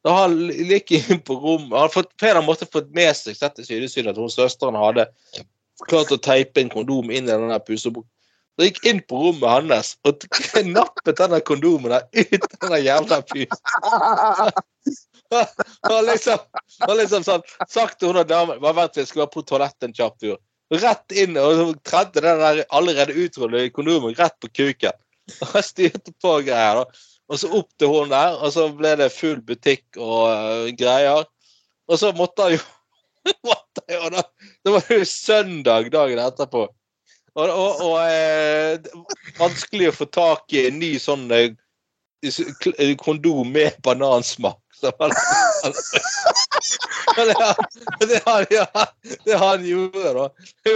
Da 0.06 0.14
han 0.22 0.38
gikk 0.48 0.94
inn 0.96 1.20
på 1.26 1.36
rommet 1.42 1.76
Han 1.76 1.92
fått, 1.92 2.14
på 2.16 2.30
en 2.30 2.46
måte 2.46 2.68
fått 2.70 2.88
med 2.96 3.12
seg 3.18 3.36
sett 3.36 3.60
i 3.60 3.66
sydesynet 3.66 4.14
at 4.14 4.20
hun 4.22 4.32
søsteren 4.32 4.78
hadde 4.78 5.04
klart 5.90 6.14
å 6.14 6.20
teipe 6.22 6.62
en 6.62 6.72
kondom 6.72 7.10
inn 7.12 7.28
i 7.28 7.34
den. 7.34 7.52
Så 8.56 8.64
jeg 8.64 8.72
gikk 8.72 8.86
inn 8.88 9.00
på 9.04 9.18
rommet 9.20 9.72
hans 9.72 9.90
og 10.08 10.22
nappet 10.64 11.18
denne 11.18 11.42
kondomen 11.44 11.92
der 11.92 12.06
ut 12.16 12.46
den 12.62 12.76
jævla 12.86 13.20
pusen. 13.28 13.58
Og 15.90 15.96
liksom, 16.06 16.38
og 16.86 17.00
sånn, 17.10 17.42
sagt 17.68 17.98
til 17.98 18.12
hun 18.12 18.20
og 18.22 18.28
damen 18.30 18.62
vent 18.62 18.94
til 18.94 19.02
jeg 19.02 19.10
skal 19.10 19.24
være 19.24 19.32
på 19.34 19.42
toalettet 19.50 19.88
en 19.88 19.96
kjapp 19.96 20.16
tur. 20.22 20.38
Rett 20.72 21.14
inn 21.18 21.36
og 21.38 21.74
tredde 21.86 22.22
den 22.22 22.40
der 22.42 22.62
allerede 22.74 23.14
utrullede 23.26 23.74
kondomen 23.74 24.16
rett 24.18 24.36
på 24.40 24.50
kuken. 24.54 24.96
Og 25.42 25.58
jeg 25.58 25.66
styrte 25.66 26.14
på 26.22 26.38
greier. 26.46 26.80
da. 26.80 27.12
Og 27.26 27.40
så 27.42 27.50
opp 27.58 27.68
til 27.74 27.90
hun 27.90 28.12
der, 28.12 28.38
og 28.38 28.52
så 28.54 28.68
ble 28.78 28.94
det 29.00 29.10
full 29.14 29.40
butikk 29.42 29.98
og 29.98 30.30
uh, 30.30 30.68
greier. 30.78 31.26
Og 31.90 31.98
så 31.98 32.12
måtte 32.14 32.46
han 32.46 32.56
jo 32.56 32.62
jeg, 33.26 33.34
jo 33.90 34.10
da, 34.14 34.22
Det 34.62 34.72
var 34.76 34.90
jo 34.94 35.04
søndag 35.10 35.90
dagen 35.90 36.22
etterpå. 36.22 36.68
Og, 37.36 37.50
og, 37.50 37.80
og 37.84 37.96
eh, 38.00 38.78
vanskelig 39.36 39.90
å 39.90 39.96
få 39.98 40.06
tak 40.08 40.52
i 40.56 40.66
en 40.70 40.78
ny 40.80 40.94
sånn 41.00 41.26
eh, 41.36 41.52
kondom 43.02 43.52
med 43.52 43.76
banansmak. 43.84 44.60
Han, 44.86 45.12
det, 47.16 47.34
det, 48.08 48.18
han, 48.26 48.44
ja, 48.52 48.66
det 49.24 49.36
han 49.40 49.62
gjorde, 49.64 50.10
da, 50.12 50.26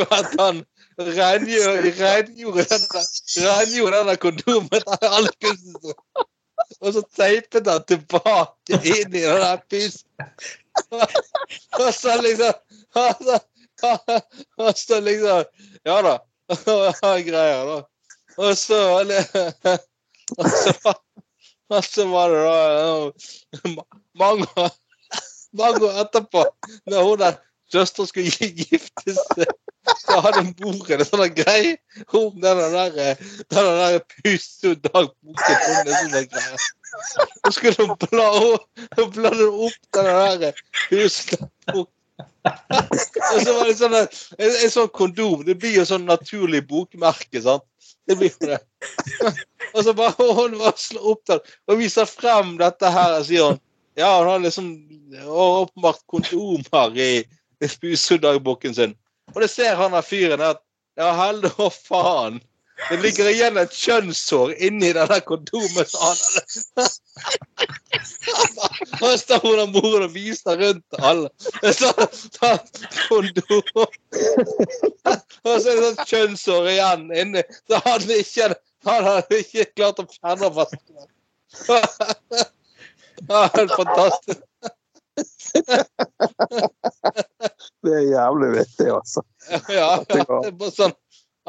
var 0.00 0.14
at 0.16 0.36
han 0.38 0.62
rengjorde, 0.96 1.90
rengjorde, 1.98 2.64
denne, 2.70 3.02
rengjorde 3.44 4.14
kondomen. 4.22 4.82
Og 6.80 6.94
så 6.96 7.02
teipet 7.16 7.68
han 7.68 7.84
tilbake 7.84 8.80
inn 8.80 9.12
i 9.12 9.20
den 9.26 9.44
der 9.44 9.60
pysen. 9.68 10.08
Og 11.76 11.92
så 11.94 12.16
liksom 12.24 12.56
Og 14.64 14.72
så 14.76 15.00
liksom 15.04 15.44
Ja 15.84 16.00
da. 16.08 16.18
Greier, 17.28 17.64
da. 17.70 17.78
Og 18.40 18.56
så 18.56 18.78
Og 21.70 21.84
så 21.84 22.04
var 22.10 22.28
det 22.32 22.40
da 22.44 22.54
mange, 24.18 24.46
mange 25.52 25.86
år 25.86 26.00
etterpå, 26.02 26.44
når 26.90 27.02
hun 27.06 27.18
der 27.18 27.36
søstera 27.72 28.06
skulle 28.06 28.48
gifte 28.58 29.14
seg, 29.14 29.52
så 30.02 30.18
hadde 30.24 30.42
bordet 30.58 30.98
en 30.98 31.06
sånn 31.06 31.34
greie 31.36 31.76
om 32.18 32.34
den 32.42 32.58
der, 32.74 33.14
den 33.54 33.70
der 33.80 34.00
pussedagboken. 34.16 35.34
Så 37.12 37.54
skulle 37.54 37.86
hun 37.86 37.94
bla, 38.02 38.26
hun 38.98 39.14
bladde 39.14 39.46
opp 39.46 39.80
den 39.94 40.10
der 40.42 40.52
husdagboken. 40.88 41.94
Og 42.48 43.40
så 43.44 43.52
var 43.52 43.68
det 43.68 43.76
sånn 43.78 43.96
en, 43.98 44.08
en 44.48 44.72
sånn 44.72 44.92
kondom. 44.96 45.44
Det 45.46 45.56
blir 45.60 45.76
jo 45.80 45.86
sånn 45.88 46.06
naturlig 46.08 46.62
bokmerke, 46.68 47.42
sant. 47.44 47.66
Det 48.08 48.16
blir 48.18 48.32
jo 48.32 48.52
det. 48.52 48.60
Og 49.74 49.84
så 49.86 49.94
bare 49.94 50.30
hun 50.34 50.56
var 50.58 50.74
opptatt 50.98 51.46
og 51.68 51.78
viser 51.78 52.08
frem 52.10 52.56
dette 52.58 52.88
her, 52.90 53.20
og 53.20 53.26
sier 53.28 53.52
hun 53.52 53.60
ja, 53.98 54.08
hun 54.18 54.30
har 54.30 54.40
liksom 54.42 54.66
åpenbart 55.30 56.00
kondomer 56.10 56.96
i 56.98 57.68
spusedagboken 57.68 58.74
sin. 58.74 58.94
Og 59.34 59.42
det 59.44 59.50
ser 59.52 59.76
han 59.78 59.94
av 59.94 60.06
fyren 60.06 60.42
at 60.42 60.62
ja, 60.98 61.10
helle 61.18 61.50
og 61.58 61.74
faen. 61.74 62.40
Det 62.88 62.96
ligger 63.02 63.28
igjen 63.30 63.58
et 63.60 63.74
kjønnshår 63.76 64.54
inni 64.66 64.90
denne 64.96 65.18
kondomen. 65.26 65.86
Og 66.00 66.16
så 69.00 69.10
står 69.20 69.62
og 69.64 69.72
moren 69.74 70.06
og 70.06 70.14
viser 70.14 70.58
rundt 70.60 70.84
til 70.86 71.06
alle. 71.10 71.28
Så, 71.76 71.92
så, 72.38 72.50
kondom. 73.08 73.62
Og 75.44 75.54
så 75.60 75.70
er 75.70 75.80
det 75.80 75.86
sånn 75.86 76.10
kjønnshår 76.12 76.70
igjen 76.74 77.06
inni. 77.22 77.42
Så 77.70 77.82
hadde 77.86 78.20
ikke, 78.24 78.52
han 78.88 79.08
hadde 79.08 79.42
ikke 79.44 79.68
klart 79.74 80.02
å 80.02 80.08
fjerne 80.10 80.52
vasken. 80.56 80.96
Ja, 83.28 83.40
helt 83.54 83.74
fantastisk. 83.76 84.40
Det 87.84 87.92
er 87.96 88.06
jævlig 88.08 88.50
vittig, 88.54 88.88
altså. 88.94 89.22
Ja, 89.68 89.90
det 90.08 90.22
er 90.24 90.52
bare 90.52 90.72
sånn 90.72 90.94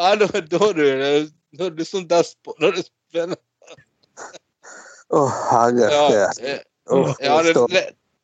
Nei, 0.01 0.17
da, 0.17 0.27
da, 0.33 0.67
du, 0.73 0.83
er 0.87 1.73
du 1.77 1.83
sånn 1.85 2.07
despo... 2.09 2.55
når 2.61 2.77
du 2.77 2.83
spennende. 2.85 3.37
Å, 5.11 5.25
herre 5.51 5.89
ja, 5.91 6.27
oh, 6.95 7.09
ja 7.19 7.35
det, 7.43 7.51
det, 7.69 7.81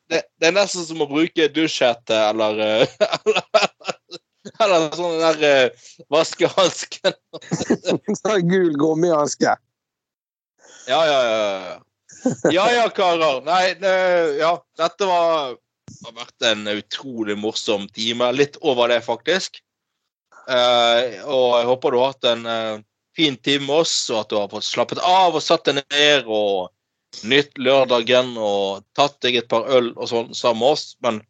det, 0.08 0.22
det, 0.40 0.46
er 0.48 0.54
nesten 0.56 0.86
som 0.88 1.02
å 1.04 1.08
bruke 1.10 1.50
dusjhette 1.52 2.16
eller 2.30 2.62
Eller, 4.58 4.74
eller 4.78 4.94
sånn 4.96 5.18
der 5.20 5.42
uh, 5.44 5.88
vaskehanske. 6.10 7.12
sånn 8.22 8.48
gul 8.48 8.72
gummihanske. 8.80 9.52
Ja, 10.88 11.00
ja, 11.04 11.18
ja. 11.28 11.76
Ja 12.50 12.64
ja, 12.72 12.86
karer. 12.94 13.42
Nei, 13.44 13.74
ne, 13.82 13.92
ja. 14.40 14.54
Dette 14.80 15.08
var, 15.10 15.58
har 16.06 16.14
vært 16.16 16.48
en 16.48 16.64
utrolig 16.72 17.36
morsom 17.38 17.84
time. 17.92 18.30
Litt 18.32 18.56
over 18.64 18.88
det, 18.88 19.02
faktisk. 19.04 19.60
Uh, 20.48 21.28
og 21.28 21.48
jeg 21.58 21.66
håper 21.68 21.92
du 21.92 21.98
har 22.00 22.12
hatt 22.14 22.26
en 22.30 22.46
uh, 22.48 22.80
fin 23.16 23.36
time 23.36 23.66
med 23.66 23.82
oss, 23.82 23.94
og 24.08 24.22
at 24.22 24.30
du 24.30 24.38
har 24.38 24.48
fått 24.48 24.64
slappet 24.64 25.00
av 25.04 25.36
og 25.36 25.44
satt 25.44 25.68
deg 25.68 25.82
ned 25.82 26.24
og 26.24 26.70
nytt 27.28 27.58
lørdagen 27.60 28.32
og 28.40 28.86
tatt 28.96 29.18
deg 29.24 29.42
et 29.42 29.50
par 29.50 29.68
øl 29.68 29.90
og 29.96 30.08
sånn 30.08 30.32
sammen 30.36 30.62
med 30.62 30.78
oss. 30.78 30.86
Men 31.04 31.20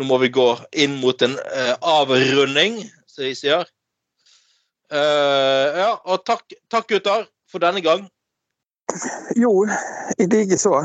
nå 0.00 0.08
må 0.08 0.16
vi 0.22 0.32
gå 0.32 0.48
inn 0.72 0.96
mot 1.02 1.24
en 1.24 1.36
eh, 1.36 1.74
avrunding, 1.84 2.80
som 3.10 3.26
de 3.26 3.34
sier. 3.36 3.68
ja, 4.92 5.90
og 6.04 6.24
takk, 6.28 6.52
takk, 6.72 6.88
gutter, 6.88 7.26
for 7.48 7.64
denne 7.64 7.80
gang. 7.84 8.06
Jo, 9.40 9.64
i 10.20 10.28
like 10.28 10.56
så. 10.60 10.78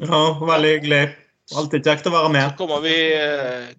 Ja, 0.00 0.20
veldig 0.40 0.72
hyggelig. 0.74 1.04
Alltid 1.56 1.84
kjekt 1.84 2.08
å 2.08 2.16
være 2.16 2.32
med. 2.32 2.48
Så 2.48 2.60
kommer 2.60 2.84
vi, 2.84 2.96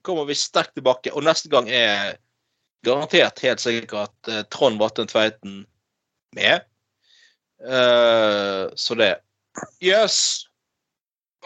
kommer 0.05 0.29
vi 0.29 0.37
sterkt 0.37 0.77
tilbake. 0.77 1.13
Og 1.13 1.25
neste 1.25 1.49
gang 1.53 1.69
er 1.69 2.15
garantert 2.85 3.39
helt 3.43 3.61
sikkert 3.63 4.29
uh, 4.29 4.43
Trond 4.53 4.79
Vatten 4.81 5.07
Tveiten 5.07 5.65
med. 6.35 6.65
Uh, 7.63 8.69
så 8.75 8.95
det 8.95 9.15
Yes. 9.81 10.45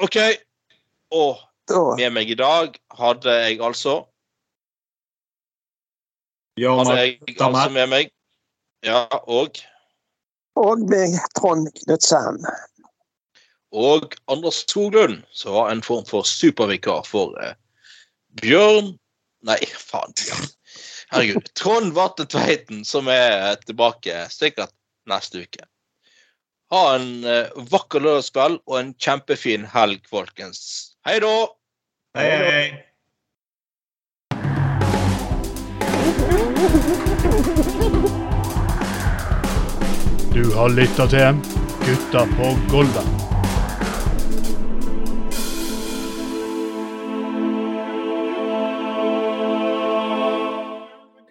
OK. 0.01 0.17
Og 1.11 1.37
med 1.97 2.11
meg 2.11 2.31
i 2.31 2.35
dag 2.35 2.75
hadde 2.99 3.35
jeg 3.45 3.61
altså 3.63 4.01
Hadde 6.59 6.95
jeg 6.97 7.19
altså 7.39 7.69
med 7.71 7.87
meg 7.87 8.09
Ja, 8.83 9.05
og 9.23 9.61
Og 10.59 10.83
meg, 10.89 11.15
Trond 11.37 11.69
Knutsen. 11.79 12.41
Og 13.71 14.11
Anders 14.27 14.65
Skoglund, 14.67 15.21
som 15.31 15.53
var 15.55 15.71
en 15.71 15.83
form 15.83 16.03
for 16.05 16.27
supervikar 16.27 17.05
for 17.07 17.37
uh, 17.39 17.53
Bjørn 18.41 18.97
Nei, 19.47 19.57
faen. 19.71 20.11
Bjørn. 20.19 20.49
Herregud. 21.11 21.53
Trond 21.53 21.93
Vatte 21.93 22.25
Tveiten, 22.25 22.85
som 22.85 23.07
er 23.11 23.55
tilbake 23.65 24.25
sikkert 24.31 24.71
neste 25.09 25.43
uke. 25.43 25.65
Ha 26.71 26.83
en 26.95 27.09
uh, 27.27 27.65
vakker 27.71 27.99
lørdagskveld 27.99 28.61
og 28.63 28.77
en 28.79 28.93
kjempefin 28.95 29.65
helg, 29.73 30.05
folkens. 30.07 30.61
Hei 31.07 31.19
da! 31.19 31.33
Hei, 32.15 32.29
hei. 32.47 32.63
Du 40.31 40.47
har 40.55 40.71
lytta 40.71 41.09
til 41.11 41.43
Gutta 41.83 42.23
på 42.37 42.55
Golden. 42.71 43.30